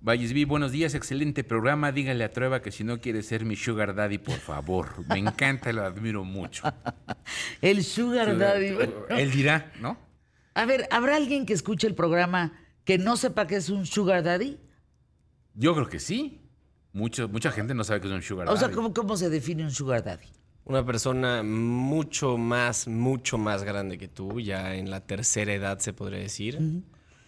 Vallesby, 0.00 0.46
buenos 0.46 0.72
días, 0.72 0.94
excelente 0.94 1.44
programa. 1.44 1.92
Dígale 1.92 2.24
a 2.24 2.30
Trueba 2.32 2.62
que 2.62 2.70
si 2.72 2.84
no 2.84 3.02
quiere 3.02 3.22
ser 3.22 3.44
mi 3.44 3.54
sugar 3.54 3.94
daddy, 3.94 4.16
por 4.16 4.38
favor. 4.38 5.04
Me 5.10 5.18
encanta, 5.18 5.74
lo 5.74 5.84
admiro 5.84 6.24
mucho. 6.24 6.62
El 7.60 7.84
Sugar 7.84 8.38
Daddy. 8.38 8.78
Él 9.10 9.30
dirá, 9.30 9.70
¿no? 9.78 9.98
A 10.54 10.64
ver, 10.64 10.88
¿habrá 10.90 11.16
alguien 11.16 11.44
que 11.44 11.52
escuche 11.52 11.86
el 11.86 11.94
programa 11.94 12.52
que 12.84 12.96
no 12.96 13.18
sepa 13.18 13.46
que 13.46 13.56
es 13.56 13.68
un 13.68 13.84
Sugar 13.84 14.22
Daddy? 14.22 14.58
Yo 15.52 15.74
creo 15.74 15.88
que 15.90 16.00
sí. 16.00 16.40
Mucho, 16.94 17.28
mucha 17.28 17.50
gente 17.52 17.74
no 17.74 17.84
sabe 17.84 18.00
que 18.00 18.06
es 18.06 18.12
un 18.14 18.22
sugar 18.22 18.48
O 18.48 18.54
daddy. 18.54 18.64
sea, 18.64 18.74
¿cómo, 18.74 18.94
cómo 18.94 19.18
se 19.18 19.28
define 19.28 19.64
un 19.64 19.70
Sugar 19.70 20.02
Daddy? 20.02 20.28
Una 20.66 20.84
persona 20.84 21.42
mucho 21.42 22.38
más, 22.38 22.88
mucho 22.88 23.36
más 23.36 23.64
grande 23.64 23.98
que 23.98 24.08
tú, 24.08 24.40
ya 24.40 24.74
en 24.76 24.90
la 24.90 25.00
tercera 25.00 25.52
edad 25.52 25.78
se 25.80 25.92
podría 25.92 26.20
decir. 26.20 26.58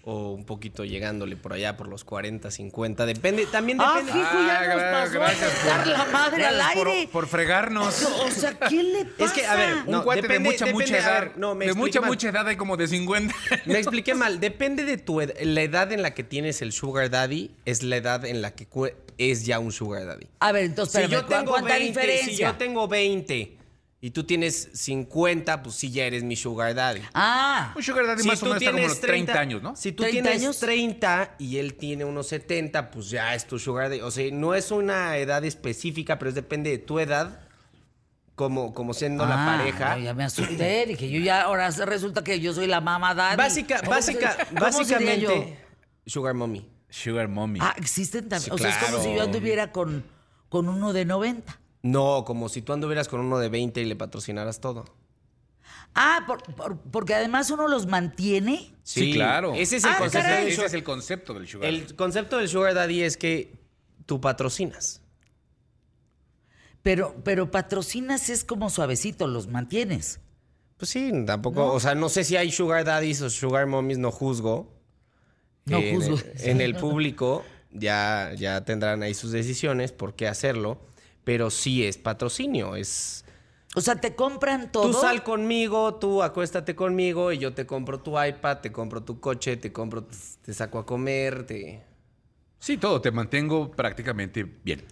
O 0.08 0.30
un 0.30 0.44
poquito 0.44 0.84
llegándole 0.84 1.36
por 1.36 1.52
allá, 1.52 1.76
por 1.76 1.88
los 1.88 2.04
40, 2.04 2.48
50. 2.50 3.04
Depende, 3.06 3.44
también 3.46 3.78
¡Ah, 3.80 3.94
depende. 3.98 4.20
hijo, 4.20 4.32
ya 4.46 4.60
Ah, 4.60 4.66
nos 4.68 4.76
gra- 4.76 4.92
pasó 4.92 5.12
gracias 5.14 5.64
a 5.64 5.66
dar 5.78 5.86
la 5.88 6.04
madre 6.06 6.46
al 6.46 6.74
por- 6.78 6.88
aire! 6.88 7.08
Por, 7.12 7.26
fregarnos. 7.26 8.02
O 8.24 8.30
sea, 8.30 8.52
¿quién 8.68 8.92
le 8.92 9.04
pasa? 9.04 9.24
Es 9.24 9.32
que, 9.32 9.44
a 9.46 9.56
ver, 9.56 9.74
Un 9.84 9.90
No, 9.90 10.04
cuate 10.04 10.22
depende- 10.22 10.48
de 10.48 10.52
mucha, 10.52 10.66
mucha 10.66 10.86
depende, 10.86 10.98
a 10.98 11.10
edad. 11.12 11.20
ver, 11.22 11.38
no, 11.38 11.54
me 11.56 11.66
de 11.66 11.74
mucha, 11.74 12.00
mal. 12.00 12.08
mucha 12.10 12.28
edad 12.28 12.46
hay 12.46 12.54
como 12.56 12.76
de 12.76 12.86
50. 12.86 13.34
Me 13.66 13.78
expliqué 13.80 14.14
mal. 14.24 14.38
Depende 14.38 14.84
de 14.84 14.96
tu 14.96 15.20
ed- 15.20 15.34
la 15.42 15.60
edad 15.62 15.90
en 15.90 16.02
la 16.02 16.14
que 16.14 16.22
tienes 16.22 16.62
el 16.62 16.70
sugar 16.72 17.10
daddy, 17.10 17.50
es 17.64 17.82
la 17.82 17.96
edad 17.96 18.24
en 18.24 18.42
la 18.42 18.54
que 18.54 18.66
es 19.18 19.44
ya 19.46 19.58
un 19.58 19.72
sugar 19.72 20.04
daddy. 20.06 20.26
A 20.40 20.52
ver, 20.52 20.64
entonces, 20.64 21.04
Si 21.06 21.10
yo 21.10 21.22
¿cu- 21.22 21.28
tengo 21.28 21.50
¿cuánta 21.52 21.74
20, 21.78 21.82
si 21.82 22.06
diferencia? 22.06 22.50
yo 22.52 22.56
tengo 22.56 22.86
20 22.88 23.56
y 24.00 24.10
tú 24.10 24.24
tienes 24.24 24.68
50, 24.74 25.62
pues 25.62 25.74
sí 25.76 25.90
ya 25.90 26.04
eres 26.04 26.22
mi 26.22 26.36
sugar 26.36 26.74
daddy. 26.74 27.00
Ah, 27.14 27.72
un 27.74 27.82
sugar 27.82 28.06
daddy 28.06 28.22
Si 28.22 28.28
más 28.28 28.42
o 28.42 28.46
menos 28.46 28.62
está 28.62 28.72
como 28.72 28.86
los 28.88 29.00
30, 29.00 29.40
años, 29.40 29.62
¿no? 29.62 29.74
Si 29.74 29.92
tú 29.92 30.02
30 30.02 30.22
tienes 30.22 30.42
años. 30.42 30.58
30 30.60 31.34
y 31.38 31.56
él 31.56 31.74
tiene 31.74 32.04
unos 32.04 32.26
70, 32.28 32.90
pues 32.90 33.08
ya 33.10 33.34
es 33.34 33.46
tu 33.46 33.58
sugar 33.58 33.88
daddy. 33.88 34.02
O 34.02 34.10
sea, 34.10 34.30
no 34.32 34.54
es 34.54 34.70
una 34.70 35.16
edad 35.16 35.44
específica, 35.44 36.18
pero 36.18 36.28
es 36.28 36.34
depende 36.34 36.70
de 36.70 36.78
tu 36.78 36.98
edad, 37.00 37.40
como, 38.34 38.74
como 38.74 38.92
siendo 38.92 39.24
Ah, 39.24 39.28
la 39.28 39.36
pareja. 39.46 39.98
ya 39.98 40.12
me 40.12 40.24
asusté, 40.24 40.84
dije, 40.86 41.08
yo 41.08 41.20
ya, 41.20 41.40
ahora 41.42 41.70
resulta 41.70 42.22
que 42.22 42.38
yo 42.38 42.52
soy 42.52 42.66
la 42.66 42.82
mamá 42.82 43.14
daddy. 43.14 43.36
Básica, 43.38 43.78
¿Cómo 43.78 43.90
básica, 43.92 44.46
básicamente, 44.52 45.22
yo? 45.22 45.44
sugar 46.04 46.34
mommy. 46.34 46.68
Sugar 47.02 47.28
mommy. 47.28 47.58
Ah, 47.62 47.74
existen 47.76 48.28
también. 48.28 48.42
Sí, 48.44 48.50
o 48.50 48.58
sea, 48.58 48.70
es 48.70 48.76
como 48.90 49.02
si 49.02 49.14
yo 49.14 49.22
anduviera 49.22 49.70
con, 49.72 50.04
con 50.48 50.68
uno 50.68 50.92
de 50.94 51.04
90. 51.04 51.60
No, 51.82 52.24
como 52.24 52.48
si 52.48 52.62
tú 52.62 52.72
anduvieras 52.72 53.06
con 53.08 53.20
uno 53.20 53.38
de 53.38 53.48
20 53.50 53.80
y 53.82 53.84
le 53.84 53.96
patrocinaras 53.96 54.60
todo. 54.60 54.84
Ah, 55.94 56.24
por- 56.26 56.42
por- 56.54 56.78
porque 56.78 57.14
además 57.14 57.50
uno 57.50 57.68
los 57.68 57.86
mantiene. 57.86 58.74
sí, 58.82 59.12
claro. 59.12 59.52
Ese 59.54 59.76
es 59.76 59.84
el 59.84 59.90
Ah, 59.90 59.98
concepto 59.98 60.22
caray. 60.26 60.38
del 60.40 60.46
Ese 60.48 60.56
sugar- 60.56 60.66
es 60.68 60.74
el 60.74 60.84
concepto 60.84 61.34
del 61.34 61.48
sugar 61.48 61.70
daddy. 61.70 61.82
El 61.84 61.96
concepto 61.96 62.38
del 62.38 62.48
sugar 62.48 62.74
daddy 62.74 63.02
es 63.02 63.16
que 63.16 63.52
tú 64.06 64.20
patrocinas. 64.20 65.02
Pero, 66.82 67.16
pero 67.24 67.50
patrocinas 67.50 68.28
es 68.30 68.44
como 68.44 68.70
suavecito, 68.70 69.26
los 69.26 69.48
mantienes. 69.48 70.20
Pues 70.76 70.90
sí, 70.90 71.10
tampoco, 71.26 71.72
o 71.72 71.80
sea, 71.80 71.94
no 71.94 72.08
sé 72.08 72.22
si 72.24 72.36
hay 72.36 72.52
sugar 72.52 72.84
daddies 72.84 73.20
o 73.22 73.30
sugar 73.30 73.66
mommies, 73.66 73.98
no 73.98 74.10
juzgo. 74.12 74.75
No 75.66 75.78
En 75.78 75.94
juzgo. 75.96 76.16
el- 76.18 76.50
En, 76.50 76.60
el 76.60 76.76
público 76.76 77.44
ya, 77.72 78.32
ya 78.36 78.64
tendrán 78.64 79.02
ahí 79.02 79.14
sus 79.14 79.32
decisiones 79.32 79.92
por 79.92 80.14
qué 80.14 80.28
hacerlo, 80.28 80.78
pero 81.24 81.50
sí 81.50 81.84
es 81.84 81.98
patrocinio, 81.98 82.76
es... 82.76 83.24
O 83.74 83.80
sea, 83.82 83.96
te 84.00 84.14
compran 84.14 84.72
todo. 84.72 84.90
Tú 84.90 84.92
sal 84.94 85.22
conmigo, 85.22 85.96
tú 85.96 86.22
acuéstate 86.22 86.74
conmigo 86.74 87.30
y 87.32 87.38
yo 87.38 87.52
te 87.52 87.66
compro 87.66 88.00
tu 88.00 88.18
iPad, 88.22 88.58
te 88.58 88.72
compro 88.72 89.02
tu 89.02 89.20
coche, 89.20 89.58
te 89.58 89.70
compro, 89.70 90.06
te 90.42 90.54
saco 90.54 90.78
a 90.78 90.86
comer, 90.86 91.44
te... 91.46 91.82
Sí, 92.58 92.78
todo. 92.78 93.02
Te 93.02 93.10
mantengo 93.10 93.70
prácticamente 93.72 94.44
bien. 94.64 94.82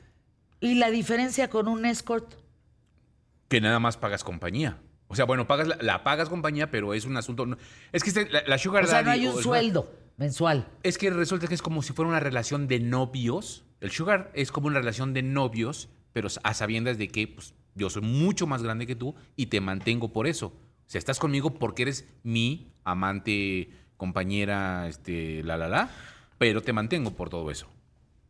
¿Y 0.61 0.75
la 0.75 0.91
diferencia 0.91 1.49
con 1.49 1.67
un 1.67 1.87
escort? 1.87 2.35
Que 3.49 3.61
nada 3.63 3.79
más 3.79 3.97
pagas 3.97 4.23
compañía. 4.23 4.79
O 5.09 5.15
sea, 5.17 5.25
bueno, 5.25 5.47
pagas 5.47 5.67
la, 5.69 5.79
la 5.81 6.05
pagas 6.05 6.29
compañía, 6.29 6.71
pero 6.71 6.93
es 6.93 7.07
un 7.07 7.17
asunto. 7.17 7.47
no- 7.47 7.57
es 7.93 8.03
que 8.03 8.11
este- 8.11 8.29
la, 8.29 8.43
la 8.47 8.59
sugar 8.59 8.85
O 8.85 8.87
sea, 8.87 9.01
no 9.03 9.09
daddy 9.09 9.21
hay 9.21 9.27
o 9.29 9.33
un 9.33 9.39
el- 9.39 9.43
sueldo 9.45 9.93
mensual. 10.17 10.69
Es 10.83 10.99
que 10.99 11.11
resulta 11.11 11.47
que 11.47 11.55
es 11.55 11.63
como 11.63 11.83
si 11.83 11.93
fuera 11.93 12.09
una 12.09 12.21
relación 12.21 12.69
de 12.69 12.81
novios. 12.81 13.65
El 13.81 13.91
sugar 13.91 14.31
es 14.35 14.51
como 14.53 14.67
una 14.69 14.79
relación 14.79 15.13
de 15.15 15.23
novios, 15.23 15.89
pero 16.13 16.29
a 16.43 16.55
sabiendas 16.55 16.99
de 16.99 17.09
que 17.09 17.29
pues, 17.29 17.55
yo 17.75 17.91
soy 17.91 18.03
mucho 18.03 18.47
más 18.47 18.63
grande 18.63 18.87
que 18.87 18.97
tú 18.97 19.15
y 19.37 19.47
te 19.47 19.61
mantengo 19.61 20.13
por 20.13 20.27
eso. 20.27 20.47
O 20.47 20.89
sea, 20.91 20.99
estás 20.99 21.19
conmigo 21.19 21.55
porque 21.55 21.83
eres 21.83 22.05
mi 22.23 22.73
amante, 22.85 23.71
compañera, 23.97 24.87
este, 24.89 25.43
la, 25.43 25.57
la, 25.57 25.69
la, 25.69 25.91
pero 26.39 26.63
te 26.63 26.73
mantengo 26.73 27.11
por 27.13 27.31
todo 27.31 27.51
eso. 27.51 27.67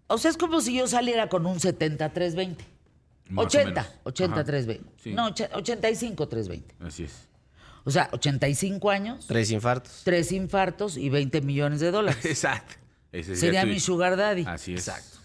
O 0.07 0.19
sea, 0.19 0.31
es 0.31 0.37
como 0.37 0.61
si 0.61 0.77
yo 0.77 0.87
saliera 0.87 1.29
con 1.29 1.47
un 1.47 1.59
70-320. 1.59 2.57
Más 3.31 3.45
o 3.45 3.47
80, 3.47 3.69
menos. 3.83 3.87
80 4.05 4.35
Ajá. 4.35 4.45
320. 4.45 5.03
Sí. 5.03 5.13
No, 5.15 5.29
och- 5.29 5.51
85 5.55 6.29
320. 6.29 6.75
Así 6.85 7.05
es. 7.05 7.29
O 7.85 7.91
sea, 7.91 8.09
85 8.13 8.91
años, 8.91 9.27
Tres 9.27 9.51
infartos. 9.51 10.01
tres 10.05 10.33
infartos 10.33 10.97
y 10.97 11.11
20 11.11 11.41
millones 11.43 11.81
de 11.81 11.91
dólares. 11.91 12.25
Exacto. 12.25 12.75
Ese 13.13 13.37
Sería 13.37 13.63
tu- 13.63 13.69
mi 13.69 13.79
sugar 13.81 14.17
daddy. 14.17 14.45
Así 14.47 14.75
es. 14.75 14.89
Exacto. 14.89 15.19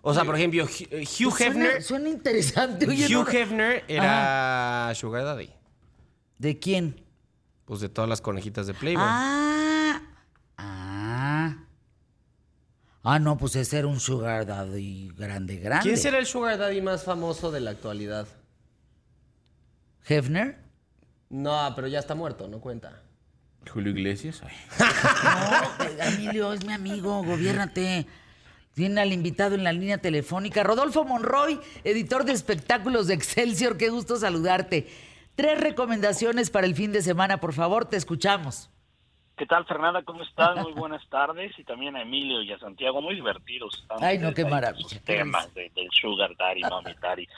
O 0.00 0.14
sea, 0.14 0.24
por 0.24 0.34
ejemplo, 0.36 0.64
Hugh, 0.64 0.88
eh, 0.90 1.04
Hugh 1.04 1.28
Pues 1.30 1.40
Hefner. 1.42 1.82
suena 1.82 2.08
interesante. 2.08 2.86
Oye, 2.88 3.04
Hugh 3.14 3.26
no- 3.26 3.28
Hefner 3.30 3.84
era 3.86 4.90
Sugar 4.94 5.22
Daddy. 5.24 5.50
¿De 6.38 6.58
quién? 6.58 7.04
Pues 7.66 7.80
de 7.80 7.90
todas 7.90 8.08
las 8.08 8.22
conejitas 8.22 8.66
de 8.66 8.72
Playboy. 8.72 9.04
Ah. 9.06 10.00
Ah. 10.56 11.56
Ah, 13.02 13.18
no, 13.18 13.36
pues 13.36 13.54
ese 13.56 13.78
era 13.78 13.86
un 13.86 14.00
sugar 14.00 14.46
daddy 14.46 15.12
grande, 15.16 15.56
grande. 15.58 15.82
¿Quién 15.84 15.98
será 15.98 16.18
el 16.18 16.26
Sugar 16.26 16.58
Daddy 16.58 16.80
más 16.82 17.04
famoso 17.04 17.50
de 17.50 17.60
la 17.60 17.70
actualidad? 17.70 18.26
¿Hefner? 20.06 20.58
No, 21.30 21.72
pero 21.76 21.86
ya 21.88 21.98
está 21.98 22.14
muerto, 22.14 22.48
no 22.48 22.60
cuenta. 22.60 23.02
Julio 23.70 23.90
Iglesias. 23.92 24.42
Ay. 24.42 24.56
No, 25.98 26.04
Emilio, 26.04 26.52
es 26.52 26.64
mi 26.64 26.72
amigo, 26.72 27.22
gobiérnate. 27.22 28.06
Tiene 28.74 29.00
al 29.00 29.12
invitado 29.12 29.54
en 29.56 29.64
la 29.64 29.72
línea 29.72 29.98
telefónica, 29.98 30.62
Rodolfo 30.62 31.04
Monroy, 31.04 31.58
editor 31.84 32.24
de 32.24 32.32
espectáculos 32.32 33.08
de 33.08 33.14
Excelsior. 33.14 33.76
Qué 33.76 33.88
gusto 33.90 34.16
saludarte. 34.16 34.88
Tres 35.34 35.60
recomendaciones 35.60 36.50
para 36.50 36.66
el 36.66 36.74
fin 36.74 36.92
de 36.92 37.02
semana, 37.02 37.38
por 37.40 37.52
favor, 37.52 37.86
te 37.86 37.96
escuchamos. 37.96 38.70
¿Qué 39.36 39.46
tal, 39.46 39.64
Fernanda? 39.66 40.02
¿Cómo 40.04 40.22
estás? 40.22 40.56
Muy 40.62 40.72
buenas 40.72 41.02
tardes. 41.10 41.52
Y 41.58 41.64
también 41.64 41.94
a 41.96 42.02
Emilio 42.02 42.42
y 42.42 42.52
a 42.52 42.58
Santiago, 42.58 43.00
muy 43.02 43.14
divertidos. 43.16 43.84
Ay, 44.00 44.18
no, 44.18 44.32
qué 44.34 44.44
maravilla, 44.44 44.88
qué 44.88 44.98
temas 45.18 45.52
de- 45.54 45.70
del 45.74 45.88
Sugar 45.92 46.30
Daddy, 46.36 46.62
Mommy 46.62 46.92
Daddy. 47.00 47.28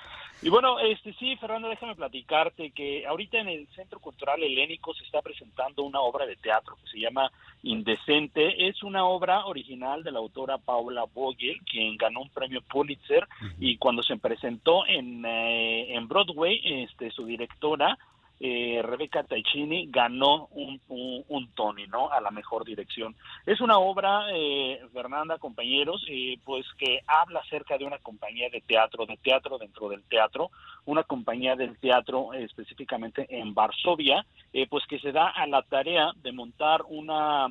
Y 0.42 0.48
bueno, 0.48 0.78
este 0.78 1.12
sí, 1.14 1.36
Fernanda, 1.36 1.68
déjame 1.68 1.94
platicarte 1.94 2.70
que 2.70 3.06
ahorita 3.06 3.38
en 3.38 3.48
el 3.48 3.68
Centro 3.74 4.00
Cultural 4.00 4.42
Helénico 4.42 4.94
se 4.94 5.04
está 5.04 5.20
presentando 5.20 5.82
una 5.82 6.00
obra 6.00 6.24
de 6.24 6.36
teatro 6.36 6.76
que 6.76 6.90
se 6.90 6.98
llama 6.98 7.30
Indecente. 7.62 8.68
Es 8.68 8.82
una 8.82 9.04
obra 9.04 9.44
original 9.44 10.02
de 10.02 10.12
la 10.12 10.18
autora 10.18 10.56
Paula 10.56 11.04
Vogel, 11.12 11.60
quien 11.70 11.98
ganó 11.98 12.22
un 12.22 12.30
premio 12.30 12.62
Pulitzer 12.62 13.28
y 13.58 13.76
cuando 13.76 14.02
se 14.02 14.16
presentó 14.16 14.86
en, 14.86 15.26
eh, 15.26 15.94
en 15.94 16.08
Broadway, 16.08 16.58
este, 16.84 17.10
su 17.10 17.26
directora 17.26 17.98
eh, 18.40 18.80
Rebeca 18.82 19.22
Taicini 19.22 19.88
ganó 19.90 20.48
un, 20.52 20.80
un, 20.88 21.48
Tony, 21.54 21.86
¿no? 21.86 22.10
A 22.10 22.20
la 22.22 22.30
mejor 22.30 22.64
dirección. 22.64 23.14
Es 23.44 23.60
una 23.60 23.78
obra, 23.78 24.24
eh, 24.32 24.80
Fernanda, 24.94 25.38
compañeros, 25.38 26.04
eh, 26.08 26.38
pues 26.44 26.64
que 26.78 27.00
habla 27.06 27.40
acerca 27.40 27.76
de 27.76 27.84
una 27.84 27.98
compañía 27.98 28.48
de 28.48 28.62
teatro, 28.62 29.04
de 29.04 29.18
teatro 29.18 29.58
dentro 29.58 29.90
del 29.90 30.02
teatro, 30.04 30.50
una 30.86 31.02
compañía 31.02 31.54
del 31.54 31.78
teatro 31.78 32.32
específicamente 32.32 33.26
en 33.28 33.52
Varsovia, 33.52 34.24
eh, 34.54 34.66
pues 34.68 34.86
que 34.86 34.98
se 34.98 35.12
da 35.12 35.28
a 35.28 35.46
la 35.46 35.62
tarea 35.62 36.12
de 36.16 36.32
montar 36.32 36.82
una 36.88 37.48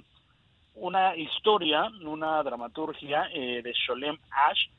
una 0.75 1.15
historia, 1.15 1.89
una 2.05 2.41
dramaturgia 2.41 3.29
eh, 3.33 3.61
de 3.61 3.73
Sholem 3.73 4.17
Ash 4.31 4.69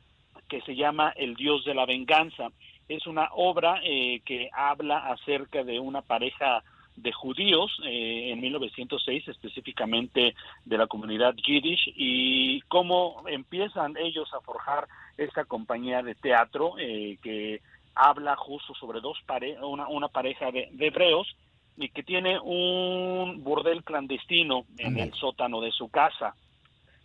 que 0.49 0.61
se 0.63 0.75
llama 0.75 1.13
El 1.17 1.35
Dios 1.37 1.65
de 1.65 1.75
la 1.75 1.87
Venganza. 1.87 2.49
Es 2.91 3.07
una 3.07 3.29
obra 3.35 3.81
eh, 3.85 4.21
que 4.25 4.51
habla 4.53 5.13
acerca 5.13 5.63
de 5.63 5.79
una 5.79 6.03
pareja 6.03 6.65
de 6.97 7.13
judíos 7.13 7.71
eh, 7.85 8.33
en 8.33 8.41
1906, 8.41 9.29
específicamente 9.29 10.35
de 10.65 10.77
la 10.77 10.89
comunidad 10.89 11.37
Yiddish, 11.37 11.93
y 11.95 12.61
cómo 12.63 13.23
empiezan 13.29 13.97
ellos 13.97 14.29
a 14.35 14.41
forjar 14.41 14.89
esta 15.17 15.45
compañía 15.45 16.03
de 16.03 16.17
teatro 16.17 16.75
eh, 16.81 17.17
que 17.23 17.61
habla 17.95 18.35
justo 18.35 18.75
sobre 18.75 19.01
dos 19.01 19.19
pare 19.25 19.57
una, 19.63 19.87
una 19.87 20.09
pareja 20.09 20.51
de, 20.51 20.69
de 20.73 20.87
hebreos 20.89 21.37
y 21.77 21.91
que 21.91 22.03
tiene 22.03 22.41
un 22.41 23.45
burdel 23.45 23.85
clandestino 23.85 24.65
en 24.79 24.99
el 24.99 25.13
sótano 25.15 25.61
de 25.61 25.71
su 25.71 25.89
casa. 25.91 26.35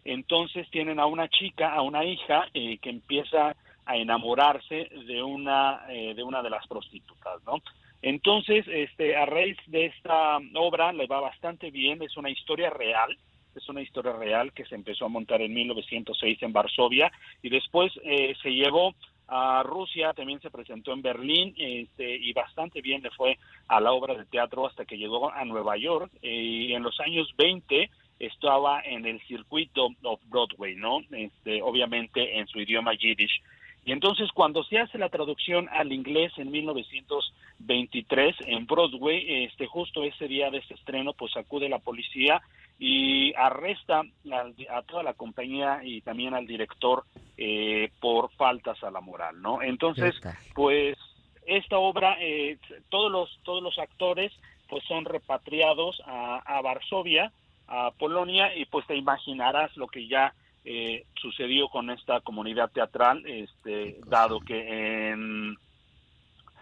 Entonces 0.03 0.67
tienen 0.71 0.99
a 0.99 1.05
una 1.05 1.27
chica, 1.27 1.75
a 1.75 1.83
una 1.83 2.03
hija 2.03 2.47
eh, 2.55 2.79
que 2.79 2.89
empieza 2.89 3.55
a 3.85 3.97
enamorarse 3.97 4.89
de 5.07 5.23
una 5.23 5.85
eh, 5.89 6.13
de 6.15 6.23
una 6.23 6.41
de 6.41 6.49
las 6.49 6.65
prostitutas, 6.67 7.43
¿no? 7.45 7.61
Entonces, 8.01 8.65
este, 8.67 9.15
a 9.15 9.25
raíz 9.25 9.57
de 9.67 9.87
esta 9.87 10.37
obra 10.55 10.93
le 10.93 11.07
va 11.07 11.21
bastante 11.21 11.71
bien, 11.71 12.01
es 12.03 12.15
una 12.17 12.29
historia 12.29 12.69
real, 12.69 13.17
es 13.55 13.67
una 13.69 13.81
historia 13.81 14.13
real 14.13 14.53
que 14.53 14.65
se 14.65 14.75
empezó 14.75 15.05
a 15.05 15.09
montar 15.09 15.41
en 15.41 15.53
1906 15.53 16.43
en 16.43 16.53
Varsovia 16.53 17.11
y 17.41 17.49
después 17.49 17.91
eh, 18.03 18.35
se 18.43 18.51
llevó 18.51 18.93
a 19.27 19.63
Rusia, 19.63 20.13
también 20.13 20.39
se 20.39 20.51
presentó 20.51 20.93
en 20.93 21.01
Berlín 21.01 21.55
este, 21.57 22.15
y 22.15 22.31
bastante 22.33 22.81
bien 22.81 23.01
le 23.01 23.09
fue 23.11 23.37
a 23.67 23.79
la 23.81 23.91
obra 23.91 24.13
de 24.13 24.25
teatro 24.25 24.67
hasta 24.67 24.85
que 24.85 24.97
llegó 24.97 25.31
a 25.31 25.43
Nueva 25.45 25.77
York 25.77 26.11
eh, 26.21 26.29
y 26.31 26.73
en 26.73 26.83
los 26.83 26.99
años 26.99 27.33
20 27.37 27.89
estaba 28.19 28.81
en 28.81 29.05
el 29.05 29.19
circuito 29.21 29.89
of 30.03 30.21
Broadway, 30.27 30.75
¿no? 30.75 30.99
Este, 31.11 31.61
obviamente 31.61 32.37
en 32.37 32.47
su 32.47 32.59
idioma 32.59 32.93
yiddish. 32.93 33.41
Y 33.85 33.91
entonces 33.91 34.31
cuando 34.33 34.63
se 34.63 34.79
hace 34.79 34.97
la 34.97 35.09
traducción 35.09 35.69
al 35.71 35.93
inglés 35.93 36.33
en 36.37 36.49
1923 36.49 38.35
en 38.47 38.65
Broadway, 38.65 39.45
este 39.45 39.67
justo 39.67 40.03
ese 40.03 40.27
día 40.27 40.49
de 40.49 40.57
este 40.57 40.73
estreno, 40.73 41.13
pues 41.13 41.37
acude 41.37 41.69
la 41.69 41.77
policía 41.77 42.41
y 42.79 43.31
arresta 43.35 44.01
a, 44.31 44.77
a 44.77 44.81
toda 44.81 45.03
la 45.03 45.13
compañía 45.13 45.81
y 45.83 46.01
también 46.01 46.33
al 46.33 46.47
director 46.47 47.03
eh, 47.37 47.91
por 48.01 48.31
faltas 48.31 48.83
a 48.83 48.89
la 48.89 49.01
moral, 49.01 49.39
¿no? 49.39 49.61
Entonces, 49.61 50.15
pues 50.55 50.97
esta 51.45 51.77
obra, 51.77 52.17
eh, 52.19 52.57
todos 52.89 53.11
los 53.11 53.39
todos 53.43 53.61
los 53.61 53.77
actores, 53.77 54.33
pues 54.67 54.83
son 54.85 55.05
repatriados 55.05 56.01
a, 56.07 56.37
a 56.39 56.61
Varsovia, 56.61 57.31
a 57.67 57.91
Polonia 57.91 58.55
y 58.55 58.65
pues 58.65 58.87
te 58.87 58.95
imaginarás 58.95 59.77
lo 59.77 59.85
que 59.85 60.07
ya 60.07 60.33
eh, 60.65 61.05
sucedió 61.21 61.69
con 61.69 61.89
esta 61.91 62.19
comunidad 62.21 62.71
teatral, 62.71 63.23
este, 63.25 63.99
dado 64.07 64.39
que 64.39 65.09
en, 65.11 65.55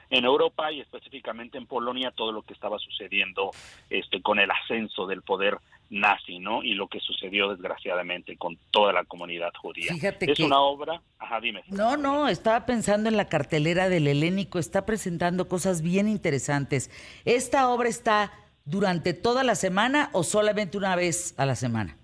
en 0.09 0.25
Europa 0.25 0.71
y 0.71 0.81
específicamente 0.81 1.57
en 1.57 1.65
Polonia 1.65 2.11
todo 2.11 2.31
lo 2.31 2.41
que 2.43 2.53
estaba 2.53 2.77
sucediendo 2.79 3.51
este, 3.89 4.21
con 4.21 4.39
el 4.39 4.51
ascenso 4.51 5.07
del 5.07 5.21
poder 5.21 5.57
nazi, 5.89 6.39
¿no? 6.39 6.63
Y 6.63 6.73
lo 6.73 6.87
que 6.87 6.99
sucedió 6.99 7.49
desgraciadamente 7.49 8.35
con 8.35 8.57
toda 8.71 8.93
la 8.93 9.03
comunidad 9.05 9.51
judía. 9.61 9.93
Fíjate 9.93 10.31
es 10.31 10.37
que- 10.37 10.43
una 10.43 10.59
obra, 10.59 11.01
ajá, 11.19 11.39
dime. 11.39 11.61
No, 11.67 11.97
no, 11.97 12.27
estaba 12.27 12.65
pensando 12.65 13.09
en 13.09 13.17
la 13.17 13.29
cartelera 13.29 13.89
del 13.89 14.07
Helénico, 14.07 14.59
está 14.59 14.85
presentando 14.85 15.47
cosas 15.47 15.81
bien 15.81 16.07
interesantes. 16.07 16.89
¿Esta 17.25 17.69
obra 17.69 17.89
está 17.89 18.33
durante 18.65 19.13
toda 19.13 19.43
la 19.43 19.55
semana 19.55 20.09
o 20.13 20.23
solamente 20.23 20.77
una 20.77 20.95
vez 20.95 21.35
a 21.37 21.45
la 21.45 21.55
semana? 21.55 21.95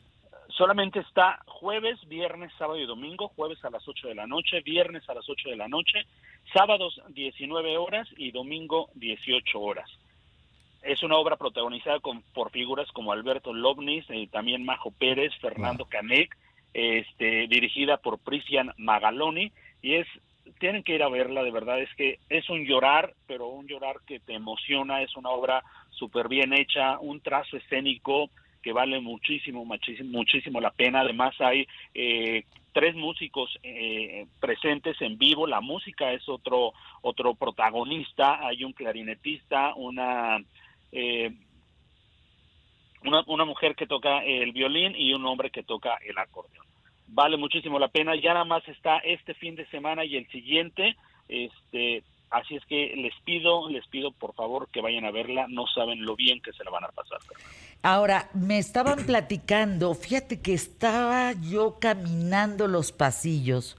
Solamente 0.60 1.00
está 1.00 1.40
jueves, 1.46 1.98
viernes, 2.10 2.52
sábado 2.58 2.78
y 2.78 2.86
domingo, 2.86 3.30
jueves 3.30 3.64
a 3.64 3.70
las 3.70 3.88
8 3.88 4.10
de 4.10 4.16
la 4.16 4.28
noche, 4.28 4.60
viernes 4.60 5.08
a 5.08 5.14
las 5.14 5.30
8 5.30 5.52
de 5.52 5.56
la 5.56 5.70
noche, 5.70 6.06
sábados 6.54 7.02
19 7.08 7.78
horas 7.78 8.10
y 8.18 8.32
domingo 8.32 8.90
18 8.96 9.58
horas. 9.58 9.90
Es 10.82 11.02
una 11.02 11.16
obra 11.16 11.38
protagonizada 11.38 12.02
con, 12.02 12.24
por 12.34 12.52
figuras 12.52 12.92
como 12.92 13.14
Alberto 13.14 13.54
Lovnis, 13.54 14.04
eh, 14.10 14.28
también 14.30 14.66
Majo 14.66 14.92
Pérez, 14.92 15.32
Fernando 15.40 15.86
Canek, 15.86 16.36
este, 16.74 17.48
dirigida 17.48 17.96
por 17.96 18.20
Prisian 18.20 18.74
Magaloni, 18.76 19.54
y 19.82 19.94
es, 19.94 20.08
tienen 20.60 20.84
que 20.84 20.96
ir 20.96 21.04
a 21.04 21.10
verla, 21.10 21.42
de 21.42 21.52
verdad, 21.52 21.80
es 21.80 21.96
que 21.96 22.20
es 22.28 22.50
un 22.50 22.66
llorar, 22.66 23.14
pero 23.28 23.48
un 23.48 23.66
llorar 23.66 24.02
que 24.06 24.20
te 24.20 24.34
emociona, 24.34 25.04
es 25.04 25.16
una 25.16 25.30
obra 25.30 25.64
súper 25.92 26.28
bien 26.28 26.52
hecha, 26.52 27.00
un 27.00 27.22
trazo 27.22 27.56
escénico 27.56 28.30
que 28.62 28.74
vale 28.74 29.00
muchísimo, 29.00 29.66
muchísimo, 29.66 30.10
muchísimo 30.12 30.62
la 30.62 30.72
pena. 30.72 31.02
Además 31.02 31.34
hay 31.40 31.68
eh, 31.94 32.44
tres 32.74 32.96
músicos 32.96 33.58
eh, 33.64 34.26
presentes 34.40 35.02
en 35.02 35.18
vivo. 35.18 35.48
La 35.48 35.62
música 35.62 36.12
es 36.12 36.28
otro 36.28 36.74
otro 37.02 37.36
protagonista. 37.36 38.46
Hay 38.46 38.64
un 38.64 38.74
clarinetista, 38.74 39.74
una 39.76 40.38
eh, 40.92 41.32
una, 43.04 43.24
una 43.28 43.46
mujer 43.46 43.76
que 43.76 43.88
toca 43.88 44.24
el 44.24 44.52
violín 44.52 44.94
y 44.96 45.14
un 45.14 45.26
hombre 45.26 45.52
que 45.52 45.64
toca 45.64 45.98
el 46.06 46.18
acordeón. 46.18 46.66
Vale 47.08 47.38
muchísimo 47.38 47.80
la 47.80 47.88
pena. 47.88 48.16
Ya 48.16 48.34
nada 48.34 48.46
más 48.46 48.68
está 48.68 48.98
este 49.00 49.34
fin 49.34 49.56
de 49.56 49.66
semana 49.68 50.06
y 50.06 50.16
el 50.16 50.28
siguiente. 50.30 50.96
Este, 51.28 52.04
así 52.30 52.56
es 52.56 52.66
que 52.66 52.94
les 52.96 53.14
pido, 53.24 53.70
les 53.70 53.86
pido 53.88 54.12
por 54.12 54.34
favor 54.34 54.70
que 54.72 54.82
vayan 54.82 55.06
a 55.06 55.12
verla. 55.12 55.48
No 55.50 55.66
saben 55.68 56.04
lo 56.06 56.16
bien 56.16 56.42
que 56.42 56.54
se 56.54 56.64
la 56.64 56.72
van 56.72 56.84
a 56.84 56.90
pasar. 56.90 57.20
Ahora, 57.82 58.30
me 58.34 58.58
estaban 58.58 59.06
platicando, 59.06 59.94
fíjate 59.96 60.42
que 60.42 60.54
estaba 60.54 61.32
yo 61.34 61.78
caminando 61.80 62.68
los 62.68 62.92
pasillos, 62.92 63.78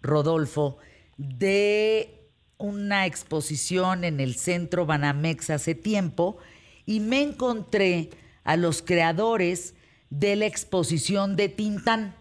Rodolfo, 0.00 0.78
de 1.16 2.22
una 2.58 3.06
exposición 3.06 4.04
en 4.04 4.20
el 4.20 4.36
centro 4.36 4.86
Banamex 4.86 5.50
hace 5.50 5.74
tiempo 5.74 6.38
y 6.86 7.00
me 7.00 7.22
encontré 7.22 8.10
a 8.44 8.56
los 8.56 8.82
creadores 8.82 9.74
de 10.10 10.36
la 10.36 10.46
exposición 10.46 11.36
de 11.36 11.48
Tintán. 11.48 12.14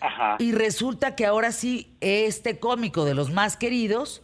Ajá. 0.00 0.36
Y 0.38 0.52
resulta 0.52 1.16
que 1.16 1.26
ahora 1.26 1.50
sí, 1.50 1.96
este 2.00 2.60
cómico 2.60 3.04
de 3.04 3.14
los 3.14 3.30
más 3.30 3.56
queridos 3.56 4.22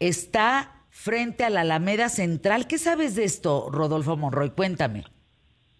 está 0.00 0.74
frente 0.90 1.44
a 1.44 1.50
la 1.50 1.60
Alameda 1.62 2.08
Central. 2.08 2.66
¿Qué 2.66 2.78
sabes 2.78 3.14
de 3.14 3.24
esto, 3.24 3.68
Rodolfo 3.70 4.16
Monroy? 4.16 4.50
Cuéntame. 4.50 5.04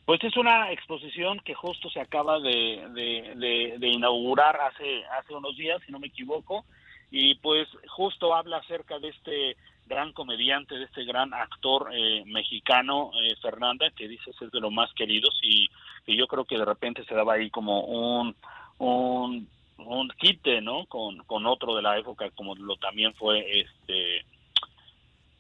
Pues 0.05 0.23
es 0.25 0.37
una 0.37 0.73
exposición 0.73 1.39
que 1.45 1.55
justo 1.55 1.91
se 1.91 2.01
acaba 2.01 2.39
de, 2.41 2.87
de- 2.95 3.35
de- 3.37 3.75
de 3.79 3.89
inaugurar 3.89 4.57
hace, 4.61 5.05
hace 5.19 5.35
unos 5.35 5.57
días, 5.57 5.81
si 5.85 5.93
no 5.93 5.99
me 5.99 6.07
equivoco, 6.07 6.65
y 7.11 7.35
pues 7.37 7.69
justo 7.89 8.35
habla 8.35 8.59
acerca 8.59 8.99
de 8.99 9.09
este 9.09 9.57
gran 9.87 10.13
comediante, 10.13 10.75
de 10.77 10.85
este 10.85 11.05
gran 11.05 11.33
actor 11.35 11.91
eh, 11.93 12.23
mexicano, 12.27 13.11
eh, 13.23 13.35
Fernanda, 13.41 13.91
que 13.97 14.09
dices 14.09 14.35
es 14.41 14.51
de 14.51 14.61
los 14.61 14.73
más 14.73 14.93
queridos 14.95 15.39
y, 15.43 15.69
y 16.07 16.17
yo 16.19 16.27
creo 16.27 16.45
que 16.45 16.59
de 16.59 16.65
repente 16.67 17.05
se 17.05 17.15
daba 17.15 17.35
ahí 17.35 17.49
como 17.51 17.81
un, 17.85 18.37
un, 18.79 19.49
un 19.79 20.11
quite, 20.19 20.61
¿no? 20.61 20.87
Con, 20.87 21.19
con 21.25 21.47
otro 21.47 21.75
de 21.77 21.83
la 21.83 21.97
época, 21.99 22.31
como 22.31 22.55
lo 22.57 22.77
también 22.77 23.15
fue 23.15 23.61
este 23.61 24.25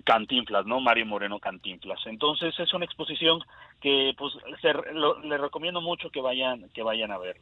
Cantinflas, 0.05 0.65
¿no? 0.65 0.81
Mario 0.81 1.05
Moreno 1.06 1.39
Cantinflas. 1.39 2.01
Entonces 2.06 2.59
es 2.59 2.73
una 2.73 2.85
exposición 2.86 3.40
que 3.81 4.15
pues 4.16 4.32
se- 4.62 4.73
lo- 4.94 5.19
le 5.20 5.36
recomiendo 5.36 5.81
mucho 5.81 6.10
que 6.10 6.20
vayan 6.20 6.69
que 6.70 6.82
vayan 6.82 7.10
a 7.12 7.19
ver. 7.19 7.36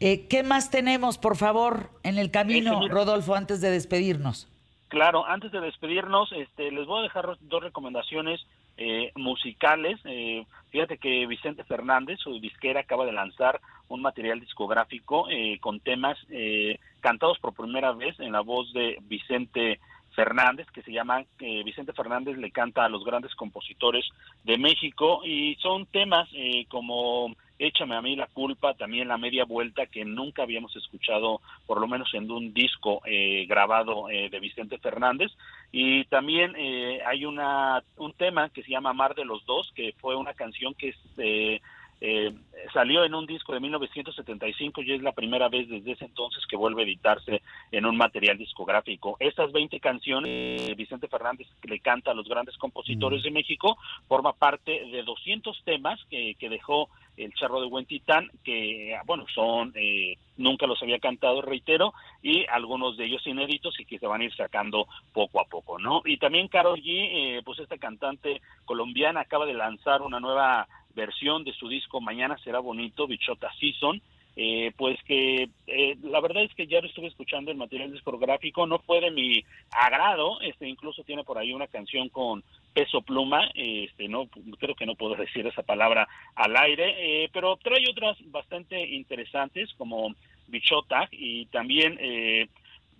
Eh, 0.00 0.26
¿Qué 0.28 0.42
más 0.42 0.70
tenemos, 0.70 1.18
por 1.18 1.36
favor, 1.36 1.90
en 2.02 2.18
el 2.18 2.30
camino, 2.30 2.80
Este. 2.82 2.92
Rodolfo, 2.92 3.34
antes 3.34 3.60
de 3.60 3.70
despedirnos? 3.70 4.48
Claro, 4.88 5.24
antes 5.26 5.50
de 5.52 5.60
despedirnos, 5.60 6.30
este, 6.32 6.70
les 6.70 6.86
voy 6.86 7.00
a 7.00 7.02
dejar 7.02 7.36
dos 7.40 7.62
recomendaciones 7.62 8.40
eh, 8.76 9.12
musicales. 9.14 10.00
Eh, 10.04 10.44
fíjate 10.70 10.98
que 10.98 11.26
Vicente 11.26 11.64
Fernández, 11.64 12.18
su 12.20 12.40
disquera, 12.40 12.80
acaba 12.80 13.04
de 13.06 13.12
lanzar 13.12 13.60
un 13.88 14.00
material 14.00 14.40
discográfico 14.40 15.28
eh, 15.30 15.58
con 15.60 15.80
temas 15.80 16.18
eh, 16.30 16.78
cantados 17.00 17.38
por 17.38 17.54
primera 17.54 17.92
vez 17.92 18.18
en 18.20 18.32
la 18.32 18.40
voz 18.40 18.72
de 18.72 18.98
Vicente 19.02 19.80
Fernández, 20.14 20.66
que 20.72 20.82
se 20.82 20.92
llama 20.92 21.24
eh, 21.40 21.62
Vicente 21.64 21.92
Fernández 21.92 22.36
le 22.36 22.50
canta 22.50 22.84
a 22.84 22.88
los 22.88 23.04
grandes 23.04 23.34
compositores 23.34 24.04
de 24.44 24.58
México 24.58 25.20
y 25.24 25.56
son 25.56 25.86
temas 25.86 26.28
eh, 26.34 26.66
como 26.68 27.34
Échame 27.58 27.94
a 27.94 28.02
mí 28.02 28.16
la 28.16 28.26
culpa, 28.26 28.74
también 28.74 29.06
la 29.06 29.18
media 29.18 29.44
vuelta 29.44 29.86
que 29.86 30.04
nunca 30.04 30.42
habíamos 30.42 30.74
escuchado, 30.74 31.40
por 31.66 31.80
lo 31.80 31.86
menos 31.86 32.12
en 32.12 32.28
un 32.28 32.52
disco 32.52 33.02
grabado 33.46 34.06
de 34.08 34.40
Vicente 34.40 34.78
Fernández. 34.78 35.30
Y 35.74 36.04
también 36.04 36.54
eh, 36.54 37.00
hay 37.06 37.24
una 37.24 37.82
un 37.96 38.12
tema 38.12 38.50
que 38.50 38.62
se 38.62 38.70
llama 38.70 38.92
Mar 38.92 39.14
de 39.14 39.24
los 39.24 39.44
Dos, 39.46 39.72
que 39.74 39.94
fue 39.98 40.14
una 40.14 40.34
canción 40.34 40.74
que 40.74 40.94
eh, 41.16 41.62
eh, 42.04 42.34
salió 42.72 43.04
en 43.04 43.14
un 43.14 43.26
disco 43.26 43.52
de 43.52 43.60
1975 43.60 44.82
y 44.82 44.92
es 44.92 45.02
la 45.02 45.12
primera 45.12 45.48
vez 45.48 45.68
desde 45.68 45.92
ese 45.92 46.06
entonces 46.06 46.44
que 46.48 46.56
vuelve 46.56 46.82
a 46.82 46.84
editarse 46.84 47.42
en 47.70 47.86
un 47.86 47.96
material 47.96 48.36
discográfico. 48.36 49.16
Estas 49.20 49.52
20 49.52 49.78
canciones, 49.78 50.28
eh, 50.28 50.74
Vicente 50.76 51.06
Fernández 51.06 51.46
que 51.60 51.68
le 51.68 51.78
canta 51.78 52.10
a 52.10 52.14
los 52.14 52.28
grandes 52.28 52.58
compositores 52.58 53.22
de 53.22 53.30
México, 53.30 53.78
forma 54.08 54.32
parte 54.32 54.84
de 54.86 55.04
200 55.04 55.62
temas 55.64 56.00
que, 56.10 56.34
que 56.40 56.48
dejó 56.48 56.88
el 57.16 57.32
Charro 57.34 57.60
de 57.60 57.66
Huentitán, 57.66 58.30
que, 58.42 58.96
bueno, 59.04 59.26
son, 59.34 59.72
eh, 59.76 60.16
nunca 60.36 60.66
los 60.66 60.82
había 60.82 60.98
cantado, 60.98 61.42
reitero, 61.42 61.92
y 62.22 62.46
algunos 62.46 62.96
de 62.96 63.04
ellos 63.04 63.26
inéditos 63.26 63.78
y 63.78 63.84
que 63.84 63.98
se 63.98 64.06
van 64.06 64.22
a 64.22 64.24
ir 64.24 64.34
sacando 64.34 64.86
poco 65.12 65.40
a 65.40 65.44
poco, 65.44 65.78
¿no? 65.78 66.02
Y 66.04 66.16
también 66.16 66.48
Carol 66.48 66.80
G, 66.80 66.84
eh, 66.86 67.42
pues 67.44 67.58
esta 67.58 67.76
cantante 67.78 68.40
colombiana 68.64 69.20
acaba 69.20 69.46
de 69.46 69.54
lanzar 69.54 70.02
una 70.02 70.20
nueva 70.20 70.66
versión 70.94 71.44
de 71.44 71.52
su 71.52 71.68
disco 71.68 72.00
Mañana 72.00 72.38
será 72.38 72.60
bonito, 72.60 73.06
Bichota 73.06 73.52
Season, 73.58 74.00
eh, 74.34 74.72
pues 74.76 74.98
que 75.04 75.50
eh, 75.66 75.96
la 76.02 76.20
verdad 76.20 76.42
es 76.42 76.54
que 76.54 76.66
ya 76.66 76.80
lo 76.80 76.86
estuve 76.86 77.08
escuchando 77.08 77.50
el 77.50 77.58
material 77.58 77.92
discográfico, 77.92 78.66
no 78.66 78.78
fue 78.78 79.00
de 79.00 79.10
mi 79.10 79.44
agrado, 79.70 80.40
este 80.40 80.66
incluso 80.66 81.04
tiene 81.04 81.22
por 81.22 81.36
ahí 81.36 81.52
una 81.52 81.66
canción 81.66 82.08
con 82.08 82.42
peso 82.72 83.02
pluma, 83.02 83.50
este 83.54 84.08
no 84.08 84.28
creo 84.58 84.74
que 84.74 84.86
no 84.86 84.94
puedo 84.94 85.14
decir 85.16 85.46
esa 85.46 85.62
palabra 85.62 86.08
al 86.34 86.56
aire, 86.56 87.24
eh, 87.24 87.30
pero 87.32 87.56
trae 87.56 87.84
otras 87.90 88.16
bastante 88.30 88.80
interesantes 88.86 89.70
como 89.76 90.14
Bichota 90.48 91.08
y 91.10 91.46
también 91.46 91.98
eh, 92.00 92.48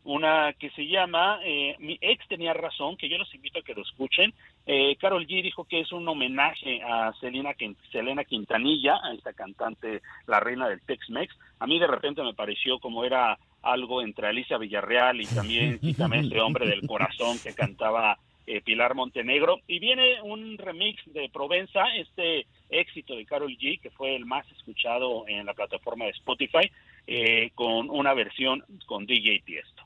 una 0.05 0.53
que 0.55 0.71
se 0.71 0.87
llama 0.87 1.39
eh, 1.45 1.77
Mi 1.79 1.99
ex 2.01 2.27
tenía 2.29 2.53
razón, 2.53 2.97
que 2.97 3.09
yo 3.09 3.19
los 3.19 3.33
invito 3.35 3.61
a 3.61 3.63
que 3.63 3.75
lo 3.75 3.83
escuchen. 3.83 4.35
Eh, 4.67 4.97
Carol 4.97 5.27
G 5.27 5.43
dijo 5.43 5.65
que 5.65 5.81
es 5.81 5.93
un 5.93 6.09
homenaje 6.09 6.83
a 6.83 7.13
Selena, 7.21 7.55
Selena 7.91 8.25
Quintanilla, 8.25 8.97
a 9.03 9.13
esta 9.15 9.33
cantante, 9.33 10.03
la 10.27 10.41
reina 10.41 10.69
del 10.69 10.81
Tex-Mex. 10.83 11.35
A 11.61 11.67
mí 11.67 11.79
de 11.79 11.87
repente 11.87 12.23
me 12.23 12.35
pareció 12.35 12.79
como 12.79 13.05
era 13.05 13.39
algo 13.63 14.03
entre 14.03 14.27
Alicia 14.27 14.59
Villarreal 14.59 15.21
y 15.21 15.27
también 15.27 15.79
Quítame 15.81 16.21
ese 16.21 16.41
hombre 16.41 16.67
del 16.67 16.87
corazón 16.87 17.39
que 17.43 17.55
cantaba 17.55 18.19
eh, 18.47 18.61
Pilar 18.61 18.95
Montenegro. 18.95 19.61
Y 19.67 19.79
viene 19.79 20.21
un 20.23 20.59
remix 20.59 21.01
de 21.13 21.29
Provenza, 21.33 21.95
este 21.97 22.47
éxito 22.71 23.15
de 23.15 23.25
Carol 23.25 23.57
G, 23.57 23.81
que 23.81 23.91
fue 23.91 24.17
el 24.17 24.27
más 24.27 24.51
escuchado 24.53 25.25
en 25.29 25.47
la 25.47 25.55
plataforma 25.55 26.07
de 26.07 26.11
Spotify, 26.13 26.71
eh, 27.07 27.51
con 27.55 27.91
una 27.91 28.15
versión 28.15 28.65
con 28.87 29.07
DJ 29.07 29.43
Tiesto. 29.45 29.82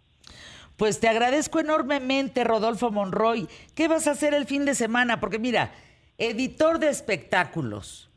Pues 0.77 1.01
te 1.01 1.09
agradezco 1.09 1.59
enormemente, 1.59 2.45
Rodolfo 2.45 2.91
Monroy. 2.91 3.49
¿Qué 3.75 3.89
vas 3.89 4.07
a 4.07 4.11
hacer 4.13 4.35
el 4.35 4.47
fin 4.47 4.65
de 4.65 4.75
semana? 4.75 5.21
Porque 5.21 5.39
mira, 5.39 5.73
editor 6.19 6.79
de 6.79 6.91
espectáculos 6.91 8.11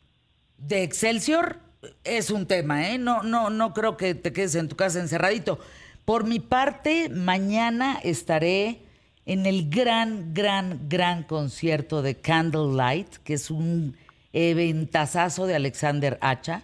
de 0.57 0.83
Excelsior 0.83 1.59
es 2.03 2.29
un 2.29 2.45
tema, 2.45 2.89
¿eh? 2.89 2.97
No, 2.97 3.23
no, 3.23 3.49
no 3.49 3.73
creo 3.73 3.95
que 3.95 4.13
te 4.15 4.33
quedes 4.33 4.55
en 4.55 4.67
tu 4.67 4.75
casa 4.75 4.99
encerradito. 4.99 5.59
Por 6.03 6.25
mi 6.25 6.39
parte, 6.39 7.07
mañana 7.09 7.99
estaré 8.03 8.81
en 9.25 9.45
el 9.45 9.69
gran, 9.69 10.33
gran, 10.33 10.89
gran 10.89 11.23
concierto 11.23 12.01
de 12.01 12.15
Candlelight, 12.15 13.17
que 13.23 13.35
es 13.35 13.51
un 13.51 13.95
eventazazo 14.33 15.45
de 15.45 15.55
Alexander 15.55 16.17
Hacha, 16.21 16.63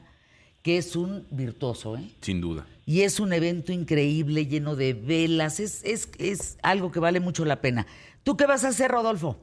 que 0.61 0.77
es 0.77 0.95
un 0.95 1.26
virtuoso, 1.30 1.95
¿eh? 1.95 2.09
Sin 2.22 2.41
duda. 2.41 2.65
Y 2.85 3.01
es 3.01 3.19
un 3.19 3.33
evento 3.33 3.71
increíble, 3.71 4.45
lleno 4.45 4.75
de 4.75 4.93
velas. 4.93 5.59
Es, 5.59 5.83
es, 5.83 6.09
es 6.19 6.57
algo 6.61 6.91
que 6.91 6.99
vale 6.99 7.19
mucho 7.19 7.43
la 7.43 7.61
pena. 7.61 7.87
¿Tú 8.23 8.37
qué 8.37 8.45
vas 8.45 8.63
a 8.63 8.69
hacer, 8.69 8.91
Rodolfo? 8.91 9.39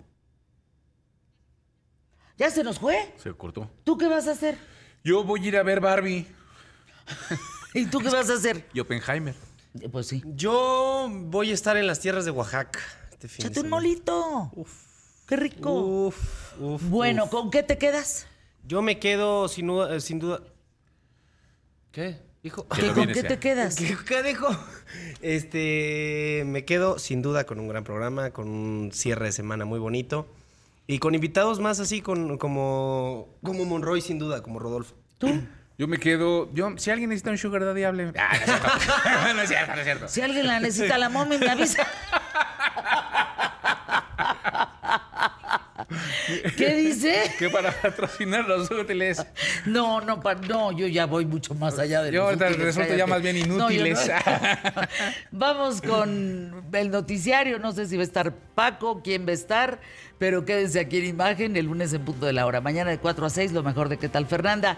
¿Ya 2.39 2.51
se 2.51 2.63
nos 2.63 2.79
fue? 2.79 3.13
Se 3.17 3.33
cortó. 3.33 3.71
¿Tú 3.85 3.99
qué 3.99 4.07
vas 4.07 4.29
a 4.29 4.33
hacer? 4.33 4.57
Yo 5.05 5.25
voy 5.25 5.45
a 5.45 5.49
ir 5.49 5.57
a 5.57 5.63
ver 5.63 5.81
Barbie 5.81 6.27
¿Y 7.75 7.87
tú 7.87 7.99
qué 8.01 8.11
vas 8.11 8.31
a 8.31 8.35
hacer? 8.35 8.67
y 8.73 8.81
Oppenheimer. 8.81 9.35
Pues 9.91 10.07
sí. 10.07 10.23
Yo 10.35 11.09
voy 11.11 11.51
a 11.51 11.55
estar 11.55 11.77
en 11.77 11.87
las 11.87 12.01
tierras 12.01 12.25
de 12.25 12.31
Oaxaca 12.31 12.81
este 13.13 13.29
fin 13.29 13.43
de 13.45 13.49
Échate 13.49 13.61
un 13.61 13.71
molito. 13.71 14.53
Qué 15.27 15.37
rico. 15.37 15.73
Uf, 15.73 16.61
uf, 16.61 16.83
bueno, 16.89 17.25
uf. 17.25 17.31
¿con 17.31 17.51
qué 17.51 17.63
te 17.63 17.79
quedas? 17.79 18.27
Yo 18.65 18.83
me 18.83 18.99
quedo 18.99 19.49
sin 19.49 19.67
duda. 19.69 19.99
Sin 20.01 20.19
duda... 20.19 20.43
¿Qué? 21.91 22.21
Dijo. 22.43 22.67
¿Qué- 22.69 22.83
no 22.89 22.95
¿Con 22.95 23.07
qué 23.13 23.23
te 23.23 23.39
quedas? 23.39 23.77
¿Qué, 23.77 23.97
qué 24.07 24.23
dijo? 24.23 24.49
Este, 25.21 26.43
me 26.47 26.65
quedo 26.65 26.99
sin 26.99 27.23
duda 27.23 27.45
con 27.45 27.61
un 27.61 27.69
gran 27.69 27.85
programa, 27.85 28.31
con 28.31 28.49
un 28.49 28.91
cierre 28.93 29.27
de 29.27 29.33
semana 29.33 29.65
muy 29.65 29.79
bonito 29.79 30.27
y 30.89 30.99
con 30.99 31.15
invitados 31.15 31.61
más 31.61 31.79
así 31.79 32.01
con, 32.01 32.39
como, 32.39 33.29
como 33.45 33.65
Monroy 33.65 34.01
sin 34.01 34.19
duda, 34.19 34.43
como 34.43 34.59
Rodolfo. 34.59 34.97
¿Tú? 35.19 35.29
Yo 35.79 35.87
me 35.87 35.99
quedo. 35.99 36.53
Yo, 36.53 36.75
si 36.79 36.91
alguien 36.91 37.11
necesita 37.11 37.31
un 37.31 37.39
sugar 37.39 37.65
daddy, 37.65 37.85
hable. 37.85 38.13
Ah, 38.19 38.33
no 38.35 38.41
es 38.41 38.45
cierto. 38.45 38.69
no 39.35 39.43
es 39.43 39.49
cierto, 39.49 39.73
no 39.73 39.79
es 39.79 39.85
cierto. 39.85 40.09
Si 40.09 40.21
alguien 40.21 40.47
la 40.49 40.59
necesita, 40.61 40.99
la 40.99 41.09
mommy 41.09 41.39
me 41.39 41.49
avisa. 41.49 41.87
¿Qué 46.57 46.75
dice? 46.77 47.23
Que 47.39 47.49
para 47.51 47.73
patrocinar 47.73 48.47
los 48.47 48.71
útiles. 48.71 49.25
No, 49.67 50.01
no, 50.01 50.21
pa- 50.21 50.35
no, 50.35 50.73
yo 50.73 50.87
ya 50.87 51.07
voy 51.07 51.25
mucho 51.27 51.55
más 51.55 51.79
allá 51.79 52.03
de 52.03 52.13
Yo 52.13 52.25
los 52.25 52.35
útiles, 52.35 52.57
resulto 52.59 52.81
cállate. 52.89 52.99
ya 52.99 53.07
más 53.07 53.23
bien 53.23 53.49
No, 53.49 53.71
yo 53.71 53.77
inútiles. 53.87 54.09
no. 54.09 54.83
Vamos 55.33 55.83
con 55.83 56.65
el 56.73 56.91
noticiario, 56.91 57.59
no 57.59 57.73
sé 57.73 57.87
si 57.87 57.97
va 57.97 58.03
a 58.03 58.05
estar 58.07 58.33
Paco, 58.55 59.01
quién 59.03 59.27
va 59.27 59.31
a 59.31 59.35
estar, 59.35 59.81
pero 60.19 60.45
quédense 60.45 60.81
aquí 60.81 60.99
en 60.99 61.07
imagen 61.07 61.57
el 61.57 61.67
lunes 61.67 61.93
en 61.93 62.05
punto 62.05 62.27
de 62.27 62.33
la 62.33 62.47
hora. 62.47 62.61
Mañana 62.61 62.91
de 62.91 62.99
4 62.99 63.27
a 63.27 63.31
6, 63.31 63.53
lo 63.53 63.63
mejor 63.63 63.89
de 63.89 63.99
qué 63.99 64.09
tal 64.09 64.27
Fernanda. 64.27 64.77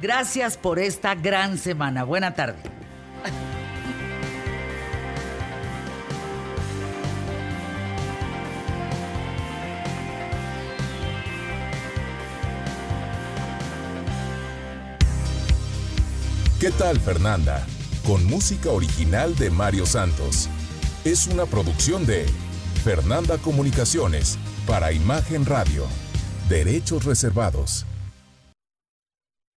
Gracias 0.00 0.56
por 0.56 0.78
esta 0.78 1.14
gran 1.14 1.58
semana. 1.58 2.04
Buena 2.04 2.34
tarde. 2.34 2.58
¿Qué 16.62 16.70
tal 16.70 17.00
Fernanda? 17.00 17.66
Con 18.06 18.24
música 18.24 18.70
original 18.70 19.34
de 19.34 19.50
Mario 19.50 19.84
Santos. 19.84 20.48
Es 21.04 21.26
una 21.26 21.44
producción 21.44 22.06
de 22.06 22.24
Fernanda 22.84 23.36
Comunicaciones 23.38 24.38
para 24.64 24.92
Imagen 24.92 25.44
Radio. 25.44 25.88
Derechos 26.48 27.04
reservados. 27.04 27.84